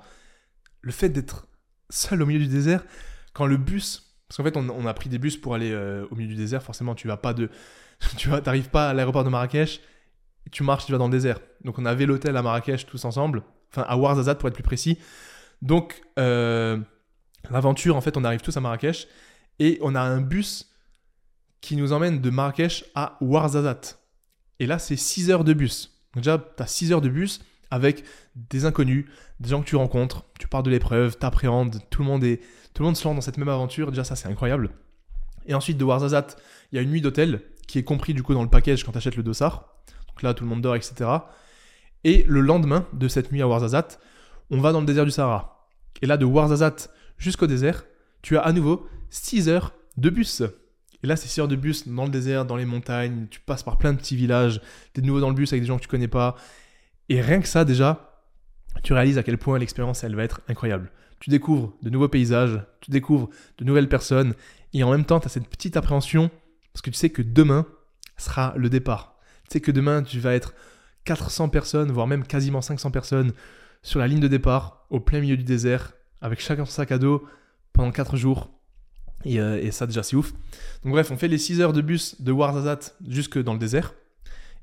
Le 0.80 0.92
fait 0.92 1.08
d'être 1.08 1.48
seul 1.90 2.22
au 2.22 2.26
milieu 2.26 2.40
du 2.40 2.48
désert, 2.48 2.84
quand 3.32 3.46
le 3.46 3.56
bus, 3.56 4.13
parce 4.28 4.36
qu'en 4.38 4.44
fait 4.44 4.56
on, 4.56 4.86
a 4.86 4.94
pris 4.94 5.08
des 5.08 5.18
bus 5.18 5.36
pour 5.36 5.54
aller 5.54 5.72
euh, 5.72 6.06
au 6.10 6.16
milieu 6.16 6.28
du 6.28 6.36
désert, 6.36 6.62
forcément 6.62 6.94
tu 6.94 7.08
vas 7.08 7.16
pas 7.16 7.34
de, 7.34 7.50
tu 8.16 8.28
vas, 8.28 8.40
t'arrives 8.40 8.70
pas 8.70 8.90
à 8.90 8.94
l'aéroport 8.94 9.24
de 9.24 9.30
Marrakech, 9.30 9.80
tu 10.50 10.62
marches, 10.62 10.86
tu 10.86 10.92
vas 10.92 10.98
dans 10.98 11.06
le 11.06 11.12
désert. 11.12 11.40
Donc 11.64 11.78
on 11.78 11.84
avait 11.84 12.06
l'hôtel 12.06 12.36
à 12.36 12.42
Marrakech 12.42 12.86
tous 12.86 13.04
ensemble, 13.04 13.42
enfin 13.70 13.84
à 13.88 13.96
Ouarzazate 13.96 14.38
pour 14.38 14.48
être 14.48 14.54
plus 14.54 14.62
précis. 14.62 14.98
Donc 15.62 16.02
euh, 16.18 16.78
l'aventure, 17.50 17.96
en 17.96 18.00
fait, 18.00 18.16
on 18.16 18.24
arrive 18.24 18.40
tous 18.40 18.56
à 18.56 18.60
Marrakech 18.60 19.08
et 19.58 19.78
on 19.82 19.94
a 19.94 20.00
un 20.00 20.20
bus 20.20 20.70
qui 21.60 21.76
nous 21.76 21.92
emmène 21.92 22.20
de 22.20 22.30
Marrakech 22.30 22.84
à 22.94 23.16
Ouarzazate. 23.20 23.98
Et 24.58 24.66
là, 24.66 24.78
c'est 24.78 24.96
6 24.96 25.30
heures 25.30 25.44
de 25.44 25.54
bus. 25.54 26.04
Donc 26.14 26.22
déjà, 26.22 26.38
tu 26.38 26.62
as 26.62 26.66
6 26.66 26.92
heures 26.92 27.00
de 27.00 27.08
bus 27.08 27.40
avec 27.70 28.04
des 28.36 28.64
inconnus, 28.64 29.06
des 29.40 29.48
gens 29.48 29.60
que 29.60 29.66
tu 29.66 29.76
rencontres, 29.76 30.24
tu 30.38 30.48
pars 30.48 30.62
de 30.62 30.70
l'épreuve, 30.70 31.18
tu 31.18 31.26
appréhendes, 31.26 31.80
tout 31.90 32.02
le 32.02 32.08
monde 32.08 32.24
est 32.24 32.40
tout 32.72 32.82
le 32.82 32.86
monde 32.86 32.96
se 32.96 33.04
lance 33.06 33.14
dans 33.14 33.20
cette 33.20 33.38
même 33.38 33.48
aventure, 33.48 33.90
déjà 33.90 34.02
ça 34.02 34.16
c'est 34.16 34.28
incroyable. 34.28 34.70
Et 35.46 35.54
ensuite 35.54 35.78
de 35.78 35.84
Warzazat, 35.84 36.26
il 36.72 36.76
y 36.76 36.78
a 36.78 36.82
une 36.82 36.90
nuit 36.90 37.00
d'hôtel 37.00 37.42
qui 37.68 37.78
est 37.78 37.84
compris 37.84 38.14
du 38.14 38.22
coup 38.22 38.34
dans 38.34 38.42
le 38.42 38.48
package 38.48 38.82
quand 38.82 38.92
tu 38.92 38.98
achètes 38.98 39.16
le 39.16 39.22
dossard. 39.22 39.68
Donc 40.08 40.22
là 40.22 40.34
tout 40.34 40.42
le 40.42 40.50
monde 40.50 40.60
dort, 40.60 40.74
etc. 40.74 41.08
Et 42.02 42.24
le 42.26 42.40
lendemain 42.40 42.86
de 42.92 43.06
cette 43.06 43.30
nuit 43.30 43.42
à 43.42 43.48
Warzazat, 43.48 43.88
on 44.50 44.60
va 44.60 44.72
dans 44.72 44.80
le 44.80 44.86
désert 44.86 45.04
du 45.04 45.10
Sahara. 45.10 45.68
Et 46.02 46.06
là 46.06 46.16
de 46.16 46.24
Warzazat 46.24 46.88
jusqu'au 47.16 47.46
désert, 47.46 47.84
tu 48.22 48.36
as 48.36 48.40
à 48.40 48.52
nouveau 48.52 48.88
6 49.10 49.48
heures 49.48 49.72
de 49.96 50.10
bus. 50.10 50.42
Et 51.02 51.06
là, 51.06 51.16
c'est 51.16 51.28
6 51.28 51.40
heures 51.40 51.48
de 51.48 51.56
bus 51.56 51.86
dans 51.86 52.04
le 52.04 52.10
désert, 52.10 52.46
dans 52.46 52.56
les 52.56 52.64
montagnes, 52.64 53.26
tu 53.30 53.38
passes 53.38 53.62
par 53.62 53.76
plein 53.76 53.92
de 53.92 53.98
petits 53.98 54.16
villages, 54.16 54.60
tu 54.94 55.00
es 55.00 55.02
de 55.02 55.06
nouveau 55.06 55.20
dans 55.20 55.28
le 55.28 55.34
bus 55.34 55.52
avec 55.52 55.62
des 55.62 55.68
gens 55.68 55.76
que 55.76 55.82
tu 55.82 55.88
connais 55.88 56.08
pas, 56.08 56.34
et 57.08 57.20
rien 57.20 57.40
que 57.40 57.48
ça, 57.48 57.64
déjà, 57.64 58.22
tu 58.82 58.92
réalises 58.92 59.18
à 59.18 59.22
quel 59.22 59.38
point 59.38 59.58
l'expérience, 59.58 60.04
elle 60.04 60.16
va 60.16 60.24
être 60.24 60.40
incroyable. 60.48 60.90
Tu 61.20 61.30
découvres 61.30 61.72
de 61.82 61.90
nouveaux 61.90 62.08
paysages, 62.08 62.60
tu 62.80 62.90
découvres 62.90 63.30
de 63.58 63.64
nouvelles 63.64 63.88
personnes, 63.88 64.34
et 64.72 64.82
en 64.82 64.90
même 64.90 65.04
temps, 65.04 65.20
tu 65.20 65.26
as 65.26 65.30
cette 65.30 65.48
petite 65.48 65.76
appréhension, 65.76 66.30
parce 66.72 66.82
que 66.82 66.90
tu 66.90 66.96
sais 66.96 67.10
que 67.10 67.22
demain 67.22 67.66
sera 68.16 68.54
le 68.56 68.68
départ. 68.68 69.16
Tu 69.48 69.54
sais 69.54 69.60
que 69.60 69.70
demain, 69.70 70.02
tu 70.02 70.18
vas 70.18 70.34
être 70.34 70.54
400 71.04 71.48
personnes, 71.48 71.92
voire 71.92 72.06
même 72.06 72.26
quasiment 72.26 72.62
500 72.62 72.90
personnes 72.90 73.32
sur 73.82 74.00
la 74.00 74.06
ligne 74.06 74.20
de 74.20 74.28
départ, 74.28 74.86
au 74.90 75.00
plein 75.00 75.20
milieu 75.20 75.36
du 75.36 75.44
désert, 75.44 75.92
avec 76.20 76.40
chacun 76.40 76.64
son 76.64 76.72
sac 76.72 76.90
à 76.92 76.98
dos, 76.98 77.24
pendant 77.72 77.90
4 77.90 78.16
jours. 78.16 78.50
Et, 79.24 79.40
euh, 79.40 79.60
et 79.60 79.70
ça, 79.70 79.86
déjà, 79.86 80.02
c'est 80.02 80.16
ouf. 80.16 80.32
Donc 80.82 80.92
bref, 80.92 81.10
on 81.10 81.16
fait 81.16 81.28
les 81.28 81.38
6 81.38 81.60
heures 81.60 81.72
de 81.72 81.80
bus 81.80 82.20
de 82.20 82.32
Ouarzazate 82.32 82.96
jusque 83.06 83.42
dans 83.42 83.52
le 83.52 83.58
désert. 83.58 83.94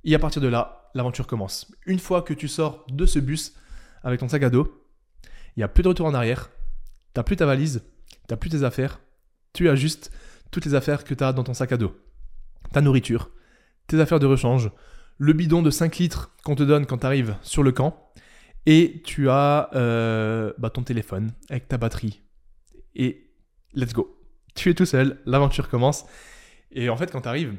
Et 0.03 0.15
à 0.15 0.19
partir 0.19 0.41
de 0.41 0.47
là, 0.47 0.89
l'aventure 0.93 1.27
commence. 1.27 1.71
Une 1.85 1.99
fois 1.99 2.21
que 2.21 2.33
tu 2.33 2.47
sors 2.47 2.85
de 2.89 3.05
ce 3.05 3.19
bus 3.19 3.53
avec 4.03 4.19
ton 4.19 4.27
sac 4.27 4.43
à 4.43 4.49
dos, 4.49 4.87
il 5.55 5.59
n'y 5.59 5.63
a 5.63 5.67
plus 5.67 5.83
de 5.83 5.89
retour 5.89 6.05
en 6.05 6.13
arrière. 6.13 6.49
Tu 7.13 7.19
n'as 7.19 7.23
plus 7.23 7.35
ta 7.35 7.45
valise, 7.45 7.83
tu 8.09 8.17
n'as 8.29 8.37
plus 8.37 8.49
tes 8.49 8.63
affaires. 8.63 8.99
Tu 9.53 9.69
as 9.69 9.75
juste 9.75 10.11
toutes 10.49 10.65
les 10.65 10.75
affaires 10.75 11.03
que 11.03 11.13
tu 11.13 11.23
as 11.23 11.33
dans 11.33 11.43
ton 11.43 11.53
sac 11.53 11.71
à 11.71 11.77
dos. 11.77 11.95
Ta 12.73 12.81
nourriture, 12.81 13.31
tes 13.87 13.99
affaires 13.99 14.19
de 14.19 14.25
rechange, 14.25 14.71
le 15.17 15.33
bidon 15.33 15.61
de 15.61 15.69
5 15.69 15.97
litres 15.97 16.31
qu'on 16.43 16.55
te 16.55 16.63
donne 16.63 16.85
quand 16.85 16.99
tu 16.99 17.05
arrives 17.05 17.35
sur 17.41 17.63
le 17.63 17.71
camp, 17.71 18.11
et 18.65 19.01
tu 19.03 19.29
as 19.29 19.69
euh, 19.73 20.53
bah, 20.57 20.69
ton 20.69 20.83
téléphone 20.83 21.31
avec 21.49 21.67
ta 21.67 21.77
batterie. 21.77 22.21
Et 22.95 23.31
let's 23.73 23.93
go. 23.93 24.17
Tu 24.55 24.69
es 24.69 24.73
tout 24.73 24.85
seul, 24.85 25.19
l'aventure 25.25 25.69
commence. 25.69 26.05
Et 26.71 26.89
en 26.89 26.97
fait, 26.97 27.11
quand 27.11 27.21
tu 27.21 27.27
arrives, 27.27 27.55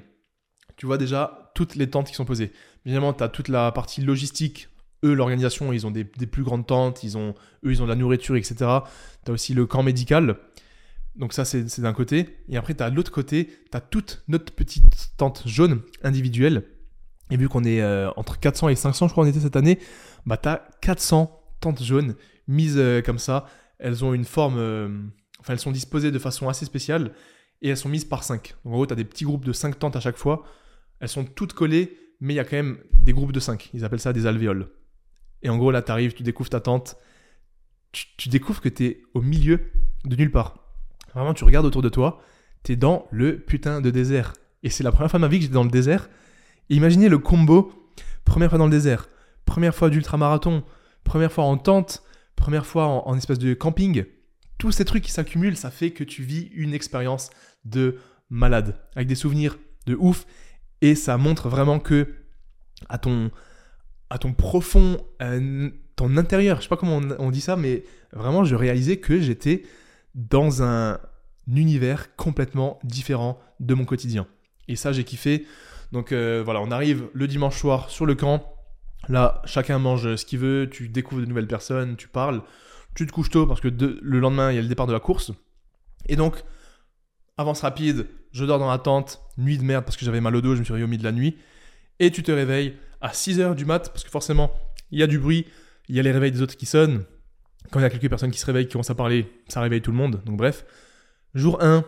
tu 0.77 0.87
vois 0.87 0.99
déjà 0.99 1.42
toutes 1.55 1.75
les 1.75 1.89
tentes 1.89 2.09
qui 2.09 2.15
sont 2.15 2.25
posées. 2.25 2.53
Évidemment, 2.85 3.13
tu 3.13 3.23
as 3.23 3.29
toute 3.29 3.49
la 3.49 3.73
partie 3.73 4.01
logistique. 4.01 4.69
Eux, 5.05 5.15
l'organisation, 5.15 5.73
ils 5.73 5.87
ont 5.87 5.91
des, 5.91 6.05
plus 6.05 6.43
grandes 6.43 6.67
tentes, 6.67 7.03
ils 7.03 7.19
ont, 7.19 7.35
eux, 7.65 7.73
ils 7.73 7.83
ont 7.83 7.85
de 7.85 7.91
la 7.91 7.97
nourriture, 7.97 8.37
etc. 8.37 8.55
Tu 9.25 9.31
as 9.31 9.33
aussi 9.33 9.55
le 9.55 9.67
camp 9.67 9.83
médical. 9.83 10.37
Donc 11.17 11.33
ça, 11.33 11.45
c'est 11.45 11.81
d'un 11.81 11.93
côté. 11.93 12.39
Et 12.49 12.57
après, 12.57 12.75
tu 12.75 12.83
as 12.83 12.89
l'autre 12.89 13.11
côté, 13.11 13.47
tu 13.71 13.77
as 13.77 13.81
toute 13.81 14.23
notre 14.29 14.53
petite 14.53 15.13
tente 15.17 15.43
jaune 15.47 15.83
individuelle. 16.03 16.65
Et 17.31 17.37
vu 17.37 17.49
qu'on 17.49 17.65
est 17.65 17.81
euh, 17.81 18.11
entre 18.17 18.39
400 18.39 18.69
et 18.69 18.77
500, 18.77 19.09
je 19.09 19.13
crois, 19.13 19.25
on 19.25 19.27
était 19.27 19.41
cette 19.41 19.57
année, 19.57 19.79
bah, 20.27 20.37
tu 20.37 20.49
as 20.49 20.69
400 20.83 21.41
tentes 21.61 21.83
jaunes 21.83 22.15
mises 22.47 22.77
euh, 22.77 23.03
comme 23.03 23.19
ça. 23.19 23.47
Elles 23.79 24.05
ont 24.05 24.15
une 24.15 24.25
forme... 24.25 24.57
Euh, 24.59 24.89
enfin, 25.41 25.55
elles 25.55 25.59
sont 25.59 25.73
disposées 25.73 26.11
de 26.11 26.19
façon 26.19 26.49
assez 26.49 26.65
spéciale 26.65 27.13
et 27.63 27.71
elles 27.71 27.77
sont 27.77 27.89
mises 27.89 28.05
par 28.05 28.23
5. 28.23 28.55
Donc 28.65 28.75
en 28.75 28.77
gros, 28.77 28.87
tu 28.87 28.93
as 28.93 28.97
des 28.97 29.05
petits 29.05 29.25
groupes 29.25 29.45
de 29.45 29.53
5 29.53 29.79
tentes 29.79 29.97
à 29.97 30.01
chaque 30.01 30.19
fois. 30.19 30.45
Elles 31.03 31.09
sont 31.09 31.25
toutes 31.25 31.53
collées, 31.53 31.95
mais 32.21 32.33
il 32.33 32.37
y 32.37 32.41
a 32.41 32.45
quand 32.45 32.57
même 32.57 32.79
des 32.95 33.13
groupes 33.13 33.33
de 33.33 33.41
5. 33.41 33.69
Ils 33.75 33.85
appellent 33.85 34.01
ça 34.01 34.15
des 34.15 34.25
alvéoles. 34.25 34.71
Et 35.43 35.51
en 35.51 35.59
gros, 35.59 35.71
là, 35.71 35.83
tu 35.83 35.93
arrives, 35.93 36.15
tu 36.15 36.23
découvres 36.23 36.49
ta 36.49 36.61
tente. 36.61 36.97
Tu, 37.93 38.31
découvres 38.31 38.63
que 38.63 38.71
tu 38.71 38.87
es 38.87 39.03
au 39.13 39.21
milieu 39.21 39.61
de 40.07 40.17
nulle 40.17 40.31
part. 40.31 40.57
Vraiment, 41.15 41.35
tu 41.35 41.45
regardes 41.45 41.67
autour 41.67 41.83
de 41.83 41.91
toi, 41.91 42.23
tu 42.63 42.73
es 42.73 42.77
dans 42.77 43.07
le 43.11 43.39
putain 43.39 43.83
de 43.83 43.91
désert. 43.91 44.33
Et 44.63 44.71
c'est 44.71 44.83
la 44.83 44.93
première 44.93 45.11
fois 45.11 45.19
de 45.19 45.23
ma 45.23 45.29
vie 45.29 45.37
que 45.37 45.43
j'étais 45.43 45.55
dans 45.55 45.65
le 45.65 45.71
désert. 45.71 46.09
imaginez 46.71 47.11
le 47.11 47.19
combo 47.19 47.71
première 48.25 48.49
fois 48.49 48.59
dans 48.59 48.65
le 48.65 48.71
désert, 48.71 49.11
première 49.45 49.75
fois 49.75 49.91
d'ultramarathon, 49.91 50.65
première 51.05 51.31
fois 51.31 51.45
en 51.45 51.59
tente, 51.59 52.03
première 52.35 52.65
fois 52.65 53.07
en 53.07 53.15
espèce 53.15 53.39
de 53.39 53.53
camping 53.53 54.07
tous 54.63 54.71
ces 54.71 54.85
trucs 54.85 55.03
qui 55.03 55.11
s'accumulent, 55.11 55.57
ça 55.57 55.73
fait 55.73 55.91
que 55.91 56.05
tu 56.05 56.23
vis 56.23 56.49
une 56.55 56.73
expérience 56.73 57.31
de 57.65 57.99
malade, 58.31 58.79
avec 58.95 59.09
des 59.09 59.17
souvenirs 59.17 59.59
de 59.87 59.97
ouf, 59.97 60.25
et 60.83 60.95
ça 60.95 61.17
montre 61.17 61.49
vraiment 61.49 61.79
que 61.79 62.09
à 62.91 62.99
ton, 62.99 63.31
à 64.11 64.19
ton 64.19 64.35
profond, 64.35 64.99
ton 65.97 66.17
intérieur, 66.19 66.59
je 66.59 66.65
sais 66.65 66.69
pas 66.69 66.77
comment 66.77 67.01
on, 67.19 67.31
dit 67.31 67.41
ça, 67.41 67.57
mais 67.57 67.85
vraiment, 68.13 68.45
je 68.45 68.55
réalisais 68.55 68.99
que 68.99 69.19
j'étais 69.21 69.63
dans 70.15 70.63
un 70.63 70.99
univers 71.47 72.15
complètement 72.17 72.79
différent 72.85 73.41
de 73.61 73.73
mon 73.73 73.87
quotidien. 73.87 74.27
Et 74.69 74.77
ça, 74.77 74.93
j'ai 74.93 75.05
kiffé. 75.05 75.47
Donc 75.93 76.13
euh, 76.13 76.43
voilà, 76.45 76.61
on 76.61 76.71
arrive 76.71 77.09
le 77.15 77.27
dimanche 77.27 77.59
soir 77.59 77.89
sur 77.89 78.05
le 78.05 78.15
camp. 78.15 78.55
Là, 79.09 79.41
chacun 79.47 79.79
mange 79.79 80.17
ce 80.17 80.27
qu'il 80.27 80.39
veut, 80.39 80.69
tu 80.71 80.89
découvres 80.89 81.23
de 81.23 81.27
nouvelles 81.27 81.49
personnes, 81.49 81.97
tu 81.97 82.09
parles 82.09 82.43
tu 82.95 83.07
te 83.07 83.13
couches 83.13 83.31
tôt 83.31 83.47
parce 83.47 83.61
que 83.61 83.69
le 83.69 84.21
lendemain, 84.21 84.53
il 84.53 84.57
y 84.57 84.59
a 84.59 84.63
le 84.63 84.69
départ 84.69 84.87
de 84.87 84.93
la 84.93 85.01
course. 85.01 85.33
Et 86.09 86.17
donc, 86.17 86.43
avance 87.37 87.63
rapide, 87.63 88.07
je 88.33 88.45
dors 88.45 88.59
dans 88.59 88.71
la 88.71 88.79
tente, 88.79 89.23
nuit 89.39 89.59
de 89.59 89.63
merde 89.63 89.85
parce 89.85 89.97
que 89.97 90.05
j'avais 90.05 90.21
mal 90.21 90.35
au 90.35 90.41
dos, 90.41 90.55
je 90.55 90.61
me 90.61 90.65
suis 90.65 90.75
milieu 90.75 90.97
de 90.97 91.05
la 91.05 91.13
nuit. 91.13 91.37
Et 92.01 92.11
tu 92.11 92.23
te 92.23 92.33
réveilles 92.33 92.77
à 93.01 93.11
6h 93.11 93.55
du 93.55 93.65
mat 93.65 93.91
parce 93.91 94.05
que 94.05 94.11
forcément, 94.11 94.53
il 94.91 94.99
y 94.99 95.03
a 95.03 95.07
du 95.07 95.19
bruit, 95.19 95.47
il 95.89 95.97
y 95.97 96.01
a 96.01 96.03
les 96.03 96.13
réveils 96.13 96.33
des 96.33 96.43
autres 96.43 96.57
qui 96.57 96.67
sonnent. 96.67 97.05
Quand 97.71 97.81
il 97.81 97.83
y 97.83 97.87
a 97.87 97.91
quelques 97.91 98.09
personnes 98.09 98.31
qui 98.31 98.39
se 98.39 98.47
réveillent, 98.47 98.67
qui 98.67 98.73
commencent 98.73 98.91
à 98.91 98.95
parler, 98.95 99.31
ça 99.49 99.61
réveille 99.61 99.83
tout 99.83 99.91
le 99.91 99.97
monde. 99.97 100.23
Donc 100.25 100.37
bref, 100.37 100.65
jour 101.35 101.63
1, 101.63 101.85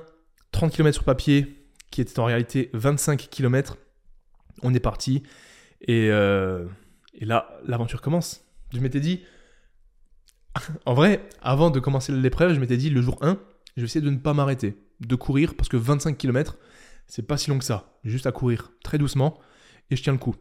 30 0.53 0.73
km 0.73 0.95
sur 0.95 1.05
papier, 1.05 1.67
qui 1.91 2.01
était 2.01 2.19
en 2.19 2.25
réalité 2.25 2.71
25 2.75 3.29
km. 3.31 3.77
On 4.63 4.73
est 4.75 4.81
parti. 4.81 5.23
Et, 5.81 6.11
euh, 6.11 6.67
et 7.15 7.25
là, 7.25 7.59
l'aventure 7.67 8.01
commence. 8.01 8.45
Je 8.73 8.81
m'étais 8.81 9.01
dit, 9.01 9.23
en 10.87 10.95
vrai, 10.95 11.27
avant 11.43 11.71
de 11.71 11.81
commencer 11.81 12.13
l'épreuve, 12.13 12.55
je 12.55 12.61
m'étais 12.61 12.77
dit 12.77 12.91
le 12.91 13.03
jour 13.03 13.19
1, 13.21 13.39
je 13.77 13.83
vais 13.83 13.87
essayer 13.87 14.05
de 14.05 14.11
ne 14.11 14.19
pas 14.19 14.35
m'arrêter, 14.35 14.77
de 15.07 15.15
courir, 15.15 15.55
parce 15.55 15.69
que 15.69 15.77
25 15.77 16.17
km, 16.17 16.59
c'est 17.07 17.27
pas 17.27 17.37
si 17.37 17.51
long 17.51 17.59
que 17.59 17.65
ça. 17.65 17.99
Juste 18.05 18.27
à 18.27 18.33
courir 18.33 18.73
très 18.83 18.99
doucement, 18.99 19.39
et 19.91 19.97
je 19.97 20.03
tiens 20.03 20.13
le 20.13 20.19
coup. 20.19 20.37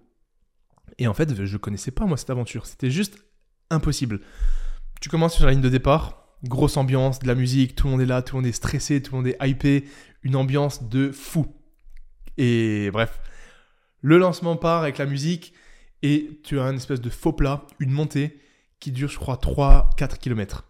Et 0.97 1.07
en 1.07 1.13
fait, 1.13 1.45
je 1.45 1.57
connaissais 1.57 1.91
pas 1.91 2.05
moi 2.05 2.17
cette 2.17 2.29
aventure, 2.29 2.65
c'était 2.65 2.91
juste 2.91 3.17
impossible. 3.69 4.21
Tu 5.01 5.09
commences 5.09 5.35
sur 5.35 5.45
la 5.45 5.51
ligne 5.51 5.61
de 5.61 5.69
départ, 5.69 6.37
grosse 6.43 6.77
ambiance, 6.77 7.19
de 7.19 7.27
la 7.27 7.35
musique, 7.35 7.75
tout 7.75 7.87
le 7.87 7.91
monde 7.91 8.01
est 8.01 8.05
là, 8.05 8.21
tout 8.21 8.35
le 8.35 8.41
monde 8.41 8.49
est 8.49 8.53
stressé, 8.53 9.01
tout 9.01 9.13
le 9.13 9.17
monde 9.17 9.27
est 9.27 9.37
hypé, 9.41 9.85
une 10.23 10.35
ambiance 10.35 10.87
de 10.89 11.11
fou. 11.11 11.47
Et 12.37 12.89
bref, 12.91 13.19
le 14.01 14.17
lancement 14.17 14.55
part 14.55 14.81
avec 14.81 14.97
la 14.97 15.05
musique, 15.05 15.53
et 16.01 16.41
tu 16.43 16.59
as 16.59 16.63
une 16.63 16.75
espèce 16.75 17.01
de 17.01 17.09
faux 17.09 17.33
plat, 17.33 17.65
une 17.79 17.91
montée, 17.91 18.39
qui 18.79 18.91
dure, 18.91 19.09
je 19.09 19.17
crois, 19.17 19.35
3-4 19.35 20.17
km. 20.17 20.69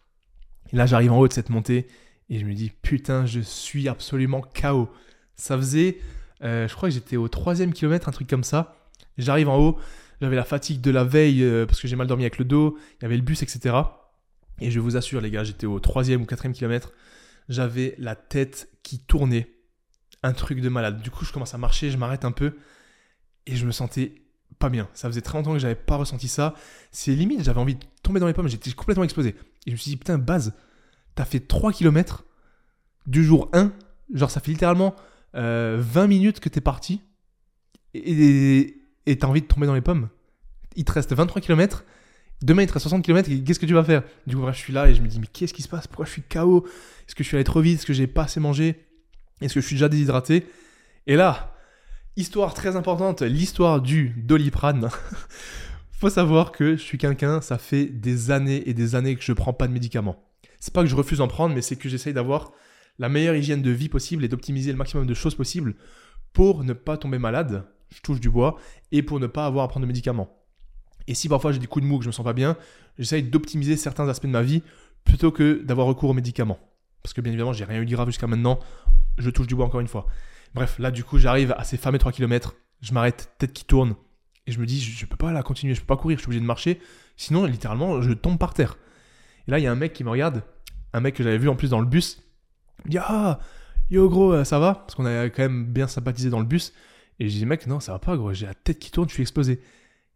Et 0.71 0.75
là, 0.75 0.85
j'arrive 0.85 1.11
en 1.11 1.19
haut 1.19 1.27
de 1.27 1.33
cette 1.33 1.49
montée 1.49 1.87
et 2.29 2.39
je 2.39 2.45
me 2.45 2.53
dis, 2.53 2.71
putain, 2.81 3.25
je 3.25 3.39
suis 3.39 3.87
absolument 3.87 4.41
KO. 4.41 4.89
Ça 5.35 5.57
faisait, 5.57 5.99
euh, 6.43 6.67
je 6.67 6.75
crois 6.75 6.89
que 6.89 6.95
j'étais 6.95 7.17
au 7.17 7.27
troisième 7.27 7.73
kilomètre, 7.73 8.09
un 8.09 8.11
truc 8.11 8.29
comme 8.29 8.43
ça. 8.43 8.89
J'arrive 9.17 9.49
en 9.49 9.57
haut, 9.57 9.79
j'avais 10.21 10.35
la 10.35 10.43
fatigue 10.43 10.81
de 10.81 10.91
la 10.91 11.03
veille 11.03 11.43
euh, 11.43 11.65
parce 11.65 11.79
que 11.79 11.87
j'ai 11.87 11.95
mal 11.95 12.07
dormi 12.07 12.23
avec 12.23 12.37
le 12.37 12.45
dos, 12.45 12.77
il 12.99 13.03
y 13.03 13.05
avait 13.05 13.17
le 13.17 13.23
bus, 13.23 13.43
etc. 13.43 13.75
Et 14.59 14.71
je 14.71 14.79
vous 14.79 14.95
assure, 14.95 15.21
les 15.21 15.31
gars, 15.31 15.43
j'étais 15.43 15.65
au 15.65 15.79
troisième 15.79 16.21
ou 16.21 16.25
quatrième 16.25 16.53
kilomètre. 16.53 16.93
j'avais 17.49 17.95
la 17.97 18.15
tête 18.15 18.69
qui 18.83 18.99
tournait. 18.99 19.49
Un 20.25 20.31
truc 20.31 20.61
de 20.61 20.69
malade. 20.69 21.01
Du 21.01 21.11
coup, 21.11 21.25
je 21.25 21.33
commence 21.33 21.53
à 21.53 21.57
marcher, 21.57 21.91
je 21.91 21.97
m'arrête 21.97 22.23
un 22.23 22.31
peu 22.31 22.55
et 23.45 23.55
je 23.57 23.65
me 23.65 23.71
sentais 23.71 24.15
pas 24.57 24.69
bien. 24.69 24.87
Ça 24.93 25.09
faisait 25.09 25.21
très 25.21 25.37
longtemps 25.37 25.51
que 25.51 25.59
j'avais 25.59 25.75
pas 25.75 25.97
ressenti 25.97 26.29
ça. 26.29 26.55
C'est 26.91 27.13
limite, 27.13 27.43
j'avais 27.43 27.59
envie 27.59 27.75
de 27.75 27.83
tomber 28.03 28.21
dans 28.21 28.27
les 28.27 28.33
pommes, 28.33 28.47
j'étais 28.47 28.71
complètement 28.71 29.03
explosé. 29.03 29.35
Et 29.65 29.71
je 29.71 29.71
me 29.71 29.77
suis 29.77 29.91
dit, 29.91 29.97
putain, 29.97 30.17
base, 30.17 30.53
t'as 31.15 31.25
fait 31.25 31.39
3 31.39 31.73
km 31.73 32.25
du 33.07 33.23
jour 33.23 33.49
1. 33.53 33.71
Genre, 34.13 34.31
ça 34.31 34.39
fait 34.39 34.51
littéralement 34.51 34.95
20 35.33 35.41
euh, 35.41 36.07
minutes 36.07 36.39
que 36.39 36.49
t'es 36.49 36.61
parti. 36.61 37.01
Et 37.93 38.75
t'as 39.19 39.27
envie 39.27 39.41
de 39.41 39.47
tomber 39.47 39.67
dans 39.67 39.75
les 39.75 39.81
pommes. 39.81 40.09
Il 40.75 40.85
te 40.85 40.91
reste 40.91 41.13
23 41.13 41.41
km. 41.41 41.83
Demain, 42.41 42.63
il 42.63 42.67
te 42.67 42.73
reste 42.73 42.83
60 42.83 43.03
km. 43.03 43.29
Qu'est-ce 43.45 43.59
que 43.59 43.65
tu 43.65 43.73
vas 43.73 43.83
faire? 43.83 44.03
Du 44.27 44.35
coup, 44.35 44.45
je 44.47 44.57
suis 44.57 44.73
là 44.73 44.89
et 44.89 44.95
je 44.95 45.01
me 45.01 45.07
dis, 45.07 45.19
mais 45.19 45.27
qu'est-ce 45.27 45.53
qui 45.53 45.61
se 45.61 45.69
passe? 45.69 45.87
Pourquoi 45.87 46.05
je 46.05 46.11
suis 46.11 46.23
KO 46.23 46.65
Est-ce 47.07 47.15
que 47.15 47.23
je 47.23 47.27
suis 47.27 47.37
allé 47.37 47.43
trop 47.43 47.61
vite? 47.61 47.79
Est-ce 47.79 47.85
que 47.85 47.93
j'ai 47.93 48.07
pas 48.07 48.23
assez 48.23 48.39
mangé? 48.39 48.85
Est-ce 49.41 49.53
que 49.53 49.61
je 49.61 49.65
suis 49.65 49.75
déjà 49.75 49.89
déshydraté? 49.89 50.45
Et 51.07 51.15
là, 51.15 51.55
histoire 52.15 52.53
très 52.53 52.75
importante, 52.75 53.21
l'histoire 53.21 53.81
du 53.81 54.09
doliprane. 54.17 54.89
Faut 55.91 56.09
savoir 56.09 56.51
que 56.51 56.75
je 56.75 56.81
suis 56.81 56.97
quelqu'un, 56.97 57.41
ça 57.41 57.57
fait 57.57 57.85
des 57.85 58.31
années 58.31 58.67
et 58.69 58.73
des 58.73 58.95
années 58.95 59.15
que 59.15 59.23
je 59.23 59.31
prends 59.31 59.53
pas 59.53 59.67
de 59.67 59.73
médicaments. 59.73 60.21
C'est 60.63 60.73
pas 60.73 60.81
que 60.81 60.87
je 60.87 60.95
refuse 60.95 61.17
d'en 61.17 61.27
prendre, 61.27 61.53
mais 61.53 61.61
c'est 61.61 61.75
que 61.75 61.89
j'essaye 61.89 62.13
d'avoir 62.13 62.53
la 62.97 63.09
meilleure 63.09 63.35
hygiène 63.35 63.61
de 63.61 63.69
vie 63.69 63.89
possible 63.89 64.23
et 64.23 64.29
d'optimiser 64.29 64.71
le 64.71 64.77
maximum 64.77 65.05
de 65.05 65.13
choses 65.13 65.35
possibles 65.35 65.75
pour 66.31 66.63
ne 66.63 66.71
pas 66.71 66.95
tomber 66.95 67.19
malade, 67.19 67.65
je 67.89 67.99
touche 67.99 68.21
du 68.21 68.29
bois, 68.29 68.55
et 68.93 69.03
pour 69.03 69.19
ne 69.19 69.27
pas 69.27 69.45
avoir 69.45 69.65
à 69.65 69.67
prendre 69.67 69.85
de 69.85 69.87
médicaments. 69.87 70.29
Et 71.07 71.15
si 71.15 71.27
parfois 71.27 71.51
j'ai 71.51 71.59
des 71.59 71.67
coups 71.67 71.83
de 71.83 71.89
mou 71.89 71.97
que 71.97 72.05
je 72.05 72.07
me 72.07 72.13
sens 72.13 72.23
pas 72.23 72.31
bien, 72.31 72.55
j'essaye 72.97 73.23
d'optimiser 73.23 73.75
certains 73.75 74.07
aspects 74.07 74.25
de 74.25 74.31
ma 74.31 74.41
vie 74.41 74.63
plutôt 75.03 75.33
que 75.33 75.61
d'avoir 75.63 75.85
recours 75.85 76.11
aux 76.11 76.13
médicaments. 76.13 76.59
Parce 77.03 77.11
que 77.11 77.19
bien 77.19 77.33
évidemment, 77.33 77.51
j'ai 77.51 77.65
rien 77.65 77.81
eu 77.81 77.85
de 77.85 77.91
grave 77.91 78.07
jusqu'à 78.07 78.27
maintenant. 78.27 78.57
Je 79.17 79.29
touche 79.29 79.47
du 79.47 79.55
bois 79.55 79.65
encore 79.65 79.81
une 79.81 79.89
fois. 79.89 80.07
Bref, 80.55 80.79
là 80.79 80.91
du 80.91 81.03
coup, 81.03 81.17
j'arrive 81.17 81.53
à 81.57 81.65
ces 81.65 81.75
fameux 81.75 81.97
3 81.97 82.13
km. 82.13 82.55
Je 82.79 82.93
m'arrête, 82.93 83.33
tête 83.37 83.51
qui 83.51 83.65
tourne. 83.65 83.95
Et 84.47 84.53
je 84.53 84.61
me 84.61 84.65
dis, 84.65 84.79
je, 84.79 85.03
ne 85.03 85.09
peux 85.09 85.17
pas 85.17 85.33
la 85.33 85.43
continuer, 85.43 85.75
je 85.75 85.81
peux 85.81 85.87
pas 85.87 85.97
courir, 85.97 86.19
je 86.19 86.21
suis 86.21 86.29
obligé 86.29 86.39
de 86.39 86.45
marcher. 86.45 86.79
Sinon, 87.17 87.43
littéralement, 87.43 88.01
je 88.01 88.13
tombe 88.13 88.37
par 88.37 88.53
terre. 88.53 88.77
Et 89.45 89.51
là, 89.51 89.59
il 89.59 89.63
y 89.63 89.67
a 89.67 89.71
un 89.73 89.75
mec 89.75 89.91
qui 89.91 90.05
me 90.05 90.09
regarde. 90.09 90.41
Un 90.93 90.99
mec 90.99 91.15
que 91.15 91.23
j'avais 91.23 91.37
vu 91.37 91.49
en 91.49 91.55
plus 91.55 91.69
dans 91.69 91.79
le 91.79 91.85
bus. 91.87 92.21
Il 92.85 92.87
me 92.87 92.91
dit, 92.91 92.97
ah, 92.99 93.39
yo 93.89 94.09
gros, 94.09 94.33
euh, 94.33 94.43
ça 94.43 94.59
va? 94.59 94.75
Parce 94.75 94.95
qu'on 94.95 95.05
avait 95.05 95.31
quand 95.31 95.43
même 95.43 95.65
bien 95.65 95.87
sympathisé 95.87 96.29
dans 96.29 96.39
le 96.39 96.45
bus. 96.45 96.73
Et 97.19 97.29
je 97.29 97.37
dis, 97.37 97.45
mec, 97.45 97.67
non, 97.67 97.79
ça 97.79 97.93
va 97.93 97.99
pas, 97.99 98.15
gros, 98.17 98.33
j'ai 98.33 98.45
la 98.45 98.53
tête 98.53 98.79
qui 98.79 98.91
tourne, 98.91 99.07
je 99.09 99.13
suis 99.13 99.21
explosé. 99.21 99.61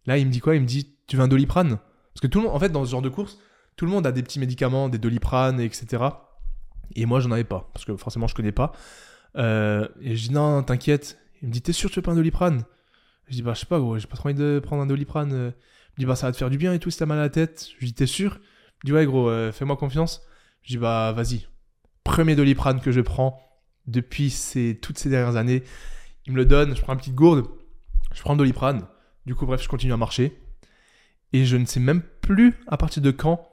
Là, 0.07 0.17
il 0.17 0.25
me 0.25 0.31
dit 0.31 0.39
quoi? 0.39 0.55
Il 0.55 0.61
me 0.61 0.65
dit 0.65 0.95
Tu 1.05 1.17
veux 1.17 1.23
un 1.23 1.27
doliprane? 1.27 1.77
Parce 2.13 2.21
que 2.21 2.27
tout 2.27 2.39
le 2.39 2.45
monde, 2.45 2.55
en 2.55 2.59
fait, 2.59 2.69
dans 2.69 2.83
ce 2.85 2.91
genre 2.91 3.01
de 3.01 3.09
course, 3.09 3.37
tout 3.75 3.85
le 3.85 3.91
monde 3.91 4.07
a 4.07 4.11
des 4.11 4.23
petits 4.23 4.39
médicaments, 4.39 4.89
des 4.89 4.97
doliprane, 4.97 5.59
etc. 5.59 6.03
Et 6.95 7.05
moi, 7.05 7.19
j'en 7.19 7.31
avais 7.31 7.43
pas, 7.43 7.69
parce 7.73 7.85
que 7.85 7.95
forcément, 7.95 8.27
je 8.27 8.33
connais 8.33 8.53
pas. 8.53 8.71
Euh, 9.35 9.87
et 10.01 10.15
je 10.15 10.29
dis 10.29 10.33
Non, 10.33 10.63
t'inquiète. 10.63 11.19
Il 11.41 11.49
me 11.49 11.53
dit 11.53 11.61
T'es 11.61 11.73
sûr 11.73 11.89
que 11.89 11.93
tu 11.93 11.99
veux 11.99 12.03
pas 12.03 12.13
un 12.13 12.15
doliprane? 12.15 12.63
Je 13.27 13.35
dis 13.35 13.41
Bah, 13.41 13.53
je 13.53 13.59
sais 13.59 13.65
pas, 13.65 13.79
gros, 13.79 13.97
j'ai 13.97 14.07
pas 14.07 14.15
trop 14.15 14.29
envie 14.29 14.37
de 14.37 14.59
prendre 14.63 14.81
un 14.81 14.87
doliprane. 14.87 15.29
Il 15.31 15.35
me 15.35 15.53
dit 15.99 16.05
Bah, 16.05 16.15
ça 16.15 16.27
va 16.27 16.31
te 16.31 16.37
faire 16.37 16.49
du 16.49 16.57
bien 16.57 16.73
et 16.73 16.79
tout 16.79 16.89
si 16.89 16.97
t'as 16.97 17.05
mal 17.05 17.19
à 17.19 17.23
la 17.23 17.29
tête. 17.29 17.67
Je 17.79 17.85
dis 17.85 17.93
T'es 17.93 18.07
sûr? 18.07 18.39
Il 18.39 18.39
me 18.39 18.85
dit 18.85 18.93
Ouais, 18.93 19.05
gros, 19.05 19.29
euh, 19.29 19.51
fais-moi 19.51 19.75
confiance. 19.75 20.21
Je 20.67 20.73
dis 20.73 20.77
Bah, 20.77 21.13
vas-y. 21.15 21.47
Premier 22.03 22.35
doliprane 22.35 22.81
que 22.81 22.91
je 22.91 22.99
prends 22.99 23.39
depuis 23.85 24.29
ces, 24.29 24.77
toutes 24.81 24.97
ces 24.97 25.09
dernières 25.09 25.37
années. 25.37 25.63
Il 26.25 26.33
me 26.33 26.37
le 26.37 26.45
donne, 26.45 26.75
je 26.75 26.81
prends 26.81 26.91
une 26.91 26.99
petite 26.99 27.15
gourde, 27.15 27.47
je 28.13 28.19
prends 28.19 28.33
le 28.33 28.39
doliprane. 28.39 28.85
Du 29.25 29.33
coup, 29.33 29.45
bref, 29.45 29.63
je 29.63 29.69
continue 29.69 29.93
à 29.93 29.97
marcher. 29.97 30.37
Et 31.31 31.45
je 31.45 31.55
ne 31.55 31.65
sais 31.65 31.79
même 31.79 32.01
plus 32.21 32.53
à 32.67 32.75
partir 32.75 33.01
de 33.01 33.11
quand 33.11 33.47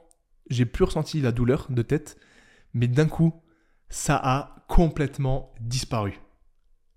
j'ai 0.49 0.65
plus 0.65 0.83
ressenti 0.83 1.21
la 1.21 1.31
douleur 1.31 1.67
de 1.69 1.81
tête. 1.81 2.17
Mais 2.73 2.87
d'un 2.87 3.07
coup, 3.07 3.33
ça 3.87 4.19
a 4.21 4.65
complètement 4.67 5.53
disparu. 5.61 6.19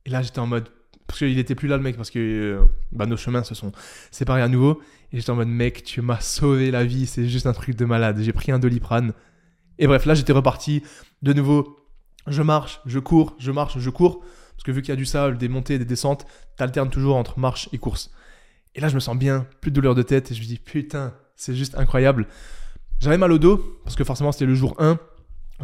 Et 0.05 0.11
là, 0.11 0.23
j'étais 0.23 0.41
en 0.41 0.49
mode. 0.49 0.69
Parce 1.07 1.21
qu'il 1.21 1.39
était 1.39 1.55
plus 1.55 1.69
là, 1.69 1.77
le 1.77 1.83
mec, 1.85 1.97
parce 1.97 2.11
que 2.11 2.19
euh, 2.19 2.65
bah, 2.91 3.07
nos 3.07 3.17
chemins 3.17 3.45
se 3.45 3.55
sont 3.55 3.71
séparés 4.11 4.43
à 4.43 4.49
nouveau. 4.49 4.83
Et 5.13 5.19
j'étais 5.19 5.31
en 5.31 5.37
mode, 5.37 5.49
mec, 5.49 5.85
tu 5.85 6.03
m'as 6.03 6.21
sauvé 6.21 6.73
la 6.73 6.85
vie, 6.85 7.07
c'est 7.07 7.29
juste 7.29 7.47
un 7.47 7.53
truc 7.53 7.77
de 7.77 7.85
malade. 7.85 8.19
J'ai 8.21 8.33
pris 8.33 8.51
un 8.51 8.59
doliprane. 8.59 9.13
Et 9.79 9.87
bref, 9.87 10.07
là, 10.07 10.15
j'étais 10.15 10.33
reparti. 10.33 10.83
De 11.23 11.33
nouveau, 11.33 11.79
je 12.27 12.43
marche, 12.43 12.81
je 12.87 12.99
cours, 12.99 13.35
je 13.39 13.51
marche, 13.51 13.79
je 13.79 13.91
cours. 13.91 14.21
Parce 14.21 14.65
que 14.65 14.73
vu 14.73 14.83
qu'il 14.83 14.91
y 14.91 14.93
a 14.93 14.97
du 14.97 15.07
sable, 15.07 15.39
des 15.39 15.49
montées, 15.49 15.79
des 15.79 15.85
descentes, 15.85 16.27
t'alternes 16.57 16.91
toujours 16.91 17.17
entre 17.17 17.39
marche 17.39 17.69
et 17.73 17.79
course. 17.79 18.11
Et 18.75 18.81
là, 18.81 18.89
je 18.89 18.95
me 18.95 19.01
sens 19.01 19.17
bien, 19.17 19.47
plus 19.61 19.71
de 19.71 19.77
douleur 19.77 19.95
de 19.95 20.03
tête, 20.03 20.31
et 20.31 20.35
je 20.35 20.41
me 20.41 20.47
dis, 20.47 20.59
putain, 20.59 21.15
c'est 21.37 21.55
juste 21.55 21.77
incroyable. 21.77 22.27
J'avais 23.01 23.19
mal 23.19 23.33
au 23.33 23.39
dos, 23.39 23.81
parce 23.85 23.95
que 23.97 24.05
forcément, 24.05 24.33
c'était 24.33 24.47
le 24.47 24.55
jour 24.55 24.75
1. 24.79 24.99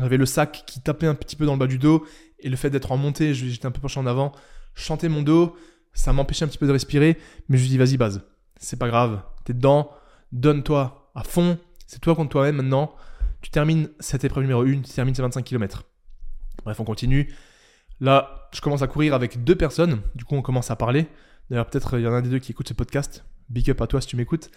J'avais 0.00 0.16
le 0.16 0.26
sac 0.26 0.64
qui 0.66 0.80
tapait 0.80 1.06
un 1.06 1.14
petit 1.14 1.36
peu 1.36 1.46
dans 1.46 1.52
le 1.52 1.58
bas 1.58 1.66
du 1.66 1.78
dos, 1.78 2.06
et 2.40 2.48
le 2.48 2.56
fait 2.56 2.70
d'être 2.70 2.92
en 2.92 2.96
montée, 2.96 3.34
j'étais 3.34 3.66
un 3.66 3.70
peu 3.70 3.80
penché 3.80 3.98
en 4.00 4.06
avant, 4.06 4.32
chanter 4.74 5.08
mon 5.08 5.22
dos, 5.22 5.56
ça 5.92 6.12
m'empêchait 6.12 6.44
un 6.44 6.48
petit 6.48 6.58
peu 6.58 6.66
de 6.66 6.72
respirer, 6.72 7.18
mais 7.48 7.58
je 7.58 7.64
me 7.64 7.68
dis, 7.68 7.78
vas-y, 7.78 7.96
base, 7.96 8.22
c'est 8.58 8.78
pas 8.78 8.88
grave, 8.88 9.22
t'es 9.44 9.54
dedans, 9.54 9.90
donne-toi 10.32 11.10
à 11.14 11.22
fond, 11.22 11.58
c'est 11.86 12.00
toi 12.00 12.14
contre 12.14 12.30
toi-même 12.30 12.56
maintenant. 12.56 12.94
Tu 13.44 13.50
termines 13.50 13.90
cette 14.00 14.24
épreuve 14.24 14.44
numéro 14.44 14.62
1, 14.62 14.80
tu 14.80 14.92
termines 14.94 15.14
ces 15.14 15.20
25 15.20 15.44
km. 15.44 15.84
Bref, 16.64 16.80
on 16.80 16.84
continue. 16.84 17.30
Là, 18.00 18.48
je 18.54 18.62
commence 18.62 18.80
à 18.80 18.86
courir 18.86 19.12
avec 19.12 19.44
deux 19.44 19.54
personnes, 19.54 20.00
du 20.14 20.24
coup, 20.24 20.34
on 20.34 20.40
commence 20.40 20.70
à 20.70 20.76
parler. 20.76 21.08
D'ailleurs, 21.50 21.68
peut-être 21.68 21.98
il 21.98 22.04
y 22.04 22.08
en 22.08 22.14
a 22.14 22.16
un 22.16 22.22
des 22.22 22.30
deux 22.30 22.38
qui 22.38 22.52
écoute 22.52 22.68
ce 22.68 22.72
podcast. 22.72 23.22
Big 23.50 23.68
up 23.68 23.82
à 23.82 23.86
toi 23.86 24.00
si 24.00 24.06
tu 24.06 24.16
m'écoutes. 24.16 24.50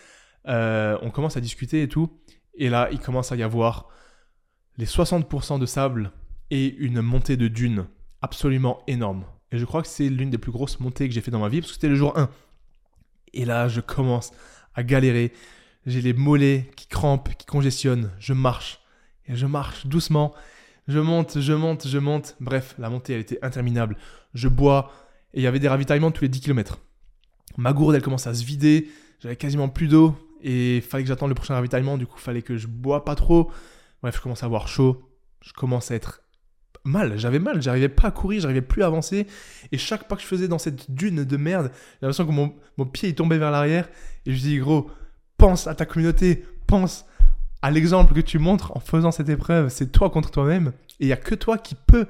Euh, 0.47 0.97
on 1.01 1.09
commence 1.09 1.35
à 1.35 1.41
discuter 1.41 1.81
et 1.81 1.89
tout. 1.89 2.17
Et 2.53 2.69
là, 2.69 2.87
il 2.93 2.99
commence 2.99 3.33
à 3.33 3.35
y 3.35 3.43
avoir 3.43 3.89
les 4.77 4.85
60% 4.85 5.59
de 5.59 5.65
sable 5.65 6.13
et 6.49 6.73
une 6.75 7.01
montée 7.01 7.35
de 7.35 7.49
dunes 7.49 7.87
absolument 8.21 8.83
énorme. 8.87 9.25
Et 9.51 9.57
je 9.57 9.65
crois 9.65 9.81
que 9.81 9.89
c'est 9.89 10.07
l'une 10.07 10.29
des 10.29 10.37
plus 10.37 10.53
grosses 10.53 10.79
montées 10.79 11.09
que 11.09 11.13
j'ai 11.13 11.19
fait 11.19 11.29
dans 11.31 11.41
ma 11.41 11.49
vie 11.49 11.59
parce 11.59 11.71
que 11.71 11.75
c'était 11.75 11.89
le 11.89 11.95
jour 11.95 12.17
1. 12.17 12.29
Et 13.33 13.43
là, 13.43 13.67
je 13.67 13.81
commence 13.81 14.31
à 14.75 14.83
galérer. 14.83 15.33
J'ai 15.87 16.01
les 16.01 16.13
mollets 16.13 16.69
qui 16.75 16.85
crampent, 16.85 17.33
qui 17.35 17.47
congestionnent. 17.47 18.11
Je 18.19 18.33
marche. 18.33 18.81
Et 19.27 19.35
je 19.35 19.47
marche 19.47 19.87
doucement. 19.87 20.35
Je 20.87 20.99
monte, 20.99 21.41
je 21.41 21.53
monte, 21.53 21.87
je 21.87 21.97
monte. 21.97 22.35
Bref, 22.39 22.75
la 22.77 22.91
montée, 22.91 23.13
elle 23.13 23.21
était 23.21 23.39
interminable. 23.41 23.97
Je 24.35 24.47
bois 24.47 24.91
et 25.33 25.41
il 25.41 25.43
y 25.43 25.47
avait 25.47 25.59
des 25.59 25.67
ravitaillements 25.67 26.11
tous 26.11 26.23
les 26.23 26.29
10 26.29 26.41
km. 26.41 26.79
Ma 27.57 27.73
gourde, 27.73 27.95
elle 27.95 28.01
commence 28.01 28.27
à 28.27 28.33
se 28.33 28.43
vider, 28.43 28.89
j'avais 29.19 29.35
quasiment 29.35 29.69
plus 29.69 29.87
d'eau, 29.87 30.15
et 30.41 30.81
fallait 30.81 31.03
que 31.03 31.09
j'attende 31.09 31.29
le 31.29 31.35
prochain 31.35 31.55
ravitaillement, 31.55 31.97
du 31.97 32.05
coup, 32.05 32.15
il 32.17 32.21
fallait 32.21 32.41
que 32.41 32.57
je 32.57 32.67
bois 32.67 33.03
pas 33.03 33.15
trop. 33.15 33.51
Bref, 34.01 34.15
je 34.15 34.21
commence 34.21 34.43
à 34.43 34.45
avoir 34.45 34.67
chaud, 34.67 35.09
je 35.41 35.53
commence 35.53 35.91
à 35.91 35.95
être 35.95 36.21
mal, 36.83 37.17
j'avais 37.17 37.39
mal, 37.39 37.61
j'arrivais 37.61 37.89
pas 37.89 38.07
à 38.07 38.11
courir, 38.11 38.41
j'arrivais 38.41 38.61
plus 38.61 38.83
à 38.83 38.87
avancer, 38.87 39.27
et 39.71 39.77
chaque 39.77 40.07
pas 40.07 40.15
que 40.15 40.21
je 40.21 40.27
faisais 40.27 40.47
dans 40.47 40.59
cette 40.59 40.91
dune 40.91 41.23
de 41.23 41.37
merde, 41.37 41.71
j'ai 41.73 41.97
l'impression 42.07 42.25
que 42.25 42.31
mon, 42.31 42.55
mon 42.77 42.85
pied 42.85 43.09
il 43.09 43.15
tombait 43.15 43.37
vers 43.37 43.51
l'arrière, 43.51 43.89
et 44.25 44.33
je 44.33 44.39
dis, 44.39 44.57
gros, 44.57 44.89
pense 45.37 45.67
à 45.67 45.75
ta 45.75 45.85
communauté, 45.85 46.45
pense 46.67 47.05
à 47.61 47.71
l'exemple 47.71 48.13
que 48.13 48.21
tu 48.21 48.39
montres 48.39 48.75
en 48.75 48.79
faisant 48.79 49.11
cette 49.11 49.29
épreuve, 49.29 49.69
c'est 49.69 49.91
toi 49.91 50.09
contre 50.09 50.31
toi-même, 50.31 50.73
et 50.99 51.05
il 51.05 51.07
y 51.07 51.13
a 51.13 51.17
que 51.17 51.35
toi 51.35 51.57
qui 51.57 51.75
peux 51.75 52.07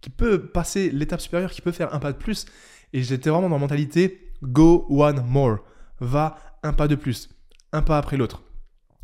qui 0.00 0.10
peut 0.10 0.46
passer 0.46 0.90
l'étape 0.90 1.20
supérieure, 1.20 1.50
qui 1.50 1.60
peut 1.60 1.72
faire 1.72 1.94
un 1.94 1.98
pas 1.98 2.12
de 2.12 2.18
plus. 2.18 2.46
Et 2.92 3.02
j'étais 3.02 3.30
vraiment 3.30 3.48
dans 3.48 3.56
la 3.56 3.60
mentalité 3.60 4.32
go 4.42 4.86
one 4.88 5.24
more. 5.26 5.58
Va 6.00 6.38
un 6.62 6.72
pas 6.72 6.88
de 6.88 6.94
plus. 6.94 7.28
Un 7.72 7.82
pas 7.82 7.98
après 7.98 8.16
l'autre. 8.16 8.42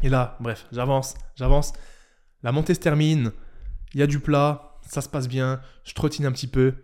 Et 0.03 0.09
là, 0.09 0.37
bref, 0.41 0.67
j'avance, 0.73 1.15
j'avance. 1.35 1.73
La 2.43 2.53
montée 2.53 2.75
se 2.75 2.81
termine. 2.81 3.33
Il 3.95 4.01
y 4.01 4.03
a 4.03 4.07
du 4.07 4.21
plat. 4.21 4.79
Ça 4.87 5.01
se 5.01 5.09
passe 5.09 5.29
bien. 5.29 5.61
Je 5.85 5.95
trottine 5.95 6.27
un 6.27 6.33
petit 6.33 6.47
peu. 6.47 6.75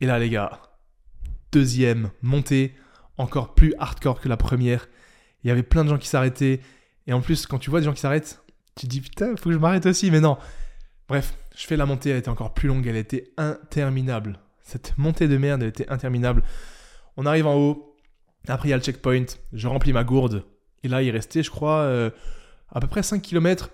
Et 0.00 0.06
là, 0.06 0.18
les 0.18 0.30
gars, 0.30 0.60
deuxième 1.50 2.10
montée, 2.22 2.76
encore 3.16 3.54
plus 3.54 3.74
hardcore 3.78 4.20
que 4.20 4.28
la 4.28 4.36
première. 4.36 4.86
Il 5.44 5.48
y 5.48 5.50
avait 5.50 5.62
plein 5.62 5.84
de 5.84 5.90
gens 5.90 5.98
qui 5.98 6.08
s'arrêtaient. 6.08 6.60
Et 7.06 7.12
en 7.12 7.20
plus, 7.20 7.46
quand 7.46 7.58
tu 7.58 7.70
vois 7.70 7.80
des 7.80 7.86
gens 7.86 7.92
qui 7.92 8.00
s'arrêtent, 8.00 8.42
tu 8.76 8.86
te 8.86 8.90
dis 8.90 9.00
putain, 9.00 9.36
faut 9.36 9.50
que 9.50 9.52
je 9.52 9.58
m'arrête 9.58 9.86
aussi. 9.86 10.10
Mais 10.10 10.20
non. 10.20 10.38
Bref, 11.08 11.34
je 11.56 11.66
fais 11.66 11.76
la 11.76 11.86
montée, 11.86 12.10
elle 12.10 12.18
était 12.18 12.28
encore 12.28 12.54
plus 12.54 12.68
longue, 12.68 12.86
elle 12.86 12.96
était 12.96 13.32
interminable. 13.36 14.38
Cette 14.62 14.92
montée 14.98 15.26
de 15.26 15.38
merde, 15.38 15.62
elle 15.62 15.70
était 15.70 15.88
interminable. 15.88 16.42
On 17.16 17.24
arrive 17.24 17.46
en 17.46 17.56
haut, 17.56 17.96
après 18.46 18.68
il 18.68 18.70
y 18.70 18.74
a 18.74 18.76
le 18.76 18.82
checkpoint, 18.82 19.24
je 19.52 19.66
remplis 19.66 19.92
ma 19.92 20.04
gourde, 20.04 20.44
et 20.84 20.88
là 20.88 21.02
il 21.02 21.10
restait, 21.10 21.42
je 21.42 21.50
crois, 21.50 21.80
euh, 21.80 22.10
à 22.68 22.80
peu 22.80 22.86
près 22.86 23.02
5 23.02 23.22
km. 23.22 23.70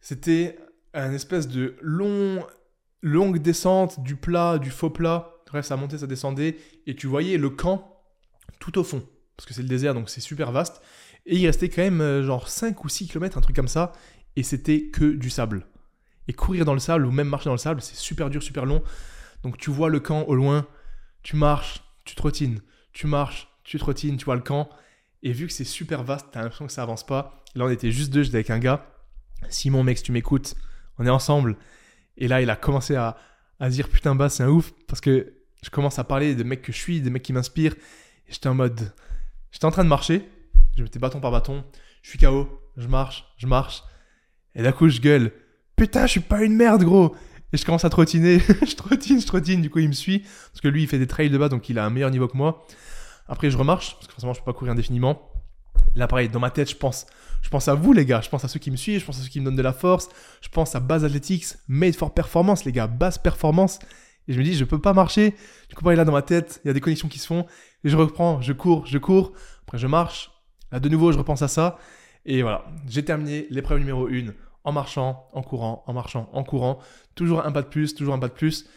C'était 0.00 0.58
un 0.94 1.12
espèce 1.12 1.46
de 1.46 1.76
long, 1.82 2.44
longue 3.02 3.38
descente, 3.38 4.02
du 4.02 4.16
plat, 4.16 4.58
du 4.58 4.70
faux 4.70 4.90
plat. 4.90 5.34
Bref, 5.46 5.66
ça 5.66 5.76
montait, 5.76 5.98
ça 5.98 6.06
descendait, 6.06 6.56
et 6.86 6.96
tu 6.96 7.06
voyais 7.06 7.36
le 7.36 7.50
camp 7.50 8.02
tout 8.58 8.78
au 8.78 8.84
fond, 8.84 9.02
parce 9.38 9.46
que 9.46 9.54
c'est 9.54 9.62
le 9.62 9.68
désert, 9.68 9.94
donc 9.94 10.10
c'est 10.10 10.20
super 10.20 10.50
vaste. 10.50 10.82
Et 11.24 11.36
il 11.36 11.46
restait 11.46 11.68
quand 11.68 11.82
même 11.82 12.00
euh, 12.00 12.24
genre 12.24 12.48
5 12.48 12.84
ou 12.84 12.88
6 12.88 13.06
km, 13.06 13.38
un 13.38 13.40
truc 13.40 13.54
comme 13.54 13.68
ça, 13.68 13.92
et 14.34 14.42
c'était 14.42 14.88
que 14.88 15.04
du 15.04 15.30
sable. 15.30 15.64
Et 16.26 16.32
courir 16.32 16.64
dans 16.64 16.74
le 16.74 16.80
sable 16.80 17.06
ou 17.06 17.12
même 17.12 17.28
marcher 17.28 17.44
dans 17.44 17.52
le 17.52 17.58
sable, 17.58 17.80
c'est 17.80 17.94
super 17.94 18.30
dur, 18.30 18.42
super 18.42 18.66
long. 18.66 18.82
Donc 19.44 19.56
tu 19.56 19.70
vois 19.70 19.90
le 19.90 20.00
camp 20.00 20.24
au 20.24 20.34
loin, 20.34 20.66
tu 21.22 21.36
marches, 21.36 21.84
tu 22.04 22.16
trottines, 22.16 22.60
tu 22.92 23.06
marches, 23.06 23.48
tu 23.62 23.78
trottines, 23.78 24.16
tu 24.16 24.24
vois 24.24 24.34
le 24.34 24.42
camp. 24.42 24.68
Et 25.22 25.30
vu 25.30 25.46
que 25.46 25.52
c'est 25.52 25.62
super 25.62 26.02
vaste, 26.02 26.26
t'as 26.32 26.42
l'impression 26.42 26.66
que 26.66 26.72
ça 26.72 26.82
avance 26.82 27.06
pas. 27.06 27.44
Là, 27.54 27.66
on 27.66 27.70
était 27.70 27.92
juste 27.92 28.12
deux, 28.12 28.24
j'étais 28.24 28.38
avec 28.38 28.50
un 28.50 28.58
gars. 28.58 28.90
Simon, 29.50 29.84
mec, 29.84 29.98
si 29.98 30.04
tu 30.04 30.10
m'écoutes, 30.10 30.56
on 30.98 31.06
est 31.06 31.10
ensemble. 31.10 31.56
Et 32.16 32.26
là, 32.26 32.42
il 32.42 32.50
a 32.50 32.56
commencé 32.56 32.96
à, 32.96 33.16
à 33.60 33.68
dire 33.68 33.88
putain, 33.88 34.16
bah, 34.16 34.28
c'est 34.28 34.42
un 34.42 34.48
ouf 34.48 34.72
parce 34.88 35.00
que 35.00 35.32
je 35.62 35.70
commence 35.70 36.00
à 36.00 36.04
parler 36.04 36.34
des 36.34 36.42
mecs 36.42 36.62
que 36.62 36.72
je 36.72 36.78
suis, 36.78 37.00
des 37.00 37.10
mecs 37.10 37.22
qui 37.22 37.32
m'inspirent. 37.32 37.76
Et 38.26 38.32
j'étais 38.32 38.48
en 38.48 38.54
mode. 38.54 38.92
J'étais 39.50 39.64
en 39.64 39.70
train 39.70 39.84
de 39.84 39.88
marcher, 39.88 40.28
je 40.76 40.82
mettais 40.82 40.98
bâton 40.98 41.20
par 41.20 41.30
bâton, 41.30 41.64
je 42.02 42.10
suis 42.10 42.18
KO, 42.18 42.48
je 42.76 42.86
marche, 42.86 43.24
je 43.36 43.46
marche. 43.46 43.82
Et 44.54 44.62
d'un 44.62 44.72
coup, 44.72 44.88
je 44.88 45.00
gueule 45.00 45.32
Putain, 45.76 46.06
je 46.06 46.12
suis 46.12 46.20
pas 46.20 46.42
une 46.42 46.54
merde, 46.54 46.82
gros 46.82 47.14
Et 47.52 47.56
je 47.56 47.64
commence 47.64 47.84
à 47.84 47.90
trottiner, 47.90 48.38
je 48.66 48.74
trottine, 48.74 49.20
je 49.20 49.26
trottine, 49.26 49.62
du 49.62 49.70
coup, 49.70 49.78
il 49.78 49.88
me 49.88 49.92
suit, 49.92 50.20
parce 50.20 50.60
que 50.60 50.68
lui, 50.68 50.82
il 50.82 50.88
fait 50.88 50.98
des 50.98 51.06
trails 51.06 51.30
de 51.30 51.38
bas, 51.38 51.48
donc 51.48 51.68
il 51.68 51.78
a 51.78 51.84
un 51.84 51.90
meilleur 51.90 52.10
niveau 52.10 52.28
que 52.28 52.36
moi. 52.36 52.66
Après, 53.28 53.50
je 53.50 53.56
remarche, 53.56 53.94
parce 53.94 54.06
que 54.06 54.12
forcément, 54.12 54.32
je 54.32 54.40
peux 54.40 54.46
pas 54.46 54.52
courir 54.52 54.72
indéfiniment. 54.72 55.30
Là, 55.94 56.06
pareil, 56.06 56.28
dans 56.28 56.40
ma 56.40 56.50
tête, 56.50 56.70
je 56.70 56.76
pense, 56.76 57.06
je 57.42 57.48
pense 57.48 57.68
à 57.68 57.74
vous, 57.74 57.92
les 57.92 58.04
gars. 58.04 58.20
Je 58.20 58.28
pense 58.28 58.44
à 58.44 58.48
ceux 58.48 58.58
qui 58.58 58.70
me 58.70 58.76
suivent, 58.76 59.00
je 59.00 59.04
pense 59.04 59.18
à 59.18 59.22
ceux 59.22 59.28
qui 59.28 59.40
me 59.40 59.44
donnent 59.44 59.56
de 59.56 59.62
la 59.62 59.72
force. 59.72 60.08
Je 60.40 60.48
pense 60.48 60.74
à 60.74 60.80
Base 60.80 61.04
Athletics, 61.04 61.46
Made 61.68 61.94
for 61.94 62.12
Performance, 62.12 62.64
les 62.64 62.72
gars, 62.72 62.86
basse 62.86 63.18
performance. 63.18 63.78
Et 64.28 64.32
je 64.34 64.38
me 64.38 64.44
dis, 64.44 64.54
je 64.54 64.64
peux 64.64 64.80
pas 64.80 64.92
marcher. 64.92 65.34
Du 65.68 65.74
coup, 65.74 65.82
pareil, 65.82 65.96
là, 65.96 66.04
dans 66.04 66.12
ma 66.12 66.22
tête, 66.22 66.60
il 66.64 66.68
y 66.68 66.70
a 66.70 66.74
des 66.74 66.80
connexions 66.80 67.08
qui 67.08 67.18
se 67.18 67.26
font. 67.26 67.46
Et 67.82 67.88
je 67.88 67.96
reprends, 67.96 68.40
je 68.40 68.52
cours, 68.52 68.86
je 68.86 68.98
cours. 68.98 69.32
Après, 69.62 69.78
je 69.78 69.86
marche. 69.86 70.30
Là, 70.70 70.80
de 70.80 70.88
nouveau, 70.88 71.12
je 71.12 71.18
repense 71.18 71.42
à 71.42 71.48
ça. 71.48 71.78
Et 72.26 72.42
voilà, 72.42 72.66
j'ai 72.86 73.04
terminé 73.04 73.46
l'épreuve 73.50 73.78
numéro 73.78 74.06
1 74.06 74.34
en 74.64 74.72
marchant, 74.72 75.26
en 75.32 75.42
courant, 75.42 75.82
en 75.86 75.94
marchant, 75.94 76.28
en 76.32 76.44
courant. 76.44 76.78
Toujours 77.14 77.44
un 77.46 77.52
pas 77.52 77.62
de 77.62 77.68
plus, 77.68 77.94
toujours 77.94 78.14
un 78.14 78.18
pas 78.18 78.28
de 78.28 78.34
plus. 78.34 78.68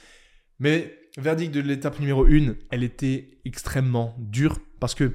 Mais 0.59 0.97
verdict 1.17 1.53
de 1.53 1.59
l'étape 1.59 1.99
numéro 1.99 2.25
1, 2.25 2.55
elle 2.69 2.83
était 2.83 3.41
extrêmement 3.43 4.15
dure 4.17 4.59
parce 4.79 4.95
que 4.95 5.11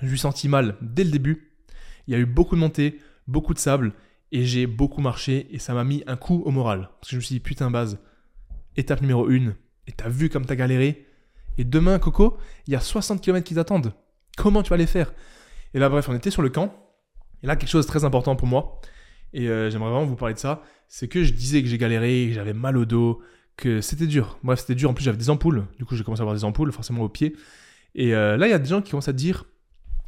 je 0.00 0.06
lui 0.06 0.18
senti 0.18 0.48
mal 0.48 0.76
dès 0.82 1.02
le 1.02 1.10
début. 1.10 1.56
Il 2.06 2.12
y 2.12 2.16
a 2.16 2.20
eu 2.20 2.26
beaucoup 2.26 2.54
de 2.54 2.60
montées, 2.60 3.00
beaucoup 3.26 3.54
de 3.54 3.58
sable 3.58 3.92
et 4.30 4.44
j'ai 4.44 4.66
beaucoup 4.66 5.00
marché 5.00 5.48
et 5.50 5.58
ça 5.58 5.74
m'a 5.74 5.84
mis 5.84 6.04
un 6.06 6.16
coup 6.16 6.42
au 6.44 6.50
moral. 6.50 6.90
Parce 7.00 7.08
que 7.08 7.12
je 7.12 7.16
me 7.16 7.22
suis 7.22 7.34
dit, 7.34 7.40
putain, 7.40 7.70
base, 7.70 7.98
étape 8.76 9.00
numéro 9.00 9.28
1, 9.28 9.54
et 9.86 9.92
t'as 9.92 10.08
vu 10.08 10.28
comme 10.28 10.46
t'as 10.46 10.56
galéré. 10.56 11.06
Et 11.58 11.64
demain, 11.64 11.98
Coco, 11.98 12.36
il 12.66 12.72
y 12.72 12.76
a 12.76 12.80
60 12.80 13.20
km 13.20 13.46
qui 13.46 13.54
t'attendent. 13.54 13.92
Comment 14.36 14.62
tu 14.62 14.70
vas 14.70 14.76
les 14.76 14.86
faire? 14.86 15.12
Et 15.72 15.78
là, 15.78 15.88
bref, 15.88 16.08
on 16.08 16.14
était 16.14 16.30
sur 16.30 16.42
le 16.42 16.50
camp. 16.50 16.74
Et 17.42 17.46
là, 17.46 17.56
quelque 17.56 17.68
chose 17.68 17.84
de 17.84 17.90
très 17.90 18.04
important 18.04 18.36
pour 18.36 18.48
moi, 18.48 18.80
et 19.32 19.48
euh, 19.48 19.68
j'aimerais 19.68 19.90
vraiment 19.90 20.06
vous 20.06 20.16
parler 20.16 20.34
de 20.34 20.38
ça, 20.38 20.62
c'est 20.88 21.08
que 21.08 21.24
je 21.24 21.32
disais 21.32 21.62
que 21.62 21.68
j'ai 21.68 21.76
galéré, 21.76 22.26
que 22.28 22.34
j'avais 22.34 22.52
mal 22.52 22.76
au 22.76 22.84
dos, 22.84 23.20
que 23.56 23.80
c'était 23.80 24.06
dur. 24.06 24.38
Bref, 24.42 24.60
c'était 24.60 24.74
dur. 24.74 24.90
En 24.90 24.94
plus, 24.94 25.04
j'avais 25.04 25.18
des 25.18 25.30
ampoules. 25.30 25.66
Du 25.78 25.84
coup, 25.84 25.96
j'ai 25.96 26.04
commencé 26.04 26.20
à 26.20 26.22
avoir 26.22 26.36
des 26.36 26.44
ampoules, 26.44 26.72
forcément 26.72 27.02
au 27.02 27.08
pied. 27.08 27.36
Et 27.94 28.14
euh, 28.14 28.36
là, 28.36 28.46
il 28.46 28.50
y 28.50 28.54
a 28.54 28.58
des 28.58 28.68
gens 28.68 28.80
qui 28.80 28.90
commencent 28.90 29.08
à 29.08 29.12
dire, 29.12 29.44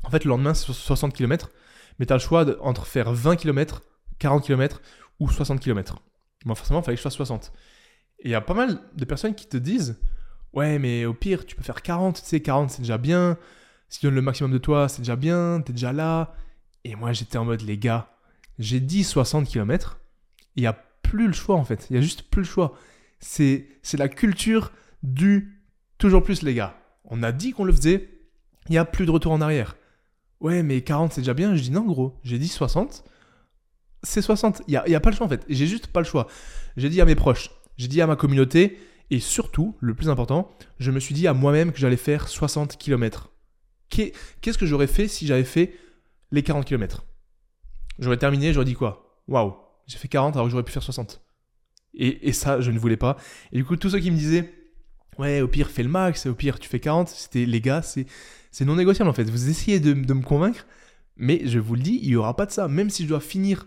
en 0.04 0.10
fait, 0.10 0.24
le 0.24 0.30
lendemain, 0.30 0.54
c'est 0.54 0.72
60 0.72 1.12
km, 1.12 1.50
mais 1.98 2.06
tu 2.06 2.12
as 2.12 2.16
le 2.16 2.20
choix 2.20 2.46
entre 2.60 2.86
faire 2.86 3.12
20 3.12 3.36
km, 3.36 3.82
40 4.18 4.44
km 4.44 4.80
ou 5.20 5.30
60 5.30 5.60
km. 5.60 5.96
Moi, 6.44 6.54
forcément, 6.54 6.80
il 6.80 6.84
fallait 6.84 6.96
que 6.96 7.00
je 7.00 7.02
fasse 7.02 7.14
60. 7.14 7.52
Et 8.20 8.28
il 8.28 8.30
y 8.30 8.34
a 8.34 8.40
pas 8.40 8.54
mal 8.54 8.80
de 8.94 9.04
personnes 9.04 9.34
qui 9.34 9.46
te 9.46 9.56
disent, 9.56 10.00
ouais, 10.52 10.78
mais 10.78 11.04
au 11.04 11.14
pire, 11.14 11.46
tu 11.46 11.54
peux 11.54 11.62
faire 11.62 11.82
40, 11.82 12.22
tu 12.22 12.28
sais, 12.28 12.40
40, 12.40 12.70
c'est 12.70 12.82
déjà 12.82 12.98
bien. 12.98 13.36
Si 13.88 14.00
tu 14.00 14.06
donnes 14.06 14.14
le 14.14 14.22
maximum 14.22 14.52
de 14.52 14.58
toi, 14.58 14.88
c'est 14.88 15.02
déjà 15.02 15.16
bien, 15.16 15.62
tu 15.64 15.70
es 15.70 15.74
déjà 15.74 15.92
là. 15.92 16.34
Et 16.84 16.96
moi, 16.96 17.12
j'étais 17.12 17.38
en 17.38 17.44
mode, 17.44 17.62
les 17.62 17.78
gars, 17.78 18.10
j'ai 18.58 18.80
dit 18.80 19.04
60 19.04 19.46
km. 19.46 20.00
Il 20.56 20.62
n'y 20.62 20.66
a 20.66 20.72
plus 21.02 21.26
le 21.26 21.32
choix, 21.32 21.56
en 21.56 21.64
fait. 21.64 21.86
Il 21.88 21.92
n'y 21.92 21.98
a 21.98 22.02
juste 22.02 22.22
plus 22.22 22.42
le 22.42 22.46
choix. 22.46 22.74
C'est 23.20 23.68
la 23.94 24.08
culture 24.08 24.72
du 25.02 25.62
toujours 25.98 26.22
plus, 26.22 26.42
les 26.42 26.54
gars. 26.54 26.76
On 27.04 27.22
a 27.22 27.32
dit 27.32 27.52
qu'on 27.52 27.64
le 27.64 27.72
faisait. 27.72 28.10
Il 28.68 28.72
n'y 28.72 28.78
a 28.78 28.84
plus 28.84 29.06
de 29.06 29.10
retour 29.10 29.32
en 29.32 29.40
arrière. 29.40 29.76
Ouais, 30.40 30.62
mais 30.62 30.82
40, 30.82 31.12
c'est 31.12 31.20
déjà 31.20 31.34
bien? 31.34 31.54
Je 31.54 31.62
dis 31.62 31.70
non, 31.70 31.84
gros. 31.84 32.18
J'ai 32.24 32.38
dit 32.38 32.48
60. 32.48 33.04
C'est 34.02 34.22
60. 34.22 34.62
Il 34.66 34.72
n'y 34.72 34.76
a, 34.76 34.88
y 34.88 34.94
a 34.94 35.00
pas 35.00 35.10
le 35.10 35.16
choix, 35.16 35.26
en 35.26 35.28
fait. 35.28 35.44
J'ai 35.48 35.66
juste 35.66 35.86
pas 35.86 36.00
le 36.00 36.06
choix. 36.06 36.26
J'ai 36.76 36.88
dit 36.88 37.00
à 37.00 37.04
mes 37.04 37.14
proches. 37.14 37.50
J'ai 37.76 37.88
dit 37.88 38.00
à 38.00 38.06
ma 38.06 38.16
communauté. 38.16 38.78
Et 39.10 39.20
surtout, 39.20 39.76
le 39.78 39.94
plus 39.94 40.08
important, 40.08 40.50
je 40.80 40.90
me 40.90 40.98
suis 40.98 41.14
dit 41.14 41.28
à 41.28 41.32
moi-même 41.32 41.70
que 41.70 41.78
j'allais 41.78 41.96
faire 41.96 42.26
60 42.26 42.76
km. 42.76 43.30
Qu'est-ce 43.88 44.58
que 44.58 44.66
j'aurais 44.66 44.88
fait 44.88 45.06
si 45.06 45.26
j'avais 45.26 45.44
fait 45.44 45.74
les 46.32 46.42
40 46.42 46.64
km. 46.64 47.04
J'aurais 47.98 48.16
terminé, 48.16 48.52
j'aurais 48.52 48.66
dit 48.66 48.74
quoi? 48.74 49.22
Waouh, 49.28 49.54
j'ai 49.86 49.98
fait 49.98 50.08
40 50.08 50.36
alors 50.36 50.46
que 50.46 50.50
j'aurais 50.50 50.64
pu 50.64 50.72
faire 50.72 50.82
60. 50.82 51.22
Et, 51.98 52.32
ça, 52.34 52.60
je 52.60 52.70
ne 52.70 52.78
voulais 52.78 52.98
pas. 52.98 53.16
Et 53.52 53.56
du 53.56 53.64
coup, 53.64 53.76
tous 53.76 53.88
ceux 53.88 54.00
qui 54.00 54.10
me 54.10 54.18
disaient, 54.18 54.52
ouais, 55.18 55.40
au 55.40 55.48
pire, 55.48 55.70
fais 55.70 55.82
le 55.82 55.88
max, 55.88 56.26
au 56.26 56.34
pire, 56.34 56.58
tu 56.58 56.68
fais 56.68 56.78
40, 56.78 57.08
c'était 57.08 57.46
les 57.46 57.60
gars, 57.62 57.80
c'est, 57.80 58.06
non 58.60 58.76
négociable 58.76 59.08
en 59.08 59.14
fait. 59.14 59.24
Vous 59.30 59.48
essayez 59.48 59.80
de, 59.80 59.94
me 59.94 60.22
convaincre, 60.22 60.66
mais 61.16 61.42
je 61.46 61.58
vous 61.58 61.74
le 61.74 61.80
dis, 61.80 61.98
il 62.02 62.08
n'y 62.08 62.16
aura 62.16 62.36
pas 62.36 62.44
de 62.44 62.50
ça. 62.50 62.68
Même 62.68 62.90
si 62.90 63.04
je 63.04 63.08
dois 63.08 63.20
finir 63.20 63.66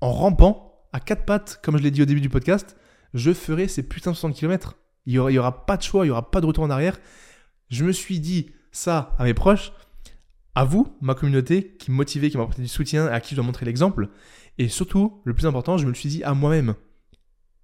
en 0.00 0.12
rampant, 0.12 0.88
à 0.94 1.00
quatre 1.00 1.24
pattes, 1.26 1.60
comme 1.62 1.76
je 1.76 1.82
l'ai 1.82 1.90
dit 1.90 2.02
au 2.02 2.06
début 2.06 2.22
du 2.22 2.30
podcast, 2.30 2.76
je 3.14 3.32
ferai 3.32 3.68
ces 3.68 3.82
putains 3.82 4.12
de 4.12 4.16
60 4.16 4.36
km. 4.36 4.76
Il 5.06 5.20
n'y 5.20 5.38
aura, 5.38 5.66
pas 5.66 5.76
de 5.76 5.82
choix, 5.82 6.04
il 6.04 6.08
n'y 6.08 6.12
aura 6.12 6.30
pas 6.30 6.40
de 6.40 6.46
retour 6.46 6.64
en 6.64 6.70
arrière. 6.70 6.98
Je 7.70 7.84
me 7.84 7.92
suis 7.92 8.20
dit 8.20 8.50
ça 8.70 9.14
à 9.18 9.24
mes 9.24 9.34
proches 9.34 9.72
à 10.54 10.64
vous, 10.64 10.96
ma 11.00 11.14
communauté, 11.14 11.76
qui 11.78 11.90
me 11.90 11.96
motivait, 11.96 12.30
qui 12.30 12.36
m'a 12.36 12.42
apporté 12.42 12.62
du 12.62 12.68
soutien, 12.68 13.06
à 13.06 13.20
qui 13.20 13.30
je 13.30 13.36
dois 13.36 13.44
montrer 13.44 13.64
l'exemple. 13.64 14.08
Et 14.58 14.68
surtout, 14.68 15.22
le 15.24 15.34
plus 15.34 15.46
important, 15.46 15.78
je 15.78 15.84
me 15.84 15.88
le 15.88 15.94
suis 15.94 16.10
dit 16.10 16.22
à 16.24 16.34
moi-même. 16.34 16.74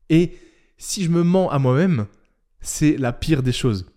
Et 0.09 0.39
si 0.79 1.05
je 1.05 1.11
me 1.11 1.23
mens 1.23 1.51
à 1.51 1.59
moi-même, 1.59 2.07
c'est 2.61 2.97
la 2.97 3.13
pire 3.13 3.43
des 3.43 3.53
choses. 3.53 3.93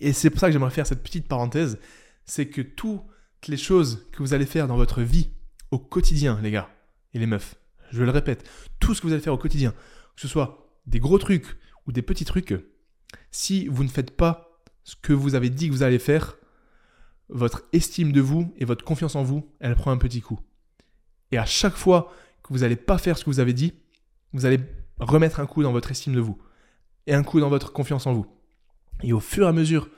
Et 0.00 0.12
c'est 0.12 0.30
pour 0.30 0.40
ça 0.40 0.46
que 0.46 0.52
j'aimerais 0.52 0.70
faire 0.70 0.86
cette 0.86 1.02
petite 1.02 1.28
parenthèse, 1.28 1.78
c'est 2.24 2.46
que 2.46 2.62
toutes 2.62 3.02
les 3.48 3.56
choses 3.56 4.08
que 4.12 4.22
vous 4.22 4.32
allez 4.32 4.46
faire 4.46 4.66
dans 4.66 4.76
votre 4.76 5.02
vie, 5.02 5.30
au 5.70 5.78
quotidien, 5.78 6.40
les 6.42 6.50
gars 6.50 6.70
et 7.12 7.18
les 7.18 7.26
meufs, 7.26 7.56
je 7.90 8.02
le 8.02 8.10
répète, 8.10 8.48
tout 8.80 8.94
ce 8.94 9.00
que 9.00 9.06
vous 9.06 9.12
allez 9.12 9.22
faire 9.22 9.34
au 9.34 9.38
quotidien, 9.38 9.72
que 10.14 10.20
ce 10.20 10.28
soit 10.28 10.63
des 10.86 11.00
gros 11.00 11.18
trucs 11.18 11.56
ou 11.86 11.92
des 11.92 12.02
petits 12.02 12.24
trucs, 12.24 12.54
si 13.30 13.68
vous 13.68 13.84
ne 13.84 13.88
faites 13.88 14.16
pas 14.16 14.62
ce 14.84 14.96
que 14.96 15.12
vous 15.12 15.34
avez 15.34 15.50
dit 15.50 15.68
que 15.68 15.72
vous 15.72 15.82
allez 15.82 15.98
faire, 15.98 16.36
votre 17.28 17.64
estime 17.72 18.12
de 18.12 18.20
vous 18.20 18.52
et 18.58 18.64
votre 18.64 18.84
confiance 18.84 19.16
en 19.16 19.22
vous, 19.22 19.50
elle 19.60 19.74
prend 19.74 19.90
un 19.90 19.96
petit 19.96 20.20
coup. 20.20 20.40
Et 21.30 21.38
à 21.38 21.46
chaque 21.46 21.76
fois 21.76 22.12
que 22.42 22.52
vous 22.52 22.60
n'allez 22.60 22.76
pas 22.76 22.98
faire 22.98 23.16
ce 23.16 23.24
que 23.24 23.30
vous 23.30 23.40
avez 23.40 23.54
dit, 23.54 23.72
vous 24.32 24.46
allez 24.46 24.60
remettre 24.98 25.40
un 25.40 25.46
coup 25.46 25.62
dans 25.62 25.72
votre 25.72 25.90
estime 25.90 26.14
de 26.14 26.20
vous 26.20 26.38
et 27.06 27.14
un 27.14 27.22
coup 27.22 27.40
dans 27.40 27.48
votre 27.48 27.72
confiance 27.72 28.06
en 28.06 28.12
vous. 28.12 28.26
Et 29.02 29.12
au 29.12 29.20
fur 29.20 29.46
et 29.46 29.48
à 29.48 29.52
mesure 29.52 29.88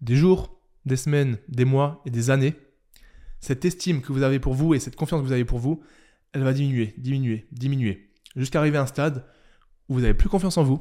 des 0.00 0.16
jours, 0.16 0.58
des 0.84 0.96
semaines, 0.96 1.38
des 1.48 1.64
mois 1.64 2.02
et 2.06 2.10
des 2.10 2.30
années, 2.30 2.54
cette 3.40 3.64
estime 3.64 4.02
que 4.02 4.12
vous 4.12 4.22
avez 4.22 4.38
pour 4.38 4.54
vous 4.54 4.74
et 4.74 4.78
cette 4.78 4.96
confiance 4.96 5.20
que 5.20 5.26
vous 5.26 5.32
avez 5.32 5.44
pour 5.44 5.58
vous, 5.58 5.82
elle 6.32 6.42
va 6.42 6.52
diminuer, 6.52 6.94
diminuer, 6.96 7.46
diminuer, 7.52 8.10
jusqu'à 8.36 8.60
arriver 8.60 8.78
à 8.78 8.82
un 8.82 8.86
stade 8.86 9.26
vous 9.92 10.00
n'avez 10.00 10.14
plus 10.14 10.28
confiance 10.28 10.56
en 10.56 10.62
vous 10.62 10.80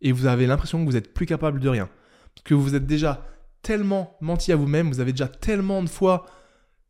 et 0.00 0.12
vous 0.12 0.26
avez 0.26 0.46
l'impression 0.46 0.80
que 0.80 0.86
vous 0.86 0.96
n'êtes 0.96 1.12
plus 1.12 1.26
capable 1.26 1.60
de 1.60 1.68
rien. 1.68 1.88
Parce 2.34 2.44
que 2.44 2.54
vous 2.54 2.74
êtes 2.74 2.86
déjà 2.86 3.26
tellement 3.62 4.16
menti 4.20 4.52
à 4.52 4.56
vous-même, 4.56 4.88
vous 4.88 5.00
avez 5.00 5.12
déjà 5.12 5.28
tellement 5.28 5.82
de 5.82 5.88
fois 5.88 6.26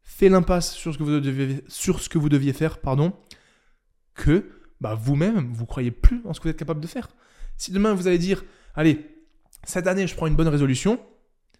fait 0.03 0.29
l'impasse 0.29 0.73
sur 0.73 0.93
ce 0.93 0.99
que 0.99 1.03
vous 1.03 1.21
deviez, 1.21 1.65
sur 1.69 2.01
ce 2.01 2.09
que 2.09 2.19
vous 2.19 2.29
deviez 2.29 2.53
faire, 2.53 2.79
pardon, 2.79 3.13
que 4.15 4.51
bah, 4.81 4.95
vous-même, 4.95 5.53
vous 5.53 5.67
croyez 5.67 5.91
plus 5.91 6.23
en 6.25 6.33
ce 6.33 6.41
que 6.41 6.45
vous 6.45 6.51
êtes 6.51 6.59
capable 6.59 6.81
de 6.81 6.87
faire. 6.87 7.09
Si 7.57 7.73
demain 7.73 7.95
vous 7.95 8.07
allez 8.07 8.19
dire, 8.19 8.45
allez, 8.75 9.07
cette 9.65 9.87
année 9.87 10.07
je 10.07 10.15
prends 10.15 10.27
une 10.27 10.37
bonne 10.37 10.49
résolution, 10.49 11.01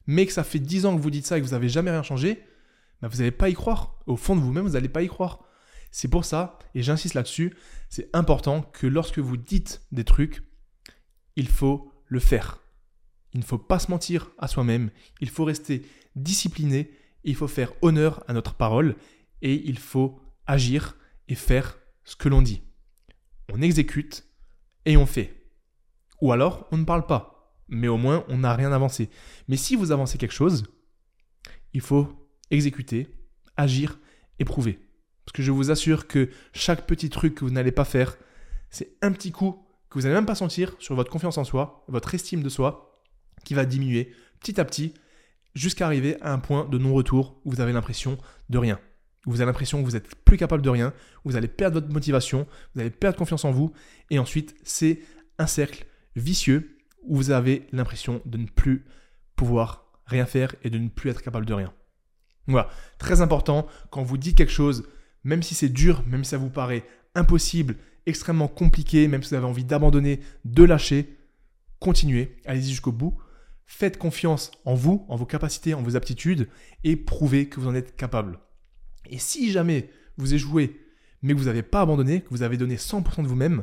mais 0.07 0.27
que 0.27 0.33
ça 0.33 0.45
fait 0.45 0.59
10 0.59 0.87
ans 0.87 0.97
que 0.97 1.01
vous 1.01 1.11
dites 1.11 1.27
ça 1.27 1.37
et 1.37 1.41
que 1.41 1.47
vous 1.47 1.53
n'avez 1.53 1.69
jamais 1.69 1.91
rien 1.91 2.03
changé, 2.03 2.43
bah, 3.03 3.09
vous 3.09 3.19
n'allez 3.19 3.31
pas 3.31 3.49
y 3.49 3.55
croire. 3.55 3.99
Au 4.07 4.17
fond 4.17 4.37
de 4.37 4.41
vous-même, 4.41 4.65
vous 4.65 4.73
n'allez 4.73 4.89
pas 4.89 5.03
y 5.03 5.09
croire. 5.09 5.45
C'est 5.91 6.09
pour 6.09 6.25
ça, 6.25 6.59
et 6.75 6.83
j'insiste 6.83 7.15
là-dessus, 7.15 7.57
c'est 7.89 8.09
important 8.13 8.63
que 8.63 8.87
lorsque 8.87 9.19
vous 9.19 9.37
dites 9.37 9.83
des 9.91 10.05
trucs, 10.05 10.43
il 11.37 11.49
faut 11.49 11.93
le 12.07 12.21
faire. 12.21 12.61
Il 13.33 13.41
ne 13.41 13.45
faut 13.45 13.59
pas 13.59 13.79
se 13.79 13.91
mentir 13.91 14.31
à 14.39 14.49
soi-même, 14.49 14.91
il 15.21 15.31
faut 15.31 15.45
rester 15.45 15.83
discipliné, 16.17 16.91
il 17.25 17.35
faut 17.35 17.49
faire 17.49 17.73
honneur 17.83 18.25
à 18.29 18.33
notre 18.33 18.55
parole 18.55 18.97
et 19.43 19.55
il 19.55 19.79
faut 19.79 20.21
agir 20.47 20.97
et 21.29 21.35
faire 21.35 21.79
ce 22.05 22.17
que 22.17 22.29
l'on 22.29 22.43
dit. 22.43 22.63
On 23.53 23.63
exécute 23.63 24.25
et 24.85 24.97
on 24.97 25.07
fait. 25.07 25.53
Ou 26.21 26.33
alors 26.33 26.69
on 26.73 26.79
ne 26.79 26.85
parle 26.85 27.07
pas, 27.07 27.55
mais 27.69 27.89
au 27.89 27.97
moins 27.97 28.25
on 28.29 28.39
n'a 28.39 28.55
rien 28.55 28.73
avancé. 28.73 29.11
Mais 29.49 29.57
si 29.57 29.77
vous 29.77 29.93
avancez 29.93 30.19
quelque 30.19 30.33
chose, 30.33 30.65
il 31.73 31.81
faut 31.81 32.09
exécuter, 32.51 33.09
agir 33.57 33.99
et 34.39 34.45
prouver. 34.45 34.90
Parce 35.31 35.37
que 35.37 35.43
je 35.45 35.53
vous 35.53 35.71
assure 35.71 36.09
que 36.09 36.29
chaque 36.53 36.89
petit 36.89 37.09
truc 37.09 37.37
que 37.37 37.45
vous 37.45 37.53
n'allez 37.53 37.71
pas 37.71 37.85
faire, 37.85 38.19
c'est 38.69 38.97
un 39.01 39.13
petit 39.13 39.31
coup 39.31 39.65
que 39.89 39.97
vous 39.97 40.03
n'allez 40.03 40.17
même 40.17 40.27
pas 40.27 40.35
sentir 40.35 40.75
sur 40.81 40.97
votre 40.97 41.09
confiance 41.09 41.39
en 41.39 41.45
soi, 41.45 41.85
votre 41.87 42.13
estime 42.13 42.43
de 42.43 42.49
soi, 42.49 43.01
qui 43.45 43.55
va 43.55 43.65
diminuer 43.65 44.13
petit 44.41 44.61
à 44.61 44.65
petit 44.65 44.93
jusqu'à 45.55 45.87
arriver 45.87 46.21
à 46.21 46.33
un 46.33 46.41
point 46.41 46.65
de 46.65 46.79
non-retour 46.79 47.41
où 47.45 47.53
vous 47.53 47.61
avez 47.61 47.73
l'impression 47.73 48.19
de 48.49 48.59
rien. 48.59 48.81
vous 49.25 49.41
avez 49.41 49.47
l'impression 49.47 49.79
que 49.79 49.85
vous 49.85 49.93
n'êtes 49.93 50.17
plus 50.25 50.37
capable 50.37 50.65
de 50.65 50.69
rien, 50.69 50.93
vous 51.25 51.37
allez 51.37 51.47
perdre 51.47 51.81
votre 51.81 51.93
motivation, 51.93 52.49
vous 52.75 52.81
allez 52.81 52.91
perdre 52.91 53.17
confiance 53.17 53.45
en 53.45 53.53
vous, 53.53 53.73
et 54.11 54.19
ensuite 54.19 54.57
c'est 54.65 54.99
un 55.39 55.47
cercle 55.47 55.87
vicieux 56.17 56.77
où 57.05 57.15
vous 57.15 57.31
avez 57.31 57.69
l'impression 57.71 58.21
de 58.25 58.37
ne 58.37 58.47
plus 58.47 58.85
pouvoir 59.37 59.93
rien 60.07 60.27
faire 60.27 60.57
et 60.65 60.71
de 60.71 60.79
ne 60.79 60.89
plus 60.89 61.09
être 61.09 61.23
capable 61.23 61.47
de 61.47 61.55
rien. 61.55 61.73
Voilà, 62.49 62.69
très 62.99 63.21
important, 63.21 63.69
quand 63.91 64.03
vous 64.03 64.17
dites 64.17 64.37
quelque 64.37 64.51
chose, 64.51 64.89
même 65.25 65.43
si 65.43 65.55
c'est 65.55 65.69
dur, 65.69 66.03
même 66.07 66.25
si 66.25 66.31
ça 66.31 66.39
vous 66.39 66.51
paraît 66.51 66.85
impossible 67.15 67.77
extrêmement 68.07 68.49
compliqué, 68.49 69.09
même 69.09 69.23
si 69.23 69.31
vous 69.31 69.37
avez 69.37 69.47
envie 69.47 69.65
d'abandonner, 69.65 70.21
de 70.45 70.65
lâcher, 70.65 71.17
continuez, 71.79 72.37
allez-y 72.45 72.71
jusqu'au 72.71 72.93
bout. 72.93 73.17
Faites 73.67 73.99
confiance 73.99 74.51
en 74.65 74.75
vous, 74.75 75.07
en 75.09 75.17
vos 75.17 75.27
capacités, 75.27 75.75
en 75.75 75.83
vos 75.83 75.97
aptitudes 75.97 76.49
et 76.83 76.97
prouvez 76.97 77.49
que 77.49 77.61
vous 77.61 77.69
en 77.69 77.75
êtes 77.75 77.95
capable. 77.97 78.41
Et 79.09 79.19
si 79.19 79.51
jamais 79.53 79.91
vous 80.17 80.35
échouez, 80.35 80.81
mais 81.23 81.35
que 81.35 81.39
vous 81.39 81.45
n'avez 81.45 81.63
pas 81.63 81.83
abandonné, 81.83 82.23
que 82.23 82.31
vous 82.31 82.43
avez 82.43 82.57
donné 82.57 82.77
100% 82.77 83.23
de 83.23 83.29
vous-même, 83.29 83.63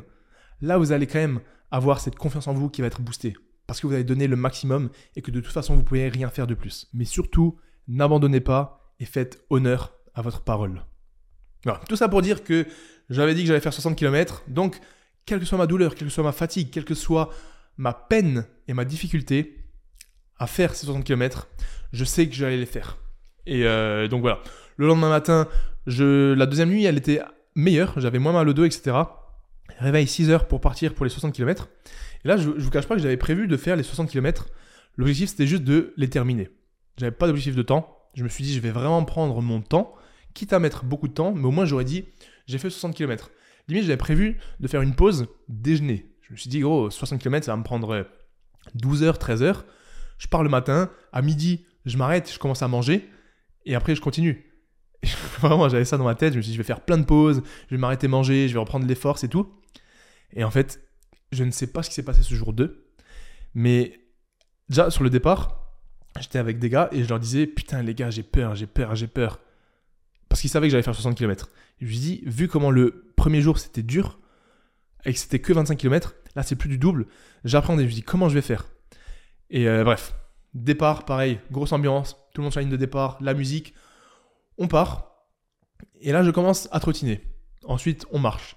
là 0.60 0.78
vous 0.78 0.92
allez 0.92 1.06
quand 1.06 1.18
même 1.18 1.40
avoir 1.70 2.00
cette 2.00 2.16
confiance 2.16 2.48
en 2.48 2.54
vous 2.54 2.70
qui 2.70 2.80
va 2.80 2.86
être 2.86 3.02
boostée. 3.02 3.34
Parce 3.66 3.80
que 3.80 3.86
vous 3.86 3.92
avez 3.92 4.04
donné 4.04 4.26
le 4.26 4.36
maximum 4.36 4.88
et 5.14 5.20
que 5.20 5.30
de 5.30 5.40
toute 5.40 5.52
façon 5.52 5.74
vous 5.74 5.82
ne 5.82 5.86
pouvez 5.86 6.08
rien 6.08 6.30
faire 6.30 6.46
de 6.46 6.54
plus. 6.54 6.88
Mais 6.94 7.04
surtout, 7.04 7.58
n'abandonnez 7.86 8.40
pas 8.40 8.94
et 8.98 9.04
faites 9.04 9.44
honneur 9.50 9.92
à 10.14 10.22
votre 10.22 10.40
parole. 10.40 10.82
Voilà. 11.64 11.80
Tout 11.88 11.96
ça 11.96 12.08
pour 12.08 12.22
dire 12.22 12.44
que 12.44 12.66
j'avais 13.10 13.34
dit 13.34 13.42
que 13.42 13.48
j'allais 13.48 13.60
faire 13.60 13.72
60 13.72 13.96
km, 13.96 14.44
donc 14.48 14.78
quelle 15.26 15.40
que 15.40 15.44
soit 15.44 15.58
ma 15.58 15.66
douleur, 15.66 15.94
quelle 15.94 16.08
que 16.08 16.14
soit 16.14 16.24
ma 16.24 16.32
fatigue, 16.32 16.70
quelle 16.70 16.84
que 16.84 16.94
soit 16.94 17.30
ma 17.76 17.92
peine 17.92 18.46
et 18.66 18.74
ma 18.74 18.84
difficulté 18.84 19.64
à 20.38 20.46
faire 20.46 20.74
ces 20.74 20.86
60 20.86 21.04
km, 21.04 21.48
je 21.92 22.04
sais 22.04 22.28
que 22.28 22.34
j'allais 22.34 22.56
les 22.56 22.66
faire. 22.66 22.98
Et 23.46 23.64
euh, 23.64 24.08
donc 24.08 24.20
voilà. 24.20 24.40
Le 24.76 24.86
lendemain 24.86 25.08
matin, 25.08 25.48
je, 25.86 26.32
la 26.34 26.46
deuxième 26.46 26.68
nuit, 26.68 26.84
elle 26.84 26.98
était 26.98 27.20
meilleure, 27.54 27.98
j'avais 27.98 28.18
moins 28.18 28.32
mal 28.32 28.48
au 28.48 28.52
dos, 28.52 28.64
etc. 28.64 28.96
Réveil 29.78 30.06
6 30.06 30.30
heures 30.30 30.46
pour 30.46 30.60
partir 30.60 30.94
pour 30.94 31.04
les 31.04 31.10
60 31.10 31.34
km. 31.34 31.68
Et 32.24 32.28
là, 32.28 32.36
je, 32.36 32.48
ne 32.48 32.58
vous 32.58 32.70
cache 32.70 32.86
pas 32.86 32.94
que 32.94 33.02
j'avais 33.02 33.16
prévu 33.16 33.48
de 33.48 33.56
faire 33.56 33.76
les 33.76 33.82
60 33.82 34.10
km. 34.10 34.46
L'objectif, 34.96 35.30
c'était 35.30 35.46
juste 35.46 35.64
de 35.64 35.92
les 35.96 36.08
terminer. 36.08 36.50
J'avais 36.96 37.12
pas 37.12 37.26
d'objectif 37.26 37.54
de 37.54 37.62
temps. 37.62 37.96
Je 38.14 38.24
me 38.24 38.28
suis 38.28 38.44
dit, 38.44 38.54
je 38.54 38.60
vais 38.60 38.70
vraiment 38.70 39.04
prendre 39.04 39.40
mon 39.40 39.60
temps, 39.60 39.94
quitte 40.38 40.52
à 40.52 40.58
mettre 40.58 40.84
beaucoup 40.84 41.08
de 41.08 41.12
temps, 41.12 41.32
mais 41.34 41.44
au 41.44 41.50
moins 41.50 41.64
j'aurais 41.64 41.84
dit, 41.84 42.04
j'ai 42.46 42.58
fait 42.58 42.70
60 42.70 42.94
km. 42.94 43.30
Limite, 43.66 43.84
j'avais 43.84 43.96
prévu 43.96 44.38
de 44.60 44.68
faire 44.68 44.82
une 44.82 44.94
pause 44.94 45.26
déjeuner. 45.48 46.06
Je 46.22 46.32
me 46.32 46.36
suis 46.38 46.48
dit, 46.48 46.60
gros, 46.60 46.90
60 46.90 47.20
km, 47.20 47.44
ça 47.44 47.52
va 47.52 47.56
me 47.56 47.64
prendre 47.64 48.06
12 48.74 49.02
heures, 49.02 49.18
13 49.18 49.42
heures. 49.42 49.64
Je 50.18 50.28
pars 50.28 50.42
le 50.42 50.48
matin, 50.48 50.90
à 51.12 51.22
midi, 51.22 51.66
je 51.84 51.96
m'arrête, 51.96 52.30
je 52.32 52.38
commence 52.38 52.62
à 52.62 52.68
manger, 52.68 53.08
et 53.66 53.74
après, 53.74 53.94
je 53.94 54.00
continue. 54.00 54.46
Vraiment, 55.40 55.68
j'avais 55.68 55.84
ça 55.84 55.96
dans 55.96 56.04
ma 56.04 56.14
tête. 56.14 56.32
Je 56.32 56.38
me 56.38 56.42
suis 56.42 56.50
dit, 56.50 56.56
je 56.56 56.62
vais 56.62 56.66
faire 56.66 56.80
plein 56.80 56.98
de 56.98 57.04
pauses, 57.04 57.42
je 57.68 57.74
vais 57.74 57.80
m'arrêter 57.80 58.08
manger, 58.08 58.48
je 58.48 58.54
vais 58.54 58.60
reprendre 58.60 58.86
les 58.86 58.94
forces 58.94 59.24
et 59.24 59.28
tout. 59.28 59.52
Et 60.32 60.44
en 60.44 60.50
fait, 60.50 60.80
je 61.32 61.44
ne 61.44 61.50
sais 61.50 61.66
pas 61.66 61.82
ce 61.82 61.88
qui 61.88 61.94
s'est 61.94 62.04
passé 62.04 62.22
ce 62.22 62.34
jour 62.34 62.52
2. 62.52 62.88
Mais 63.54 64.00
déjà, 64.68 64.90
sur 64.90 65.04
le 65.04 65.10
départ, 65.10 65.76
j'étais 66.20 66.38
avec 66.38 66.58
des 66.58 66.70
gars 66.70 66.88
et 66.92 67.02
je 67.02 67.08
leur 67.08 67.20
disais, 67.20 67.46
putain, 67.46 67.82
les 67.82 67.94
gars, 67.94 68.10
j'ai 68.10 68.22
peur, 68.22 68.54
j'ai 68.54 68.66
peur, 68.66 68.94
j'ai 68.94 69.06
peur. 69.06 69.40
Parce 70.28 70.40
qu'ils 70.40 70.50
savaient 70.50 70.66
que 70.68 70.72
j'allais 70.72 70.82
faire 70.82 70.94
60 70.94 71.16
km. 71.16 71.50
je 71.80 71.86
lui 71.86 71.98
dis, 71.98 72.22
vu 72.26 72.48
comment 72.48 72.70
le 72.70 73.12
premier 73.16 73.40
jour 73.40 73.58
c'était 73.58 73.82
dur, 73.82 74.18
et 75.04 75.12
que 75.12 75.18
c'était 75.18 75.38
que 75.38 75.52
25 75.52 75.76
km, 75.76 76.14
là 76.36 76.42
c'est 76.42 76.56
plus 76.56 76.68
du 76.68 76.78
double, 76.78 77.06
j'apprends 77.44 77.78
et 77.78 77.82
je 77.82 77.86
me 77.86 77.92
dis, 77.92 78.02
comment 78.02 78.28
je 78.28 78.34
vais 78.34 78.42
faire? 78.42 78.66
Et 79.50 79.68
euh, 79.68 79.84
bref, 79.84 80.14
départ, 80.54 81.04
pareil, 81.04 81.40
grosse 81.50 81.72
ambiance, 81.72 82.16
tout 82.34 82.40
le 82.40 82.44
monde 82.44 82.52
sur 82.52 82.60
la 82.60 82.64
ligne 82.64 82.72
de 82.72 82.76
départ, 82.76 83.18
la 83.20 83.34
musique, 83.34 83.74
on 84.58 84.68
part. 84.68 85.26
Et 86.00 86.12
là, 86.12 86.22
je 86.22 86.30
commence 86.30 86.68
à 86.72 86.80
trottiner. 86.80 87.22
Ensuite, 87.64 88.06
on 88.10 88.18
marche. 88.18 88.56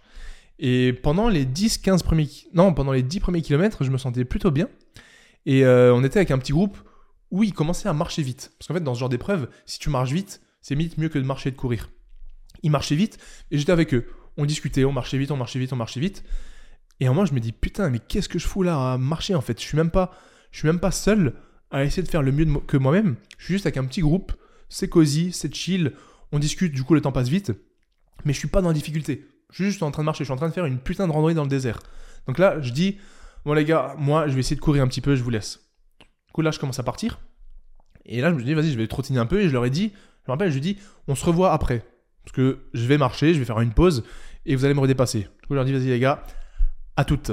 Et 0.59 0.93
pendant 0.93 1.27
les 1.27 1.45
10-15 1.45 2.03
premiers... 2.03 2.27
Non, 2.53 2.73
pendant 2.73 2.91
les 2.91 3.03
10 3.03 3.19
premiers 3.19 3.41
kilomètres, 3.41 3.83
je 3.83 3.89
me 3.89 3.97
sentais 3.97 4.25
plutôt 4.25 4.51
bien. 4.51 4.67
Et 5.45 5.65
euh, 5.65 5.93
on 5.93 6.03
était 6.03 6.19
avec 6.19 6.31
un 6.31 6.37
petit 6.37 6.51
groupe 6.51 6.77
où 7.31 7.43
ils 7.43 7.53
commençaient 7.53 7.89
à 7.89 7.93
marcher 7.93 8.21
vite. 8.21 8.51
Parce 8.57 8.67
qu'en 8.67 8.73
fait, 8.73 8.83
dans 8.83 8.93
ce 8.93 8.99
genre 8.99 9.09
d'épreuve, 9.09 9.49
si 9.65 9.79
tu 9.79 9.89
marches 9.89 10.11
vite, 10.11 10.41
c'est 10.61 10.75
mieux 10.75 11.09
que 11.09 11.19
de 11.19 11.23
marcher 11.23 11.49
et 11.49 11.51
de 11.51 11.57
courir. 11.57 11.89
Ils 12.63 12.71
marchaient 12.71 12.95
vite 12.95 13.17
et 13.49 13.57
j'étais 13.57 13.71
avec 13.71 13.93
eux. 13.93 14.07
On 14.37 14.45
discutait, 14.45 14.85
on 14.85 14.93
marchait 14.93 15.17
vite, 15.17 15.31
on 15.31 15.37
marchait 15.37 15.59
vite, 15.59 15.73
on 15.73 15.77
marchait 15.77 15.99
vite. 15.99 16.23
Et 16.99 17.07
un 17.07 17.09
moment, 17.09 17.25
je 17.25 17.33
me 17.33 17.39
dis, 17.39 17.51
putain, 17.51 17.89
mais 17.89 17.99
qu'est-ce 17.99 18.29
que 18.29 18.39
je 18.39 18.47
fous 18.47 18.63
là 18.63 18.93
à 18.93 18.97
marcher 18.97 19.35
en 19.35 19.41
fait? 19.41 19.59
Je 19.59 19.65
suis 19.65 19.77
même 19.77 19.91
pas, 19.91 20.11
je 20.51 20.59
suis 20.59 20.67
même 20.67 20.79
pas 20.79 20.91
seul 20.91 21.33
à 21.71 21.83
essayer 21.83 22.03
de 22.03 22.07
faire 22.07 22.21
le 22.21 22.31
mieux 22.31 22.45
que 22.67 22.77
moi-même. 22.77 23.15
Je 23.37 23.45
suis 23.45 23.53
juste 23.55 23.65
avec 23.65 23.77
un 23.77 23.85
petit 23.85 24.01
groupe 24.01 24.33
c'est 24.71 24.87
cosy, 24.87 25.31
c'est 25.33 25.53
chill, 25.53 25.91
on 26.31 26.39
discute, 26.39 26.73
du 26.73 26.83
coup 26.83 26.95
le 26.95 27.01
temps 27.01 27.11
passe 27.11 27.27
vite, 27.27 27.51
mais 28.23 28.33
je 28.33 28.39
suis 28.39 28.47
pas 28.47 28.61
dans 28.61 28.69
la 28.69 28.73
difficulté. 28.73 29.27
Je 29.49 29.55
suis 29.55 29.65
juste 29.65 29.83
en 29.83 29.91
train 29.91 30.01
de 30.01 30.05
marcher, 30.05 30.23
je 30.23 30.27
suis 30.27 30.33
en 30.33 30.37
train 30.37 30.47
de 30.47 30.53
faire 30.53 30.65
une 30.65 30.79
putain 30.79 31.07
de 31.07 31.11
randonnée 31.11 31.35
dans 31.35 31.43
le 31.43 31.49
désert. 31.49 31.81
Donc 32.25 32.39
là, 32.39 32.59
je 32.61 32.71
dis, 32.71 32.97
bon 33.43 33.53
les 33.53 33.65
gars, 33.65 33.95
moi 33.97 34.29
je 34.29 34.33
vais 34.33 34.39
essayer 34.39 34.55
de 34.55 34.61
courir 34.61 34.81
un 34.81 34.87
petit 34.87 35.01
peu, 35.01 35.15
je 35.15 35.23
vous 35.23 35.29
laisse. 35.29 35.59
Du 35.99 36.31
coup 36.33 36.41
là, 36.41 36.51
je 36.51 36.59
commence 36.59 36.79
à 36.79 36.83
partir. 36.83 37.19
Et 38.05 38.21
là, 38.21 38.31
je 38.31 38.35
me 38.35 38.43
dis, 38.43 38.53
vas-y, 38.53 38.71
je 38.71 38.77
vais 38.77 38.87
trottiner 38.87 39.19
un 39.19 39.25
peu. 39.25 39.41
Et 39.41 39.49
je 39.49 39.53
leur 39.53 39.65
ai 39.65 39.69
dit, 39.69 39.91
je 40.23 40.31
me 40.31 40.33
rappelle, 40.33 40.49
je 40.49 40.55
lui 40.55 40.61
dis, 40.61 40.77
on 41.07 41.15
se 41.15 41.25
revoit 41.25 41.53
après. 41.53 41.85
Parce 42.23 42.35
que 42.35 42.59
je 42.73 42.85
vais 42.85 42.97
marcher, 42.97 43.33
je 43.33 43.39
vais 43.39 43.45
faire 43.45 43.59
une 43.59 43.73
pause 43.73 44.03
et 44.45 44.55
vous 44.55 44.65
allez 44.65 44.73
me 44.73 44.79
redépasser. 44.79 45.21
Du 45.21 45.47
coup, 45.47 45.51
je 45.51 45.55
leur 45.55 45.65
dis, 45.65 45.73
vas-y 45.73 45.87
les 45.87 45.99
gars, 45.99 46.23
à 46.95 47.05
toutes. 47.05 47.31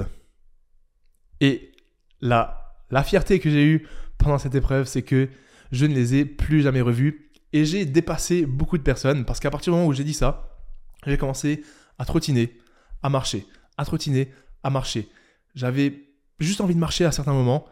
Et 1.41 1.73
la, 2.21 2.75
la 2.91 3.03
fierté 3.03 3.39
que 3.39 3.51
j'ai 3.51 3.65
eue 3.65 3.87
pendant 4.17 4.39
cette 4.39 4.55
épreuve, 4.55 4.87
c'est 4.87 5.03
que 5.03 5.29
je 5.71 5.87
ne 5.87 5.95
les 5.95 6.15
ai 6.15 6.25
plus 6.25 6.63
jamais 6.63 6.81
revus 6.81 7.31
et 7.53 7.65
j'ai 7.65 7.85
dépassé 7.85 8.47
beaucoup 8.47 8.79
de 8.79 8.83
personnes 8.83 9.25
parce 9.25 9.41
qu'à 9.41 9.51
partir 9.51 9.73
du 9.73 9.77
moment 9.79 9.89
où 9.89 9.93
j'ai 9.93 10.05
dit 10.05 10.15
ça, 10.15 10.59
j'ai 11.07 11.17
commencé 11.17 11.63
à 11.99 12.05
trottiner, 12.05 12.59
à 13.03 13.09
marcher, 13.09 13.47
à 13.77 13.85
trottiner, 13.85 14.33
à 14.63 14.71
marcher. 14.71 15.09
J'avais 15.55 16.09
juste 16.41 16.61
envie 16.61 16.75
de 16.75 16.81
marcher 16.81 17.05
à 17.05 17.13
certains 17.13 17.33
moments 17.33 17.67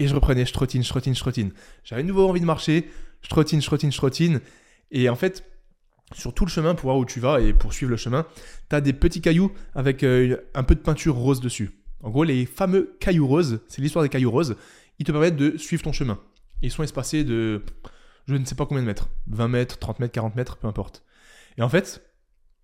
et 0.00 0.08
je 0.08 0.14
reprenais, 0.14 0.46
je 0.46 0.52
trottine, 0.52 0.82
je 0.82 0.88
trottine, 0.88 1.14
je 1.14 1.20
trottine. 1.20 1.52
J'avais 1.84 2.02
nouveau 2.02 2.28
envie 2.28 2.40
de 2.40 2.46
marcher, 2.46 2.90
je 3.20 3.28
trottine, 3.28 3.60
je 3.60 3.66
trottine, 3.66 3.92
je 3.92 3.96
trottine. 3.96 4.40
Et 4.90 5.08
en 5.08 5.14
fait, 5.14 5.44
sur 6.12 6.34
tout 6.34 6.44
le 6.44 6.50
chemin, 6.50 6.74
pour 6.74 6.84
voir 6.84 6.96
où 6.96 7.04
tu 7.04 7.20
vas 7.20 7.40
et 7.40 7.52
pour 7.52 7.72
suivre 7.72 7.90
le 7.90 7.98
chemin, 7.98 8.26
tu 8.70 8.76
as 8.76 8.80
des 8.80 8.94
petits 8.94 9.20
cailloux 9.20 9.52
avec 9.74 10.02
euh, 10.02 10.38
un 10.54 10.64
peu 10.64 10.74
de 10.74 10.80
peinture 10.80 11.14
rose 11.14 11.40
dessus. 11.40 11.70
En 12.02 12.10
gros, 12.10 12.24
les 12.24 12.46
fameux 12.46 12.96
cailloux 12.98 13.26
roses, 13.26 13.60
c'est 13.68 13.82
l'histoire 13.82 14.02
des 14.02 14.08
cailloux 14.08 14.30
roses, 14.30 14.56
ils 14.98 15.04
te 15.04 15.12
permettent 15.12 15.36
de 15.36 15.58
suivre 15.58 15.82
ton 15.82 15.92
chemin. 15.92 16.18
Ils 16.62 16.70
sont 16.70 16.82
espacés 16.82 17.22
de 17.22 17.62
je 18.26 18.34
ne 18.34 18.44
sais 18.44 18.54
pas 18.54 18.64
combien 18.64 18.82
de 18.82 18.86
mètres, 18.86 19.08
20 19.26 19.48
mètres, 19.48 19.78
30 19.78 19.98
mètres, 20.00 20.12
40 20.12 20.36
mètres, 20.36 20.56
peu 20.56 20.66
importe. 20.66 21.02
Et 21.58 21.62
en 21.62 21.68
fait, 21.68 22.02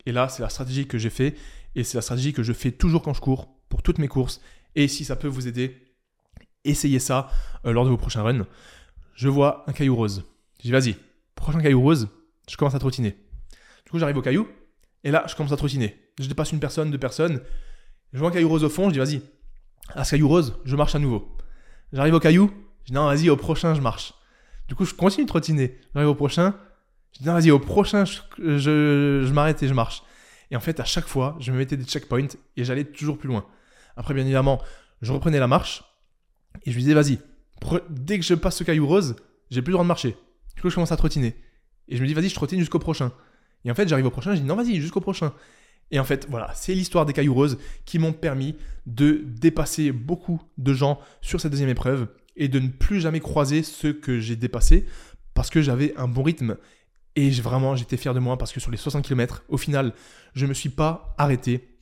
et 0.07 0.13
là, 0.13 0.29
c'est 0.29 0.43
la 0.43 0.49
stratégie 0.49 0.87
que 0.87 0.97
j'ai 0.97 1.11
fait, 1.11 1.35
et 1.75 1.85
c'est 1.85 1.99
la 1.99 2.03
stratégie 2.03 2.33
que 2.33 2.43
je 2.43 2.53
fais 2.53 2.71
toujours 2.71 3.03
quand 3.03 3.15
je 3.15 3.21
cours, 3.21 3.49
pour 3.69 3.83
toutes 3.83 3.99
mes 3.99 4.09
courses, 4.09 4.41
et 4.75 4.89
si 4.89 5.05
ça 5.05 5.17
peut 5.17 5.29
vous 5.29 5.49
aider, 5.49 5.86
essayez 6.69 6.99
ça 6.99 7.31
euh, 7.65 7.73
lors 7.73 7.85
de 7.85 7.91
vos 7.91 7.97
prochains 7.97 8.23
runs. 8.23 8.47
Je 9.15 9.29
vois 9.29 9.65
un 9.67 9.73
caillou 9.73 9.97
rose. 9.97 10.25
Je 10.59 10.65
dis, 10.65 10.73
vas-y, 10.73 10.97
prochain 11.35 11.61
caillou 11.61 11.81
rose, 11.81 12.09
je 12.49 12.57
commence 12.57 12.75
à 12.75 12.79
trottiner. 12.79 13.17
Du 13.85 13.91
coup, 13.91 13.99
j'arrive 13.99 14.17
au 14.17 14.23
caillou, 14.23 14.49
et 15.05 15.11
là, 15.11 15.25
je 15.29 15.35
commence 15.35 15.53
à 15.53 15.57
trottiner. 15.57 15.97
Je 16.19 16.27
dépasse 16.27 16.53
une 16.53 16.61
personne, 16.61 16.91
deux 16.91 16.99
personnes, 16.99 17.41
je 18.13 18.19
vois 18.19 18.29
un 18.29 18.33
caillou 18.33 18.49
rose 18.49 18.65
au 18.65 18.69
fond, 18.69 18.89
je 18.89 18.95
dis, 18.95 18.99
vas-y, 18.99 19.23
à 19.95 20.05
ce 20.05 20.13
caillou 20.13 20.29
rose, 20.29 20.59
je 20.65 20.77
marche 20.77 20.95
à 20.95 20.99
nouveau. 20.99 21.37
J'arrive 21.93 22.15
au 22.15 22.21
caillou, 22.21 22.51
je 22.85 22.89
dis, 22.89 22.93
non, 22.93 23.07
vas-y, 23.07 23.31
au 23.31 23.37
prochain, 23.37 23.75
je 23.75 23.81
marche. 23.81 24.15
Du 24.69 24.75
coup, 24.75 24.85
je 24.85 24.95
continue 24.95 25.25
de 25.25 25.29
trottiner. 25.29 25.79
J'arrive 25.95 26.11
au 26.11 26.15
prochain. 26.15 26.55
Je 27.13 27.21
dis, 27.21 27.27
non, 27.27 27.35
vas-y, 27.35 27.51
au 27.51 27.59
prochain, 27.59 28.05
je, 28.05 28.59
je, 28.59 29.33
m'arrête 29.33 29.63
et 29.63 29.69
je 29.69 29.75
marche. 29.75 30.03
Et 30.51 30.57
en 30.57 30.61
fait, 30.61 30.81
à 30.81 30.85
chaque 30.85 31.07
fois, 31.07 31.37
je 31.41 31.53
me 31.53 31.59
mettais 31.59 31.77
des 31.77 31.85
checkpoints 31.85 32.29
et 32.57 32.65
j'allais 32.65 32.85
toujours 32.85 33.19
plus 33.19 33.29
loin. 33.29 33.45
Après, 33.97 34.15
bien 34.15 34.25
évidemment, 34.25 34.61
je 35.03 35.13
reprenais 35.13 35.39
la 35.39 35.47
marche 35.47 35.85
et 36.65 36.71
je 36.71 36.77
lui 36.77 36.83
disais, 36.83 36.95
vas-y, 36.95 37.19
dès 37.91 38.19
que 38.19 38.25
je 38.25 38.35
passe 38.35 38.57
ce 38.57 38.65
caillou 38.65 38.87
rose, 38.87 39.17
j'ai 39.51 39.63
plus 39.63 39.71
le 39.71 39.75
droit 39.75 39.85
de 39.85 39.89
marcher. 39.89 40.17
Du 40.55 40.63
coup, 40.63 40.71
je 40.71 40.75
commence 40.75 40.93
à 40.93 40.97
trottiner. 40.97 41.37
Et 41.89 41.97
je 41.97 42.03
me 42.03 42.07
dis, 42.07 42.15
vas-y, 42.15 42.29
je 42.29 42.35
trottine 42.35 42.59
jusqu'au 42.59 42.79
prochain. 42.79 43.13
Et 43.65 43.71
en 43.71 43.75
fait, 43.75 43.89
j'arrive 43.89 44.07
au 44.07 44.11
prochain, 44.11 44.35
je 44.35 44.41
dis, 44.41 44.47
non, 44.47 44.57
vas-y, 44.57 44.81
jusqu'au 44.81 45.01
prochain. 45.01 45.33
Et 45.91 46.01
en 46.01 46.05
fait, 46.05 46.27
voilà, 46.29 46.51
c'est 46.55 46.75
l'histoire 46.75 47.07
des 47.07 47.13
cailloux 47.13 47.35
roses 47.35 47.59
qui 47.85 47.99
m'ont 47.99 48.13
permis 48.13 48.57
de 48.87 49.23
dépasser 49.25 49.93
beaucoup 49.93 50.43
de 50.59 50.73
gens 50.73 50.99
sur 51.21 51.41
cette 51.41 51.53
deuxième 51.53 51.69
épreuve 51.69 52.09
et 52.37 52.49
de 52.49 52.59
ne 52.59 52.69
plus 52.69 53.01
jamais 53.01 53.21
croiser 53.21 53.63
ceux 53.63 53.93
que 53.93 54.19
j'ai 54.19 54.37
dépassés 54.37 54.87
parce 55.35 55.51
que 55.51 55.63
j'avais 55.63 55.95
un 55.97 56.09
bon 56.09 56.23
rythme. 56.23 56.57
Et 57.15 57.31
vraiment, 57.31 57.77
j'étais 57.77 57.97
fier 57.97 58.15
de 58.15 58.21
moi 58.21 58.37
parce 58.37 58.53
que 58.53 58.61
sur 58.61 58.71
les 58.71 58.77
60 58.77 59.05
km, 59.05 59.45
au 59.49 59.57
final, 59.57 59.95
je 60.35 60.45
ne 60.45 60.51
me 60.51 60.55
suis 60.55 60.69
pas 60.69 61.15
arrêté 61.19 61.79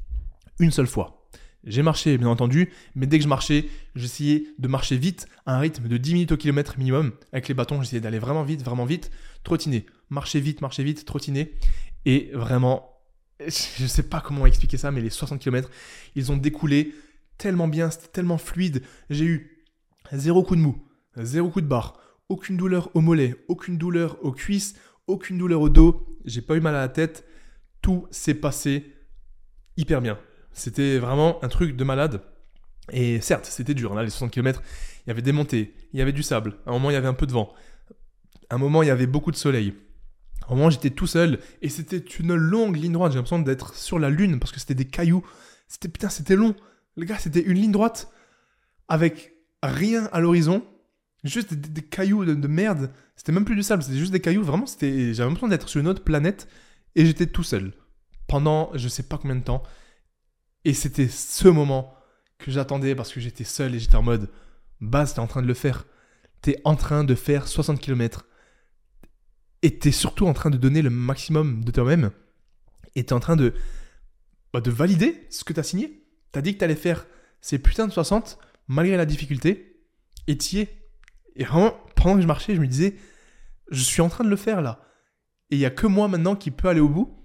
une 0.59 0.71
seule 0.71 0.87
fois. 0.87 1.24
J'ai 1.67 1.83
marché, 1.83 2.19
bien 2.19 2.29
entendu, 2.29 2.71
mais 2.95 3.07
dès 3.07 3.19
que 3.19 3.25
je 3.25 3.29
marchais, 3.29 3.67
j'essayais 3.95 4.47
de 4.59 4.69
marcher 4.69 4.97
vite 4.97 5.27
à 5.47 5.57
un 5.57 5.59
rythme 5.59 5.89
de 5.89 5.97
10 5.97 6.13
minutes 6.13 6.33
au 6.33 6.37
kilomètre 6.37 6.79
minimum. 6.79 7.13
Avec 7.33 7.49
les 7.49 7.55
bâtons, 7.55 7.81
j'essayais 7.83 8.01
d'aller 8.01 8.19
vraiment 8.19 8.45
vite, 8.45 8.63
vraiment 8.63 8.85
vite, 8.85 9.11
trottiner. 9.45 9.87
Marcher 10.11 10.41
vite, 10.41 10.61
marcher 10.61 10.85
vite, 10.85 11.05
trottiner. 11.05 11.55
Et 12.05 12.31
vraiment, 12.35 12.99
je 13.41 13.83
ne 13.83 13.89
sais 13.89 14.03
pas 14.03 14.21
comment 14.21 14.47
expliquer 14.47 14.77
ça, 14.77 14.91
mais 14.91 15.01
les 15.01 15.11
60 15.11 15.41
km, 15.41 15.71
ils 16.15 16.31
ont 16.31 16.37
découlé 16.37 16.95
tellement 17.39 17.69
bien, 17.69 17.91
c'était 17.91 18.09
tellement 18.09 18.39
fluide. 18.39 18.83
J'ai 19.11 19.25
eu 19.25 19.55
Zéro 20.13 20.43
coup 20.43 20.55
de 20.55 20.61
mou, 20.61 20.77
zéro 21.17 21.49
coup 21.49 21.63
de 21.63 21.67
barre, 21.67 21.99
aucune 22.29 22.57
douleur 22.59 22.91
au 22.95 23.01
mollet, 23.01 23.37
aucune 23.49 23.79
douleur 23.79 24.23
aux 24.23 24.33
cuisses, 24.33 24.75
aucune 25.07 25.39
douleur 25.39 25.63
au 25.63 25.71
dos, 25.71 26.19
j'ai 26.27 26.43
pas 26.43 26.57
eu 26.57 26.61
mal 26.61 26.75
à 26.75 26.81
la 26.81 26.89
tête, 26.89 27.27
tout 27.81 28.07
s'est 28.11 28.35
passé 28.35 28.93
hyper 29.77 30.03
bien. 30.03 30.19
C'était 30.55 30.99
vraiment 30.99 31.43
un 31.45 31.49
truc 31.49 31.77
de 31.77 31.85
malade. 31.85 32.23
Et 32.93 33.21
certes, 33.21 33.47
c'était 33.47 33.75
dur, 33.75 33.95
là, 33.95 34.03
les 34.03 34.11
60 34.11 34.31
km, 34.31 34.63
il 35.05 35.09
y 35.09 35.11
avait 35.11 35.23
des 35.23 35.33
montées, 35.33 35.75
il 35.93 35.99
y 35.99 36.03
avait 36.03 36.13
du 36.13 36.23
sable, 36.23 36.57
à 36.67 36.71
un 36.71 36.73
moment 36.75 36.91
il 36.91 36.95
y 36.95 36.97
avait 36.97 37.09
un 37.09 37.15
peu 37.15 37.27
de 37.27 37.33
vent, 37.33 37.53
à 38.51 38.55
un 38.57 38.59
moment 38.59 38.83
il 38.83 38.87
y 38.87 38.91
avait 38.91 39.07
beaucoup 39.07 39.31
de 39.31 39.37
soleil. 39.37 39.75
À 40.47 40.53
un 40.53 40.57
moment 40.57 40.69
j'étais 40.69 40.91
tout 40.91 41.07
seul 41.07 41.39
et 41.63 41.71
c'était 41.71 41.99
une 41.99 42.35
longue 42.35 42.77
ligne 42.77 42.93
droite, 42.93 43.13
j'ai 43.13 43.17
l'impression 43.17 43.39
d'être 43.39 43.75
sur 43.75 43.99
la 43.99 44.11
lune 44.11 44.39
parce 44.39 44.53
que 44.53 44.61
c'était 44.61 44.75
des 44.75 44.85
cailloux, 44.85 45.25
C'était 45.67 45.89
putain, 45.89 46.11
c'était 46.11 46.37
long. 46.37 46.55
Les 46.97 47.07
gars, 47.07 47.19
c'était 47.19 47.41
une 47.41 47.59
ligne 47.59 47.73
droite 47.73 48.13
avec 48.89 49.33
rien 49.63 50.09
à 50.13 50.21
l'horizon, 50.21 50.63
juste 51.25 51.55
des, 51.55 51.83
cailloux 51.83 52.25
de, 52.27 52.49
merde. 52.49 52.93
C'était 53.17 53.33
même 53.33 53.47
plus 53.47 53.57
du 53.57 53.63
sable, 53.63 53.83
c'était 53.83 53.99
juste 53.99 54.13
des 54.13 54.21
cailloux. 54.21 54.43
Vraiment, 54.43 54.67
c'était, 54.67 55.15
j'avais 55.15 55.29
l'impression 55.31 55.49
d'être 55.49 55.69
sur 55.69 55.81
une 55.81 55.89
autre 55.89 56.05
planète 56.05 56.49
et 56.95 57.07
j'étais 57.07 57.27
tout 57.27 57.43
seul 57.43 57.73
pendant 58.27 58.71
je 58.75 58.89
sais 58.89 59.03
pas 59.03 59.17
combien 59.17 59.37
de 59.37 59.43
temps. 59.43 59.63
Et 60.65 60.75
c'était 60.75 61.09
ce 61.09 61.49
moment 61.49 61.95
que 62.39 62.51
j'attendais 62.51 62.95
parce 62.95 63.13
que 63.13 63.21
j'étais 63.21 63.45
seul 63.45 63.75
et 63.75 63.79
j'étais 63.79 63.97
en 63.97 64.03
mode, 64.03 64.31
bah, 64.81 65.07
t'es 65.07 65.21
en 65.21 65.27
train 65.27 65.43
de 65.43 65.47
le 65.47 65.55
faire. 65.55 65.87
T'es 66.41 66.61
en 66.65 66.77
train 66.77 67.05
de 67.05 67.15
faire 67.15 67.49
60 67.49 67.81
km. 67.81 68.27
Et 69.63 69.79
t'es 69.79 69.93
surtout 69.93 70.27
en 70.27 70.35
train 70.35 70.51
de 70.51 70.57
donner 70.57 70.83
le 70.83 70.91
maximum 70.91 71.65
de 71.65 71.71
toi-même. 71.71 72.11
Et 72.95 73.05
t'es 73.05 73.13
en 73.13 73.21
train 73.21 73.37
de, 73.37 73.55
bah, 74.53 74.61
de 74.61 74.71
valider 74.71 75.27
ce 75.31 75.45
que 75.45 75.53
t'as 75.53 75.63
signé. 75.63 76.07
T'as 76.33 76.43
dit 76.43 76.55
que 76.55 76.59
t'allais 76.59 76.77
faire 76.77 77.07
ces 77.41 77.59
putains 77.59 77.87
de 77.87 77.93
60 77.93 78.39
malgré 78.69 78.97
la 78.97 79.07
difficulté. 79.07 79.81
Et 80.27 80.37
t'y 80.37 80.61
es. 80.61 80.89
Et 81.37 81.45
vraiment, 81.45 81.73
pendant 81.97 82.17
que 82.17 82.23
je 82.23 82.27
marchais, 82.27 82.55
je 82.55 82.61
me 82.61 82.67
disais, 82.67 82.97
je 83.71 83.83
suis 83.83 84.03
en 84.03 84.09
train 84.09 84.25
de 84.25 84.31
le 84.31 84.37
faire 84.37 84.63
là. 84.63 84.81
Et 85.51 85.57
il 85.57 85.59
n'y 85.59 85.65
a 85.67 85.71
que 85.71 85.87
moi 85.87 86.09
maintenant 86.09 86.37
qui 86.37 86.51
peux 86.51 86.69
aller 86.69 86.81
au 86.81 86.89
bout. 86.89 87.19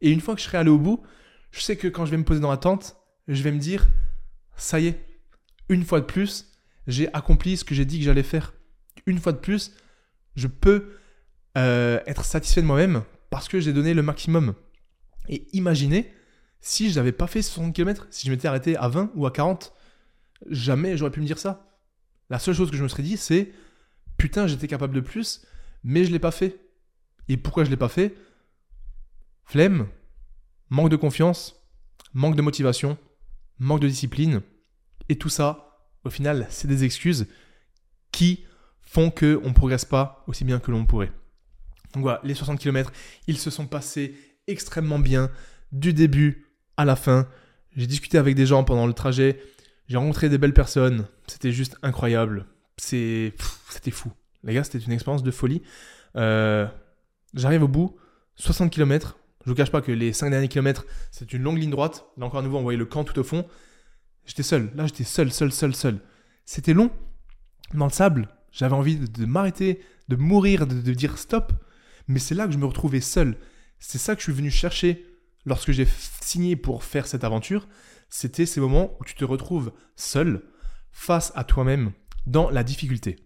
Et 0.00 0.10
une 0.10 0.20
fois 0.20 0.34
que 0.34 0.40
je 0.40 0.46
serai 0.46 0.58
allé 0.58 0.70
au 0.70 0.78
bout, 0.78 1.02
je 1.52 1.60
sais 1.60 1.76
que 1.76 1.88
quand 1.88 2.06
je 2.06 2.10
vais 2.10 2.16
me 2.16 2.24
poser 2.24 2.40
dans 2.40 2.50
la 2.50 2.56
tente, 2.56 2.96
je 3.28 3.42
vais 3.42 3.52
me 3.52 3.58
dire, 3.58 3.88
ça 4.56 4.80
y 4.80 4.88
est, 4.88 5.06
une 5.68 5.84
fois 5.84 6.00
de 6.00 6.06
plus, 6.06 6.52
j'ai 6.86 7.12
accompli 7.14 7.56
ce 7.56 7.64
que 7.64 7.74
j'ai 7.74 7.84
dit 7.84 7.98
que 7.98 8.04
j'allais 8.04 8.22
faire. 8.22 8.54
Une 9.06 9.18
fois 9.18 9.32
de 9.32 9.38
plus, 9.38 9.72
je 10.36 10.46
peux 10.46 10.92
euh, 11.56 12.00
être 12.06 12.24
satisfait 12.24 12.62
de 12.62 12.66
moi-même 12.66 13.02
parce 13.30 13.48
que 13.48 13.60
j'ai 13.60 13.72
donné 13.72 13.94
le 13.94 14.02
maximum. 14.02 14.54
Et 15.28 15.46
imaginez 15.52 16.12
si 16.60 16.90
je 16.90 16.96
n'avais 16.96 17.12
pas 17.12 17.26
fait 17.26 17.42
60 17.42 17.74
km, 17.74 18.06
si 18.10 18.26
je 18.26 18.32
m'étais 18.32 18.48
arrêté 18.48 18.76
à 18.76 18.88
20 18.88 19.12
ou 19.14 19.26
à 19.26 19.30
40, 19.30 19.72
jamais 20.48 20.96
j'aurais 20.96 21.10
pu 21.10 21.20
me 21.20 21.26
dire 21.26 21.38
ça. 21.38 21.66
La 22.28 22.38
seule 22.38 22.54
chose 22.54 22.70
que 22.70 22.76
je 22.76 22.82
me 22.82 22.88
serais 22.88 23.02
dit, 23.02 23.16
c'est 23.16 23.52
putain, 24.18 24.46
j'étais 24.46 24.68
capable 24.68 24.94
de 24.94 25.00
plus, 25.00 25.46
mais 25.82 26.04
je 26.04 26.12
l'ai 26.12 26.18
pas 26.18 26.30
fait. 26.30 26.60
Et 27.28 27.36
pourquoi 27.36 27.64
je 27.64 27.70
l'ai 27.70 27.76
pas 27.76 27.88
fait? 27.88 28.14
Flemme, 29.44 29.88
manque 30.70 30.88
de 30.88 30.96
confiance, 30.96 31.62
manque 32.14 32.36
de 32.36 32.42
motivation, 32.42 32.96
manque 33.58 33.80
de 33.80 33.88
discipline, 33.88 34.40
et 35.08 35.16
tout 35.16 35.28
ça, 35.28 35.80
au 36.04 36.10
final, 36.10 36.46
c'est 36.50 36.68
des 36.68 36.84
excuses 36.84 37.26
qui 38.12 38.44
font 38.80 39.10
qu'on 39.10 39.48
ne 39.48 39.52
progresse 39.52 39.84
pas 39.84 40.24
aussi 40.26 40.44
bien 40.44 40.58
que 40.58 40.70
l'on 40.70 40.86
pourrait. 40.86 41.12
Donc 41.92 42.02
voilà, 42.02 42.20
les 42.24 42.34
60 42.34 42.58
km, 42.58 42.92
ils 43.26 43.38
se 43.38 43.50
sont 43.50 43.66
passés 43.66 44.14
extrêmement 44.46 44.98
bien 44.98 45.30
du 45.72 45.92
début 45.92 46.46
à 46.76 46.84
la 46.84 46.96
fin. 46.96 47.28
J'ai 47.76 47.86
discuté 47.86 48.18
avec 48.18 48.34
des 48.34 48.46
gens 48.46 48.64
pendant 48.64 48.86
le 48.86 48.92
trajet, 48.92 49.42
j'ai 49.88 49.96
rencontré 49.96 50.28
des 50.28 50.38
belles 50.38 50.54
personnes, 50.54 51.06
c'était 51.26 51.52
juste 51.52 51.76
incroyable. 51.82 52.46
C'était 52.76 53.34
fou. 53.90 54.10
Les 54.42 54.54
gars, 54.54 54.64
c'était 54.64 54.78
une 54.78 54.92
expérience 54.92 55.22
de 55.22 55.30
folie. 55.30 55.62
Euh, 56.16 56.66
j'arrive 57.34 57.64
au 57.64 57.68
bout, 57.68 57.96
60 58.36 58.70
km. 58.70 59.18
Je 59.44 59.50
vous 59.50 59.56
cache 59.56 59.70
pas 59.70 59.80
que 59.80 59.92
les 59.92 60.12
5 60.12 60.30
derniers 60.30 60.48
kilomètres, 60.48 60.86
c'est 61.10 61.32
une 61.32 61.42
longue 61.42 61.58
ligne 61.58 61.70
droite. 61.70 62.06
Là 62.16 62.26
encore 62.26 62.40
à 62.40 62.42
nouveau, 62.42 62.58
on 62.58 62.62
voyait 62.62 62.78
le 62.78 62.86
camp 62.86 63.04
tout 63.04 63.18
au 63.18 63.24
fond. 63.24 63.46
J'étais 64.26 64.42
seul. 64.42 64.70
Là, 64.74 64.86
j'étais 64.86 65.04
seul, 65.04 65.32
seul, 65.32 65.50
seul, 65.50 65.74
seul. 65.74 66.00
C'était 66.44 66.74
long. 66.74 66.90
Dans 67.72 67.86
le 67.86 67.92
sable, 67.92 68.28
j'avais 68.52 68.74
envie 68.74 68.96
de, 68.96 69.24
m'arrêter, 69.24 69.80
de 70.08 70.16
mourir, 70.16 70.66
de, 70.66 70.80
de 70.80 70.92
dire 70.92 71.18
stop. 71.18 71.52
Mais 72.06 72.18
c'est 72.18 72.34
là 72.34 72.46
que 72.46 72.52
je 72.52 72.58
me 72.58 72.66
retrouvais 72.66 73.00
seul. 73.00 73.36
C'est 73.78 73.98
ça 73.98 74.14
que 74.14 74.20
je 74.20 74.24
suis 74.24 74.32
venu 74.32 74.50
chercher 74.50 75.06
lorsque 75.46 75.70
j'ai 75.70 75.86
signé 76.20 76.54
pour 76.56 76.84
faire 76.84 77.06
cette 77.06 77.24
aventure 77.24 77.66
c'était 78.10 78.44
ces 78.44 78.60
moments 78.60 78.96
où 79.00 79.04
tu 79.04 79.14
te 79.14 79.24
retrouves 79.24 79.72
seul, 79.96 80.42
face 80.90 81.32
à 81.36 81.44
toi-même, 81.44 81.92
dans 82.26 82.50
la 82.50 82.64
difficulté. 82.64 83.16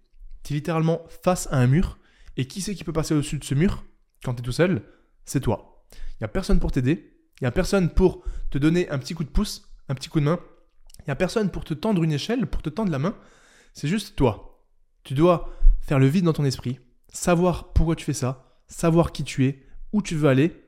Tu 0.45 0.53
es 0.53 0.57
littéralement 0.57 1.03
face 1.23 1.49
à 1.51 1.57
un 1.57 1.66
mur, 1.66 1.99
et 2.36 2.47
qui 2.47 2.61
c'est 2.61 2.74
qui 2.74 2.85
peut 2.85 2.93
passer 2.93 3.15
au-dessus 3.15 3.39
de 3.39 3.45
ce 3.45 3.55
mur? 3.55 3.85
Quand 4.23 4.35
tu 4.35 4.43
es 4.43 4.45
tout 4.45 4.53
seul 4.53 4.82
C'est 5.24 5.41
toi. 5.41 5.73
Il 6.12 6.23
n'y 6.23 6.25
a 6.25 6.29
personne 6.29 6.61
pour 6.61 6.73
t'aider, 6.73 7.12
il 7.41 7.45
n'y 7.45 7.49
a 7.49 7.53
personne 7.53 7.91
pour 7.91 8.25
te 8.51 8.59
donner 8.59 8.89
un 8.91 8.99
petit 8.99 9.15
coup 9.15 9.25
de 9.25 9.29
pouce, 9.29 9.69
un 9.89 9.95
petit 9.95 10.09
coup 10.09 10.21
de 10.21 10.25
main, 10.25 10.39
il 11.01 11.05
n'y 11.09 11.12
a 11.12 11.16
personne 11.16 11.51
pour 11.51 11.65
te 11.65 11.75
tendre 11.75 12.03
une 12.03 12.12
échelle, 12.12 12.47
pour 12.47 12.62
te 12.62 12.71
tendre 12.71 12.91
la 12.91 12.99
main, 12.99 13.15
c'est 13.73 13.89
juste 13.89 14.16
toi. 14.16 14.65
Tu 15.03 15.15
dois 15.15 15.51
faire 15.81 15.99
le 15.99 16.07
vide 16.07 16.25
dans 16.25 16.33
ton 16.33 16.45
esprit, 16.45 16.79
savoir 17.09 17.73
pourquoi 17.73 17.97
tu 17.97 18.05
fais 18.05 18.15
ça, 18.15 18.59
savoir 18.69 19.12
qui 19.12 19.25
tu 19.25 19.47
es, 19.47 19.62
où 19.93 20.01
tu 20.01 20.15
veux 20.15 20.29
aller, 20.29 20.65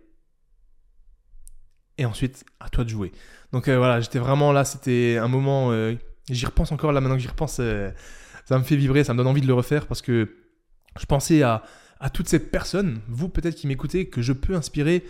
et 1.98 2.04
ensuite 2.04 2.44
à 2.60 2.68
toi 2.68 2.84
de 2.84 2.90
jouer. 2.90 3.12
Donc 3.52 3.68
euh, 3.68 3.78
voilà, 3.78 4.00
j'étais 4.00 4.18
vraiment 4.18 4.52
là, 4.52 4.64
c'était 4.64 5.16
un 5.16 5.28
moment, 5.28 5.72
euh, 5.72 5.94
j'y 6.28 6.44
repense 6.44 6.72
encore 6.72 6.92
là 6.92 7.00
maintenant 7.00 7.16
que 7.16 7.22
j'y 7.22 7.28
repense, 7.28 7.58
euh, 7.60 7.90
ça 8.44 8.58
me 8.58 8.64
fait 8.64 8.76
vibrer, 8.76 9.04
ça 9.04 9.14
me 9.14 9.18
donne 9.18 9.26
envie 9.26 9.40
de 9.40 9.46
le 9.46 9.54
refaire 9.54 9.86
parce 9.86 10.02
que 10.02 10.36
je 10.98 11.06
pensais 11.06 11.42
à, 11.42 11.62
à 11.98 12.10
toutes 12.10 12.28
ces 12.28 12.38
personnes, 12.38 13.00
vous 13.08 13.28
peut-être 13.28 13.54
qui 13.54 13.66
m'écoutez, 13.66 14.08
que 14.08 14.22
je 14.22 14.32
peux 14.32 14.54
inspirer, 14.54 15.04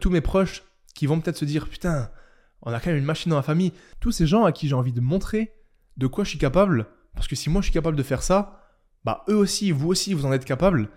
tous 0.00 0.10
mes 0.10 0.20
proches 0.20 0.64
qui 0.94 1.06
vont 1.06 1.20
peut-être 1.20 1.36
se 1.36 1.44
dire 1.44 1.68
putain, 1.68 2.10
on 2.62 2.72
a 2.72 2.80
quand 2.80 2.90
même 2.90 2.98
une 2.98 3.04
machine 3.04 3.30
dans 3.30 3.36
la 3.36 3.42
famille, 3.42 3.72
tous 4.00 4.12
ces 4.12 4.26
gens 4.26 4.44
à 4.44 4.52
qui 4.52 4.68
j'ai 4.68 4.74
envie 4.74 4.92
de 4.92 5.00
montrer 5.00 5.52
de 5.96 6.06
quoi 6.06 6.24
je 6.24 6.30
suis 6.30 6.38
capable, 6.38 6.86
parce 7.14 7.28
que 7.28 7.36
si 7.36 7.48
moi 7.48 7.60
je 7.60 7.66
suis 7.66 7.72
capable 7.72 7.96
de 7.96 8.02
faire 8.02 8.22
ça, 8.22 8.62
bah 9.04 9.24
eux 9.28 9.36
aussi, 9.36 9.70
vous 9.70 9.88
aussi, 9.88 10.14
vous 10.14 10.26
en 10.26 10.32
êtes 10.32 10.44
capable, 10.44 10.90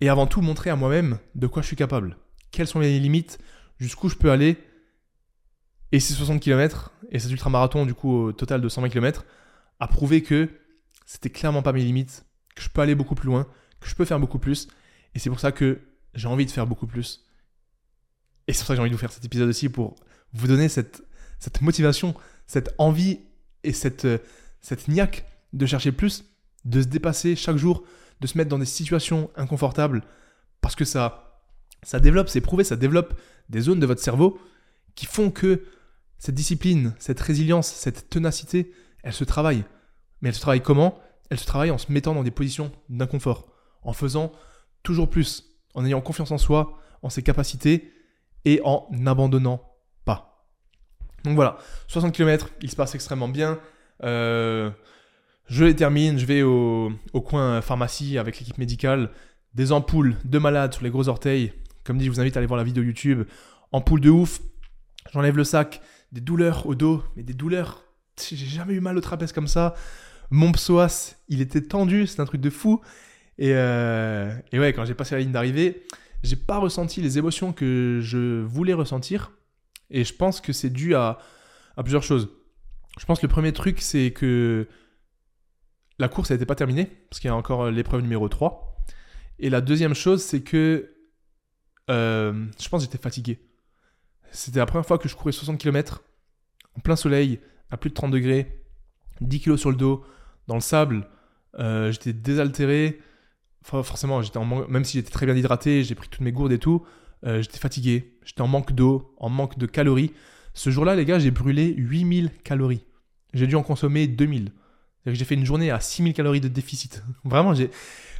et 0.00 0.08
avant 0.08 0.26
tout 0.26 0.40
montrer 0.40 0.70
à 0.70 0.76
moi-même 0.76 1.18
de 1.34 1.46
quoi 1.46 1.62
je 1.62 1.66
suis 1.66 1.76
capable, 1.76 2.16
quelles 2.50 2.66
sont 2.66 2.80
les 2.80 2.98
limites, 2.98 3.38
jusqu'où 3.78 4.08
je 4.08 4.16
peux 4.16 4.30
aller. 4.30 4.56
Et 5.92 6.00
ces 6.00 6.14
60 6.14 6.40
km, 6.40 6.92
et 7.10 7.18
cet 7.18 7.30
ultramarathon, 7.30 7.86
du 7.86 7.94
coup, 7.94 8.14
au 8.14 8.32
total 8.32 8.60
de 8.60 8.68
120 8.68 8.88
km, 8.88 9.24
a 9.80 9.88
prouvé 9.88 10.22
que 10.22 10.48
c'était 11.06 11.30
clairement 11.30 11.62
pas 11.62 11.72
mes 11.72 11.82
limites, 11.82 12.26
que 12.54 12.62
je 12.62 12.68
peux 12.68 12.80
aller 12.80 12.94
beaucoup 12.94 13.14
plus 13.14 13.26
loin, 13.26 13.46
que 13.80 13.88
je 13.88 13.94
peux 13.94 14.04
faire 14.04 14.20
beaucoup 14.20 14.38
plus. 14.38 14.68
Et 15.14 15.18
c'est 15.18 15.30
pour 15.30 15.40
ça 15.40 15.52
que 15.52 15.80
j'ai 16.14 16.28
envie 16.28 16.46
de 16.46 16.50
faire 16.50 16.66
beaucoup 16.66 16.86
plus. 16.86 17.24
Et 18.46 18.52
c'est 18.52 18.60
pour 18.60 18.68
ça 18.68 18.72
que 18.74 18.76
j'ai 18.76 18.80
envie 18.80 18.90
de 18.90 18.94
vous 18.94 19.00
faire 19.00 19.12
cet 19.12 19.24
épisode 19.24 19.48
aussi 19.48 19.68
pour 19.68 19.96
vous 20.32 20.46
donner 20.46 20.68
cette, 20.68 21.02
motivation, 21.60 22.14
cette 22.46 22.74
envie 22.78 23.20
et 23.64 23.72
cette, 23.72 24.06
cette 24.60 24.88
niaque 24.88 25.26
de 25.52 25.66
chercher 25.66 25.92
plus, 25.92 26.24
de 26.64 26.82
se 26.82 26.86
dépasser 26.86 27.36
chaque 27.36 27.56
jour, 27.56 27.84
de 28.20 28.26
se 28.26 28.36
mettre 28.36 28.50
dans 28.50 28.58
des 28.58 28.66
situations 28.66 29.30
inconfortables, 29.36 30.02
parce 30.60 30.74
que 30.74 30.84
ça, 30.84 31.42
ça 31.82 32.00
développe, 32.00 32.28
c'est 32.28 32.40
prouvé, 32.40 32.64
ça 32.64 32.76
développe 32.76 33.18
des 33.48 33.60
zones 33.60 33.80
de 33.80 33.86
votre 33.86 34.02
cerveau 34.02 34.40
qui 34.94 35.06
font 35.06 35.30
que 35.30 35.62
cette 36.18 36.34
discipline, 36.34 36.94
cette 36.98 37.20
résilience, 37.20 37.68
cette 37.68 38.10
ténacité, 38.10 38.72
elle 39.02 39.12
se 39.12 39.24
travaille. 39.24 39.64
Mais 40.20 40.30
elle 40.30 40.34
se 40.34 40.40
travaille 40.40 40.62
comment? 40.62 40.98
Elle 41.30 41.38
se 41.38 41.46
travaille 41.46 41.70
en 41.70 41.78
se 41.78 41.92
mettant 41.92 42.14
dans 42.14 42.24
des 42.24 42.30
positions 42.30 42.72
d'inconfort, 42.88 43.47
en 43.82 43.92
faisant 43.92 44.32
toujours 44.82 45.08
plus, 45.10 45.44
en 45.74 45.84
ayant 45.84 46.00
confiance 46.00 46.30
en 46.30 46.38
soi, 46.38 46.78
en 47.02 47.10
ses 47.10 47.22
capacités 47.22 47.92
et 48.44 48.60
en 48.64 48.86
n'abandonnant 48.90 49.62
pas. 50.04 50.46
Donc 51.24 51.34
voilà, 51.34 51.58
60 51.88 52.14
km, 52.14 52.50
il 52.62 52.70
se 52.70 52.76
passe 52.76 52.94
extrêmement 52.94 53.28
bien. 53.28 53.58
Euh, 54.04 54.70
je 55.46 55.64
les 55.64 55.74
termine, 55.74 56.18
je 56.18 56.26
vais 56.26 56.42
au, 56.42 56.92
coin 57.24 57.60
pharmacie 57.60 58.18
avec 58.18 58.38
l'équipe 58.38 58.58
médicale, 58.58 59.10
des 59.54 59.72
ampoules 59.72 60.16
de 60.24 60.38
malades 60.38 60.74
sur 60.74 60.84
les 60.84 60.90
gros 60.90 61.08
orteils, 61.08 61.52
comme 61.84 61.98
dit, 61.98 62.04
je 62.04 62.10
vous 62.10 62.20
invite 62.20 62.36
à 62.36 62.40
aller 62.40 62.46
voir 62.46 62.58
la 62.58 62.64
vidéo 62.64 62.82
YouTube. 62.82 63.24
En 63.72 63.80
poule 63.80 64.00
de 64.00 64.10
ouf, 64.10 64.40
j'enlève 65.12 65.36
le 65.36 65.44
sac, 65.44 65.80
des 66.12 66.20
douleurs 66.20 66.66
au 66.66 66.74
dos, 66.74 67.02
mais 67.16 67.22
des 67.22 67.34
douleurs. 67.34 67.82
J'ai 68.20 68.36
jamais 68.36 68.74
eu 68.74 68.80
mal 68.80 68.96
au 68.96 69.00
trapèze 69.00 69.32
comme 69.32 69.48
ça. 69.48 69.74
Mon 70.30 70.52
psoas, 70.52 71.16
il 71.28 71.40
était 71.40 71.62
tendu, 71.62 72.06
c'est 72.06 72.20
un 72.20 72.26
truc 72.26 72.40
de 72.40 72.50
fou. 72.50 72.80
Et, 73.38 73.52
euh, 73.54 74.34
et 74.52 74.58
ouais, 74.58 74.72
quand 74.72 74.84
j'ai 74.84 74.94
passé 74.94 75.14
la 75.14 75.20
ligne 75.20 75.32
d'arrivée, 75.32 75.86
j'ai 76.22 76.36
pas 76.36 76.58
ressenti 76.58 77.00
les 77.00 77.18
émotions 77.18 77.52
que 77.52 78.00
je 78.02 78.42
voulais 78.42 78.74
ressentir. 78.74 79.32
Et 79.90 80.04
je 80.04 80.14
pense 80.14 80.40
que 80.40 80.52
c'est 80.52 80.70
dû 80.70 80.94
à, 80.94 81.18
plusieurs 81.76 82.02
choses. 82.02 82.28
Je 82.98 83.04
pense 83.06 83.20
que 83.20 83.26
le 83.26 83.30
premier 83.30 83.52
truc, 83.52 83.80
c'est 83.80 84.10
que 84.10 84.66
la 85.98 86.08
course 86.08 86.30
n'était 86.30 86.46
pas 86.46 86.56
terminée, 86.56 86.86
parce 87.08 87.20
qu'il 87.20 87.28
y 87.28 87.30
a 87.30 87.36
encore 87.36 87.70
l'épreuve 87.70 88.02
numéro 88.02 88.28
3. 88.28 88.84
Et 89.38 89.50
la 89.50 89.60
deuxième 89.60 89.94
chose, 89.94 90.22
c'est 90.22 90.42
que 90.42 90.94
euh, 91.90 92.46
je 92.60 92.68
pense 92.68 92.84
que 92.84 92.90
j'étais 92.90 93.02
fatigué. 93.02 93.40
C'était 94.30 94.58
la 94.58 94.66
première 94.66 94.86
fois 94.86 94.98
que 94.98 95.08
je 95.08 95.14
courais 95.14 95.32
60 95.32 95.58
km 95.58 96.02
en 96.76 96.80
plein 96.80 96.96
soleil, 96.96 97.40
à 97.70 97.76
plus 97.76 97.90
de 97.90 97.94
30 97.94 98.10
degrés, 98.10 98.64
10 99.20 99.40
kg 99.40 99.56
sur 99.56 99.70
le 99.70 99.76
dos, 99.76 100.04
dans 100.48 100.54
le 100.54 100.60
sable. 100.60 101.08
Euh, 101.58 101.90
j'étais 101.92 102.12
désaltéré. 102.12 103.00
Forcément, 103.62 104.22
j'étais 104.22 104.38
en 104.38 104.66
même 104.68 104.84
si 104.84 104.98
j'étais 104.98 105.10
très 105.10 105.26
bien 105.26 105.36
hydraté, 105.36 105.82
j'ai 105.84 105.94
pris 105.94 106.08
toutes 106.08 106.22
mes 106.22 106.32
gourdes 106.32 106.52
et 106.52 106.58
tout, 106.58 106.86
euh, 107.26 107.42
j'étais 107.42 107.58
fatigué. 107.58 108.14
J'étais 108.24 108.40
en 108.40 108.46
manque 108.48 108.72
d'eau, 108.72 109.14
en 109.18 109.28
manque 109.28 109.58
de 109.58 109.66
calories. 109.66 110.12
Ce 110.54 110.70
jour-là, 110.70 110.96
les 110.96 111.04
gars, 111.04 111.18
j'ai 111.18 111.30
brûlé 111.30 111.74
8000 111.76 112.30
calories. 112.44 112.84
J'ai 113.34 113.46
dû 113.46 113.56
en 113.56 113.62
consommer 113.62 114.06
2000. 114.06 114.52
J'ai 115.06 115.24
fait 115.24 115.34
une 115.34 115.44
journée 115.44 115.70
à 115.70 115.80
6000 115.80 116.14
calories 116.14 116.40
de 116.40 116.48
déficit. 116.48 117.02
Vraiment, 117.24 117.54
j'ai 117.54 117.70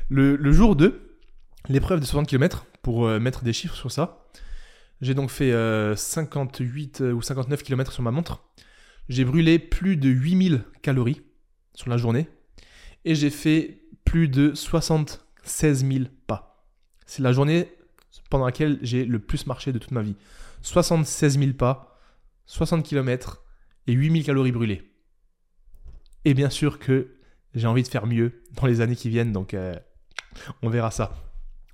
le, 0.09 0.37
le 0.37 0.53
jour 0.53 0.77
2, 0.77 1.19
l'épreuve 1.69 2.01
de 2.01 2.05
60 2.05 2.27
km, 2.27 2.67
pour 2.83 3.07
euh, 3.07 3.19
mettre 3.19 3.45
des 3.45 3.53
chiffres 3.53 3.75
sur 3.75 3.91
ça, 3.91 4.27
J'ai 5.01 5.15
donc 5.15 5.31
fait 5.31 5.53
58 5.97 7.03
ou 7.15 7.23
59 7.23 7.63
km 7.63 7.93
sur 7.93 8.03
ma 8.03 8.11
montre. 8.11 8.43
J'ai 9.09 9.25
brûlé 9.25 9.59
plus 9.59 9.97
de 9.97 10.09
8000 10.09 10.65
calories 10.83 11.23
sur 11.75 11.89
la 11.89 11.97
journée. 11.97 12.29
Et 13.05 13.15
j'ai 13.15 13.31
fait 13.31 13.83
plus 14.05 14.29
de 14.29 14.55
76 15.49 15.87
000 15.87 16.05
pas. 16.27 16.65
C'est 17.07 17.23
la 17.23 17.33
journée 17.33 17.69
pendant 18.31 18.45
laquelle 18.45 18.79
j'ai 18.83 19.05
le 19.05 19.19
plus 19.19 19.47
marché 19.47 19.73
de 19.73 19.79
toute 19.79 19.91
ma 19.91 20.03
vie. 20.03 20.15
76 20.63 21.39
000 21.39 21.53
pas, 21.53 21.99
60 22.47 22.85
km 22.85 23.43
et 23.87 23.93
8000 23.93 24.25
calories 24.25 24.53
brûlées. 24.53 24.83
Et 26.25 26.35
bien 26.35 26.51
sûr 26.51 26.79
que 26.79 27.15
j'ai 27.55 27.67
envie 27.67 27.83
de 27.83 27.89
faire 27.89 28.07
mieux 28.07 28.43
dans 28.55 28.67
les 28.67 28.81
années 28.81 28.97
qui 28.97 29.09
viennent, 29.09 29.33
donc 29.33 29.55
euh, 29.55 29.75
on 30.63 30.69
verra 30.69 30.91
ça. 30.91 31.15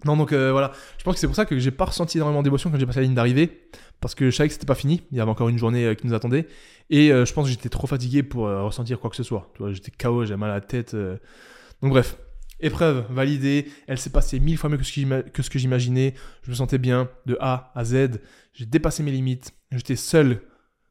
Non, 0.05 0.17
donc 0.17 0.33
euh, 0.33 0.53
voilà, 0.53 0.73
je 0.99 1.05
pense 1.05 1.15
que 1.15 1.21
c'est 1.21 1.27
pour 1.27 1.37
ça 1.37 1.47
que 1.47 1.59
j'ai 1.59 1.71
pas 1.71 1.87
ressenti 1.87 2.19
énormément 2.19 2.43
d'émotion 2.43 2.71
quand 2.71 2.79
j'ai 2.79 2.87
passé 2.87 3.01
la 3.01 3.05
ligne 3.05 3.15
d'arrivée, 3.15 3.69
parce 4.01 4.15
que 4.15 4.31
je 4.31 4.37
savais 4.37 4.49
que 4.49 4.53
c'était 4.53 4.67
pas 4.67 4.75
fini, 4.75 5.03
il 5.11 5.17
y 5.17 5.21
avait 5.21 5.31
encore 5.31 5.49
une 5.49 5.59
journée 5.59 5.87
euh, 5.87 5.95
qui 5.95 6.07
nous 6.07 6.15
attendait, 6.15 6.47
et 6.91 7.09
je 7.09 7.33
pense 7.33 7.47
que 7.47 7.51
j'étais 7.51 7.71
trop 7.71 7.87
fatigué 7.87 8.23
pour 8.23 8.45
ressentir 8.45 9.01
quoi 9.01 9.09
que 9.09 9.17
ce 9.17 9.23
soit. 9.23 9.51
J'étais 9.71 9.91
KO, 9.91 10.27
j'avais 10.27 10.37
mal 10.39 10.51
à 10.51 10.55
la 10.55 10.61
tête. 10.61 10.95
Donc 10.95 11.91
bref, 11.91 12.19
épreuve 12.65 13.07
validée, 13.11 13.71
elle 13.87 13.99
s'est 13.99 14.11
passée 14.11 14.41
mille 14.41 14.59
fois 14.59 14.71
mieux 14.71 14.79
que 14.79 15.43
ce 15.43 15.51
que 15.51 15.59
j'imaginais, 15.59 16.15
je 16.43 16.51
me 16.51 16.55
sentais 16.55 16.79
bien 16.79 17.09
de 17.27 17.37
A 17.41 17.73
à 17.75 17.85
Z, 17.85 18.21
j'ai 18.53 18.67
dépassé 18.67 19.03
mes 19.03 19.11
limites, 19.11 19.53
j'étais 19.71 19.97
seul. 19.97 20.43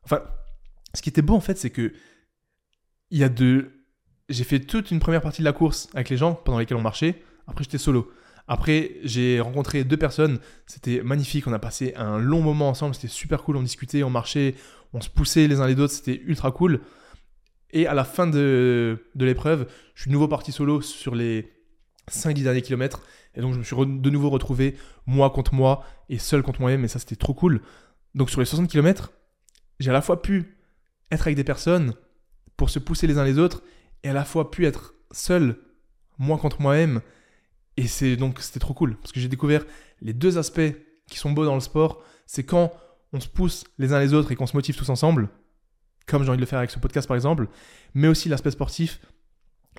Enfin, 0.03 0.21
ce 0.93 1.01
qui 1.01 1.09
était 1.09 1.21
beau 1.21 1.35
en 1.35 1.41
fait, 1.41 1.57
c'est 1.57 1.69
que 1.69 1.93
il 3.09 3.19
y 3.19 3.23
a 3.23 3.29
de 3.29 3.71
j'ai 4.29 4.43
fait 4.43 4.59
toute 4.59 4.91
une 4.91 4.99
première 4.99 5.21
partie 5.21 5.41
de 5.41 5.45
la 5.45 5.53
course 5.53 5.89
avec 5.93 6.09
les 6.09 6.17
gens 6.17 6.33
pendant 6.33 6.59
lesquels 6.59 6.77
on 6.77 6.81
marchait. 6.81 7.21
Après, 7.47 7.63
j'étais 7.63 7.77
solo. 7.77 8.11
Après, 8.47 8.91
j'ai 9.03 9.39
rencontré 9.39 9.83
deux 9.83 9.97
personnes. 9.97 10.39
C'était 10.65 11.01
magnifique. 11.03 11.47
On 11.47 11.53
a 11.53 11.59
passé 11.59 11.93
un 11.95 12.17
long 12.17 12.41
moment 12.41 12.69
ensemble. 12.69 12.95
C'était 12.95 13.07
super 13.07 13.43
cool. 13.43 13.57
On 13.57 13.63
discutait, 13.63 14.03
on 14.03 14.09
marchait, 14.09 14.55
on 14.93 15.01
se 15.01 15.09
poussait 15.09 15.47
les 15.47 15.59
uns 15.59 15.67
les 15.67 15.79
autres. 15.79 15.93
C'était 15.93 16.21
ultra 16.25 16.51
cool. 16.51 16.81
Et 17.71 17.87
à 17.87 17.93
la 17.93 18.03
fin 18.03 18.27
de, 18.27 18.99
l'épreuve, 19.15 19.67
je 19.95 20.01
suis 20.01 20.09
de 20.09 20.13
nouveau 20.13 20.27
parti 20.27 20.51
solo 20.51 20.81
sur 20.81 21.15
les 21.15 21.51
5-10 22.09 22.43
derniers 22.43 22.61
kilomètres. 22.61 23.01
Et 23.35 23.41
donc, 23.41 23.53
je 23.53 23.59
me 23.59 23.63
suis 23.63 23.75
de 23.75 24.09
nouveau 24.09 24.29
retrouvé 24.29 24.75
moi 25.05 25.29
contre 25.29 25.53
moi 25.53 25.83
et 26.09 26.17
seul 26.17 26.43
contre 26.43 26.61
moi-même. 26.61 26.83
Et 26.85 26.87
ça, 26.87 26.99
c'était 26.99 27.15
trop 27.15 27.33
cool. 27.33 27.61
Donc, 28.15 28.29
sur 28.29 28.39
les 28.39 28.45
60 28.45 28.69
km, 28.69 29.11
j'ai 29.79 29.89
à 29.89 29.93
la 29.93 30.01
fois 30.01 30.21
pu 30.21 30.57
être 31.11 31.27
avec 31.27 31.35
des 31.35 31.43
personnes 31.43 31.93
pour 32.57 32.69
se 32.69 32.79
pousser 32.79 33.07
les 33.07 33.17
uns 33.17 33.23
les 33.23 33.39
autres 33.39 33.63
et 34.03 34.09
à 34.09 34.13
la 34.13 34.25
fois 34.25 34.51
pu 34.51 34.65
être 34.65 34.93
seul, 35.11 35.57
moi 36.17 36.37
contre 36.37 36.61
moi-même. 36.61 37.01
Et 37.77 37.87
c'est 37.87 38.15
donc 38.15 38.39
c'était 38.39 38.59
trop 38.59 38.73
cool 38.73 38.97
parce 38.97 39.11
que 39.11 39.19
j'ai 39.19 39.27
découvert 39.27 39.65
les 40.01 40.13
deux 40.13 40.37
aspects 40.37 40.61
qui 41.07 41.17
sont 41.17 41.31
beaux 41.31 41.45
dans 41.45 41.55
le 41.55 41.59
sport. 41.59 42.03
C'est 42.25 42.43
quand 42.43 42.71
on 43.13 43.19
se 43.19 43.27
pousse 43.27 43.63
les 43.77 43.93
uns 43.93 43.99
les 43.99 44.13
autres 44.13 44.31
et 44.31 44.35
qu'on 44.35 44.47
se 44.47 44.55
motive 44.55 44.75
tous 44.75 44.89
ensemble, 44.89 45.29
comme 46.05 46.23
j'ai 46.23 46.29
envie 46.29 46.37
de 46.37 46.41
le 46.41 46.47
faire 46.47 46.59
avec 46.59 46.71
ce 46.71 46.79
podcast 46.79 47.07
par 47.07 47.15
exemple, 47.15 47.47
mais 47.93 48.07
aussi 48.07 48.29
l'aspect 48.29 48.51
sportif 48.51 48.99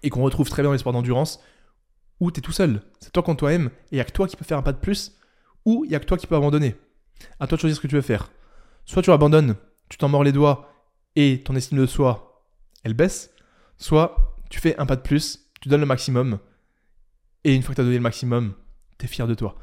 et 0.02 0.10
qu'on 0.10 0.22
retrouve 0.22 0.48
très 0.48 0.62
bien 0.62 0.68
dans 0.68 0.72
les 0.72 0.78
sports 0.78 0.92
d'endurance 0.92 1.40
où 2.20 2.30
tu 2.30 2.38
es 2.38 2.42
tout 2.42 2.52
seul. 2.52 2.82
C'est 3.00 3.12
toi 3.12 3.22
contre 3.22 3.40
toi-même 3.40 3.66
et 3.66 3.92
il 3.92 3.94
n'y 3.96 4.00
a 4.00 4.04
que 4.04 4.12
toi 4.12 4.26
qui 4.26 4.36
peux 4.36 4.44
faire 4.44 4.58
un 4.58 4.62
pas 4.62 4.72
de 4.72 4.78
plus 4.78 5.18
ou 5.64 5.84
il 5.84 5.90
n'y 5.90 5.96
a 5.96 6.00
que 6.00 6.06
toi 6.06 6.16
qui 6.16 6.26
peux 6.26 6.36
abandonner. 6.36 6.76
À 7.40 7.46
toi 7.46 7.56
de 7.56 7.60
choisir 7.60 7.76
ce 7.76 7.80
que 7.80 7.86
tu 7.86 7.94
veux 7.94 8.02
faire. 8.02 8.30
Soit 8.84 9.02
tu 9.02 9.10
abandonnes, 9.10 9.56
tu 9.88 9.96
t'en 9.96 10.08
mords 10.08 10.24
les 10.24 10.32
doigts 10.32 10.70
et 11.16 11.42
ton 11.42 11.54
estime 11.56 11.78
de 11.78 11.86
soi, 11.86 12.44
elle 12.82 12.94
baisse, 12.94 13.30
Soit 13.78 14.36
tu 14.50 14.60
fais 14.60 14.76
un 14.78 14.86
pas 14.86 14.96
de 14.96 15.02
plus, 15.02 15.50
tu 15.60 15.68
donnes 15.68 15.80
le 15.80 15.86
maximum, 15.86 16.38
et 17.44 17.54
une 17.54 17.62
fois 17.62 17.74
que 17.74 17.76
tu 17.76 17.80
as 17.80 17.84
donné 17.84 17.96
le 17.96 18.02
maximum, 18.02 18.54
tu 18.98 19.04
es 19.04 19.08
fier 19.08 19.26
de 19.26 19.34
toi. 19.34 19.56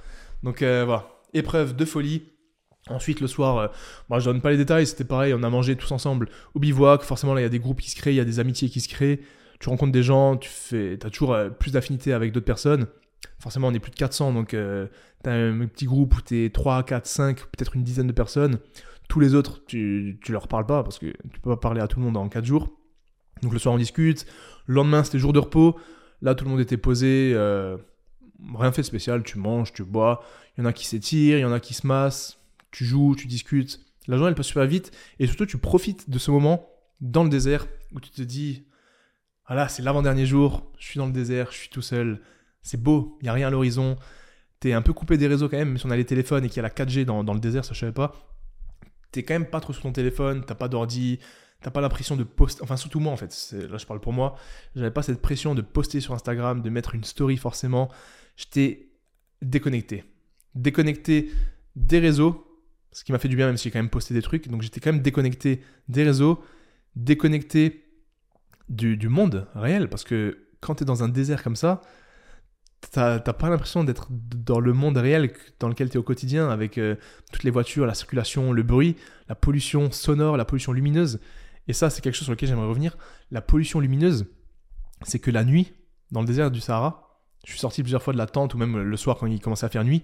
Donc 0.44 0.62
euh, 0.62 0.84
voilà, 0.86 1.10
épreuve 1.34 1.76
de 1.76 1.86
folie. 1.86 2.24
Ensuite, 2.88 3.20
le 3.22 3.28
soir, 3.28 3.58
euh, 3.58 3.68
moi 4.10 4.20
je 4.20 4.26
donne 4.26 4.42
pas 4.42 4.52
les 4.52 4.58
détails, 4.58 4.88
c'était 4.88 5.04
pareil, 5.04 5.34
on 5.34 5.44
a 5.44 5.50
mangé 5.50 5.76
tous 5.76 5.92
ensemble 5.92 6.30
au 6.56 6.60
bivouac. 6.60 7.04
Forcément, 7.04 7.34
là, 7.34 7.42
il 7.42 7.44
y 7.44 7.48
a 7.48 7.50
des 7.50 7.60
groupes 7.60 7.80
qui 7.80 7.92
se 7.92 7.96
créent, 7.96 8.14
il 8.14 8.18
y 8.18 8.22
a 8.22 8.26
des 8.26 8.40
amitiés 8.40 8.70
qui 8.70 8.82
se 8.82 8.90
créent. 8.90 9.22
Tu 9.62 9.70
rencontres 9.70 9.94
des 9.94 10.04
gens, 10.04 10.36
tu 10.36 10.50
fais, 10.50 11.00
as 11.06 11.10
toujours 11.10 11.34
euh, 11.34 11.50
plus 11.50 11.72
d'affinité 11.72 12.12
avec 12.12 12.34
d'autres 12.34 12.46
personnes. 12.46 12.88
Forcément, 13.40 13.68
on 13.70 13.74
est 13.74 13.80
plus 13.80 13.92
de 13.92 13.96
400, 13.96 14.34
donc 14.34 14.50
tu 14.50 14.58
as 14.58 15.32
un 15.32 15.68
petit 15.68 15.86
groupe 15.86 16.18
où 16.18 16.22
tu 16.22 16.46
es 16.46 16.50
3, 16.50 16.84
4, 16.84 17.06
5, 17.06 17.40
peut-être 17.40 17.76
une 17.76 17.84
dizaine 17.84 18.08
de 18.08 18.12
personnes. 18.12 18.60
Tous 19.08 19.20
les 19.20 19.34
autres, 19.36 19.64
tu, 19.66 20.20
tu 20.22 20.32
leur 20.32 20.48
parles 20.48 20.66
pas 20.66 20.84
parce 20.84 21.00
que 21.00 21.08
tu 21.08 21.40
peux 21.40 21.52
pas 21.52 21.58
parler 21.58 21.82
à 21.82 21.88
tout 21.88 22.00
le 22.00 22.06
monde 22.06 22.18
en 22.18 22.28
4 22.28 22.44
jours. 22.44 22.70
Donc 23.42 23.54
le 23.54 23.60
soir 23.60 23.74
on 23.74 23.78
discute, 23.78 24.26
le 24.68 24.76
lendemain 24.76 25.04
c'était 25.04 25.20
jour 25.20 25.34
de 25.34 25.40
repos, 25.40 25.80
là 26.22 26.36
tout 26.36 26.46
le 26.46 26.52
monde 26.52 26.60
était 26.60 26.78
posé, 26.78 27.32
euh, 27.34 27.78
rien 28.56 28.72
fait 28.72 28.82
de 28.82 28.88
spécial, 28.88 29.24
tu 29.24 29.40
manges, 29.40 29.74
tu 29.74 29.84
bois, 29.84 30.24
il 30.58 30.62
y 30.62 30.64
en 30.64 30.70
a 30.70 30.74
qui 30.74 30.86
s'étirent, 30.86 31.38
il 31.38 31.42
y 31.42 31.46
en 31.46 31.52
a 31.52 31.60
qui 31.60 31.74
se 31.74 31.88
massent, 31.88 32.40
tu 32.72 32.86
joues, 32.86 33.16
tu 33.16 33.28
discutes. 33.28 33.80
La 34.08 34.18
journée 34.18 34.30
elle 34.30 34.36
passe 34.36 34.48
super 34.48 34.66
vite 34.66 34.92
et 35.20 35.28
surtout 35.28 35.46
tu 35.46 35.58
profites 35.58 36.10
de 36.10 36.20
ce 36.20 36.32
moment 36.32 36.70
dans 37.02 37.24
le 37.24 37.30
désert 37.30 37.68
où 37.94 38.00
tu 38.00 38.12
te 38.12 38.22
dis, 38.22 38.64
voilà, 39.52 39.68
c'est 39.68 39.82
l'avant-dernier 39.82 40.26
jour, 40.26 40.72
je 40.80 40.86
suis 40.86 40.98
dans 40.98 41.08
le 41.08 41.12
désert, 41.12 41.52
je 41.52 41.58
suis 41.58 41.68
tout 41.68 41.82
seul, 41.82 42.22
c'est 42.62 42.82
beau, 42.82 43.18
il 43.20 43.26
n'y 43.26 43.30
a 43.30 43.34
rien 43.34 43.48
à 43.48 43.50
l'horizon, 43.50 43.98
t'es 44.62 44.72
un 44.72 44.82
peu 44.82 44.94
coupé 44.94 45.18
des 45.18 45.28
réseaux 45.28 45.50
quand 45.50 45.58
même, 45.58 45.68
même 45.68 45.78
si 45.78 45.86
on 45.86 45.92
a 45.92 45.98
les 45.98 46.06
téléphones 46.06 46.46
et 46.46 46.48
qu'il 46.48 46.56
y 46.56 46.60
a 46.60 46.64
la 46.64 46.70
4G 46.70 47.04
dans, 47.04 47.22
le 47.22 47.40
désert, 47.42 47.66
ça 47.66 47.74
je 47.74 47.80
savais 47.82 47.92
pas. 47.92 48.14
T'es 49.12 49.24
quand 49.24 49.34
même 49.34 49.50
pas 49.50 49.60
trop 49.60 49.74
sur 49.74 49.82
ton 49.82 49.92
téléphone, 49.92 50.46
t'as 50.48 50.56
pas 50.56 50.70
d'ordi, 50.70 51.20
T'as 51.62 51.70
pas 51.70 51.82
la 51.82 51.90
pression 51.90 52.16
de 52.16 52.24
poster, 52.24 52.64
enfin 52.64 52.78
surtout 52.78 53.02
moi 53.02 53.12
en 53.12 53.18
fait, 53.18 53.54
là 53.70 53.78
je 53.78 53.86
parle 53.86 54.00
pour 54.00 54.14
moi, 54.14 54.36
j'avais 54.74 54.90
pas 54.90 55.04
cette 55.04 55.22
pression 55.22 55.54
de 55.54 55.62
poster 55.62 56.00
sur 56.00 56.14
Instagram, 56.14 56.62
de 56.62 56.70
mettre 56.70 56.96
une 56.96 57.04
story 57.04 57.36
forcément. 57.36 57.90
J'étais 58.38 58.88
déconnecté. 59.42 60.06
Déconnecté 60.56 61.30
des 61.76 62.00
réseaux, 62.00 62.48
ce 62.94 63.04
qui 63.04 63.12
m'a 63.12 63.20
fait 63.20 63.28
du 63.28 63.36
bien 63.36 63.48
même 63.48 63.58
si 63.58 63.66
j'ai 63.66 63.72
quand 63.72 63.80
même 63.80 63.90
posté 63.90 64.14
des 64.14 64.22
trucs. 64.22 64.48
Donc 64.48 64.62
j'étais 64.62 64.80
quand 64.80 64.94
même 64.94 65.02
déconnecté 65.02 65.62
des 65.90 66.04
réseaux, 66.04 66.42
déconnecté 66.96 67.81
du, 68.72 69.10
monde 69.10 69.48
réel, 69.54 69.90
parce 69.90 70.04
que 70.04 70.48
quand 70.60 70.76
tu 70.76 70.84
es 70.84 70.86
dans 70.86 71.04
un 71.04 71.10
désert 71.10 71.44
comme 71.44 71.56
ça, 71.56 71.82
t'as 72.92 73.20
pas 73.20 73.50
l'impression 73.50 73.84
d'être 73.84 74.08
dans 74.10 74.60
le 74.60 74.74
monde 74.74 74.98
réel 74.98 75.34
dans 75.60 75.68
lequel 75.68 75.90
tu 75.90 75.96
es 75.96 75.98
au 75.98 76.04
quotidien, 76.04 76.50
avec 76.50 76.78
euh, 76.78 76.96
toutes 77.32 77.44
les 77.44 77.52
voitures, 77.52 77.86
la 77.86 77.94
circulation, 77.94 78.52
le 78.52 78.64
bruit, 78.64 78.96
la 79.30 79.36
pollution 79.36 79.92
sonore, 79.92 80.38
la 80.38 80.46
pollution 80.46 80.72
lumineuse. 80.72 81.20
Et 81.68 81.74
ça, 81.74 81.90
c'est 81.90 82.02
quelque 82.02 82.16
chose 82.16 82.26
sur 82.26 82.34
lequel 82.34 82.50
j'aimerais 82.50 82.68
revenir. 82.68 82.98
La 83.30 83.42
pollution 83.42 83.80
lumineuse, 83.80 84.26
c'est 85.04 85.20
que 85.20 85.32
la 85.32 85.44
nuit, 85.44 85.74
dans 86.12 86.22
le 86.22 86.28
désert 86.28 86.50
du 86.50 86.60
Sahara, 86.60 87.22
je 87.46 87.52
suis 87.52 87.60
sorti 87.60 87.84
plusieurs 87.84 88.02
fois 88.02 88.14
de 88.14 88.18
la 88.18 88.28
tente, 88.28 88.54
ou 88.54 88.58
même 88.58 88.78
le 88.78 88.98
soir 88.98 89.18
quand 89.18 89.28
il 89.28 89.40
commençait 89.40 89.66
à 89.66 89.70
faire 89.70 89.84
nuit, 89.84 90.04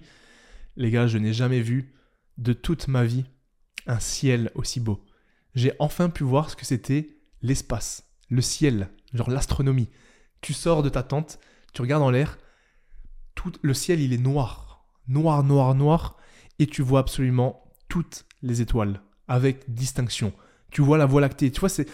les 0.76 0.90
gars, 0.90 1.06
je 1.06 1.18
n'ai 1.18 1.32
jamais 1.32 1.60
vu 1.60 1.94
de 2.36 2.52
toute 2.52 2.86
ma 2.88 3.04
vie 3.04 3.24
un 3.86 3.98
ciel 3.98 4.50
aussi 4.54 4.80
beau. 4.80 5.04
J'ai 5.54 5.72
enfin 5.78 6.08
pu 6.10 6.24
voir 6.24 6.50
ce 6.50 6.56
que 6.56 6.64
c'était 6.64 7.18
l'espace, 7.42 8.07
le 8.28 8.42
ciel, 8.42 8.88
genre 9.14 9.30
l'astronomie. 9.30 9.88
Tu 10.40 10.52
sors 10.52 10.82
de 10.82 10.88
ta 10.88 11.02
tente, 11.02 11.38
tu 11.72 11.82
regardes 11.82 12.02
en 12.02 12.10
l'air, 12.10 12.38
tout 13.34 13.52
le 13.62 13.74
ciel 13.74 14.00
il 14.00 14.12
est 14.12 14.18
noir, 14.18 14.84
noir, 15.08 15.42
noir, 15.42 15.74
noir, 15.74 16.16
et 16.58 16.66
tu 16.66 16.82
vois 16.82 17.00
absolument 17.00 17.64
toutes 17.88 18.24
les 18.42 18.60
étoiles 18.60 19.00
avec 19.28 19.72
distinction 19.72 20.32
tu 20.70 20.82
vois 20.82 20.98
la 20.98 21.06
Voie 21.06 21.20
lactée. 21.20 21.50
Tu 21.50 21.60
vois, 21.60 21.68
c'est 21.68 21.86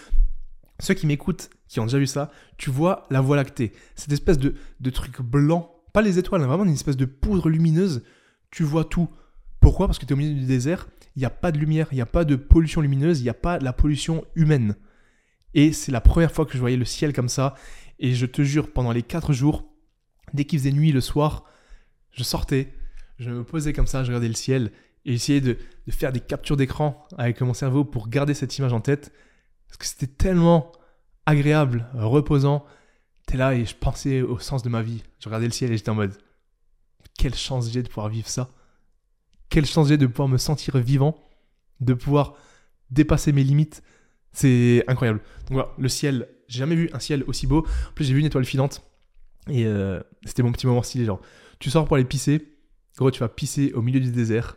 ceux 0.81 0.95
qui 0.95 1.07
m'écoutent, 1.07 1.51
qui 1.69 1.81
ont 1.81 1.85
déjà 1.85 1.99
vu 1.99 2.07
ça, 2.07 2.31
tu 2.57 2.71
vois 2.71 3.07
la 3.11 3.21
Voie 3.21 3.37
lactée. 3.37 3.73
Cette 3.95 4.13
espèce 4.13 4.39
de, 4.39 4.55
de 4.81 4.91
truc 4.91 5.21
blanc, 5.21 5.71
pas 5.93 6.03
les 6.03 6.19
étoiles, 6.19 6.41
mais 6.41 6.47
vraiment 6.47 6.65
une 6.65 6.73
espèce 6.73 6.97
de 6.97 7.05
poudre 7.05 7.49
lumineuse. 7.49 8.03
Tu 8.51 8.63
vois 8.63 8.85
tout. 8.85 9.09
Pourquoi? 9.61 9.87
Parce 9.87 9.99
que 9.99 10.07
tu 10.07 10.11
es 10.11 10.15
au 10.15 10.19
milieu 10.19 10.35
du 10.35 10.47
désert, 10.47 10.89
il 11.17 11.21
n'y 11.21 11.25
a 11.25 11.31
pas 11.31 11.53
de 11.53 11.59
lumière, 11.59 11.89
il 11.93 11.97
n'y 11.97 12.01
a 12.01 12.07
pas 12.07 12.25
de 12.25 12.37
pollution 12.37 12.81
lumineuse, 12.81 13.21
il 13.21 13.25
n'y 13.25 13.31
a 13.31 13.35
pas 13.35 13.59
de 13.59 13.65
la 13.65 13.73
pollution 13.73 14.25
humaine. 14.35 14.77
Et 15.55 15.73
c'est 15.73 15.93
la 15.93 16.01
première 16.01 16.33
fois 16.33 16.47
que 16.47 16.53
je 16.55 16.59
voyais 16.59 16.77
le 16.77 16.85
ciel 16.85 17.13
comme 17.13 17.29
ça. 17.29 17.55
Et 17.99 18.15
je 18.15 18.27
te 18.27 18.43
jure, 18.43 18.73
pendant 18.73 18.93
les 18.93 19.03
4 19.03 19.33
jours, 19.33 19.65
dès 20.33 20.45
qu'il 20.45 20.59
faisait 20.59 20.73
nuit 20.73 20.93
le 20.93 21.01
soir, 21.01 21.45
je 22.11 22.23
sortais, 22.23 22.73
je 23.19 23.31
me 23.31 23.45
posais 23.45 23.73
comme 23.73 23.87
ça, 23.87 24.03
je 24.03 24.09
regardais 24.09 24.29
le 24.29 24.35
ciel 24.35 24.73
et 25.05 25.15
essayer 25.15 25.41
de, 25.41 25.57
faire 25.91 26.13
des 26.13 26.21
captures 26.21 26.57
d'écran 26.57 27.07
avec 27.19 27.41
mon 27.41 27.55
cerveau 27.55 27.85
pour 27.85 28.09
garder 28.09 28.35
cette 28.35 28.57
image 28.59 28.73
en 28.73 28.81
tête. 28.81 29.13
Parce 29.69 29.77
que 29.77 29.87
c'était 29.87 30.07
tellement 30.07 30.73
agréable, 31.27 31.87
reposant. 31.95 32.65
T'es 33.27 33.37
là 33.37 33.55
et 33.55 33.65
je 33.65 33.75
pensais 33.75 34.23
au 34.23 34.39
sens 34.39 34.63
de 34.63 34.69
ma 34.69 34.83
vie. 34.83 35.03
Je 35.21 35.27
regardais 35.27 35.47
le 35.47 35.53
ciel 35.53 35.73
et 35.73 35.77
j'étais 35.77 35.91
en 35.91 35.95
mode 35.95 36.17
quelle 37.17 37.35
chance 37.35 37.71
j'ai 37.71 37.83
de 37.83 37.89
pouvoir 37.89 38.09
vivre 38.09 38.29
ça. 38.29 38.51
Quelle 39.49 39.67
chance 39.67 39.89
j'ai 39.89 39.97
de 39.97 40.07
pouvoir 40.07 40.29
me 40.29 40.39
sentir 40.39 40.77
vivant, 40.79 41.17
de 41.81 41.95
pouvoir 41.95 42.35
dépasser 42.91 43.33
mes 43.33 43.45
limites. 43.45 43.83
C'est 44.35 44.85
incroyable. 44.89 45.21
Donc 45.49 45.53
voilà, 45.53 45.71
le 45.79 45.89
ciel, 45.89 46.29
j'ai 46.49 46.59
jamais 46.59 46.75
vu 46.75 46.91
un 46.93 46.99
ciel 46.99 47.25
aussi 47.27 47.47
beau. 47.47 47.61
En 47.61 47.93
plus, 47.95 48.05
j'ai 48.05 48.13
vu 48.13 48.21
une 48.21 48.27
étoile 48.27 48.45
filante. 48.45 48.83
Et 49.49 49.65
euh, 49.65 50.01
c'était 50.25 50.43
mon 50.43 50.53
petit 50.53 50.67
moment 50.67 50.83
stylé. 50.83 51.05
Genre, 51.05 51.21
tu 51.61 51.71
sors 51.71 51.87
pour 51.87 51.97
aller 51.97 52.05
pisser. 52.05 52.47
Gros, 52.99 53.11
tu 53.11 53.21
vas 53.21 53.29
pisser 53.29 53.73
au 53.73 53.81
milieu 53.81 54.01
du 54.01 54.11
désert 54.11 54.57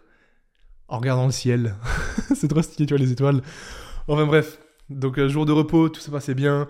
en 0.88 0.98
regardant 0.98 1.26
le 1.26 1.32
ciel. 1.32 1.76
c'est 2.36 2.48
trop 2.48 2.62
stylé, 2.62 2.86
tu 2.86 2.94
vois, 2.94 3.04
les 3.04 3.12
étoiles. 3.12 3.42
Enfin 4.08 4.26
bref, 4.26 4.60
donc 4.90 5.20
euh, 5.20 5.30
jour 5.30 5.46
de 5.46 5.52
repos, 5.52 5.90
tout 5.90 6.02
se 6.02 6.12
passait 6.12 6.36
bien. 6.36 6.68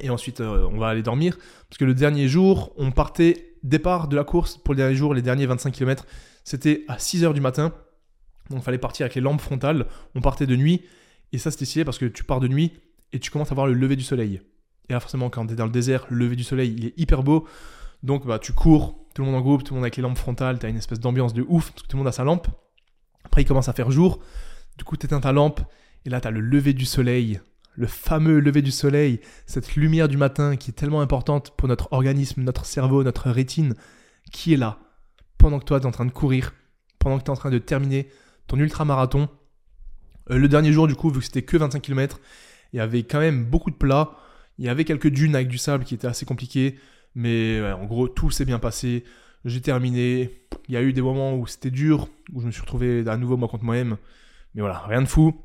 Et 0.00 0.10
ensuite, 0.10 0.40
euh, 0.40 0.68
on 0.72 0.78
va 0.78 0.88
aller 0.88 1.02
dormir. 1.02 1.36
Parce 1.68 1.78
que 1.78 1.84
le 1.84 1.94
dernier 1.94 2.28
jour, 2.28 2.72
on 2.76 2.90
partait, 2.92 3.56
départ 3.62 4.08
de 4.08 4.16
la 4.16 4.24
course 4.24 4.56
pour 4.56 4.74
le 4.74 4.78
dernier 4.78 4.96
jour, 4.96 5.12
les 5.12 5.22
derniers 5.22 5.46
25 5.46 5.72
km, 5.72 6.06
c'était 6.44 6.84
à 6.88 6.96
6h 6.96 7.34
du 7.34 7.40
matin. 7.40 7.72
Donc 8.50 8.60
il 8.60 8.64
fallait 8.64 8.78
partir 8.78 9.04
avec 9.04 9.14
les 9.14 9.20
lampes 9.20 9.40
frontales. 9.40 9.86
On 10.14 10.20
partait 10.20 10.46
de 10.46 10.56
nuit. 10.56 10.82
Et 11.32 11.38
ça, 11.38 11.50
c'était 11.50 11.64
stylé 11.64 11.84
parce 11.84 11.98
que 11.98 12.06
tu 12.06 12.24
pars 12.24 12.40
de 12.40 12.48
nuit 12.48 12.72
et 13.12 13.18
tu 13.18 13.30
commences 13.30 13.52
à 13.52 13.54
voir 13.54 13.66
le 13.66 13.74
lever 13.74 13.96
du 13.96 14.04
soleil. 14.04 14.40
Et 14.88 14.92
là, 14.92 15.00
forcément, 15.00 15.30
quand 15.30 15.46
tu 15.46 15.52
es 15.52 15.56
dans 15.56 15.66
le 15.66 15.72
désert, 15.72 16.06
le 16.10 16.18
lever 16.18 16.36
du 16.36 16.44
soleil, 16.44 16.74
il 16.76 16.86
est 16.86 16.98
hyper 16.98 17.22
beau. 17.22 17.46
Donc 18.02 18.26
bah, 18.26 18.38
tu 18.38 18.52
cours, 18.52 19.06
tout 19.14 19.22
le 19.22 19.26
monde 19.26 19.36
en 19.36 19.40
groupe, 19.40 19.64
tout 19.64 19.74
le 19.74 19.76
monde 19.76 19.84
avec 19.84 19.96
les 19.96 20.02
lampes 20.02 20.18
frontales. 20.18 20.58
Tu 20.58 20.66
as 20.66 20.68
une 20.68 20.76
espèce 20.76 21.00
d'ambiance 21.00 21.34
de 21.34 21.44
ouf 21.48 21.70
parce 21.70 21.82
que 21.82 21.88
tout 21.88 21.96
le 21.96 21.98
monde 21.98 22.08
a 22.08 22.12
sa 22.12 22.24
lampe. 22.24 22.48
Après, 23.24 23.42
il 23.42 23.44
commence 23.44 23.68
à 23.68 23.72
faire 23.72 23.90
jour. 23.90 24.20
Du 24.76 24.84
coup, 24.84 24.96
tu 24.96 25.06
éteins 25.06 25.20
ta 25.20 25.32
lampe. 25.32 25.60
Et 26.04 26.10
là, 26.10 26.20
tu 26.20 26.28
as 26.28 26.30
le 26.30 26.40
lever 26.40 26.72
du 26.72 26.84
soleil. 26.84 27.40
Le 27.74 27.86
fameux 27.86 28.40
lever 28.40 28.60
du 28.60 28.72
soleil. 28.72 29.20
Cette 29.46 29.76
lumière 29.76 30.08
du 30.08 30.16
matin 30.16 30.56
qui 30.56 30.70
est 30.70 30.74
tellement 30.74 31.00
importante 31.00 31.56
pour 31.56 31.68
notre 31.68 31.92
organisme, 31.92 32.42
notre 32.42 32.66
cerveau, 32.66 33.04
notre 33.04 33.30
rétine. 33.30 33.74
Qui 34.32 34.54
est 34.54 34.56
là 34.56 34.78
pendant 35.38 35.58
que 35.58 35.64
toi, 35.64 35.80
tu 35.80 35.84
es 35.84 35.88
en 35.88 35.92
train 35.92 36.06
de 36.06 36.12
courir. 36.12 36.54
Pendant 37.00 37.18
que 37.18 37.24
tu 37.24 37.26
es 37.26 37.32
en 37.32 37.36
train 37.36 37.50
de 37.50 37.58
terminer 37.58 38.08
ton 38.46 38.58
ultra-marathon. 38.58 39.28
Euh, 40.32 40.38
le 40.38 40.48
dernier 40.48 40.72
jour, 40.72 40.86
du 40.86 40.94
coup, 40.94 41.10
vu 41.10 41.18
que 41.18 41.24
c'était 41.24 41.42
que 41.42 41.56
25 41.56 41.80
km, 41.80 42.20
il 42.72 42.78
y 42.78 42.80
avait 42.80 43.02
quand 43.02 43.20
même 43.20 43.44
beaucoup 43.44 43.70
de 43.70 43.76
plats. 43.76 44.16
Il 44.58 44.64
y 44.64 44.68
avait 44.68 44.84
quelques 44.84 45.08
dunes 45.08 45.34
avec 45.34 45.48
du 45.48 45.58
sable 45.58 45.84
qui 45.84 45.94
étaient 45.94 46.06
assez 46.06 46.24
compliquées. 46.24 46.78
Mais 47.14 47.60
en 47.72 47.84
gros, 47.84 48.08
tout 48.08 48.30
s'est 48.30 48.44
bien 48.44 48.58
passé. 48.58 49.04
J'ai 49.44 49.60
terminé. 49.60 50.30
Il 50.68 50.74
y 50.74 50.76
a 50.76 50.82
eu 50.82 50.92
des 50.92 51.02
moments 51.02 51.36
où 51.36 51.46
c'était 51.46 51.70
dur, 51.70 52.08
où 52.32 52.40
je 52.40 52.46
me 52.46 52.50
suis 52.50 52.62
retrouvé 52.62 53.06
à 53.06 53.16
nouveau 53.16 53.36
moi 53.36 53.48
contre 53.48 53.64
moi-même. 53.64 53.98
Mais 54.54 54.62
voilà, 54.62 54.78
rien 54.80 55.02
de 55.02 55.08
fou. 55.08 55.40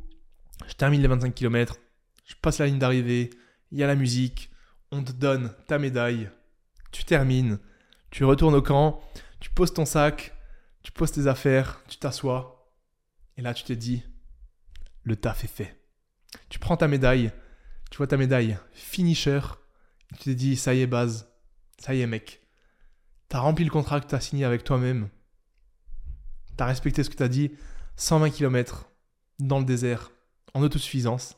Je 0.68 0.74
termine 0.74 1.02
les 1.02 1.08
25 1.08 1.34
km. 1.34 1.78
Je 2.26 2.36
passe 2.42 2.60
la 2.60 2.68
ligne 2.68 2.80
d'arrivée. 2.80 3.30
Il 3.72 3.78
y 3.78 3.84
a 3.84 3.88
la 3.88 3.96
musique. 3.96 4.50
On 4.92 5.04
te 5.04 5.12
donne 5.12 5.54
ta 5.68 5.80
médaille. 5.80 6.30
Tu 6.92 7.04
termines. 7.04 7.60
Tu 8.12 8.24
retournes 8.24 8.56
au 8.56 8.62
camp. 8.62 9.02
Tu 9.40 9.50
poses 9.50 9.74
ton 9.74 9.86
sac. 9.86 10.34
Tu 10.84 10.92
poses 10.92 11.12
tes 11.12 11.28
affaires. 11.28 11.82
Tu 11.90 11.98
t'assois. 11.98 12.72
Et 13.38 13.42
là, 13.42 13.54
tu 13.54 13.64
te 13.64 13.74
dis 13.74 14.04
le 15.08 15.16
taf 15.16 15.46
est 15.46 15.48
fait. 15.48 15.82
Tu 16.50 16.60
prends 16.60 16.76
ta 16.76 16.88
médaille. 16.88 17.32
Tu 17.90 17.98
vois 17.98 18.08
ta 18.08 18.18
médaille 18.18 18.58
finisher. 18.74 19.40
tu 20.18 20.26
te 20.26 20.30
dis 20.32 20.58
ça 20.58 20.74
y 20.74 20.82
est, 20.82 20.88
base. 20.88 21.32
Ça 21.80 21.96
y 21.96 22.02
est, 22.02 22.08
mec. 22.08 22.42
T'as 23.30 23.40
rempli 23.40 23.64
le 23.64 23.72
contrat 23.72 24.02
que 24.02 24.08
t'as 24.08 24.20
signé 24.20 24.44
avec 24.44 24.66
toi-même. 24.66 25.10
T'as 26.58 26.66
respecté 26.66 27.04
ce 27.04 27.10
que 27.10 27.16
t'as 27.16 27.30
dit. 27.30 27.52
120 27.96 28.32
km 28.32 28.90
dans 29.40 29.60
le 29.60 29.66
désert, 29.66 30.12
en 30.54 30.62
autosuffisance. 30.62 31.38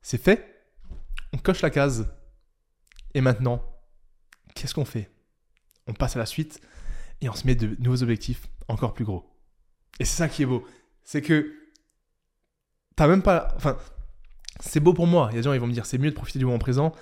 C'est 0.00 0.22
fait. 0.22 0.66
On 1.32 1.38
coche 1.38 1.60
la 1.60 1.70
case. 1.70 2.10
Et 3.12 3.20
maintenant, 3.20 3.62
qu'est-ce 4.54 4.74
qu'on 4.74 4.84
fait? 4.84 5.10
On 5.86 5.92
passe 5.92 6.16
à 6.16 6.18
la 6.18 6.26
suite 6.26 6.60
et 7.20 7.28
on 7.28 7.34
se 7.34 7.46
met 7.46 7.54
de 7.54 7.76
nouveaux 7.78 8.02
objectifs 8.02 8.48
encore 8.68 8.94
plus 8.94 9.04
gros. 9.04 9.30
Et 10.00 10.04
c'est 10.04 10.16
ça 10.16 10.28
qui 10.28 10.42
est 10.42 10.46
beau. 10.46 10.66
C'est 11.04 11.22
que 11.22 11.65
t'as 12.96 13.06
même 13.06 13.22
pas. 13.22 13.52
Enfin, 13.56 13.76
c'est 14.60 14.80
beau 14.80 14.92
pour 14.92 15.06
moi. 15.06 15.28
Il 15.30 15.36
y 15.36 15.38
a 15.38 15.40
des 15.40 15.44
gens 15.44 15.52
qui 15.52 15.58
vont 15.58 15.66
me 15.66 15.72
dire 15.72 15.86
c'est 15.86 15.98
mieux 15.98 16.10
de 16.10 16.16
profiter 16.16 16.38
du 16.38 16.44
moment 16.44 16.58
présent. 16.58 16.92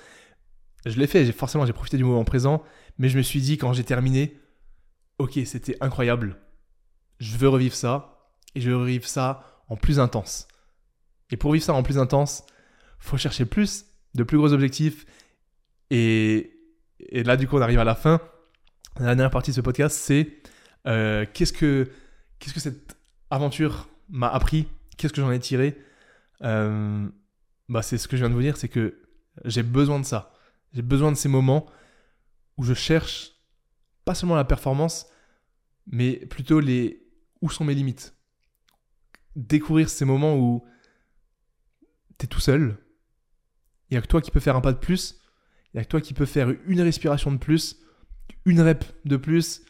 Je 0.85 0.99
l'ai 0.99 1.07
fait, 1.07 1.31
forcément 1.33 1.65
j'ai 1.65 1.73
profité 1.73 1.97
du 1.97 2.05
moment 2.05 2.25
présent, 2.25 2.63
mais 2.99 3.09
je 3.09 3.17
me 3.17 3.23
suis 3.23 3.41
dit 3.41 3.57
quand 3.57 3.73
j'ai 3.73 3.85
terminé, 3.85 4.39
ok, 5.19 5.39
c'était 5.47 5.79
incroyable. 5.81 6.37
Je 7.21 7.37
veux 7.39 7.49
revivre 7.49 7.75
ça, 7.75 8.15
et 8.55 8.61
je 8.61 8.71
veux 8.71 8.77
revivre 8.77 9.07
ça 9.07 9.63
en 9.69 9.77
plus 9.77 9.99
intense. 9.99 10.49
Et 11.31 11.37
pour 11.37 11.53
vivre 11.53 11.65
ça 11.65 11.75
en 11.75 11.83
plus 11.83 11.99
intense, 11.99 12.45
faut 12.99 13.17
chercher 13.17 13.45
plus, 13.45 13.87
de 14.15 14.23
plus 14.23 14.39
gros 14.39 14.53
objectifs. 14.53 15.07
Et, 15.91 16.51
là, 17.13 17.37
du 17.37 17.49
coup, 17.49 17.57
on 17.57 17.61
arrive 17.61 17.79
à 17.79 17.85
la 17.85 17.95
fin. 17.95 18.21
La 18.99 19.07
dernière 19.07 19.31
partie 19.31 19.51
de 19.51 19.57
ce 19.57 19.61
podcast, 19.61 19.97
c'est 19.99 20.43
euh, 20.87 21.27
qu'est-ce 21.33 21.53
que 21.53 21.91
qu'est-ce 22.39 22.55
que 22.55 22.61
cette 22.61 22.97
aventure 23.31 23.89
m'a 24.09 24.29
appris, 24.29 24.69
qu'est-ce 24.97 25.13
que 25.13 25.21
j'en 25.21 25.31
ai 25.31 25.41
tiré? 25.41 25.79
Euh, 26.43 27.09
bah, 27.69 27.83
c'est 27.83 27.99
ce 27.99 28.09
que 28.09 28.17
je 28.17 28.23
viens 28.23 28.31
de 28.31 28.35
vous 28.35 28.43
dire, 28.43 28.57
c'est 28.57 28.69
que 28.69 29.03
j'ai 29.45 29.63
besoin 29.63 30.01
de 30.01 30.05
ça. 30.05 30.33
J'ai 30.73 30.83
besoin 30.83 31.13
de 31.13 31.17
ces 31.17 31.29
moments 31.29 31.67
où 32.57 32.65
je 32.65 32.75
cherche 32.75 33.33
pas 34.05 34.15
seulement 34.15 34.37
la 34.37 34.45
performance, 34.45 35.07
mais 35.87 36.15
plutôt 36.27 36.61
les 36.61 37.07
où 37.41 37.51
sont 37.51 37.65
mes 37.65 37.75
limites. 37.75 38.15
Découvrir 39.37 39.89
ces 39.89 40.05
moments 40.05 40.37
où 40.37 40.65
tu 42.19 42.25
es 42.25 42.29
tout 42.29 42.41
seul, 42.41 42.79
il 43.91 43.95
n'y 43.95 43.99
a 43.99 44.03
que 44.03 44.07
toi 44.07 44.21
qui 44.21 44.31
peux 44.31 44.41
faire 44.41 44.57
un 44.57 44.61
pas 44.61 44.73
de 44.73 44.79
plus, 44.79 45.21
il 45.73 45.77
n'y 45.77 45.81
a 45.81 45.85
que 45.85 45.91
toi 45.91 46.01
qui 46.01 46.15
peux 46.15 46.27
faire 46.27 46.53
une 46.67 46.81
respiration 46.81 47.33
de 47.33 47.39
plus, 47.39 47.81
une 48.45 48.61
rep 48.61 48.85
de 49.05 49.17
plus, 49.17 49.63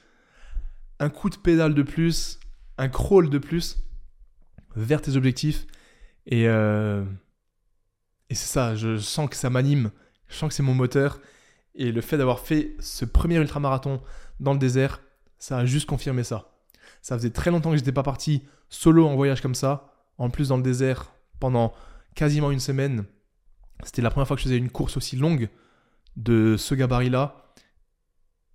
un 1.01 1.11
coup 1.11 1.31
de 1.31 1.37
pédale 1.37 1.75
de 1.75 1.83
plus, 1.83 2.39
un 2.79 2.89
crawl 2.89 3.31
de 3.31 3.39
plus 3.39 3.84
vers 4.77 5.03
tes 5.03 5.17
objectifs. 5.17 5.67
Et, 6.27 6.49
euh, 6.49 7.05
et 8.31 8.35
c'est 8.35 8.53
ça, 8.53 8.75
je 8.75 8.97
sens 8.97 9.29
que 9.29 9.37
ça 9.37 9.51
m'anime 9.51 9.91
je 10.29 10.37
sens 10.37 10.49
que 10.49 10.55
c'est 10.55 10.63
mon 10.63 10.75
moteur. 10.75 11.21
Et 11.75 11.93
le 11.93 12.01
fait 12.01 12.19
d'avoir 12.19 12.41
fait 12.41 12.77
ce 12.81 13.05
premier 13.05 13.37
ultramarathon 13.37 14.01
dans 14.41 14.53
le 14.53 14.59
désert, 14.59 15.01
ça 15.39 15.59
a 15.59 15.65
juste 15.65 15.87
confirmé 15.87 16.25
ça. 16.25 16.53
Ça 17.03 17.17
faisait 17.17 17.31
très 17.31 17.51
longtemps 17.51 17.71
que 17.71 17.77
j'étais 17.77 17.93
pas 17.93 18.03
parti 18.03 18.45
solo 18.69 19.07
en 19.07 19.15
voyage 19.15 19.41
comme 19.41 19.55
ça. 19.55 19.93
En 20.19 20.31
plus 20.31 20.49
dans 20.49 20.57
le 20.57 20.63
désert 20.63 21.13
pendant 21.41 21.73
quasiment 22.15 22.51
une 22.51 22.61
semaine. 22.61 23.05
C'était 23.83 24.03
la 24.03 24.11
première 24.11 24.27
fois 24.27 24.37
que 24.37 24.43
je 24.43 24.47
faisais 24.47 24.57
une 24.57 24.71
course 24.71 24.97
aussi 24.97 25.17
longue 25.17 25.49
de 26.17 26.57
ce 26.57 26.75
gabarit-là. 26.75 27.53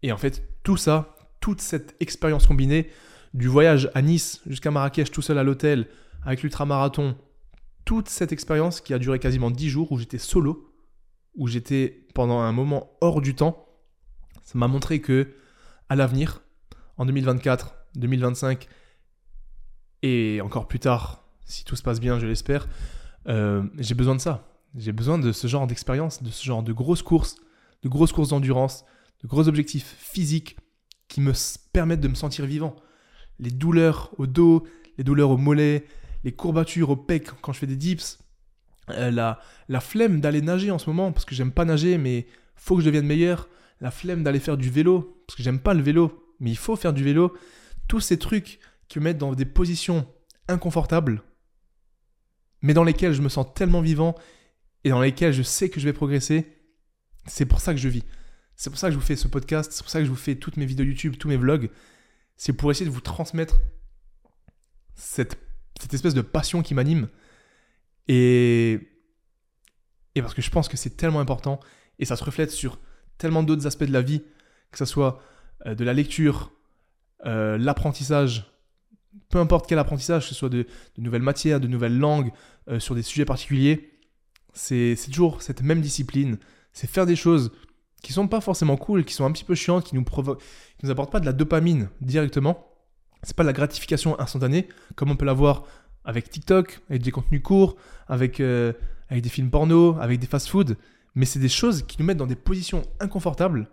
Et 0.01 0.13
en 0.13 0.17
fait, 0.17 0.47
tout 0.63 0.77
ça, 0.77 1.15
toute 1.41 1.59
cette 1.59 1.95
expérience 1.99 2.47
combinée, 2.47 2.89
du 3.33 3.47
voyage 3.47 3.91
à 3.93 4.01
Nice 4.01 4.41
jusqu'à 4.47 4.71
Marrakech 4.71 5.11
tout 5.11 5.21
seul 5.21 5.37
à 5.37 5.43
l'hôtel, 5.43 5.87
avec 6.23 6.43
l'ultramarathon, 6.43 7.15
toute 7.85 8.09
cette 8.09 8.31
expérience 8.31 8.81
qui 8.81 8.93
a 8.93 8.99
duré 8.99 9.19
quasiment 9.19 9.51
10 9.51 9.69
jours 9.69 9.91
où 9.91 9.97
j'étais 9.97 10.17
solo, 10.17 10.71
où 11.35 11.47
j'étais 11.47 12.05
pendant 12.13 12.39
un 12.39 12.51
moment 12.51 12.91
hors 13.01 13.21
du 13.21 13.35
temps, 13.35 13.65
ça 14.43 14.57
m'a 14.57 14.67
montré 14.67 14.99
que 14.99 15.35
à 15.89 15.95
l'avenir, 15.95 16.41
en 16.97 17.05
2024, 17.05 17.75
2025 17.95 18.67
et 20.01 20.39
encore 20.43 20.67
plus 20.67 20.79
tard, 20.79 21.23
si 21.45 21.63
tout 21.63 21.75
se 21.75 21.83
passe 21.83 21.99
bien, 21.99 22.19
je 22.19 22.27
l'espère, 22.27 22.67
euh, 23.27 23.63
j'ai 23.77 23.95
besoin 23.95 24.15
de 24.15 24.21
ça. 24.21 24.45
J'ai 24.75 24.91
besoin 24.91 25.17
de 25.17 25.31
ce 25.31 25.47
genre 25.47 25.65
d'expérience, 25.65 26.21
de 26.21 26.29
ce 26.29 26.45
genre 26.45 26.61
de 26.61 26.73
grosses 26.73 27.01
courses, 27.01 27.37
de 27.81 27.89
grosses 27.89 28.11
courses 28.11 28.29
d'endurance, 28.29 28.85
de 29.23 29.27
gros 29.27 29.47
objectifs 29.47 29.95
physiques 29.97 30.57
qui 31.07 31.21
me 31.21 31.33
permettent 31.73 32.01
de 32.01 32.07
me 32.07 32.15
sentir 32.15 32.45
vivant. 32.45 32.75
Les 33.39 33.49
douleurs 33.49 34.11
au 34.17 34.27
dos, 34.27 34.67
les 34.97 35.03
douleurs 35.03 35.31
au 35.31 35.37
mollet, 35.37 35.85
les 36.23 36.31
courbatures 36.31 36.89
au 36.89 36.95
pec 36.95 37.29
quand 37.41 37.53
je 37.53 37.59
fais 37.59 37.67
des 37.67 37.75
dips, 37.75 38.19
euh, 38.89 39.11
la, 39.11 39.39
la 39.67 39.79
flemme 39.79 40.19
d'aller 40.21 40.41
nager 40.41 40.71
en 40.71 40.77
ce 40.77 40.89
moment, 40.89 41.11
parce 41.11 41.25
que 41.25 41.35
j'aime 41.35 41.51
pas 41.51 41.65
nager, 41.65 41.97
mais 41.97 42.27
faut 42.55 42.75
que 42.75 42.81
je 42.81 42.87
devienne 42.87 43.05
meilleur. 43.05 43.47
La 43.81 43.91
flemme 43.91 44.23
d'aller 44.23 44.39
faire 44.39 44.57
du 44.57 44.69
vélo, 44.69 45.23
parce 45.25 45.37
que 45.37 45.43
j'aime 45.43 45.59
pas 45.59 45.73
le 45.73 45.81
vélo, 45.81 46.33
mais 46.39 46.51
il 46.51 46.57
faut 46.57 46.75
faire 46.75 46.93
du 46.93 47.03
vélo. 47.03 47.35
Tous 47.87 48.01
ces 48.01 48.19
trucs 48.19 48.59
qui 48.87 48.99
me 48.99 49.05
mettent 49.05 49.17
dans 49.17 49.33
des 49.33 49.45
positions 49.45 50.05
inconfortables, 50.47 51.23
mais 52.61 52.73
dans 52.73 52.83
lesquelles 52.83 53.13
je 53.13 53.21
me 53.21 53.29
sens 53.29 53.47
tellement 53.53 53.81
vivant 53.81 54.15
et 54.83 54.89
dans 54.89 55.01
lesquelles 55.01 55.33
je 55.33 55.43
sais 55.43 55.69
que 55.69 55.79
je 55.79 55.85
vais 55.85 55.93
progresser, 55.93 56.57
c'est 57.25 57.45
pour 57.45 57.61
ça 57.61 57.73
que 57.73 57.79
je 57.79 57.87
vis. 57.87 58.03
C'est 58.55 58.69
pour 58.69 58.79
ça 58.79 58.87
que 58.87 58.93
je 58.93 58.99
vous 58.99 59.05
fais 59.05 59.15
ce 59.15 59.27
podcast, 59.27 59.71
c'est 59.71 59.83
pour 59.83 59.89
ça 59.89 59.99
que 59.99 60.05
je 60.05 60.09
vous 60.09 60.17
fais 60.17 60.35
toutes 60.35 60.57
mes 60.57 60.65
vidéos 60.65 60.85
YouTube, 60.85 61.15
tous 61.17 61.29
mes 61.29 61.37
vlogs. 61.37 61.69
C'est 62.35 62.53
pour 62.53 62.71
essayer 62.71 62.85
de 62.85 62.93
vous 62.93 62.99
transmettre 62.99 63.59
cette, 64.95 65.37
cette 65.79 65.93
espèce 65.93 66.13
de 66.13 66.21
passion 66.21 66.61
qui 66.61 66.73
m'anime 66.73 67.07
et, 68.07 68.79
et 70.15 70.21
parce 70.21 70.33
que 70.33 70.41
je 70.41 70.49
pense 70.49 70.67
que 70.67 70.77
c'est 70.77 70.97
tellement 70.97 71.19
important 71.19 71.59
et 71.99 72.05
ça 72.05 72.15
se 72.15 72.23
reflète 72.23 72.51
sur 72.51 72.79
tellement 73.17 73.43
d'autres 73.43 73.67
aspects 73.67 73.83
de 73.83 73.93
la 73.93 74.01
vie, 74.01 74.23
que 74.71 74.77
ce 74.77 74.85
soit 74.85 75.21
euh, 75.65 75.75
de 75.75 75.83
la 75.83 75.93
lecture, 75.93 76.51
euh, 77.25 77.57
l'apprentissage, 77.57 78.51
peu 79.29 79.37
importe 79.39 79.67
quel 79.67 79.77
apprentissage, 79.77 80.23
que 80.23 80.29
ce 80.29 80.35
soit 80.35 80.49
de, 80.49 80.65
nouvelles 80.97 81.21
matières, 81.21 81.59
de 81.59 81.67
nouvelles 81.67 81.97
langues, 81.97 82.31
euh, 82.69 82.79
sur 82.79 82.95
des 82.95 83.01
sujets 83.01 83.25
particuliers, 83.25 83.91
c'est 84.53 84.97
toujours 85.11 85.41
cette 85.41 85.61
même 85.61 85.81
discipline. 85.81 86.37
C'est 86.73 86.89
faire 86.89 87.05
des 87.05 87.15
choses 87.15 87.51
qui 88.01 88.13
sont 88.13 88.27
pas 88.27 88.41
forcément 88.41 88.77
cool, 88.77 89.05
qui 89.05 89.13
sont 89.13 89.25
un 89.25 89.31
petit 89.31 89.43
peu 89.43 89.55
chiantes, 89.55 89.85
qui 89.85 89.95
nous 89.95 90.03
provoquent, 90.03 90.41
qui 90.77 90.85
nous 90.85 90.91
apportent 90.91 91.11
pas 91.11 91.19
de 91.19 91.25
la 91.25 91.33
dopamine 91.33 91.89
directement. 92.01 92.68
C'est 93.23 93.35
pas 93.35 93.43
la 93.43 93.53
gratification 93.53 94.19
instantanée, 94.19 94.67
comme 94.95 95.11
on 95.11 95.15
peut 95.15 95.25
l'avoir 95.25 95.65
avec 96.05 96.29
TikTok, 96.29 96.81
avec 96.89 97.01
des 97.01 97.11
contenus 97.11 97.41
courts, 97.41 97.75
avec, 98.07 98.39
euh, 98.39 98.73
avec 99.09 99.23
des 99.23 99.29
films 99.29 99.49
porno, 99.49 99.97
avec 99.99 100.19
des 100.19 100.27
fast-food. 100.27 100.77
Mais 101.15 101.25
c'est 101.25 101.39
des 101.39 101.49
choses 101.49 101.83
qui 101.83 101.97
nous 101.99 102.05
mettent 102.05 102.17
dans 102.17 102.27
des 102.27 102.35
positions 102.35 102.83
inconfortables 102.99 103.69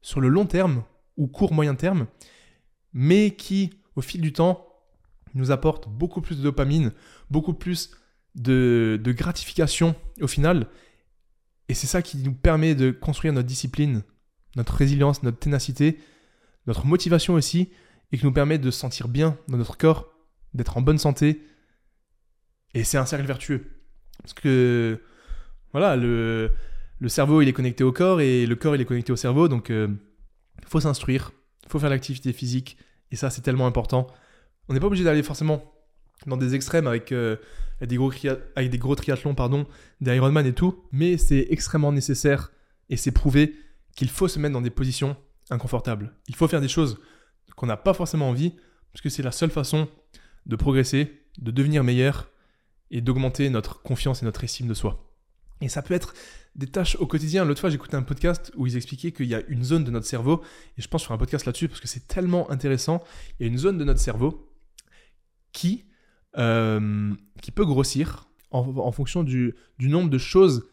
sur 0.00 0.20
le 0.20 0.28
long 0.28 0.46
terme 0.46 0.84
ou 1.16 1.26
court 1.26 1.52
moyen 1.52 1.74
terme, 1.74 2.06
mais 2.92 3.32
qui, 3.32 3.70
au 3.96 4.00
fil 4.00 4.20
du 4.20 4.32
temps, 4.32 4.66
nous 5.34 5.50
apportent 5.50 5.88
beaucoup 5.88 6.20
plus 6.20 6.38
de 6.38 6.42
dopamine, 6.42 6.92
beaucoup 7.30 7.54
plus 7.54 7.90
de, 8.34 8.98
de 9.02 9.12
gratification 9.12 9.94
au 10.20 10.26
final. 10.26 10.66
Et 11.68 11.74
c'est 11.74 11.86
ça 11.86 12.02
qui 12.02 12.16
nous 12.18 12.32
permet 12.32 12.74
de 12.74 12.90
construire 12.90 13.32
notre 13.32 13.46
discipline, 13.46 14.02
notre 14.56 14.74
résilience, 14.74 15.22
notre 15.22 15.38
ténacité, 15.38 15.98
notre 16.66 16.86
motivation 16.86 17.34
aussi, 17.34 17.70
et 18.12 18.18
qui 18.18 18.24
nous 18.24 18.32
permet 18.32 18.58
de 18.58 18.70
se 18.70 18.78
sentir 18.78 19.08
bien 19.08 19.36
dans 19.48 19.56
notre 19.56 19.76
corps 19.76 20.08
d'être 20.54 20.76
en 20.76 20.82
bonne 20.82 20.98
santé. 20.98 21.42
Et 22.74 22.84
c'est 22.84 22.98
un 22.98 23.06
cercle 23.06 23.26
vertueux. 23.26 23.66
Parce 24.22 24.34
que, 24.34 25.00
voilà, 25.72 25.96
le, 25.96 26.50
cerveau, 27.08 27.42
il 27.42 27.48
est 27.48 27.52
connecté 27.52 27.84
au 27.84 27.92
corps 27.92 28.20
et 28.20 28.46
le 28.46 28.56
corps, 28.56 28.74
il 28.74 28.80
est 28.80 28.84
connecté 28.84 29.12
au 29.12 29.16
cerveau. 29.16 29.48
Donc, 29.48 29.68
il 29.68 29.74
euh, 29.74 29.88
faut 30.66 30.80
s'instruire, 30.80 31.32
il 31.64 31.70
faut 31.70 31.78
faire 31.78 31.90
l'activité 31.90 32.32
physique. 32.32 32.76
Et 33.10 33.16
ça, 33.16 33.30
c'est 33.30 33.42
tellement 33.42 33.66
important. 33.66 34.06
On 34.68 34.74
n'est 34.74 34.80
pas 34.80 34.86
obligé 34.86 35.04
d'aller 35.04 35.22
forcément 35.22 35.72
dans 36.26 36.36
des 36.36 36.54
extrêmes 36.54 36.86
avec, 36.86 37.12
euh, 37.12 37.36
des, 37.80 37.96
gros 37.96 38.12
avec 38.56 38.70
des 38.70 38.78
gros 38.78 38.94
triathlons, 38.94 39.34
pardon, 39.34 39.66
des 40.00 40.14
Ironman 40.14 40.46
et 40.46 40.52
tout. 40.52 40.84
Mais 40.92 41.16
c'est 41.16 41.46
extrêmement 41.50 41.92
nécessaire 41.92 42.52
et 42.88 42.96
c'est 42.96 43.12
prouvé 43.12 43.54
qu'il 43.96 44.10
faut 44.10 44.28
se 44.28 44.38
mettre 44.38 44.52
dans 44.52 44.60
des 44.60 44.70
positions 44.70 45.16
inconfortables. 45.50 46.12
Il 46.28 46.36
faut 46.36 46.46
faire 46.46 46.60
des 46.60 46.68
choses 46.68 47.00
qu'on 47.60 47.66
n'a 47.66 47.76
pas 47.76 47.92
forcément 47.92 48.30
envie, 48.30 48.54
parce 48.90 49.02
que 49.02 49.10
c'est 49.10 49.22
la 49.22 49.32
seule 49.32 49.50
façon 49.50 49.86
de 50.46 50.56
progresser, 50.56 51.26
de 51.36 51.50
devenir 51.50 51.84
meilleur 51.84 52.30
et 52.90 53.02
d'augmenter 53.02 53.50
notre 53.50 53.82
confiance 53.82 54.22
et 54.22 54.24
notre 54.24 54.42
estime 54.42 54.66
de 54.66 54.72
soi. 54.72 55.12
Et 55.60 55.68
ça 55.68 55.82
peut 55.82 55.92
être 55.92 56.14
des 56.54 56.68
tâches 56.68 56.96
au 57.00 57.06
quotidien. 57.06 57.44
L'autre 57.44 57.60
fois, 57.60 57.68
j'écoutais 57.68 57.96
un 57.96 58.02
podcast 58.02 58.50
où 58.56 58.66
ils 58.66 58.76
expliquaient 58.76 59.12
qu'il 59.12 59.26
y 59.26 59.34
a 59.34 59.42
une 59.48 59.62
zone 59.62 59.84
de 59.84 59.90
notre 59.90 60.06
cerveau, 60.06 60.42
et 60.78 60.80
je 60.80 60.88
pense 60.88 61.02
sur 61.02 61.12
un 61.12 61.18
podcast 61.18 61.44
là-dessus 61.44 61.68
parce 61.68 61.82
que 61.82 61.86
c'est 61.86 62.08
tellement 62.08 62.50
intéressant. 62.50 63.04
Il 63.38 63.46
y 63.46 63.48
a 63.50 63.52
une 63.52 63.58
zone 63.58 63.76
de 63.76 63.84
notre 63.84 64.00
cerveau 64.00 64.50
qui, 65.52 65.84
euh, 66.38 67.12
qui 67.42 67.50
peut 67.50 67.66
grossir 67.66 68.30
en, 68.52 68.90
fonction 68.90 69.22
du, 69.22 69.54
du 69.78 69.88
nombre 69.90 70.08
de 70.08 70.18
choses 70.18 70.66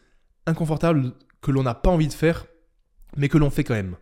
inconfortables 0.46 1.12
que 1.42 1.50
l'on 1.50 1.64
n'a 1.64 1.74
pas 1.74 1.90
envie 1.90 2.08
de 2.08 2.14
faire, 2.14 2.46
mais 3.18 3.28
que 3.28 3.36
l'on 3.36 3.50
fait 3.50 3.62
quand 3.62 3.74
même. 3.74 3.96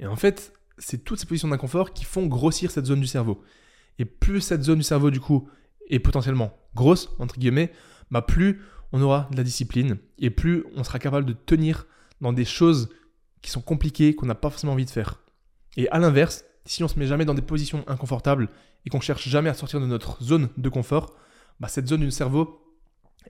Et 0.00 0.06
en 0.08 0.16
fait, 0.16 0.57
c'est 0.78 1.04
toutes 1.04 1.18
ces 1.18 1.26
positions 1.26 1.48
d'inconfort 1.48 1.92
qui 1.92 2.04
font 2.04 2.26
grossir 2.26 2.70
cette 2.70 2.86
zone 2.86 3.00
du 3.00 3.06
cerveau. 3.06 3.42
Et 3.98 4.04
plus 4.04 4.40
cette 4.40 4.62
zone 4.62 4.78
du 4.78 4.84
cerveau, 4.84 5.10
du 5.10 5.20
coup, 5.20 5.48
est 5.88 5.98
potentiellement 5.98 6.56
grosse, 6.74 7.10
entre 7.18 7.38
guillemets, 7.38 7.72
bah 8.10 8.22
plus 8.22 8.62
on 8.92 9.02
aura 9.02 9.28
de 9.30 9.36
la 9.36 9.42
discipline 9.42 9.98
et 10.18 10.30
plus 10.30 10.64
on 10.74 10.84
sera 10.84 10.98
capable 10.98 11.26
de 11.26 11.32
tenir 11.32 11.86
dans 12.20 12.32
des 12.32 12.44
choses 12.44 12.88
qui 13.42 13.50
sont 13.50 13.60
compliquées, 13.60 14.14
qu'on 14.14 14.26
n'a 14.26 14.34
pas 14.34 14.50
forcément 14.50 14.72
envie 14.72 14.84
de 14.84 14.90
faire. 14.90 15.20
Et 15.76 15.88
à 15.90 15.98
l'inverse, 15.98 16.44
si 16.64 16.82
on 16.82 16.88
se 16.88 16.98
met 16.98 17.06
jamais 17.06 17.24
dans 17.24 17.34
des 17.34 17.42
positions 17.42 17.84
inconfortables 17.86 18.48
et 18.84 18.90
qu'on 18.90 19.00
cherche 19.00 19.28
jamais 19.28 19.50
à 19.50 19.54
sortir 19.54 19.80
de 19.80 19.86
notre 19.86 20.22
zone 20.22 20.48
de 20.56 20.68
confort, 20.68 21.14
bah 21.60 21.68
cette 21.68 21.88
zone 21.88 22.00
du 22.00 22.10
cerveau, 22.10 22.64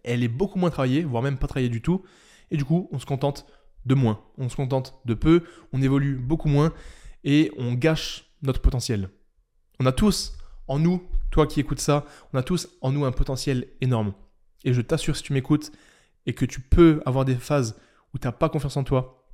elle 0.04 0.22
est 0.22 0.28
beaucoup 0.28 0.58
moins 0.58 0.70
travaillée, 0.70 1.04
voire 1.04 1.22
même 1.22 1.38
pas 1.38 1.46
travaillée 1.46 1.68
du 1.68 1.82
tout. 1.82 2.02
Et 2.50 2.56
du 2.56 2.64
coup, 2.64 2.88
on 2.92 2.98
se 2.98 3.06
contente 3.06 3.46
de 3.84 3.94
moins, 3.94 4.20
on 4.38 4.48
se 4.48 4.56
contente 4.56 4.94
de 5.04 5.14
peu, 5.14 5.44
on 5.72 5.82
évolue 5.82 6.16
beaucoup 6.16 6.48
moins 6.48 6.72
et 7.24 7.52
on 7.56 7.74
gâche 7.74 8.24
notre 8.42 8.60
potentiel. 8.60 9.10
On 9.80 9.86
a 9.86 9.92
tous 9.92 10.36
en 10.66 10.78
nous, 10.78 11.02
toi 11.30 11.46
qui 11.46 11.60
écoutes 11.60 11.80
ça, 11.80 12.04
on 12.32 12.38
a 12.38 12.42
tous 12.42 12.68
en 12.80 12.92
nous 12.92 13.04
un 13.04 13.12
potentiel 13.12 13.68
énorme. 13.80 14.12
Et 14.64 14.72
je 14.72 14.80
t'assure, 14.80 15.16
si 15.16 15.22
tu 15.22 15.32
m'écoutes 15.32 15.72
et 16.26 16.34
que 16.34 16.44
tu 16.44 16.60
peux 16.60 17.00
avoir 17.06 17.24
des 17.24 17.36
phases 17.36 17.76
où 18.14 18.18
tu 18.18 18.26
n'as 18.26 18.32
pas 18.32 18.48
confiance 18.48 18.76
en 18.76 18.84
toi, 18.84 19.28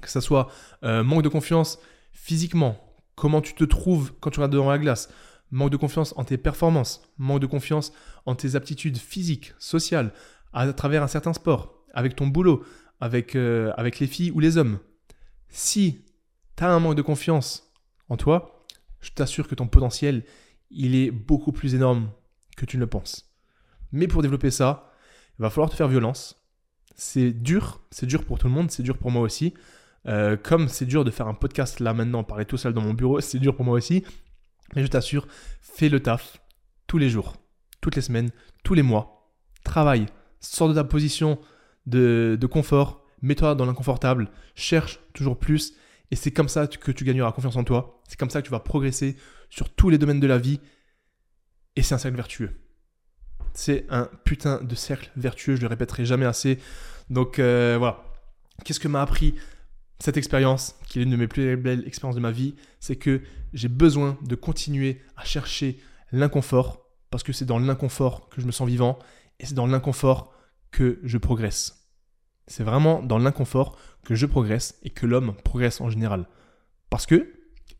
que 0.00 0.08
ce 0.08 0.20
soit 0.20 0.48
euh, 0.84 1.02
manque 1.02 1.22
de 1.22 1.28
confiance 1.28 1.78
physiquement, 2.12 2.94
comment 3.16 3.40
tu 3.40 3.54
te 3.54 3.64
trouves 3.64 4.12
quand 4.20 4.30
tu 4.30 4.38
regardes 4.38 4.52
devant 4.52 4.70
la 4.70 4.78
glace, 4.78 5.08
manque 5.50 5.70
de 5.70 5.76
confiance 5.76 6.14
en 6.16 6.24
tes 6.24 6.38
performances, 6.38 7.02
manque 7.18 7.40
de 7.40 7.46
confiance 7.46 7.92
en 8.26 8.34
tes 8.34 8.54
aptitudes 8.54 8.98
physiques, 8.98 9.54
sociales, 9.58 10.12
à 10.52 10.72
travers 10.72 11.02
un 11.02 11.08
certain 11.08 11.32
sport, 11.32 11.84
avec 11.92 12.16
ton 12.16 12.26
boulot, 12.26 12.64
avec, 13.00 13.34
euh, 13.34 13.72
avec 13.76 13.98
les 13.98 14.06
filles 14.06 14.30
ou 14.30 14.40
les 14.40 14.56
hommes. 14.56 14.78
Si 15.48 16.04
tu 16.58 16.64
un 16.64 16.80
manque 16.80 16.96
de 16.96 17.02
confiance 17.02 17.72
en 18.08 18.16
toi, 18.16 18.64
je 19.00 19.10
t'assure 19.10 19.46
que 19.46 19.54
ton 19.54 19.68
potentiel, 19.68 20.24
il 20.70 20.96
est 20.96 21.10
beaucoup 21.10 21.52
plus 21.52 21.74
énorme 21.74 22.10
que 22.56 22.66
tu 22.66 22.76
ne 22.76 22.80
le 22.82 22.88
penses. 22.88 23.30
Mais 23.92 24.08
pour 24.08 24.22
développer 24.22 24.50
ça, 24.50 24.92
il 25.38 25.42
va 25.42 25.50
falloir 25.50 25.70
te 25.70 25.76
faire 25.76 25.88
violence. 25.88 26.42
C'est 26.96 27.30
dur, 27.30 27.80
c'est 27.90 28.06
dur 28.06 28.24
pour 28.24 28.38
tout 28.38 28.48
le 28.48 28.52
monde, 28.52 28.70
c'est 28.70 28.82
dur 28.82 28.98
pour 28.98 29.10
moi 29.10 29.22
aussi. 29.22 29.54
Euh, 30.06 30.36
comme 30.36 30.68
c'est 30.68 30.86
dur 30.86 31.04
de 31.04 31.10
faire 31.10 31.28
un 31.28 31.34
podcast 31.34 31.80
là 31.80 31.94
maintenant, 31.94 32.24
parler 32.24 32.44
tout 32.44 32.56
seul 32.56 32.72
dans 32.72 32.82
mon 32.82 32.94
bureau, 32.94 33.20
c'est 33.22 33.38
dur 33.38 33.54
pour 33.54 33.64
moi 33.64 33.74
aussi. 33.74 34.04
Mais 34.74 34.82
je 34.82 34.88
t'assure, 34.88 35.26
fais 35.62 35.88
le 35.88 36.00
taf 36.00 36.40
tous 36.86 36.98
les 36.98 37.08
jours, 37.08 37.36
toutes 37.80 37.96
les 37.96 38.02
semaines, 38.02 38.30
tous 38.64 38.74
les 38.74 38.82
mois. 38.82 39.30
Travaille, 39.64 40.06
sors 40.40 40.68
de 40.68 40.74
ta 40.74 40.84
position 40.84 41.38
de, 41.86 42.36
de 42.38 42.46
confort, 42.46 43.04
mets-toi 43.22 43.54
dans 43.54 43.64
l'inconfortable, 43.64 44.30
cherche 44.54 45.00
toujours 45.14 45.38
plus. 45.38 45.74
Et 46.10 46.16
c'est 46.16 46.30
comme 46.30 46.48
ça 46.48 46.66
que 46.66 46.90
tu 46.90 47.04
gagneras 47.04 47.32
confiance 47.32 47.56
en 47.56 47.64
toi. 47.64 48.00
C'est 48.08 48.18
comme 48.18 48.30
ça 48.30 48.40
que 48.40 48.46
tu 48.46 48.50
vas 48.50 48.60
progresser 48.60 49.16
sur 49.50 49.68
tous 49.70 49.90
les 49.90 49.98
domaines 49.98 50.20
de 50.20 50.26
la 50.26 50.38
vie. 50.38 50.60
Et 51.76 51.82
c'est 51.82 51.94
un 51.94 51.98
cercle 51.98 52.16
vertueux. 52.16 52.50
C'est 53.52 53.86
un 53.90 54.08
putain 54.24 54.62
de 54.62 54.74
cercle 54.74 55.10
vertueux, 55.16 55.56
je 55.56 55.60
le 55.60 55.66
répéterai 55.66 56.04
jamais 56.04 56.26
assez. 56.26 56.58
Donc 57.10 57.38
euh, 57.38 57.76
voilà. 57.78 58.04
Qu'est-ce 58.64 58.80
que 58.80 58.88
m'a 58.88 59.02
appris 59.02 59.34
cette 60.00 60.16
expérience, 60.16 60.76
qui 60.86 60.98
est 60.98 61.02
l'une 61.02 61.10
de 61.10 61.16
mes 61.16 61.26
plus 61.26 61.56
belles 61.56 61.86
expériences 61.86 62.14
de 62.16 62.20
ma 62.20 62.30
vie 62.30 62.54
C'est 62.80 62.96
que 62.96 63.22
j'ai 63.52 63.68
besoin 63.68 64.16
de 64.22 64.34
continuer 64.34 65.00
à 65.16 65.24
chercher 65.24 65.78
l'inconfort, 66.12 66.86
parce 67.10 67.22
que 67.22 67.32
c'est 67.32 67.44
dans 67.44 67.58
l'inconfort 67.58 68.28
que 68.28 68.40
je 68.40 68.46
me 68.46 68.52
sens 68.52 68.68
vivant, 68.68 68.98
et 69.40 69.46
c'est 69.46 69.54
dans 69.54 69.66
l'inconfort 69.66 70.32
que 70.70 71.00
je 71.02 71.18
progresse. 71.18 71.77
C'est 72.48 72.64
vraiment 72.64 73.02
dans 73.02 73.18
l'inconfort 73.18 73.78
que 74.04 74.14
je 74.14 74.26
progresse 74.26 74.78
et 74.82 74.90
que 74.90 75.06
l'homme 75.06 75.34
progresse 75.44 75.80
en 75.80 75.90
général. 75.90 76.26
Parce 76.90 77.06
que 77.06 77.32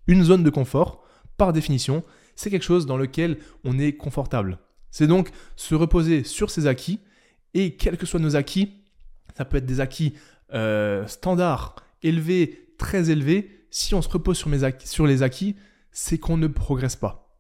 une 0.06 0.22
zone 0.22 0.42
de 0.42 0.50
confort, 0.50 1.02
par 1.36 1.52
définition, 1.52 2.04
c'est 2.36 2.50
quelque 2.50 2.64
chose 2.64 2.86
dans 2.86 2.96
lequel 2.96 3.38
on 3.64 3.78
est 3.78 3.94
confortable. 3.94 4.58
C'est 4.90 5.06
donc 5.06 5.30
se 5.56 5.74
reposer 5.74 6.22
sur 6.22 6.50
ses 6.50 6.66
acquis, 6.66 7.00
et 7.54 7.76
quels 7.76 7.96
que 7.96 8.06
soient 8.06 8.20
nos 8.20 8.36
acquis, 8.36 8.84
ça 9.36 9.44
peut 9.44 9.56
être 9.56 9.66
des 9.66 9.80
acquis 9.80 10.14
euh, 10.54 11.06
standards, 11.06 11.76
élevés, 12.02 12.74
très 12.78 13.10
élevés, 13.10 13.66
si 13.70 13.94
on 13.94 14.02
se 14.02 14.08
repose 14.08 14.38
sur, 14.38 14.50
sur 14.84 15.06
les 15.06 15.22
acquis, 15.22 15.56
c'est 15.90 16.18
qu'on 16.18 16.36
ne 16.36 16.46
progresse 16.46 16.96
pas. 16.96 17.38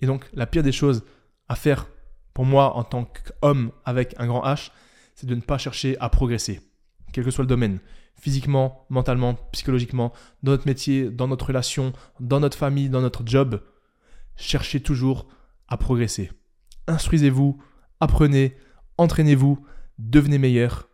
Et 0.00 0.06
donc 0.06 0.28
la 0.32 0.46
pire 0.46 0.62
des 0.62 0.72
choses 0.72 1.04
à 1.48 1.56
faire 1.56 1.88
pour 2.34 2.44
moi 2.44 2.76
en 2.76 2.84
tant 2.84 3.04
qu'homme 3.04 3.72
avec 3.84 4.14
un 4.18 4.26
grand 4.26 4.44
H, 4.44 4.70
c'est 5.14 5.26
de 5.26 5.34
ne 5.34 5.40
pas 5.40 5.58
chercher 5.58 5.96
à 5.98 6.08
progresser, 6.08 6.60
quel 7.12 7.24
que 7.24 7.30
soit 7.30 7.44
le 7.44 7.48
domaine, 7.48 7.80
physiquement, 8.18 8.86
mentalement, 8.90 9.34
psychologiquement, 9.52 10.12
dans 10.42 10.52
notre 10.52 10.66
métier, 10.66 11.10
dans 11.10 11.28
notre 11.28 11.46
relation, 11.46 11.92
dans 12.20 12.40
notre 12.40 12.58
famille, 12.58 12.88
dans 12.88 13.00
notre 13.00 13.22
job. 13.26 13.62
Cherchez 14.36 14.80
toujours 14.80 15.28
à 15.68 15.76
progresser. 15.76 16.30
Instruisez-vous, 16.86 17.60
apprenez, 18.00 18.56
entraînez-vous, 18.96 19.64
devenez 19.98 20.38
meilleur. 20.38 20.88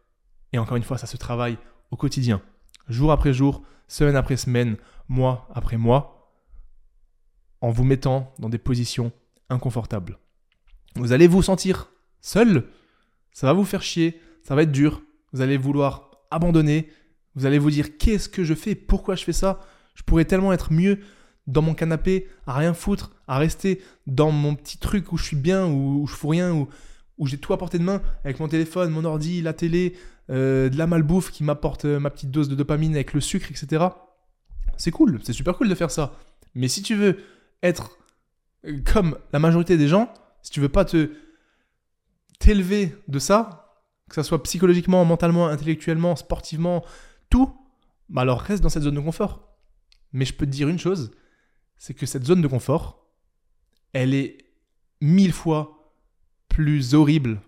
Et 0.52 0.58
encore 0.58 0.76
une 0.76 0.82
fois, 0.82 0.98
ça 0.98 1.06
se 1.06 1.16
travaille 1.16 1.58
au 1.90 1.96
quotidien, 1.96 2.42
jour 2.88 3.12
après 3.12 3.32
jour, 3.32 3.62
semaine 3.88 4.16
après 4.16 4.36
semaine, 4.36 4.76
mois 5.08 5.48
après 5.54 5.76
mois, 5.76 6.32
en 7.60 7.70
vous 7.70 7.84
mettant 7.84 8.34
dans 8.38 8.48
des 8.48 8.58
positions 8.58 9.12
inconfortables. 9.48 10.18
Vous 10.96 11.12
allez 11.12 11.26
vous 11.26 11.42
sentir 11.42 11.90
seul, 12.20 12.68
ça 13.32 13.46
va 13.46 13.52
vous 13.52 13.64
faire 13.64 13.82
chier, 13.82 14.20
ça 14.42 14.54
va 14.54 14.62
être 14.62 14.72
dur, 14.72 15.02
vous 15.34 15.40
allez 15.40 15.56
vouloir 15.56 16.12
abandonner, 16.30 16.88
vous 17.34 17.44
allez 17.44 17.58
vous 17.58 17.70
dire 17.70 17.98
qu'est-ce 17.98 18.28
que 18.28 18.44
je 18.44 18.54
fais, 18.54 18.76
pourquoi 18.76 19.16
je 19.16 19.24
fais 19.24 19.32
ça, 19.32 19.60
je 19.96 20.04
pourrais 20.04 20.24
tellement 20.24 20.52
être 20.52 20.72
mieux 20.72 21.00
dans 21.48 21.60
mon 21.60 21.74
canapé, 21.74 22.28
à 22.46 22.54
rien 22.54 22.72
foutre, 22.72 23.10
à 23.26 23.36
rester 23.38 23.82
dans 24.06 24.30
mon 24.30 24.54
petit 24.54 24.78
truc 24.78 25.12
où 25.12 25.16
je 25.16 25.24
suis 25.24 25.36
bien, 25.36 25.66
où, 25.66 26.06
je 26.06 26.14
fous 26.14 26.28
rien, 26.28 26.54
où, 27.18 27.26
j'ai 27.26 27.36
tout 27.36 27.52
à 27.52 27.58
portée 27.58 27.78
de 27.78 27.82
main, 27.82 28.00
avec 28.24 28.38
mon 28.38 28.46
téléphone, 28.46 28.90
mon 28.90 29.04
ordi, 29.04 29.42
la 29.42 29.52
télé, 29.52 29.96
euh, 30.30 30.70
de 30.70 30.78
la 30.78 30.86
malbouffe 30.86 31.32
qui 31.32 31.42
m'apporte 31.42 31.84
euh, 31.84 31.98
ma 31.98 32.10
petite 32.10 32.30
dose 32.30 32.48
de 32.48 32.54
dopamine 32.54 32.94
avec 32.94 33.12
le 33.12 33.20
sucre, 33.20 33.50
etc. 33.50 33.84
C'est 34.78 34.92
cool, 34.92 35.20
c'est 35.22 35.34
super 35.34 35.56
cool 35.56 35.68
de 35.68 35.74
faire 35.74 35.90
ça. 35.90 36.14
Mais 36.54 36.68
si 36.68 36.80
tu 36.80 36.94
veux 36.94 37.18
être 37.62 37.98
euh, 38.66 38.80
comme 38.90 39.18
la 39.32 39.38
majorité 39.40 39.76
des 39.76 39.88
gens, 39.88 40.14
si 40.42 40.50
tu 40.50 40.60
veux 40.60 40.70
pas 40.70 40.84
te 40.84 41.10
t'élever 42.38 42.94
de 43.08 43.18
ça, 43.18 43.63
que 44.08 44.14
ça 44.14 44.22
soit 44.22 44.42
psychologiquement, 44.42 45.04
mentalement, 45.04 45.48
intellectuellement, 45.48 46.16
sportivement, 46.16 46.84
tout, 47.30 47.54
bah 48.08 48.22
alors 48.22 48.40
reste 48.40 48.62
dans 48.62 48.68
cette 48.68 48.82
zone 48.82 48.94
de 48.94 49.00
confort. 49.00 49.56
Mais 50.12 50.24
je 50.24 50.34
peux 50.34 50.46
te 50.46 50.50
dire 50.50 50.68
une 50.68 50.78
chose, 50.78 51.10
c'est 51.76 51.94
que 51.94 52.06
cette 52.06 52.24
zone 52.24 52.42
de 52.42 52.48
confort, 52.48 53.10
elle 53.92 54.14
est 54.14 54.38
mille 55.00 55.32
fois 55.32 55.94
plus 56.48 56.94
horrible 56.94 57.40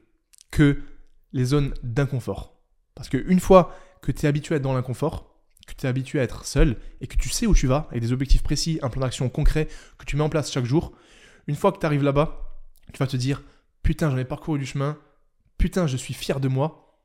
que 0.51 0.83
les 1.33 1.45
zones 1.45 1.75
d'inconfort. 1.83 2.61
Parce 2.95 3.09
qu'une 3.09 3.41
fois 3.41 3.75
que 4.03 4.11
tu 4.11 4.25
es 4.25 4.29
habitué 4.29 4.55
à 4.55 4.57
être 4.57 4.63
dans 4.63 4.75
l'inconfort, 4.75 5.37
que 5.67 5.75
tu 5.75 5.87
es 5.87 5.89
habitué 5.89 6.21
à 6.21 6.23
être 6.23 6.45
seul 6.45 6.77
et 7.01 7.07
que 7.07 7.17
tu 7.17 7.29
sais 7.29 7.47
où 7.47 7.55
tu 7.55 7.67
vas, 7.67 7.87
avec 7.91 8.01
des 8.01 8.13
objectifs 8.13 8.43
précis, 8.43 8.79
un 8.83 8.89
plan 8.89 9.03
d'action 9.03 9.29
concret 9.29 9.69
que 9.99 10.05
tu 10.05 10.17
mets 10.17 10.23
en 10.23 10.29
place 10.29 10.51
chaque 10.51 10.65
jour, 10.65 10.93
une 11.47 11.57
fois 11.57 11.73
que 11.73 11.79
tu 11.79 11.87
arrives 11.87 12.03
là-bas, 12.03 12.59
tu 12.93 12.99
vas 12.99 13.07
te 13.07 13.17
dire 13.17 13.43
putain, 13.83 14.11
j'en 14.11 14.17
ai 14.17 14.25
parcouru 14.25 14.59
du 14.59 14.67
chemin, 14.67 14.99
putain, 15.59 15.87
je 15.87 15.97
suis 15.97 16.15
fier 16.15 16.41
de 16.41 16.49
moi, 16.49 17.01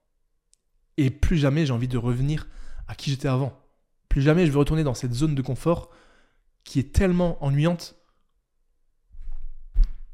et 0.97 1.09
plus 1.09 1.37
jamais 1.37 1.65
j'ai 1.65 1.73
envie 1.73 1.87
de 1.87 1.97
revenir 1.97 2.47
à 2.87 2.95
qui 2.95 3.09
j'étais 3.09 3.27
avant. 3.27 3.57
Plus 4.09 4.21
jamais 4.21 4.45
je 4.45 4.51
veux 4.51 4.59
retourner 4.59 4.83
dans 4.83 4.93
cette 4.93 5.13
zone 5.13 5.35
de 5.35 5.41
confort 5.41 5.89
qui 6.63 6.79
est 6.79 6.93
tellement 6.93 7.43
ennuyante. 7.43 7.95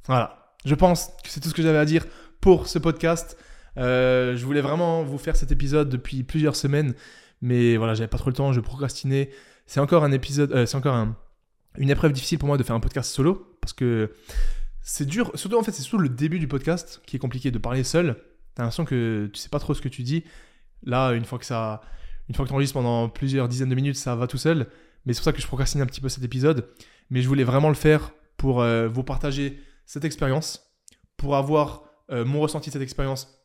Voilà. 0.05 0.55
je 0.63 0.73
pense 0.73 1.07
que 1.21 1.29
c'est 1.29 1.41
tout 1.41 1.49
ce 1.49 1.53
que 1.53 1.61
j'avais 1.61 1.77
à 1.77 1.85
dire 1.85 2.05
pour 2.39 2.67
ce 2.67 2.79
podcast. 2.79 3.37
Euh, 3.77 4.37
je 4.37 4.45
voulais 4.45 4.61
vraiment 4.61 5.03
vous 5.03 5.17
faire 5.17 5.35
cet 5.35 5.51
épisode 5.51 5.89
depuis 5.89 6.23
plusieurs 6.23 6.55
semaines, 6.55 6.95
mais 7.41 7.75
voilà, 7.75 7.93
j'avais 7.93 8.07
pas 8.07 8.17
trop 8.17 8.29
le 8.29 8.35
temps, 8.35 8.53
je 8.53 8.61
procrastinais. 8.61 9.29
C'est 9.65 9.81
encore 9.81 10.05
un 10.05 10.13
épisode, 10.13 10.53
euh, 10.53 10.65
c'est 10.65 10.77
encore 10.77 11.07
une 11.77 11.89
épreuve 11.89 12.13
difficile 12.13 12.39
pour 12.39 12.47
moi 12.47 12.57
de 12.57 12.63
faire 12.63 12.75
un 12.75 12.79
podcast 12.79 13.11
solo 13.11 13.57
parce 13.59 13.73
que 13.73 14.13
c'est 14.81 15.05
dur. 15.05 15.31
Surtout 15.35 15.57
en 15.57 15.63
fait, 15.63 15.73
c'est 15.73 15.81
surtout 15.81 15.97
le 15.97 16.09
début 16.09 16.39
du 16.39 16.47
podcast 16.47 17.01
qui 17.05 17.17
est 17.17 17.19
compliqué 17.19 17.51
de 17.51 17.57
parler 17.57 17.83
seul. 17.83 18.15
T'as 18.57 18.63
l'impression 18.63 18.85
que 18.85 19.29
tu 19.31 19.39
sais 19.39 19.49
pas 19.49 19.59
trop 19.59 19.75
ce 19.75 19.81
que 19.81 19.87
tu 19.87 20.01
dis. 20.01 20.23
Là, 20.81 21.11
une 21.11 21.25
fois 21.25 21.37
que 21.37 21.45
ça, 21.45 21.81
une 22.27 22.33
fois 22.33 22.43
que 22.43 22.49
tu 22.49 22.53
enregistres 22.53 22.73
pendant 22.73 23.07
plusieurs 23.07 23.47
dizaines 23.47 23.69
de 23.69 23.75
minutes, 23.75 23.97
ça 23.97 24.15
va 24.15 24.25
tout 24.25 24.39
seul. 24.39 24.65
Mais 25.05 25.13
c'est 25.13 25.19
pour 25.19 25.25
ça 25.25 25.31
que 25.31 25.41
je 25.41 25.45
procrastine 25.45 25.81
un 25.81 25.85
petit 25.85 26.01
peu 26.01 26.09
cet 26.09 26.23
épisode. 26.23 26.67
Mais 27.11 27.21
je 27.21 27.27
voulais 27.27 27.43
vraiment 27.43 27.69
le 27.69 27.75
faire 27.75 28.13
pour 28.35 28.61
euh, 28.61 28.87
vous 28.87 29.03
partager 29.03 29.59
cette 29.85 30.05
expérience, 30.05 30.75
pour 31.17 31.35
avoir 31.35 31.83
mon 32.09 32.39
ressenti 32.39 32.69
de 32.69 32.73
cette 32.73 32.81
expérience 32.81 33.37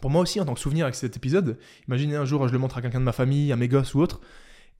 pour 0.00 0.10
moi 0.10 0.20
aussi 0.20 0.40
en 0.40 0.44
tant 0.44 0.54
que 0.54 0.60
souvenir 0.60 0.84
avec 0.84 0.94
cet 0.94 1.16
épisode. 1.16 1.58
Imaginez 1.88 2.16
un 2.16 2.24
jour 2.24 2.46
je 2.46 2.52
le 2.52 2.58
montre 2.58 2.78
à 2.78 2.82
quelqu'un 2.82 3.00
de 3.00 3.04
ma 3.04 3.12
famille, 3.12 3.52
à 3.52 3.56
mes 3.56 3.68
gosses 3.68 3.94
ou 3.94 4.00
autre, 4.00 4.20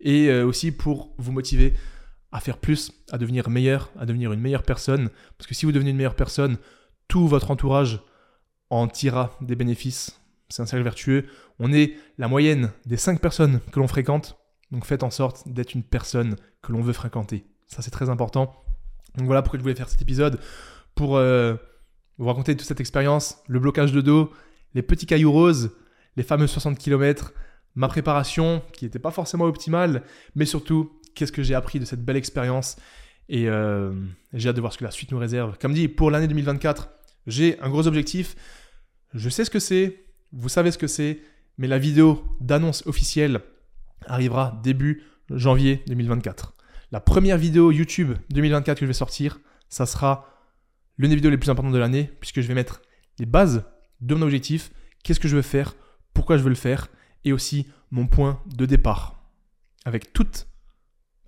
et 0.00 0.28
euh, 0.28 0.46
aussi 0.46 0.70
pour 0.72 1.14
vous 1.18 1.32
motiver 1.32 1.74
à 2.32 2.40
faire 2.40 2.58
plus, 2.58 2.92
à 3.10 3.18
devenir 3.18 3.48
meilleur, 3.48 3.90
à 3.98 4.06
devenir 4.06 4.32
une 4.32 4.40
meilleure 4.40 4.64
personne. 4.64 5.08
Parce 5.38 5.46
que 5.46 5.54
si 5.54 5.66
vous 5.66 5.72
devenez 5.72 5.90
une 5.90 5.96
meilleure 5.96 6.16
personne, 6.16 6.58
tout 7.08 7.28
votre 7.28 7.50
entourage 7.50 8.02
en 8.74 8.88
tirera 8.88 9.36
des 9.40 9.54
bénéfices. 9.54 10.20
C'est 10.48 10.62
un 10.62 10.66
cercle 10.66 10.82
vertueux. 10.82 11.26
On 11.58 11.72
est 11.72 11.94
la 12.18 12.28
moyenne 12.28 12.72
des 12.86 12.96
5 12.96 13.20
personnes 13.20 13.60
que 13.72 13.78
l'on 13.78 13.86
fréquente. 13.86 14.36
Donc 14.70 14.84
faites 14.84 15.02
en 15.02 15.10
sorte 15.10 15.48
d'être 15.48 15.74
une 15.74 15.84
personne 15.84 16.36
que 16.62 16.72
l'on 16.72 16.80
veut 16.80 16.92
fréquenter. 16.92 17.46
Ça 17.68 17.82
c'est 17.82 17.90
très 17.90 18.10
important. 18.10 18.52
Donc 19.16 19.26
voilà 19.26 19.42
pourquoi 19.42 19.58
je 19.58 19.62
voulais 19.62 19.76
faire 19.76 19.88
cet 19.88 20.02
épisode. 20.02 20.40
Pour 20.96 21.16
euh, 21.16 21.54
vous 22.18 22.26
raconter 22.26 22.56
toute 22.56 22.66
cette 22.66 22.80
expérience, 22.80 23.38
le 23.46 23.60
blocage 23.60 23.92
de 23.92 24.00
dos, 24.00 24.32
les 24.74 24.82
petits 24.82 25.06
cailloux 25.06 25.30
roses, 25.30 25.70
les 26.16 26.24
fameux 26.24 26.48
60 26.48 26.76
km, 26.76 27.32
ma 27.76 27.86
préparation 27.86 28.62
qui 28.72 28.84
n'était 28.84 28.98
pas 28.98 29.10
forcément 29.12 29.44
optimale, 29.44 30.02
mais 30.34 30.46
surtout, 30.46 31.00
qu'est-ce 31.14 31.32
que 31.32 31.42
j'ai 31.42 31.54
appris 31.54 31.78
de 31.78 31.84
cette 31.84 32.04
belle 32.04 32.16
expérience? 32.16 32.76
Et 33.28 33.48
euh, 33.48 33.92
j'ai 34.32 34.48
hâte 34.48 34.56
de 34.56 34.60
voir 34.60 34.72
ce 34.72 34.78
que 34.78 34.84
la 34.84 34.90
suite 34.90 35.12
nous 35.12 35.18
réserve. 35.18 35.58
Comme 35.58 35.74
dit, 35.74 35.88
pour 35.88 36.10
l'année 36.10 36.28
2024, 36.28 36.90
j'ai 37.26 37.58
un 37.60 37.70
gros 37.70 37.86
objectif. 37.86 38.36
Je 39.14 39.28
sais 39.28 39.44
ce 39.44 39.50
que 39.50 39.60
c'est, 39.60 40.04
vous 40.32 40.48
savez 40.48 40.72
ce 40.72 40.78
que 40.78 40.88
c'est, 40.88 41.20
mais 41.56 41.68
la 41.68 41.78
vidéo 41.78 42.24
d'annonce 42.40 42.84
officielle 42.86 43.42
arrivera 44.06 44.60
début 44.64 45.04
janvier 45.30 45.84
2024. 45.86 46.54
La 46.90 46.98
première 46.98 47.38
vidéo 47.38 47.70
YouTube 47.70 48.14
2024 48.30 48.80
que 48.80 48.84
je 48.84 48.88
vais 48.88 48.92
sortir, 48.92 49.38
ça 49.68 49.86
sera 49.86 50.28
l'une 50.98 51.10
des 51.10 51.14
vidéos 51.14 51.30
les 51.30 51.38
plus 51.38 51.48
importantes 51.48 51.72
de 51.72 51.78
l'année, 51.78 52.10
puisque 52.20 52.40
je 52.40 52.48
vais 52.48 52.54
mettre 52.54 52.82
les 53.20 53.26
bases 53.26 53.62
de 54.00 54.16
mon 54.16 54.22
objectif, 54.22 54.72
qu'est-ce 55.04 55.20
que 55.20 55.28
je 55.28 55.36
veux 55.36 55.42
faire, 55.42 55.76
pourquoi 56.12 56.36
je 56.36 56.42
veux 56.42 56.48
le 56.48 56.56
faire, 56.56 56.88
et 57.24 57.32
aussi 57.32 57.68
mon 57.92 58.08
point 58.08 58.42
de 58.46 58.66
départ. 58.66 59.22
Avec, 59.84 60.12
tout, 60.12 60.26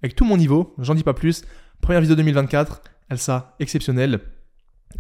avec 0.03 0.17
tout 0.17 0.25
mon 0.25 0.37
niveau, 0.37 0.75
j'en 0.79 0.95
dis 0.97 1.05
pas 1.05 1.15
plus. 1.15 1.45
Première 1.81 2.01
vidéo 2.01 2.17
2024, 2.17 2.83
elle 3.11 3.19
sera 3.19 3.55
exceptionnelle. 3.61 4.21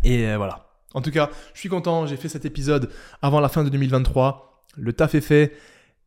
Et 0.04 0.28
euh, 0.28 0.36
voilà. 0.36 0.65
En 0.97 1.02
tout 1.02 1.10
cas, 1.10 1.31
je 1.52 1.60
suis 1.60 1.68
content, 1.68 2.06
j'ai 2.06 2.16
fait 2.16 2.31
cet 2.31 2.47
épisode 2.47 2.89
avant 3.20 3.39
la 3.40 3.51
fin 3.51 3.62
de 3.62 3.68
2023. 3.68 4.64
Le 4.78 4.94
taf 4.94 5.14
est 5.14 5.20
fait. 5.20 5.52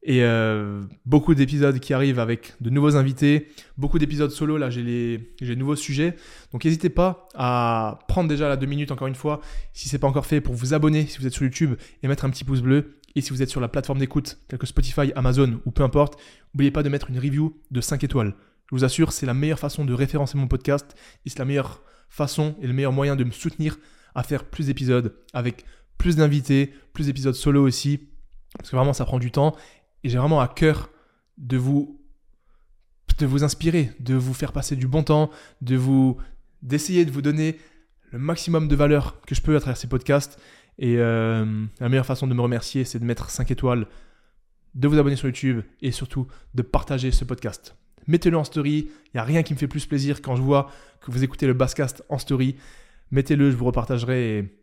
Et 0.01 0.23
euh, 0.23 0.81
beaucoup 1.05 1.35
d'épisodes 1.35 1.77
qui 1.79 1.93
arrivent 1.93 2.17
avec 2.17 2.53
de 2.59 2.71
nouveaux 2.71 2.95
invités, 2.95 3.49
beaucoup 3.77 3.99
d'épisodes 3.99 4.31
solo, 4.31 4.57
là 4.57 4.71
j'ai 4.71 4.81
de 4.81 5.55
nouveaux 5.55 5.75
sujets. 5.75 6.15
Donc 6.51 6.65
n'hésitez 6.65 6.89
pas 6.89 7.27
à 7.35 7.99
prendre 8.07 8.27
déjà 8.29 8.49
la 8.49 8.55
deux 8.55 8.65
minutes 8.65 8.91
encore 8.91 9.07
une 9.07 9.15
fois, 9.15 9.41
si 9.73 9.89
c'est 9.89 9.99
pas 9.99 10.07
encore 10.07 10.25
fait, 10.25 10.41
pour 10.41 10.55
vous 10.55 10.73
abonner 10.73 11.05
si 11.05 11.19
vous 11.19 11.27
êtes 11.27 11.33
sur 11.33 11.43
YouTube 11.43 11.75
et 12.01 12.07
mettre 12.07 12.25
un 12.25 12.31
petit 12.31 12.43
pouce 12.43 12.61
bleu. 12.61 12.95
Et 13.15 13.21
si 13.21 13.29
vous 13.29 13.43
êtes 13.43 13.49
sur 13.49 13.61
la 13.61 13.67
plateforme 13.67 13.99
d'écoute, 13.99 14.39
telle 14.47 14.57
que 14.57 14.65
Spotify, 14.65 15.11
Amazon 15.15 15.59
ou 15.65 15.71
peu 15.71 15.83
importe, 15.83 16.19
n'oubliez 16.53 16.71
pas 16.71 16.81
de 16.81 16.89
mettre 16.89 17.11
une 17.11 17.19
review 17.19 17.55
de 17.69 17.81
5 17.81 18.03
étoiles. 18.03 18.33
Je 18.71 18.75
vous 18.75 18.85
assure, 18.85 19.11
c'est 19.11 19.27
la 19.27 19.35
meilleure 19.35 19.59
façon 19.59 19.85
de 19.85 19.93
référencer 19.93 20.37
mon 20.37 20.47
podcast 20.47 20.95
et 21.25 21.29
c'est 21.29 21.39
la 21.39 21.45
meilleure 21.45 21.83
façon 22.07 22.55
et 22.59 22.65
le 22.65 22.73
meilleur 22.73 22.93
moyen 22.93 23.15
de 23.15 23.23
me 23.23 23.31
soutenir 23.31 23.77
à 24.15 24.23
faire 24.23 24.45
plus 24.45 24.67
d'épisodes 24.67 25.15
avec 25.33 25.65
plus 25.97 26.15
d'invités, 26.15 26.73
plus 26.93 27.05
d'épisodes 27.05 27.35
solo 27.35 27.65
aussi. 27.65 28.09
Parce 28.57 28.69
que 28.69 28.75
vraiment, 28.75 28.93
ça 28.93 29.05
prend 29.05 29.19
du 29.19 29.31
temps 29.31 29.55
et 30.03 30.09
j'ai 30.09 30.17
vraiment 30.17 30.39
à 30.39 30.47
cœur 30.47 30.89
de 31.37 31.57
vous, 31.57 32.01
de 33.17 33.25
vous 33.25 33.43
inspirer, 33.43 33.91
de 33.99 34.15
vous 34.15 34.33
faire 34.33 34.51
passer 34.51 34.75
du 34.75 34.87
bon 34.87 35.03
temps, 35.03 35.29
de 35.61 35.75
vous, 35.75 36.17
d'essayer 36.61 37.05
de 37.05 37.11
vous 37.11 37.21
donner 37.21 37.57
le 38.11 38.19
maximum 38.19 38.67
de 38.67 38.75
valeur 38.75 39.21
que 39.21 39.35
je 39.35 39.41
peux 39.41 39.55
à 39.55 39.59
travers 39.59 39.77
ces 39.77 39.87
podcasts. 39.87 40.39
Et 40.79 40.95
euh, 40.97 41.65
la 41.79 41.89
meilleure 41.89 42.05
façon 42.05 42.27
de 42.27 42.33
me 42.33 42.41
remercier, 42.41 42.85
c'est 42.85 42.99
de 42.99 43.05
mettre 43.05 43.29
5 43.29 43.51
étoiles, 43.51 43.87
de 44.75 44.87
vous 44.87 44.97
abonner 44.97 45.15
sur 45.15 45.27
YouTube 45.27 45.61
et 45.81 45.91
surtout 45.91 46.27
de 46.55 46.61
partager 46.61 47.11
ce 47.11 47.25
podcast. 47.25 47.75
Mettez-le 48.07 48.37
en 48.37 48.43
story. 48.43 48.89
Il 49.07 49.11
n'y 49.15 49.19
a 49.19 49.23
rien 49.23 49.43
qui 49.43 49.53
me 49.53 49.59
fait 49.59 49.67
plus 49.67 49.85
plaisir 49.85 50.21
quand 50.21 50.35
je 50.35 50.41
vois 50.41 50.71
que 51.01 51.11
vous 51.11 51.23
écoutez 51.23 51.45
le 51.47 51.53
Basscast 51.53 52.03
en 52.09 52.17
story. 52.17 52.55
Mettez-le, 53.11 53.51
je 53.51 53.55
vous 53.55 53.65
repartagerai 53.65 54.37
et 54.37 54.59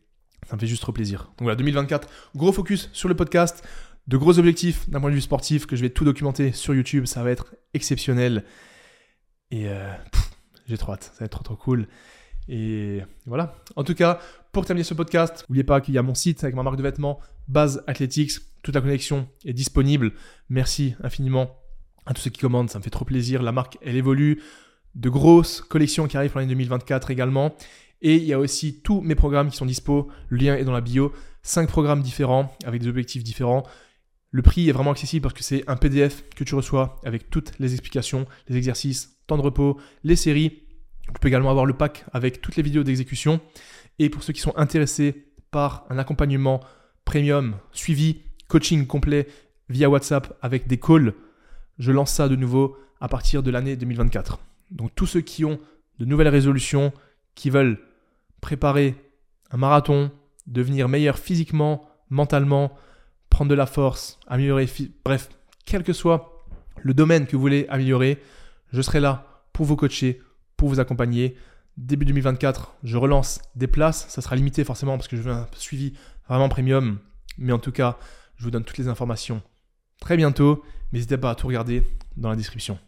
ça 0.49 0.57
me 0.57 0.61
fait 0.61 0.67
juste 0.67 0.83
trop 0.83 0.93
plaisir. 0.93 1.33
Donc 1.39 1.43
voilà, 1.43 1.57
2024, 1.57 2.09
gros 2.35 2.53
focus 2.53 2.91
sur 2.93 3.09
le 3.09 3.17
podcast 3.17 3.67
de 4.07 4.17
gros 4.17 4.39
objectifs 4.39 4.89
d'un 4.89 5.01
point 5.01 5.11
de 5.11 5.15
vue 5.15 5.21
sportif 5.21 5.67
que 5.67 5.75
je 5.75 5.83
vais 5.83 5.91
tout 5.91 6.05
documenter 6.05 6.53
sur 6.53 6.75
YouTube. 6.75 7.07
Ça 7.07 7.23
va 7.23 7.31
être 7.31 7.55
exceptionnel. 7.75 8.45
Et 9.51 9.69
euh, 9.69 9.93
j'ai 10.67 10.79
trop 10.79 10.93
hâte. 10.93 11.05
Ça 11.05 11.21
va 11.21 11.27
être 11.27 11.33
trop 11.33 11.45
trop 11.45 11.57
cool. 11.57 11.89
Et 12.49 13.03
voilà. 13.27 13.57
En 13.75 13.83
tout 13.83 13.95
cas, 13.95 14.21
pour 14.53 14.65
terminer 14.65 14.85
ce 14.85 14.95
podcast, 14.95 15.45
n'oubliez 15.49 15.65
pas 15.65 15.81
qu'il 15.81 15.95
y 15.95 15.99
a 15.99 16.03
mon 16.03 16.15
site 16.15 16.45
avec 16.45 16.55
ma 16.55 16.63
marque 16.63 16.77
de 16.77 16.83
vêtements, 16.83 17.21
Base 17.49 17.83
Athletics. 17.87 18.33
Toute 18.63 18.75
la 18.75 18.81
connexion 18.81 19.29
est 19.45 19.53
disponible. 19.53 20.13
Merci 20.49 20.95
infiniment 21.03 21.57
à 22.05 22.15
tous 22.15 22.23
ceux 22.23 22.31
qui 22.31 22.41
commandent. 22.41 22.71
Ça 22.71 22.79
me 22.79 22.85
fait 22.85 22.91
trop 22.91 23.05
plaisir. 23.05 23.43
La 23.43 23.53
marque, 23.53 23.79
elle 23.83 23.97
évolue. 23.97 24.43
De 24.95 25.11
grosses 25.11 25.61
collections 25.61 26.07
qui 26.07 26.17
arrivent 26.17 26.31
pour 26.31 26.41
l'année 26.41 26.55
2024 26.55 27.11
également. 27.11 27.55
Et 28.03 28.17
il 28.17 28.25
y 28.25 28.33
a 28.33 28.39
aussi 28.39 28.81
tous 28.83 29.01
mes 29.01 29.15
programmes 29.15 29.51
qui 29.51 29.57
sont 29.57 29.67
dispo. 29.67 30.09
Le 30.29 30.39
lien 30.39 30.57
est 30.57 30.65
dans 30.65 30.73
la 30.73 30.81
bio. 30.81 31.13
Cinq 31.43 31.69
programmes 31.69 32.03
différents 32.03 32.55
avec 32.65 32.83
des 32.83 32.89
objectifs 32.89 33.25
différents. 33.25 33.65
Le 34.31 34.43
prix 34.43 34.69
est 34.69 34.73
vraiment 34.73 34.91
accessible 34.91 35.23
parce 35.23 35.35
que 35.35 35.45
c'est 35.45 35.65
un 35.69 35.77
PDF 35.77 36.25
que 36.35 36.45
tu 36.45 36.55
reçois 36.55 37.01
avec 37.05 37.31
toutes 37.31 37.53
les 37.59 37.73
explications, 37.73 38.27
les 38.49 38.57
exercices, 38.57 39.17
temps 39.27 39.37
de 39.37 39.43
repos, 39.43 39.79
les 40.05 40.17
séries. 40.17 40.63
Tu 41.07 41.21
peux 41.21 41.29
également 41.29 41.51
avoir 41.51 41.65
le 41.65 41.73
pack 41.73 42.05
avec 42.13 42.41
toutes 42.41 42.57
les 42.57 42.63
vidéos 42.63 42.83
d'exécution. 42.83 43.41
Et 43.99 44.11
pour 44.11 44.23
ceux 44.23 44.33
qui 44.33 44.41
sont 44.41 44.57
intéressés 44.57 45.27
par 45.51 45.87
un 45.89 45.99
accompagnement 45.99 46.61
premium, 47.05 47.57
suivi, 47.73 48.19
coaching 48.49 48.87
complet 48.87 49.27
via 49.69 49.89
WhatsApp 49.89 50.37
avec 50.43 50.67
des 50.67 50.79
calls, 50.79 51.15
je 51.79 51.93
lance 51.93 52.13
ça 52.13 52.29
de 52.29 52.37
nouveau 52.37 52.77
à 53.01 53.09
partir 53.09 53.43
de 53.43 53.51
l'année 53.51 53.77
2024. 53.77 54.39
Donc 54.71 54.95
tous 54.95 55.07
ceux 55.07 55.21
qui 55.21 55.45
ont 55.45 55.59
de 55.99 56.05
nouvelles 56.05 56.29
résolutions, 56.29 56.93
qui 57.37 57.51
veulent 57.51 57.79
préparer 58.41 58.97
un 59.53 59.59
marathon, 59.59 60.11
devenir 60.49 60.89
meilleur 60.89 61.19
physiquement, 61.19 61.89
mentalement, 62.11 62.73
prendre 63.31 63.51
de 63.51 63.55
la 63.55 63.67
force, 63.67 64.19
améliorer, 64.27 64.69
bref, 65.05 65.29
quel 65.65 65.85
que 65.85 65.93
soit 65.93 66.45
le 66.83 66.95
domaine 66.95 67.27
que 67.27 67.37
vous 67.37 67.43
voulez 67.43 67.67
améliorer, 67.69 68.21
je 68.73 68.83
serai 68.83 68.99
là 68.99 69.45
pour 69.53 69.67
vous 69.67 69.77
coacher, 69.77 70.21
pour 70.57 70.69
vous 70.69 70.81
accompagner. 70.81 71.37
Début 71.77 72.07
2024, 72.07 72.77
je 72.83 72.97
relance 72.97 73.41
des 73.55 73.67
places. 73.67 74.07
Ça 74.09 74.23
sera 74.23 74.35
limité 74.35 74.65
forcément 74.65 74.97
parce 74.97 75.09
que 75.09 75.17
je 75.17 75.23
veux 75.23 75.33
un 75.33 75.47
suivi 75.57 75.93
vraiment 76.29 76.49
premium. 76.49 76.99
Mais 77.39 77.53
en 77.53 77.59
tout 77.59 77.73
cas, 77.73 77.99
je 78.37 78.45
vous 78.45 78.51
donne 78.51 78.65
toutes 78.65 78.79
les 78.79 78.89
informations 78.89 79.43
très 80.01 80.17
bientôt. 80.17 80.63
N'hésitez 80.93 81.19
pas 81.19 81.31
à 81.31 81.35
tout 81.35 81.47
regarder 81.47 81.83
dans 82.17 82.31
la 82.31 82.37
description. 82.37 82.79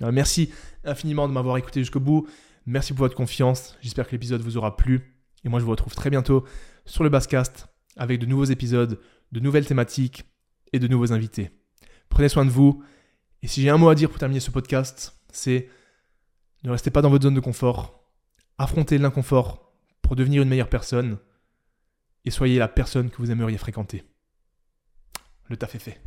merci 0.00 0.52
infiniment 0.84 1.28
de 1.28 1.32
m'avoir 1.32 1.56
écouté 1.56 1.80
jusqu'au 1.80 2.00
bout. 2.00 2.28
Merci 2.66 2.92
pour 2.92 3.04
votre 3.04 3.16
confiance. 3.16 3.76
J'espère 3.80 4.06
que 4.06 4.12
l'épisode 4.12 4.42
vous 4.42 4.56
aura 4.56 4.76
plu. 4.76 5.16
Et 5.44 5.48
moi, 5.48 5.60
je 5.60 5.64
vous 5.64 5.70
retrouve 5.70 5.94
très 5.94 6.10
bientôt 6.10 6.44
sur 6.84 7.02
le 7.02 7.10
Basscast 7.10 7.68
avec 7.96 8.18
de 8.18 8.26
nouveaux 8.26 8.44
épisodes 8.44 9.00
de 9.32 9.40
nouvelles 9.40 9.66
thématiques 9.66 10.24
et 10.72 10.78
de 10.78 10.88
nouveaux 10.88 11.12
invités. 11.12 11.50
Prenez 12.08 12.28
soin 12.28 12.44
de 12.44 12.50
vous. 12.50 12.82
Et 13.42 13.48
si 13.48 13.62
j'ai 13.62 13.70
un 13.70 13.78
mot 13.78 13.88
à 13.88 13.94
dire 13.94 14.10
pour 14.10 14.18
terminer 14.18 14.40
ce 14.40 14.50
podcast, 14.50 15.18
c'est 15.32 15.68
ne 16.62 16.70
restez 16.70 16.90
pas 16.90 17.02
dans 17.02 17.10
votre 17.10 17.22
zone 17.22 17.34
de 17.34 17.40
confort. 17.40 18.04
Affrontez 18.58 18.98
l'inconfort 18.98 19.72
pour 20.02 20.16
devenir 20.16 20.42
une 20.42 20.48
meilleure 20.48 20.68
personne. 20.68 21.18
Et 22.24 22.30
soyez 22.30 22.58
la 22.58 22.68
personne 22.68 23.08
que 23.08 23.16
vous 23.16 23.30
aimeriez 23.30 23.56
fréquenter. 23.56 24.04
Le 25.48 25.56
taf 25.56 25.74
est 25.74 25.78
fait. 25.78 26.00